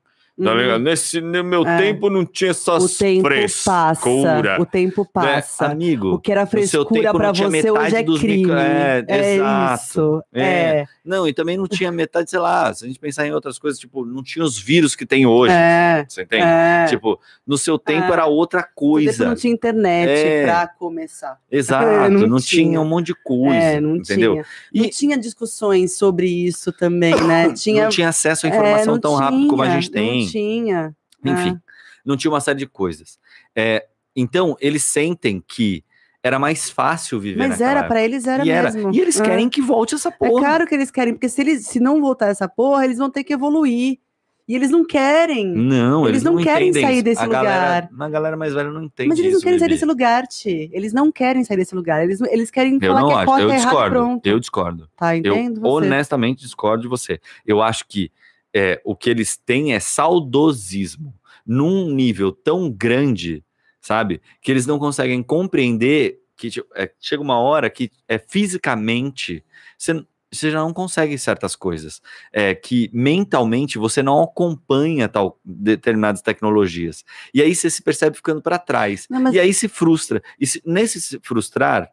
Tá 0.42 0.50
Uhum. 0.50 0.58
ligado? 0.58 0.80
Nesse, 0.82 1.20
no 1.20 1.44
meu 1.44 1.64
É. 1.64 1.78
tempo 1.78 2.10
não 2.10 2.26
tinha 2.26 2.50
essas 2.50 2.82
O 2.96 2.98
tempo 2.98 3.22
passa. 3.28 4.00
frescura. 4.00 4.60
O 4.60 4.66
tempo 4.66 5.02
né? 5.02 5.08
passa. 5.12 5.66
Amigo, 5.66 6.14
O 6.14 6.18
que 6.18 6.32
era 6.32 6.40
seu 6.44 6.50
frescura 6.50 7.12
não 7.12 7.32
tinha 7.32 7.48
você 7.48 7.70
hoje 7.70 7.72
metade 7.84 7.96
é 7.96 8.02
dos 8.02 8.18
crime. 8.20 8.36
micro- 8.38 8.58
é, 8.58 9.04
exato. 9.36 9.84
isso. 9.84 10.22
É. 10.32 10.42
É. 10.42 10.84
Não, 11.04 11.28
e 11.28 11.32
também 11.32 11.56
não 11.56 11.68
tinha 11.68 11.92
metade, 11.92 12.30
sei 12.30 12.38
lá, 12.40 12.72
se 12.74 12.84
a 12.84 12.88
gente 12.88 12.98
pensar 12.98 13.26
em 13.26 13.32
outras 13.32 13.58
coisas, 13.60 13.78
tipo, 13.78 14.04
não 14.04 14.22
tinha 14.24 14.44
os 14.44 14.58
vírus 14.58 14.96
que 14.96 15.06
tem 15.06 15.24
hoje. 15.24 15.52
É. 15.54 16.04
Você 16.08 16.22
entende? 16.22 16.42
é. 16.42 16.86
Tipo, 16.88 17.20
no 17.46 17.56
seu 17.56 17.78
tempo 17.78 18.08
É. 18.08 18.12
era 18.12 18.26
outra 18.26 18.62
coisa. 18.64 19.26
não 19.26 19.36
tinha 19.36 19.52
internet 19.52 20.10
É. 20.10 20.42
pra 20.44 20.66
começar. 20.66 21.38
Exato, 21.50 21.86
É, 21.86 22.08
não, 22.08 22.26
não 22.26 22.38
tinha. 22.38 22.64
tinha. 22.64 22.80
um 22.80 22.84
monte 22.88 23.06
de 23.08 23.14
coisa. 23.14 23.54
é, 23.54 23.80
não 23.80 23.96
entendeu? 23.96 24.32
tinha. 24.32 24.44
Não 24.74 24.84
E- 24.84 24.90
tinha 24.90 25.16
discussões 25.16 25.96
sobre 25.96 26.26
isso 26.26 26.72
também, 26.72 27.14
né? 27.22 27.52
Tinha, 27.54 27.84
Não 27.84 27.90
tinha 27.90 28.08
acesso 28.08 28.46
à 28.46 28.50
é, 28.50 28.52
informação 28.52 28.94
não 28.94 29.00
tão 29.00 29.14
rápido 29.14 29.46
como 29.48 29.62
a 29.62 29.66
tinha, 29.66 29.80
gente 29.80 29.90
tem. 29.92 30.23
Não 30.24 30.30
tinha. 30.30 30.96
Enfim, 31.24 31.58
não 32.04 32.16
tinha 32.16 32.30
uma 32.30 32.40
série 32.40 32.58
de 32.58 32.66
coisas. 32.66 33.18
É, 33.54 33.86
então, 34.14 34.56
eles 34.60 34.82
sentem 34.82 35.42
que 35.46 35.82
era 36.22 36.38
mais 36.38 36.70
fácil 36.70 37.20
viver 37.20 37.38
Mas 37.48 37.60
era, 37.60 37.80
época. 37.80 37.88
pra 37.94 38.02
eles 38.02 38.26
era 38.26 38.44
e, 38.44 38.50
era. 38.50 38.70
mesmo. 38.72 38.94
e 38.94 39.00
eles 39.00 39.20
É. 39.20 39.24
querem 39.24 39.48
que 39.48 39.60
volte 39.60 39.94
essa 39.94 40.08
É 40.08 40.12
porra. 40.12 40.40
claro 40.42 40.66
que 40.66 40.74
eles 40.74 40.90
querem, 40.90 41.12
porque 41.14 41.28
se, 41.28 41.40
eles, 41.40 41.66
se 41.66 41.78
não 41.80 42.00
voltar 42.00 42.28
essa 42.28 42.48
porra, 42.48 42.84
eles 42.84 42.98
vão 42.98 43.10
ter 43.10 43.24
que 43.24 43.32
evoluir. 43.32 43.98
E 44.46 44.54
eles 44.54 44.68
não 44.68 44.84
querem. 44.84 45.46
Não, 45.54 46.00
Eles 46.06 46.16
eles, 46.16 46.22
não 46.22 46.36
querem 46.36 46.68
entendem 46.68 46.86
sair 46.86 47.02
desse 47.02 47.22
a 47.22 47.26
Galera, 47.26 47.88
lugar. 47.90 48.06
a 48.06 48.10
galera 48.10 48.36
mais 48.36 48.52
velha 48.52 48.68
não 48.70 48.82
entende 48.82 49.08
Mas 49.08 49.18
eles 49.18 49.30
não 49.30 49.38
isso, 49.38 49.44
querem 49.46 49.58
sair 49.58 49.68
desse 49.70 49.84
lugar, 49.86 50.26
Ti. 50.26 50.68
Eles 50.70 50.92
não 50.92 51.10
querem 51.10 51.42
sair 51.44 51.56
desse 51.56 51.74
lugar. 51.74 52.04
Eles, 52.04 52.20
eles 52.20 52.50
querem 52.50 52.74
Eu 52.74 52.92
falar 52.92 53.00
não 53.00 53.08
que 53.08 53.14
é 53.14 53.16
acho, 53.16 53.24
cota 53.26 53.40
eu 53.40 53.48
e 53.50 53.56
discordo. 53.56 53.90
pronto. 53.90 54.26
Eu 54.26 54.38
discordo. 54.38 54.90
Tá, 54.98 55.16
Eu 55.16 55.20
entendo 55.34 55.60
você. 55.62 55.86
honestamente 55.86 56.40
discordo 56.42 56.82
de 56.82 56.88
você. 56.88 57.18
Eu 57.46 57.62
acho 57.62 57.86
que 57.88 58.12
é, 58.54 58.80
o 58.84 58.94
que 58.94 59.10
eles 59.10 59.36
têm 59.36 59.74
é 59.74 59.80
saudosismo 59.80 61.14
num 61.46 61.90
nível 61.90 62.32
tão 62.32 62.70
grande, 62.70 63.44
sabe? 63.80 64.20
Que 64.40 64.50
eles 64.50 64.66
não 64.66 64.78
conseguem 64.78 65.22
compreender 65.22 66.20
que 66.36 66.50
tipo, 66.50 66.68
é, 66.74 66.90
chega 67.00 67.22
uma 67.22 67.38
hora 67.38 67.68
que 67.70 67.90
é 68.08 68.18
fisicamente 68.18 69.44
você, 69.78 70.04
você 70.32 70.50
já 70.50 70.58
não 70.58 70.72
consegue 70.72 71.16
certas 71.18 71.54
coisas. 71.54 72.00
É, 72.32 72.54
que 72.54 72.90
mentalmente 72.92 73.78
você 73.78 74.02
não 74.02 74.22
acompanha 74.22 75.08
tal 75.08 75.38
determinadas 75.44 76.22
tecnologias. 76.22 77.04
E 77.32 77.40
aí 77.42 77.54
você 77.54 77.68
se 77.70 77.82
percebe 77.82 78.16
ficando 78.16 78.42
para 78.42 78.58
trás. 78.58 79.06
Não, 79.10 79.20
mas- 79.20 79.34
E 79.34 79.40
aí 79.40 79.52
se 79.54 79.68
frustra. 79.68 80.22
E 80.40 80.46
se- 80.46 80.62
nesse 80.64 81.00
se 81.00 81.20
frustrar, 81.22 81.90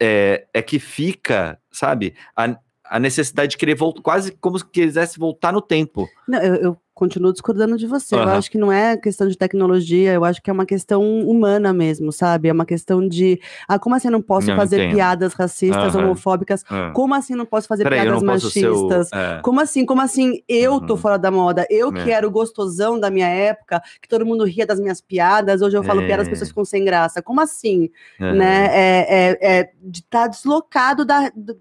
é, 0.00 0.46
é 0.54 0.62
que 0.62 0.78
fica, 0.78 1.60
sabe, 1.70 2.14
a, 2.36 2.56
a 2.90 2.98
necessidade 3.00 3.50
de 3.52 3.56
querer 3.56 3.74
voltar, 3.74 4.02
quase 4.02 4.32
como 4.32 4.58
se 4.58 4.64
quisesse 4.66 5.18
voltar 5.18 5.52
no 5.52 5.60
tempo. 5.60 6.08
Não, 6.26 6.38
eu, 6.40 6.54
eu 6.56 6.76
continuo 6.94 7.32
discordando 7.32 7.76
de 7.78 7.86
você. 7.86 8.16
Eu 8.16 8.20
Aham. 8.22 8.32
acho 8.38 8.50
que 8.50 8.58
não 8.58 8.72
é 8.72 8.96
questão 8.96 9.28
de 9.28 9.38
tecnologia, 9.38 10.12
eu 10.14 10.24
acho 10.24 10.42
que 10.42 10.50
é 10.50 10.52
uma 10.52 10.66
questão 10.66 11.00
humana 11.20 11.72
mesmo, 11.72 12.10
sabe? 12.10 12.48
É 12.48 12.52
uma 12.52 12.66
questão 12.66 13.06
de. 13.06 13.40
Ah, 13.68 13.78
como 13.78 13.94
assim 13.94 14.08
eu 14.08 14.12
não 14.12 14.20
posso 14.20 14.48
Não, 14.48 14.56
fazer 14.56 14.80
entendo. 14.80 14.94
piadas 14.96 15.32
racistas, 15.32 15.94
Aham. 15.94 16.06
homofóbicas? 16.06 16.64
Como 16.94 17.14
assim 17.14 17.36
não 17.36 17.46
posso 17.46 17.68
fazer 17.68 17.84
Peraí, 17.84 18.00
eu 18.00 18.18
piadas 18.18 18.52
ser 18.52 18.66
o- 18.68 18.72
machistas? 18.82 19.10
é. 19.12 19.40
Como 19.42 19.60
assim? 19.60 19.86
Como 19.86 20.00
assim? 20.02 20.42
Eu 20.48 20.80
tô 20.80 20.94
Uhum. 20.94 20.98
fora 20.98 21.16
da 21.18 21.30
moda. 21.30 21.64
Eu 21.70 21.92
que 21.92 22.10
É. 22.10 22.14
era 22.14 22.26
o 22.26 22.30
gostosão 22.32 22.98
da 22.98 23.10
minha 23.10 23.28
época, 23.28 23.80
que 24.02 24.08
todo 24.08 24.26
mundo 24.26 24.42
ria 24.44 24.66
das 24.66 24.80
minhas 24.80 25.00
piadas. 25.00 25.62
Hoje 25.62 25.76
eu 25.76 25.84
falo 25.84 26.00
É. 26.00 26.06
piadas, 26.06 26.26
as 26.26 26.30
pessoas 26.30 26.48
ficam 26.48 26.64
sem 26.64 26.84
graça. 26.84 27.22
Como 27.22 27.40
assim? 27.40 27.90
É. 28.18 28.32
Né? 28.32 28.66
É, 28.72 29.06
é, 29.40 29.58
é 29.60 29.70
de 29.80 30.00
estar 30.00 30.26
deslocado 30.26 31.04
da, 31.04 31.30
do, 31.34 31.56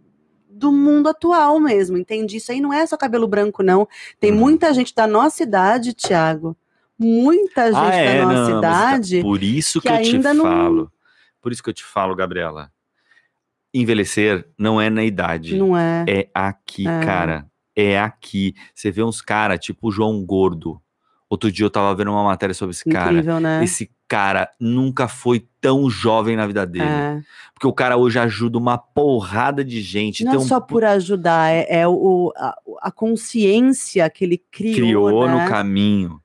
do 0.57 0.71
mundo 0.71 1.07
atual 1.09 1.59
mesmo. 1.59 1.97
Entendi. 1.97 2.37
Isso 2.37 2.51
aí 2.51 2.59
não 2.59 2.73
é 2.73 2.85
só 2.85 2.97
cabelo 2.97 3.27
branco, 3.27 3.61
não. 3.63 3.87
Tem 4.19 4.31
Uhum. 4.31 4.37
muita 4.39 4.73
gente 4.73 4.93
da 4.95 5.05
nossa 5.07 5.43
idade, 5.43 5.93
Thiago. 5.93 6.55
Muita 6.99 7.67
gente 7.71 7.77
Ah, 7.79 7.95
é, 7.95 8.17
da 8.19 8.25
nossa 8.25 8.49
não, 8.53 8.61
tá- 8.61 8.67
idade. 8.89 9.21
Por 9.21 9.43
isso 9.43 9.79
que, 9.79 9.87
que 9.87 9.93
eu 9.93 10.01
te 10.01 10.17
não- 10.33 10.43
falo. 10.43 10.91
Por 11.41 11.51
isso 11.51 11.61
que 11.63 11.69
eu 11.69 11.73
te 11.73 11.83
falo, 11.83 12.15
Gabriela. 12.15 12.71
Envelhecer 13.73 14.47
não 14.57 14.79
é 14.81 14.89
na 14.89 15.03
idade. 15.03 15.55
Não 15.57 15.77
é. 15.77 16.05
É 16.07 16.29
aqui, 16.33 16.87
É. 16.87 17.05
cara. 17.05 17.45
É 17.75 17.99
aqui. 17.99 18.55
Você 18.73 18.89
vê 18.89 19.03
uns 19.03 19.21
caras, 19.21 19.59
tipo 19.59 19.89
o 19.89 19.91
João 19.91 20.25
Gordo. 20.25 20.81
Outro 21.29 21.51
dia 21.51 21.65
eu 21.65 21.69
tava 21.69 21.93
vendo 21.93 22.11
uma 22.11 22.23
matéria 22.23 22.53
sobre 22.53 22.71
esse 22.71 22.89
cara. 22.89 23.11
Incrível, 23.11 23.39
né? 23.39 23.63
Esse 23.63 23.91
cara 24.07 24.49
nunca 24.59 25.07
foi 25.07 25.45
tão 25.59 25.89
jovem 25.89 26.37
na 26.37 26.47
vida 26.47 26.65
dele. 26.65 26.85
É. 26.85 27.21
Porque 27.53 27.67
o 27.67 27.73
cara 27.73 27.97
hoje 27.97 28.17
ajuda 28.17 28.57
uma 28.57 28.77
porrada 28.77 29.63
de 29.63 29.81
gente. 29.81 30.23
Não 30.23 30.33
é 30.33 30.37
um 30.37 30.41
só 30.41 30.61
por 30.61 30.85
ajudar, 30.85 31.51
é, 31.51 31.81
é 31.81 31.87
o, 31.87 32.31
a, 32.37 32.55
a 32.81 32.91
consciência 32.91 34.09
que 34.09 34.23
ele 34.23 34.37
criou, 34.37 34.75
criou 34.75 35.27
né? 35.27 35.43
no 35.43 35.49
caminho, 35.49 36.21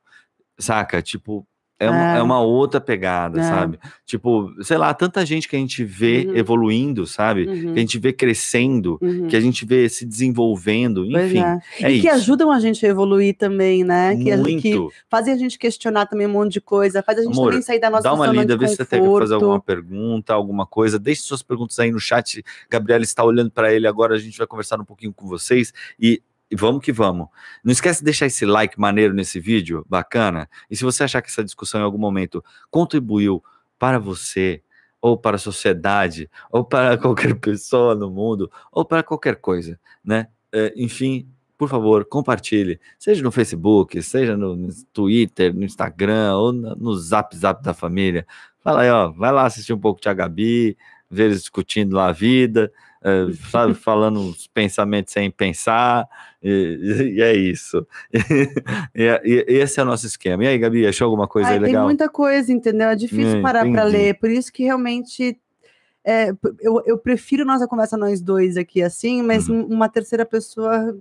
saca? 0.59 1.03
Tipo, 1.03 1.45
é, 1.85 1.91
uma, 1.91 2.15
É. 2.15 2.19
é 2.19 2.23
uma 2.23 2.41
outra 2.41 2.81
pegada, 2.81 3.41
É. 3.41 3.43
sabe? 3.45 3.79
Tipo, 4.07 4.53
sei 4.63 4.77
lá, 4.79 4.93
tanta 4.95 5.25
gente 5.27 5.49
que 5.49 5.57
a 5.57 5.59
gente 5.59 5.85
vê 5.85 6.27
Uhum. 6.29 6.37
evoluindo, 6.37 7.07
sabe? 7.07 7.47
Uhum, 7.47 7.73
Que 7.75 7.79
a 7.79 7.83
gente 7.83 7.99
vê 7.99 8.13
crescendo, 8.13 8.99
uhum. 9.01 9.27
que 9.29 9.37
a 9.37 9.41
gente 9.41 9.65
vê 9.65 9.89
se 9.89 10.05
desenvolvendo, 10.05 11.05
enfim. 11.05 11.39
é. 11.41 11.59
É, 11.81 11.91
e 11.93 12.01
que 12.01 12.07
isso. 12.07 12.17
ajudam 12.17 12.51
a 12.51 12.59
gente 12.61 12.85
a 12.85 12.89
evoluir 12.89 13.37
também, 13.37 13.85
né? 13.85 14.17
Que, 14.17 14.37
Muito. 14.37 14.63
que 14.63 14.89
fazem 15.11 15.33
a 15.35 15.37
gente 15.37 15.59
questionar 15.59 16.07
também 16.07 16.27
um 16.27 16.31
monte 16.31 16.53
de 16.55 16.61
coisa, 16.61 17.03
faz 17.03 17.19
a 17.19 17.23
gente 17.23 17.33
Amor, 17.33 17.47
também 17.51 17.63
sair 17.63 17.79
da 17.81 17.91
nossa 17.91 18.03
Dá 18.05 18.13
uma 18.15 18.27
lida, 18.27 18.57
vê 18.57 18.69
se 18.69 18.77
você 18.77 18.85
tem 18.85 19.03
que 19.03 19.19
fazer 19.19 19.35
alguma 19.35 19.61
pergunta, 19.61 20.35
alguma 20.35 20.67
coisa. 20.67 20.99
Deixe 20.99 21.23
suas 21.23 21.43
perguntas 21.43 21.79
aí 21.79 21.91
no 21.91 21.99
chat. 22.01 22.43
Gabriela 22.71 23.03
está 23.03 23.25
olhando 23.25 23.51
para 23.51 23.73
ele 23.73 23.87
agora. 23.87 24.15
A 24.15 24.19
gente 24.19 24.37
vai 24.39 24.47
conversar 24.47 24.81
um 24.81 24.85
pouquinho 24.85 25.13
com 25.13 25.27
vocês 25.27 25.73
e, 25.99 26.23
e 26.53 26.55
vamos 26.55 26.85
que 26.85 26.93
vamos. 26.93 27.29
Não 27.65 27.73
esquece 27.73 28.01
de 28.01 28.05
deixar 28.05 28.27
esse 28.27 28.45
like 28.45 28.79
maneiro 28.79 29.15
nesse 29.15 29.41
vídeo, 29.41 29.87
bacana. 29.89 30.47
E 30.71 30.77
se 30.77 30.85
você 30.85 31.03
achar 31.03 31.23
que 31.23 31.31
essa 31.31 31.43
discussão 31.43 31.81
em 31.81 31.85
algum 31.85 31.97
momento 31.97 32.45
contribuiu 32.71 33.43
para 33.79 33.99
você, 33.99 34.63
ou 35.01 35.17
para 35.17 35.37
a 35.37 35.39
sociedade, 35.39 36.29
ou 36.51 36.63
para 36.63 36.99
qualquer 37.01 37.35
pessoa 37.37 37.95
no 37.95 38.11
mundo, 38.11 38.53
ou 38.71 38.85
para 38.85 39.03
qualquer 39.03 39.37
coisa, 39.37 39.81
né? 40.05 40.29
É, 40.53 40.75
enfim, 40.77 41.27
por 41.57 41.71
favor, 41.71 42.05
compartilhe. 42.05 42.79
Seja 42.99 43.23
no 43.23 43.33
Facebook, 43.33 44.03
seja 44.03 44.37
no 44.37 44.69
Twitter, 44.93 45.55
no 45.55 45.65
Instagram, 45.65 46.37
ou 46.37 46.53
no 46.53 46.95
Zap 46.99 47.35
Zap 47.35 47.65
da 47.65 47.73
família. 47.73 48.27
Fala 48.61 48.83
aí, 48.83 48.91
ó, 48.91 49.11
vai 49.11 49.33
lá 49.33 49.47
assistir 49.47 49.73
um 49.73 49.81
pouco 49.81 50.03
de 50.03 50.13
Gabi, 50.13 50.77
ver 51.11 51.25
eles 51.25 51.41
discutindo 51.41 51.97
lá 51.97 52.09
a 52.09 52.13
vida, 52.13 52.71
é, 53.05 53.33
sabe, 53.51 53.75
falando 53.75 54.21
os 54.21 54.47
pensamentos 54.47 55.13
sem 55.13 55.31
pensar, 55.31 56.07
e, 56.43 57.13
e 57.17 57.23
é 57.23 57.35
isso. 57.35 57.87
e, 58.95 59.05
e, 59.25 59.45
esse 59.49 59.79
é 59.81 59.83
o 59.83 59.87
nosso 59.87 60.07
esquema. 60.07 60.45
E 60.45 60.49
aí, 60.49 60.59
Gabi, 60.59 60.87
achou 60.87 61.07
alguma 61.07 61.27
coisa 61.29 61.49
Ai, 61.49 61.55
aí 61.55 61.61
legal? 61.61 61.83
Tem 61.83 61.85
muita 61.85 62.09
coisa, 62.09 62.53
entendeu? 62.53 62.89
É 62.89 62.97
difícil 62.97 63.39
É, 63.39 63.43
parar 63.43 63.69
para 63.71 63.85
ler, 63.85 64.19
por 64.19 64.31
isso 64.31 64.53
que 64.53 64.65
realmente 64.65 65.39
é, 66.05 66.31
eu, 66.61 66.83
eu 66.85 66.99
prefiro 66.99 67.45
nossa 67.45 67.69
conversa 67.69 67.97
nós 67.97 68.21
dois 68.21 68.57
aqui 68.57 68.83
assim, 68.83 69.23
mas 69.23 69.49
Uhum. 69.49 69.61
um- 69.61 69.67
uma 69.75 69.89
terceira 69.89 70.27
pessoa 70.27 70.97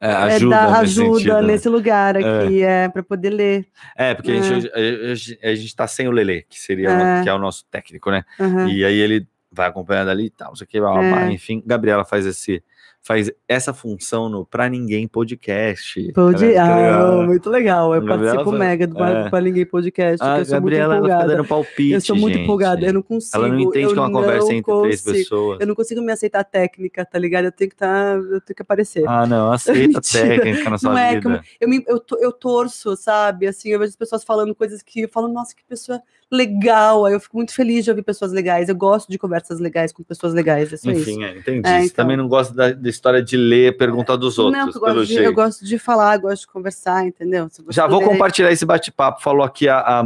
É, 0.00 0.08
é, 0.10 0.14
ajuda 0.14 0.66
nesse 0.66 1.00
ajuda 1.00 1.14
sentido, 1.18 1.34
né? 1.34 1.42
nesse 1.42 1.68
lugar 1.68 2.16
aqui, 2.16 2.62
é, 2.62 2.88
para 2.88 3.02
poder 3.02 3.30
ler. 3.30 3.66
É, 3.96 4.14
porque 4.14 4.30
a 4.30 4.40
gente, 4.40 4.68
a, 4.68 5.48
a- 5.48 5.50
a 5.50 5.54
gente 5.54 5.74
tá 5.74 5.86
sem 5.88 6.06
o 6.06 6.12
Lelê, 6.12 6.42
que 6.42 6.60
seria 6.60 6.90
o- 6.90 6.92
É. 6.92 7.22
que 7.22 7.28
é 7.28 7.34
o 7.34 7.38
nosso 7.38 7.64
técnico, 7.70 8.10
né? 8.10 8.24
Aham. 8.38 8.68
E 8.68 8.84
aí 8.84 8.96
ele 8.98 9.26
vai 9.54 9.68
acompanhando 9.68 10.08
ali 10.10 10.26
e 10.26 10.30
tal, 10.30 10.48
não 10.48 10.56
sei 10.56 10.64
o 10.64 10.68
que. 10.68 10.78
É. 10.78 11.32
enfim, 11.32 11.62
Gabriela 11.64 12.04
faz 12.04 12.26
esse 12.26 12.62
faz 13.06 13.30
essa 13.46 13.74
função 13.74 14.30
no 14.30 14.46
Pra 14.46 14.66
Ninguém 14.66 15.06
Podcast. 15.06 16.10
É 16.16 16.58
ah, 16.58 17.22
muito 17.26 17.50
legal. 17.50 17.94
Eu 17.94 18.00
Gabriela 18.00 18.36
participo 18.36 18.50
foi- 18.50 18.58
mega 18.58 18.86
do 18.86 19.04
é. 19.04 19.28
Para 19.28 19.40
Ninguém 19.44 19.66
Podcast, 19.66 20.24
A 20.24 20.38
eu 20.38 20.44
sou 20.46 20.54
Gabriela 20.54 20.94
muito 20.94 21.06
empolgada. 21.08 21.36
dando 21.36 21.46
palpite, 21.46 21.92
Eu 21.92 22.00
sou 22.00 22.16
muito 22.16 22.34
gente. 22.34 22.44
empolgada, 22.44 22.86
eu 22.86 22.94
não 22.94 23.02
consigo. 23.02 23.36
Ela 23.36 23.48
não 23.48 23.60
entende 23.60 23.84
eu 23.84 23.92
que 23.92 23.98
é 23.98 24.00
uma 24.00 24.10
conversa 24.10 24.54
entre 24.54 24.80
três 24.80 25.02
consigo. 25.02 25.18
pessoas. 25.18 25.60
Eu 25.60 25.66
não 25.66 25.74
consigo 25.74 26.00
me 26.00 26.12
aceitar 26.12 26.44
técnica, 26.44 27.04
tá 27.04 27.18
ligado? 27.18 27.44
Eu 27.44 27.52
tenho 27.52 27.68
que 27.70 27.76
tá, 27.76 28.14
eu 28.14 28.40
tenho 28.40 28.56
que 28.56 28.62
aparecer. 28.62 29.04
Ah, 29.06 29.26
não, 29.26 29.52
aceita 29.52 30.00
técnica 30.00 30.70
na 30.70 30.78
sua 30.78 30.90
não 30.92 30.98
é 30.98 31.14
vida. 31.16 31.28
eu, 31.28 31.40
eu, 31.60 31.68
me- 31.68 31.84
eu, 31.86 32.02
eu 32.20 32.32
torço, 32.32 32.96
sabe? 32.96 33.46
Assim, 33.46 33.68
eu 33.68 33.78
vejo 33.78 33.90
as 33.90 33.96
pessoas 33.96 34.24
falando 34.24 34.54
coisas 34.54 34.82
que 34.82 35.02
eu 35.02 35.08
falo, 35.10 35.28
nossa, 35.28 35.54
que 35.54 35.62
pessoa 35.68 36.00
legal. 36.34 37.06
Aí 37.06 37.14
eu 37.14 37.20
fico 37.20 37.36
muito 37.36 37.54
feliz 37.54 37.84
de 37.84 37.90
ouvir 37.90 38.02
pessoas 38.02 38.32
legais. 38.32 38.68
Eu 38.68 38.74
gosto 38.74 39.10
de 39.10 39.18
conversas 39.18 39.60
legais 39.60 39.92
com 39.92 40.02
pessoas 40.02 40.34
legais. 40.34 40.72
É 40.72 40.76
só 40.76 40.90
isso. 40.90 41.10
Enfim, 41.10 41.24
é, 41.24 41.38
entendi. 41.38 41.68
É, 41.68 41.80
Você 41.80 41.86
então. 41.86 42.04
também 42.04 42.16
não 42.16 42.28
gosta 42.28 42.54
da, 42.54 42.72
da 42.72 42.88
história 42.88 43.22
de 43.22 43.36
ler 43.36 43.76
pergunta 43.76 44.16
dos 44.16 44.38
outros, 44.38 44.58
não, 44.58 44.68
eu 44.68 44.72
pelo 44.72 44.94
gosto, 44.94 45.06
de, 45.06 45.14
jeito. 45.14 45.26
eu 45.26 45.34
gosto 45.34 45.64
de 45.64 45.78
falar, 45.78 46.16
gosto 46.18 46.42
de 46.42 46.48
conversar, 46.48 47.06
entendeu? 47.06 47.48
Você 47.48 47.62
Já 47.70 47.86
vou 47.86 48.02
compartilhar 48.02 48.52
esse 48.52 48.66
bate-papo. 48.66 49.22
Falou 49.22 49.44
aqui 49.44 49.68
a 49.68 50.00
a 50.00 50.04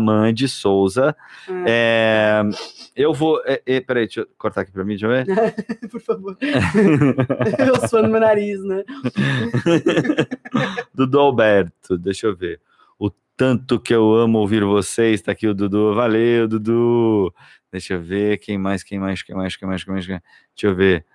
Souza. 0.48 1.16
É, 1.66 2.42
eu 2.94 3.14
vou. 3.14 3.40
É, 3.44 3.62
é, 3.64 3.80
peraí, 3.80 4.06
deixa 4.06 4.20
eu 4.20 4.28
cortar 4.36 4.62
aqui 4.62 4.72
pra 4.72 4.84
mim, 4.84 4.96
deixa 4.96 5.06
eu 5.06 5.10
ver. 5.10 5.54
Por 5.88 6.00
favor. 6.00 6.36
eu 7.58 7.88
sou 7.88 8.02
no 8.02 8.08
meu 8.08 8.20
nariz, 8.20 8.62
né? 8.64 8.84
Dudu 10.94 11.18
Alberto, 11.18 11.96
deixa 11.96 12.26
eu 12.26 12.36
ver. 12.36 12.60
Tanto 13.38 13.78
que 13.78 13.94
eu 13.94 14.16
amo 14.16 14.38
ouvir 14.38 14.64
vocês, 14.64 15.22
tá 15.22 15.30
aqui 15.30 15.46
o 15.46 15.54
Dudu. 15.54 15.94
Valeu, 15.94 16.48
Dudu. 16.48 17.32
Deixa 17.70 17.94
eu 17.94 18.02
ver, 18.02 18.38
quem 18.38 18.58
mais, 18.58 18.82
quem 18.82 18.98
mais, 18.98 19.22
quem 19.22 19.36
mais, 19.36 19.54
quem 19.54 19.68
mais, 19.68 19.84
quem 19.84 19.94
mais, 19.94 20.04
quem 20.06 20.14
mais? 20.14 20.22
Deixa 20.56 20.66
eu 20.66 20.74
ver. 20.74 21.06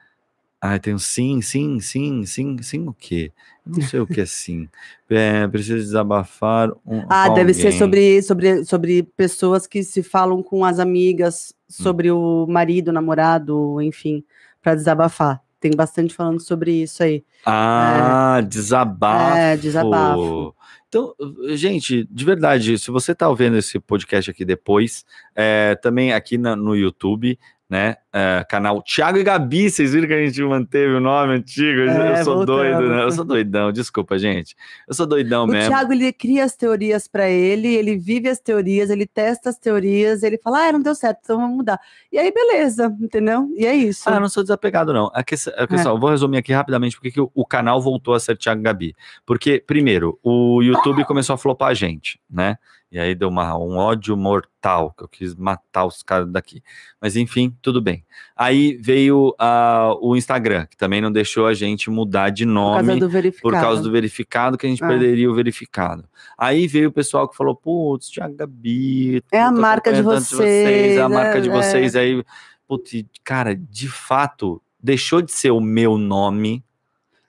Ah, 0.61 0.79
tem 0.79 0.93
um 0.93 0.97
sim, 0.97 1.41
sim, 1.41 1.81
sim, 1.81 2.25
sim, 2.25 2.57
sim 2.61 2.87
o 2.87 2.93
quê? 2.93 3.33
Não 3.65 3.81
sei 3.81 3.99
o 3.99 4.07
que 4.07 4.21
é 4.21 4.25
sim. 4.25 4.69
É, 5.09 5.45
preciso 5.49 5.79
desabafar. 5.79 6.71
Um, 6.85 7.03
Ah, 7.09 7.27
deve 7.27 7.53
ser 7.53 7.65
alguém. 7.67 7.79
sobre, 7.79 8.21
sobre, 8.21 8.63
sobre 8.63 9.03
pessoas 9.03 9.67
que 9.67 9.83
se 9.83 10.01
falam 10.01 10.41
com 10.41 10.63
as 10.63 10.79
amigas 10.79 11.53
sobre 11.67 12.09
o 12.09 12.47
marido, 12.47 12.93
namorado, 12.93 13.81
enfim, 13.81 14.23
para 14.61 14.75
desabafar. 14.75 15.41
Tem 15.63 15.71
bastante 15.71 16.13
falando 16.13 16.41
sobre 16.41 16.73
isso 16.73 17.01
aí. 17.01 17.23
Ah, 17.45 18.41
desabafo. 18.45 19.37
É, 19.37 19.55
desabafo. 19.55 20.53
Então, 20.89 21.15
gente, 21.55 22.05
de 22.11 22.25
verdade, 22.25 22.77
se 22.77 22.91
você 22.91 23.15
tá 23.15 23.29
ouvindo 23.29 23.55
esse 23.55 23.79
podcast 23.79 24.29
aqui 24.29 24.43
depois, 24.43 25.05
é, 25.33 25.73
também 25.75 26.11
aqui 26.11 26.37
na- 26.37 26.53
no 26.57 26.75
YouTube, 26.75 27.39
né? 27.69 27.95
É, 28.15 28.45
canal 28.47 28.79
Thiago 28.83 29.17
e 29.17 29.23
Gabi, 29.23 29.71
vocês 29.71 29.91
viram 29.91 30.07
que 30.07 30.13
a 30.13 30.23
gente 30.23 30.39
manteve 30.43 30.93
o 30.93 30.99
nome 30.99 31.33
antigo? 31.33 31.81
É, 31.81 32.19
eu 32.19 32.23
sou 32.23 32.35
voltamos. 32.35 32.45
doido, 32.45 32.89
né? 32.89 33.03
Eu 33.03 33.11
sou 33.11 33.25
doidão, 33.25 33.71
desculpa, 33.71 34.19
gente. 34.19 34.55
Eu 34.87 34.93
sou 34.93 35.07
doidão 35.07 35.45
O 35.45 35.47
mesmo. 35.47 35.69
Thiago, 35.71 35.93
ele 35.93 36.13
cria 36.13 36.43
as 36.45 36.55
teorias 36.55 37.07
para 37.07 37.27
ele, 37.27 37.73
ele 37.73 37.97
vive 37.97 38.29
as 38.29 38.39
teorias, 38.39 38.91
ele 38.91 39.07
testa 39.07 39.49
as 39.49 39.57
teorias, 39.57 40.21
ele 40.21 40.37
fala, 40.37 40.67
ah, 40.67 40.71
não 40.71 40.81
deu 40.81 40.93
certo, 40.93 41.21
então 41.23 41.37
vamos 41.39 41.57
mudar. 41.57 41.79
E 42.11 42.19
aí, 42.19 42.31
beleza, 42.31 42.95
entendeu? 43.01 43.49
E 43.57 43.65
é 43.65 43.73
isso. 43.75 44.07
Ah, 44.07 44.13
eu 44.13 44.19
não 44.19 44.29
sou 44.29 44.43
desapegado, 44.43 44.93
não. 44.93 45.09
Questão, 45.25 45.51
a 45.57 45.65
questão- 45.65 45.93
eu 45.93 45.99
vou 45.99 46.11
resumir 46.11 46.37
aqui 46.37 46.53
rapidamente 46.53 46.95
porque 46.95 47.09
que 47.09 47.19
o, 47.21 47.31
o 47.33 47.43
canal 47.43 47.81
voltou 47.81 48.13
a 48.13 48.19
ser 48.19 48.37
Thiago 48.37 48.61
e 48.61 48.63
Gabi. 48.63 48.95
Porque, 49.25 49.63
primeiro, 49.65 50.19
o 50.21 50.61
YouTube 50.61 51.03
começou 51.05 51.33
a 51.33 51.37
flopar 51.37 51.69
a 51.69 51.73
gente, 51.73 52.19
né? 52.29 52.57
E 52.91 52.99
aí 52.99 53.15
deu 53.15 53.27
uma, 53.27 53.57
um 53.57 53.75
ódio 53.75 54.15
mortal, 54.15 54.93
que 54.95 55.03
eu 55.03 55.07
quis 55.07 55.33
matar 55.33 55.83
os 55.83 56.03
caras 56.03 56.31
daqui. 56.31 56.61
Mas 57.01 57.15
enfim, 57.15 57.57
tudo 57.59 57.81
bem. 57.81 58.02
Aí 58.35 58.77
veio 58.81 59.33
ah, 59.39 59.93
o 60.01 60.15
Instagram, 60.15 60.65
que 60.65 60.75
também 60.77 61.01
não 61.01 61.11
deixou 61.11 61.45
a 61.47 61.53
gente 61.53 61.89
mudar 61.89 62.29
de 62.29 62.45
por 62.45 62.53
causa 62.53 62.83
nome 62.83 62.99
do 62.99 63.09
verificado. 63.09 63.41
por 63.41 63.53
causa 63.61 63.81
do 63.81 63.91
verificado, 63.91 64.57
que 64.57 64.65
a 64.65 64.69
gente 64.69 64.83
Ah. 64.83 64.87
perderia 64.87 65.29
o 65.29 65.33
verificado. 65.35 66.05
Aí 66.37 66.67
veio 66.67 66.89
o 66.89 66.91
pessoal 66.91 67.27
que 67.27 67.35
falou, 67.35 67.55
putz, 67.55 68.09
Thiago 68.09 68.35
Gabi, 68.35 69.23
É 69.31 69.41
a 69.41 69.51
marca 69.51 69.91
de 69.93 70.01
vocês, 70.01 70.97
é 70.97 71.01
a 71.01 71.09
marca 71.09 71.41
de 71.41 71.49
é, 71.49 71.51
vocês. 71.51 71.95
Aí, 71.95 72.23
putz, 72.67 72.91
cara, 73.23 73.55
de 73.55 73.87
fato, 73.87 74.61
deixou 74.81 75.21
de 75.21 75.31
ser 75.31 75.51
o 75.51 75.59
meu 75.61 75.97
nome 75.97 76.63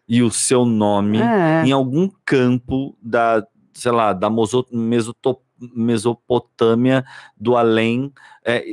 e 0.08 0.22
o 0.22 0.30
seu 0.30 0.64
nome 0.64 1.18
É. 1.20 1.64
em 1.64 1.72
algum 1.72 2.10
campo 2.24 2.96
da, 3.00 3.46
sei 3.72 3.92
lá, 3.92 4.12
da 4.12 4.28
moso- 4.30 4.66
mesoto- 4.72 5.40
Mesopotâmia 5.74 7.04
do 7.38 7.56
além. 7.56 8.12
É, 8.44 8.64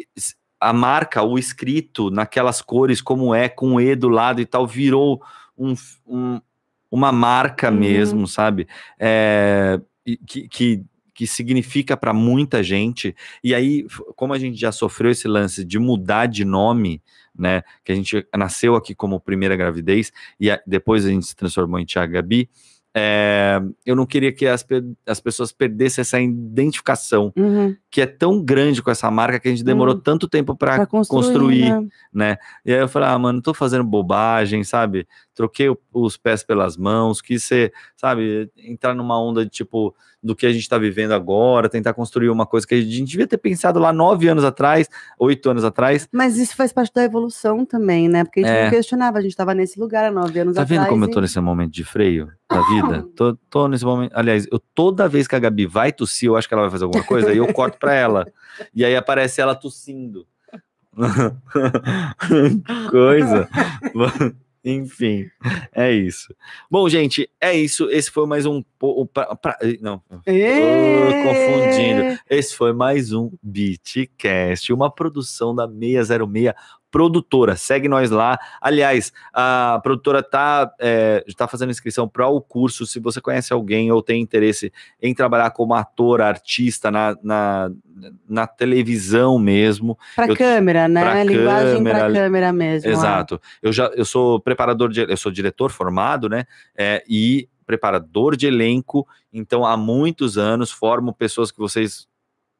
a 0.62 0.72
marca, 0.72 1.24
o 1.24 1.38
escrito 1.39 2.12
naquelas 2.12 2.62
cores, 2.62 3.01
como 3.01 3.34
é, 3.34 3.49
com 3.49 3.82
E 3.82 3.95
do 3.95 4.07
lado 4.09 4.39
e 4.39 4.45
tal, 4.45 4.68
virou 4.68 5.22
um, 5.57 5.74
um- 6.07 6.39
uma 6.91 7.12
marca 7.12 7.70
Uhum. 7.72 7.78
mesmo, 7.78 8.28
sabe? 8.28 8.68
É, 8.99 9.80
que, 10.28 10.47
que, 10.47 10.84
que 11.14 11.26
significa 11.28 11.95
para 11.97 12.14
muita 12.14 12.62
gente. 12.62 13.16
E 13.43 13.55
aí, 13.55 13.86
como 14.16 14.34
a 14.34 14.39
gente 14.39 14.57
já 14.59 14.72
sofreu 14.72 15.12
esse 15.12 15.28
lance 15.28 15.64
de 15.66 15.80
mudar 15.80 16.26
de 16.28 16.43
nome, 16.45 17.01
né? 17.38 17.64
Que 17.84 17.91
a 17.91 17.95
gente 17.95 18.28
nasceu 18.36 18.76
aqui 18.76 18.93
como 18.93 19.20
primeira 19.20 19.55
gravidez 19.55 20.12
e 20.39 20.51
a- 20.51 20.62
depois 20.68 21.05
a 21.05 21.09
gente 21.09 21.26
se 21.26 21.36
transformou 21.36 21.80
em 21.80 21.86
Tia 21.86 22.05
Gabi. 22.05 22.49
É, 22.95 23.61
eu 23.85 23.95
não 23.95 24.05
queria 24.05 24.31
que 24.33 24.45
as, 24.45 24.65
as 25.07 25.19
pessoas 25.21 25.51
perdessem 25.51 26.01
essa 26.01 26.19
identificação 26.19 27.31
Uhum. 27.37 27.75
que 27.89 28.01
é 28.01 28.05
tão 28.05 28.43
grande 28.43 28.81
com 28.81 28.91
essa 28.91 29.09
marca 29.09 29.39
que 29.39 29.47
a 29.47 29.51
gente 29.51 29.63
demorou 29.63 29.95
Uhum. 29.95 30.01
tanto 30.01 30.27
tempo 30.27 30.55
para 30.55 30.75
Pra 30.85 30.85
construir, 31.05 31.69
né? 31.71 31.87
né? 32.13 32.37
E 32.65 32.73
aí 32.73 32.79
eu 32.79 32.87
falei, 32.89 33.09
ah, 33.09 33.17
mano, 33.19 33.41
tô 33.41 33.53
fazendo 33.53 33.83
bobagem, 33.83 34.63
sabe? 34.63 35.07
Troquei 35.34 35.67
os 35.93 36.17
pés 36.17 36.43
pelas 36.43 36.75
mãos, 36.77 37.21
quis 37.21 37.43
ser, 37.43 37.73
sabe, 37.95 38.51
entrar 38.57 38.93
numa 38.93 39.19
onda 39.21 39.43
de 39.45 39.51
tipo 39.51 39.95
do 40.23 40.36
que 40.36 40.45
a 40.45 40.53
gente 40.53 40.69
tá 40.69 40.77
vivendo 40.77 41.13
agora, 41.13 41.67
tentar 41.67 41.93
construir 41.93 42.29
uma 42.29 42.45
coisa 42.45 42.67
que 42.67 42.75
a 42.75 42.82
gente 42.82 43.09
devia 43.09 43.25
ter 43.25 43.38
pensado 43.39 43.79
lá 43.79 43.91
nove 43.91 44.27
anos 44.27 44.43
atrás, 44.43 44.88
oito 45.17 45.49
anos 45.49 45.63
atrás. 45.63 46.07
Mas 46.11 46.38
isso 46.38 46.55
faz 46.55 46.71
parte 46.71 46.93
da 46.93 47.03
evolução 47.03 47.65
também, 47.65 48.07
né? 48.07 48.23
Porque 48.23 48.41
a 48.41 48.43
gente 48.43 48.55
É. 48.55 48.63
não 48.65 48.69
questionava, 48.69 49.17
a 49.17 49.21
gente 49.21 49.32
estava 49.32 49.55
nesse 49.55 49.79
lugar 49.79 50.05
há 50.05 50.11
nove 50.11 50.38
anos 50.39 50.55
Tá 50.55 50.61
atrás. 50.61 50.79
vendo 50.82 50.89
como 50.89 51.05
eu 51.05 51.09
e- 51.09 51.11
tô 51.11 51.21
nesse 51.21 51.39
momento 51.39 51.71
de 51.71 51.84
freio 51.84 52.29
da 52.47 52.61
vida? 52.67 53.03
Tô, 53.15 53.36
tô 53.49 53.67
nesse 53.67 53.84
momento. 53.86 54.11
Aliás, 54.13 54.45
eu 54.51 54.59
toda 54.75 55.07
vez 55.09 55.27
que 55.27 55.36
a 55.36 55.39
Gabi 55.39 55.65
vai 55.65 55.91
tossir, 55.91 56.27
eu 56.27 56.36
acho 56.36 56.47
que 56.47 56.53
ela 56.53 56.63
vai 56.63 56.71
fazer 56.71 56.84
alguma 56.84 57.03
coisa, 57.03 57.29
aí 57.32 57.38
eu 57.38 57.51
corto 57.53 57.79
pra 57.79 57.93
ela. 57.93 58.27
E 58.75 58.84
aí 58.86 58.95
aparece 58.95 59.41
ela 59.41 59.55
tossindo. 59.55 60.27
coisa. 62.91 63.49
Enfim, 64.64 65.28
é 65.74 65.91
isso. 65.91 66.36
Bom, 66.70 66.88
gente, 66.88 67.28
é 67.41 67.53
isso. 67.53 67.89
Esse 67.89 68.12
foi 68.12 68.28
mais 68.28 68.45
um. 68.45 68.64
o 68.80 69.05
pra- 69.07 69.36
pra- 69.36 69.57
não, 69.80 70.01
Ê! 70.28 71.24
confundindo. 71.24 72.20
esse 72.30 72.55
foi 72.55 72.72
mais 72.72 73.12
um 73.12 73.32
Beatcast, 73.41 74.72
uma 74.72 74.89
produção 74.93 75.55
da 75.55 75.68
606 75.68 76.53
produtora. 76.91 77.55
Segue 77.55 77.87
nós 77.87 78.11
lá. 78.11 78.37
Aliás, 78.59 79.11
a 79.33 79.79
produtora 79.81 80.21
tá, 80.21 80.71
é, 80.79 81.23
está 81.25 81.47
fazendo 81.47 81.71
inscrição 81.71 82.07
para 82.07 82.27
o 82.27 82.41
curso. 82.41 82.85
Se 82.85 82.99
você 82.99 83.21
conhece 83.21 83.53
alguém 83.53 83.91
ou 83.91 84.03
tem 84.03 84.21
interesse 84.21 84.71
em 85.01 85.13
trabalhar 85.15 85.51
como 85.51 85.73
ator, 85.73 86.21
artista 86.21 86.91
na, 86.91 87.17
na, 87.23 87.71
na 88.27 88.45
televisão 88.45 89.39
mesmo, 89.39 89.97
eu- 90.27 90.35
câmera, 90.35 90.87
né? 90.87 91.01
pra 91.01 91.23
Linguagem 91.23 91.75
câmera, 91.75 92.11
câmera 92.11 92.53
mesmo. 92.53 92.89
é. 92.89 92.91
Exato. 92.93 93.41
Eu 93.61 93.71
já 93.71 93.85
eu 93.95 94.03
sou 94.05 94.39
preparador 94.39 94.89
de 94.89 95.01
eu 95.01 95.17
sou 95.17 95.31
diretor 95.31 95.71
formado, 95.71 96.27
né? 96.27 96.45
É, 96.77 97.03
e 97.07 97.47
preparador 97.65 98.35
de 98.35 98.47
elenco. 98.47 99.07
Então 99.31 99.65
há 99.65 99.77
muitos 99.77 100.38
anos 100.38 100.72
formo 100.72 101.13
pessoas 101.13 101.51
que 101.51 101.59
vocês 101.59 102.05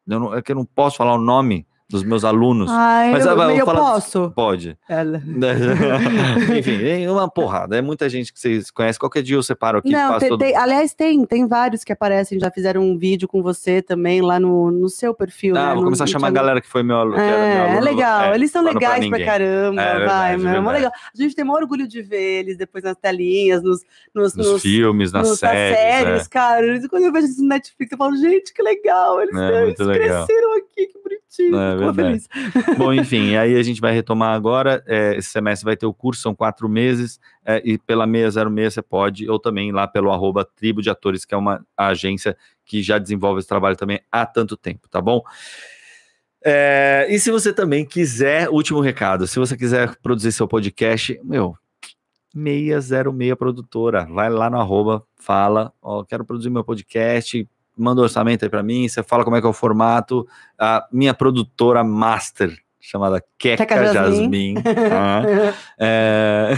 eu 0.08 0.20
não, 0.20 0.36
é 0.36 0.42
que 0.42 0.52
eu 0.52 0.56
não 0.56 0.66
posso 0.66 0.98
falar 0.98 1.14
o 1.14 1.22
nome 1.22 1.68
dos 1.92 2.04
meus 2.04 2.24
alunos. 2.24 2.70
Ai, 2.72 3.12
Mas 3.12 3.26
eu, 3.26 3.32
eu 3.38 3.50
eu 3.52 3.66
falar- 3.66 3.80
posso. 3.80 4.32
Pode. 4.36 4.78
Ela. 4.90 5.22
Enfim, 6.58 6.84
é 7.06 7.12
uma 7.12 7.30
porrada. 7.30 7.78
É 7.78 7.82
muita 7.82 8.10
gente 8.10 8.32
que 8.34 8.40
vocês 8.40 8.72
conhecem. 8.72 9.00
Qualquer 9.00 9.22
dia 9.24 9.36
eu 9.36 9.44
separo 9.44 9.80
aqui 9.80 9.90
e 9.90 9.92
Não, 9.92 10.18
tem, 10.18 10.30
todo. 10.30 10.40
tem- 10.40 10.56
aliás, 10.56 10.94
tem, 10.94 11.26
tem 11.26 11.48
vários 11.48 11.84
que 11.84 11.92
aparecem, 11.92 12.40
já 12.40 12.50
fizeram 12.52 12.82
um 12.82 12.98
vídeo 12.98 13.28
com 13.28 13.42
você 13.42 13.82
também 13.82 14.22
lá 14.22 14.40
no, 14.40 14.72
no 14.72 14.90
seu 14.90 15.14
perfil. 15.14 15.56
Ah, 15.58 15.60
né? 15.60 15.74
vou 15.74 15.76
no- 15.78 15.84
começar 15.86 16.04
a 16.06 16.08
chamar 16.08 16.28
a 16.28 16.32
galera 16.32 16.62
que 16.62 16.68
foi 16.68 16.84
meu 16.84 16.98
aluno. 16.98 17.16
que 17.16 17.22
era 17.22 17.32
meu 17.38 17.46
É, 17.46 17.56
é 17.56 17.72
aluno, 17.72 17.84
legal, 17.86 18.22
é, 18.22 18.36
eles 18.36 18.52
são 18.52 18.64
Pra 18.64 18.74
legais 18.74 19.08
pra 19.08 19.18
Ninguém. 19.18 19.26
caramba, 19.26 19.82
É, 19.82 19.86
vai, 19.86 19.98
verdade, 19.98 20.38
meu, 20.42 20.50
é 20.50 20.54
verdade. 20.54 20.76
legal. 20.78 20.92
A 20.96 21.22
gente 21.22 21.36
tem 21.36 21.46
maior 21.46 21.62
orgulho 21.62 21.88
de 21.88 22.02
ver 22.02 22.40
eles 22.40 22.58
depois 22.58 22.84
nas 22.84 22.96
telinhas, 22.98 23.62
nos, 23.64 23.82
nos, 24.14 24.36
Nos, 24.36 24.48
nos- 24.54 24.62
filmes, 24.62 25.12
nas 25.12 25.28
nos- 25.30 25.40
séries. 25.40 25.78
séries, 25.78 26.26
é. 26.26 26.30
cara. 26.30 26.62
Quando 26.90 27.04
eu 27.06 27.12
vejo 27.12 27.28
isso 27.28 27.42
no 27.42 27.48
Netflix, 27.50 27.92
eu 27.92 27.98
falo, 27.98 28.16
gente, 28.16 28.54
que 28.54 28.62
legal, 28.62 29.22
eles, 29.22 29.36
É, 29.36 29.64
eles 29.64 29.80
legal. 29.80 30.26
cresceram 30.26 30.54
aqui, 30.58 30.86
que 30.88 30.94
bonitinho, 31.02 31.21
É, 31.40 31.78
ficou 31.78 31.94
verdade. 31.94 32.28
feliz. 32.30 32.78
Bom, 32.78 32.92
enfim, 32.94 33.36
aí 33.36 33.56
a 33.56 33.64
gente 33.64 33.80
vai 33.80 33.94
retomar 33.94 34.36
agora. 34.36 34.84
é, 34.86 35.16
esse 35.16 35.30
semestre 35.30 35.64
vai 35.64 35.78
ter 35.78 35.86
o 35.86 35.94
curso, 35.94 36.22
são 36.22 36.36
quatro 36.36 36.68
meses, 36.68 37.20
é, 37.46 37.62
e 37.64 37.78
pela 37.78 38.06
606 38.06 38.74
você 38.74 38.82
pode, 38.82 39.30
ou 39.30 39.40
também 39.40 39.72
lá 39.72 39.88
pelo 39.88 40.12
arroba 40.12 40.44
Tribo 40.44 40.82
de 40.82 40.90
Atores, 40.90 41.24
que 41.24 41.34
é 41.34 41.38
uma 41.38 41.66
agência 41.78 42.36
que 42.66 42.84
já 42.84 42.98
desenvolve 42.98 43.40
esse 43.40 43.48
trabalho 43.48 43.78
também 43.78 44.02
há 44.12 44.26
tanto 44.26 44.58
tempo, 44.58 44.90
tá 44.90 45.00
bom? 45.00 45.22
É, 46.44 47.08
e 47.10 47.20
se 47.20 47.32
você 47.32 47.54
também 47.54 47.86
quiser, 47.86 48.50
último 48.50 48.82
recado, 48.82 49.28
se 49.28 49.38
você 49.38 49.56
quiser 49.56 49.96
produzir 50.02 50.32
seu 50.32 50.48
podcast, 50.48 51.20
meu, 51.24 51.56
606 52.34 53.36
produtora, 53.36 54.06
vai 54.06 54.30
lá 54.30 54.50
no 54.50 54.60
arroba, 54.60 55.06
fala, 55.16 55.72
ó, 55.82 56.04
quero 56.04 56.26
produzir 56.26 56.50
meu 56.50 56.64
podcast, 56.64 57.48
manda 57.78 58.02
um 58.02 58.04
orçamento 58.04 58.44
aí 58.44 58.50
pra 58.50 58.64
mim, 58.64 58.88
você 58.88 59.04
fala 59.04 59.24
como 59.24 59.36
é 59.36 59.42
que 59.42 59.48
é 59.48 59.50
o 59.50 59.54
formato, 59.54 60.28
a 60.60 60.88
minha 60.92 61.14
produtora 61.14 61.84
master, 61.84 62.56
chamada 62.80 63.24
Queca 63.38 63.94
Jasmin, 63.94 64.56
tá? 64.56 65.24
é, 65.80 66.54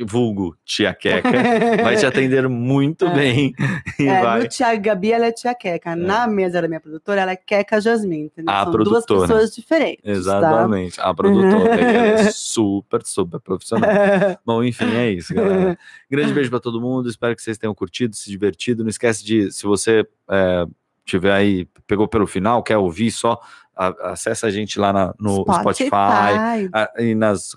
vulgo 0.00 0.56
Tia 0.64 0.94
Queca, 0.94 1.28
vai 1.82 1.96
te 1.96 2.06
atender 2.06 2.48
muito 2.48 3.06
É. 3.06 3.14
bem 3.14 3.52
e 3.98 4.06
É, 4.06 4.22
vai... 4.22 4.40
no 4.42 4.48
Tia 4.48 4.74
Gabi, 4.76 5.12
ela 5.12 5.26
é 5.26 5.32
Tia 5.32 5.54
Queca. 5.54 5.94
Na 5.96 6.26
mesa 6.26 6.60
da 6.62 6.68
minha 6.68 6.80
produtora, 6.80 7.20
ela 7.20 7.32
é 7.32 7.36
Queca 7.36 7.80
Jasmin. 7.80 8.24
Entendeu? 8.24 8.52
A 8.54 8.62
São 8.64 8.72
duas 8.72 9.04
produtora. 9.04 9.20
pessoas 9.28 9.54
diferentes. 9.54 10.02
Exatamente, 10.04 11.00
a 11.00 11.12
produtora 11.14 11.80
é 11.80 12.30
super, 12.32 13.02
super 13.04 13.40
profissional. 13.40 13.90
Tá? 13.90 14.38
Bom, 14.44 14.62
enfim, 14.64 14.94
é 14.96 15.10
isso, 15.10 15.34
galera. 15.34 15.78
Grande 16.10 16.32
beijo 16.32 16.50
pra 16.50 16.60
todo 16.60 16.80
mundo. 16.80 17.08
Espero 17.08 17.34
que 17.36 17.42
vocês 17.42 17.58
tenham 17.58 17.74
curtido, 17.74 18.14
se 18.16 18.30
divertido. 18.30 18.82
Não 18.82 18.90
esquece 18.90 19.24
de, 19.24 19.50
se 19.52 19.64
você 19.64 20.06
é, 20.30 20.64
tiver 21.04 21.32
aí, 21.32 21.66
pegou 21.86 22.06
pelo 22.08 22.26
final, 22.26 22.62
quer 22.62 22.76
ouvir 22.78 23.10
só, 23.10 23.38
a- 23.76 24.12
acessa 24.12 24.46
a 24.46 24.50
gente 24.50 24.78
lá 24.78 24.92
na- 24.92 25.14
no 25.18 25.44
Spotify, 25.60 25.90
a- 26.72 26.90
e 26.98 27.14
nas, 27.14 27.56